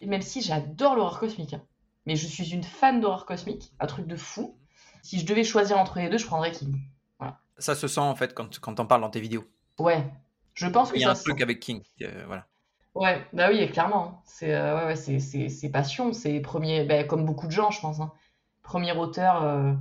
Et 0.00 0.06
même 0.06 0.22
si 0.22 0.42
j'adore 0.42 0.96
l'horreur 0.96 1.20
cosmique, 1.20 1.54
hein. 1.54 1.62
mais 2.04 2.16
je 2.16 2.26
suis 2.26 2.50
une 2.52 2.64
fan 2.64 3.00
d'horreur 3.00 3.26
cosmique, 3.26 3.72
un 3.78 3.86
truc 3.86 4.08
de 4.08 4.16
fou. 4.16 4.58
Si 5.02 5.20
je 5.20 5.24
devais 5.24 5.44
choisir 5.44 5.78
entre 5.78 6.00
les 6.00 6.08
deux, 6.08 6.18
je 6.18 6.26
prendrais 6.26 6.50
King. 6.50 6.76
Ça 7.58 7.76
se 7.76 7.86
sent 7.86 8.00
en 8.00 8.16
fait 8.16 8.34
quand, 8.34 8.58
quand 8.58 8.74
t'en 8.74 8.86
parles 8.86 9.02
dans 9.02 9.10
tes 9.10 9.20
vidéos. 9.20 9.44
Ouais, 9.78 10.04
je 10.54 10.66
pense 10.66 10.90
que 10.90 10.96
Il 10.96 11.02
y 11.02 11.04
a 11.04 11.10
un 11.10 11.14
truc 11.14 11.36
sent. 11.38 11.42
avec 11.44 11.60
King. 11.60 11.80
euh, 12.00 12.24
voilà. 12.26 12.48
Ouais, 12.94 13.24
bah 13.32 13.48
oui, 13.50 13.70
clairement. 13.70 14.06
hein. 14.08 14.22
C'est 14.24 14.52
euh, 14.54 14.88
ouais, 14.88 14.94
ouais, 14.94 15.68
passion, 15.70 16.12
c'est 16.12 16.40
premier, 16.40 16.84
bah, 16.84 17.04
comme 17.04 17.24
beaucoup 17.24 17.46
de 17.46 17.52
gens, 17.52 17.70
je 17.70 17.80
pense. 17.80 18.00
hein. 18.00 18.12
Premier 18.62 18.92
auteur 18.96 19.42
euh, 19.42 19.72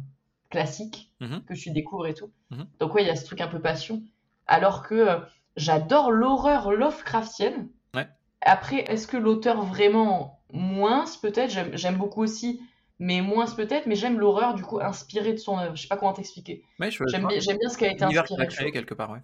classique 0.49 1.11
Mhm. 1.21 1.43
que 1.45 1.53
tu 1.53 1.71
découvres 1.71 2.07
et 2.07 2.13
tout. 2.13 2.31
Mhm. 2.49 2.65
Donc 2.79 2.93
ouais, 2.95 3.03
il 3.03 3.07
y 3.07 3.11
a 3.11 3.15
ce 3.15 3.25
truc 3.25 3.41
un 3.41 3.47
peu 3.47 3.59
passion. 3.61 4.01
Alors 4.47 4.83
que 4.83 4.95
euh, 4.95 5.19
j'adore 5.55 6.11
l'horreur 6.11 6.71
Lovecraftienne. 6.71 7.69
Ouais. 7.95 8.07
Après, 8.41 8.77
est-ce 8.91 9.07
que 9.07 9.17
l'auteur 9.17 9.61
vraiment 9.63 10.39
moins 10.51 11.05
peut-être? 11.21 11.51
J'aime, 11.77 11.97
beaucoup 11.97 12.23
aussi, 12.23 12.59
mais 12.99 13.21
moins 13.21 13.45
peut-être. 13.45 13.85
Mais 13.85 13.95
j'aime 13.95 14.19
l'horreur 14.19 14.55
du 14.55 14.63
coup 14.63 14.79
inspirée 14.81 15.33
de 15.33 15.37
son 15.37 15.57
œuvre. 15.59 15.75
Je 15.75 15.83
sais 15.83 15.87
pas 15.87 15.97
comment 15.97 16.13
t'expliquer. 16.13 16.63
Ouais, 16.79 16.89
je 16.91 17.03
J'aime 17.07 17.27
bien, 17.27 17.39
ce 17.69 17.77
qui 17.77 17.85
a 17.85 17.91
été 17.91 18.03
inspiré. 18.03 18.47
créé 18.47 18.71
quelque 18.71 18.93
part, 18.95 19.11
ouais. 19.11 19.21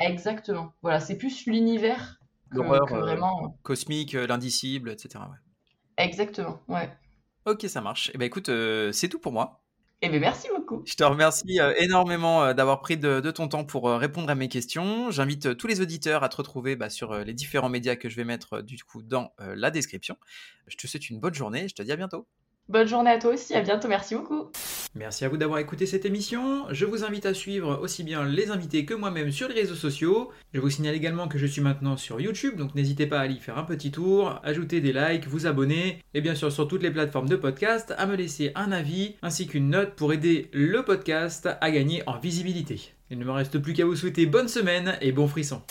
Exactement. 0.00 0.72
Voilà, 0.82 1.00
c'est 1.00 1.16
plus 1.16 1.46
l'univers 1.46 2.18
que, 2.50 2.56
L'horreur 2.56 2.92
euh, 2.92 3.00
vraiment. 3.00 3.56
cosmique, 3.62 4.12
l'indicible, 4.12 4.90
etc. 4.90 5.24
ouais. 5.30 6.04
Exactement. 6.04 6.58
Ouais. 6.68 6.90
Ok, 7.46 7.64
ça 7.68 7.80
marche. 7.80 8.10
Et 8.12 8.18
ben 8.18 8.24
écoute, 8.26 8.48
euh, 8.48 8.92
c'est 8.92 9.08
tout 9.08 9.18
pour 9.20 9.32
moi. 9.32 9.62
Eh 10.02 10.08
bien, 10.10 10.18
merci 10.18 10.48
beaucoup. 10.54 10.82
Je 10.84 10.94
te 10.94 11.04
remercie 11.04 11.58
euh, 11.60 11.72
énormément 11.78 12.44
euh, 12.44 12.54
d'avoir 12.54 12.80
pris 12.80 12.98
de, 12.98 13.20
de 13.20 13.30
ton 13.30 13.48
temps 13.48 13.64
pour 13.64 13.88
euh, 13.88 13.96
répondre 13.96 14.28
à 14.28 14.34
mes 14.34 14.48
questions. 14.48 15.10
J'invite 15.10 15.56
tous 15.56 15.66
les 15.66 15.80
auditeurs 15.80 16.22
à 16.22 16.28
te 16.28 16.36
retrouver 16.36 16.76
bah, 16.76 16.90
sur 16.90 17.14
les 17.14 17.32
différents 17.32 17.70
médias 17.70 17.96
que 17.96 18.08
je 18.10 18.16
vais 18.16 18.24
mettre 18.24 18.60
du 18.60 18.82
coup 18.84 19.02
dans 19.02 19.32
la 19.38 19.70
description. 19.70 20.16
Je 20.66 20.76
te 20.76 20.86
souhaite 20.86 21.08
une 21.08 21.20
bonne 21.20 21.34
journée 21.34 21.64
et 21.64 21.68
je 21.68 21.74
te 21.74 21.82
dis 21.82 21.92
à 21.92 21.96
bientôt. 21.96 22.26
Bonne 22.68 22.88
journée 22.88 23.10
à 23.10 23.18
toi 23.18 23.32
aussi. 23.34 23.54
À 23.54 23.60
bientôt. 23.60 23.86
Merci 23.86 24.16
beaucoup. 24.16 24.50
Merci 24.96 25.24
à 25.24 25.28
vous 25.28 25.36
d'avoir 25.36 25.60
écouté 25.60 25.86
cette 25.86 26.04
émission. 26.04 26.64
Je 26.70 26.84
vous 26.84 27.04
invite 27.04 27.26
à 27.26 27.34
suivre 27.34 27.78
aussi 27.80 28.02
bien 28.02 28.24
les 28.24 28.50
invités 28.50 28.84
que 28.84 28.94
moi-même 28.94 29.30
sur 29.30 29.48
les 29.48 29.54
réseaux 29.54 29.74
sociaux. 29.74 30.30
Je 30.52 30.60
vous 30.60 30.70
signale 30.70 30.94
également 30.94 31.28
que 31.28 31.38
je 31.38 31.46
suis 31.46 31.60
maintenant 31.60 31.96
sur 31.96 32.20
YouTube, 32.20 32.56
donc 32.56 32.74
n'hésitez 32.74 33.06
pas 33.06 33.18
à 33.18 33.22
aller 33.22 33.36
faire 33.36 33.58
un 33.58 33.64
petit 33.64 33.90
tour, 33.90 34.40
ajouter 34.42 34.80
des 34.80 34.92
likes, 34.92 35.28
vous 35.28 35.46
abonner, 35.46 36.02
et 36.14 36.20
bien 36.20 36.34
sûr 36.34 36.50
sur 36.50 36.66
toutes 36.66 36.82
les 36.82 36.90
plateformes 36.90 37.28
de 37.28 37.36
podcast, 37.36 37.94
à 37.98 38.06
me 38.06 38.16
laisser 38.16 38.52
un 38.54 38.72
avis 38.72 39.14
ainsi 39.22 39.46
qu'une 39.46 39.70
note 39.70 39.94
pour 39.94 40.12
aider 40.12 40.48
le 40.52 40.82
podcast 40.82 41.48
à 41.60 41.70
gagner 41.70 42.02
en 42.06 42.18
visibilité. 42.18 42.92
Il 43.10 43.18
ne 43.18 43.24
me 43.24 43.32
reste 43.32 43.58
plus 43.58 43.74
qu'à 43.74 43.84
vous 43.84 43.96
souhaiter 43.96 44.26
bonne 44.26 44.48
semaine 44.48 44.96
et 45.00 45.12
bon 45.12 45.28
frisson. 45.28 45.62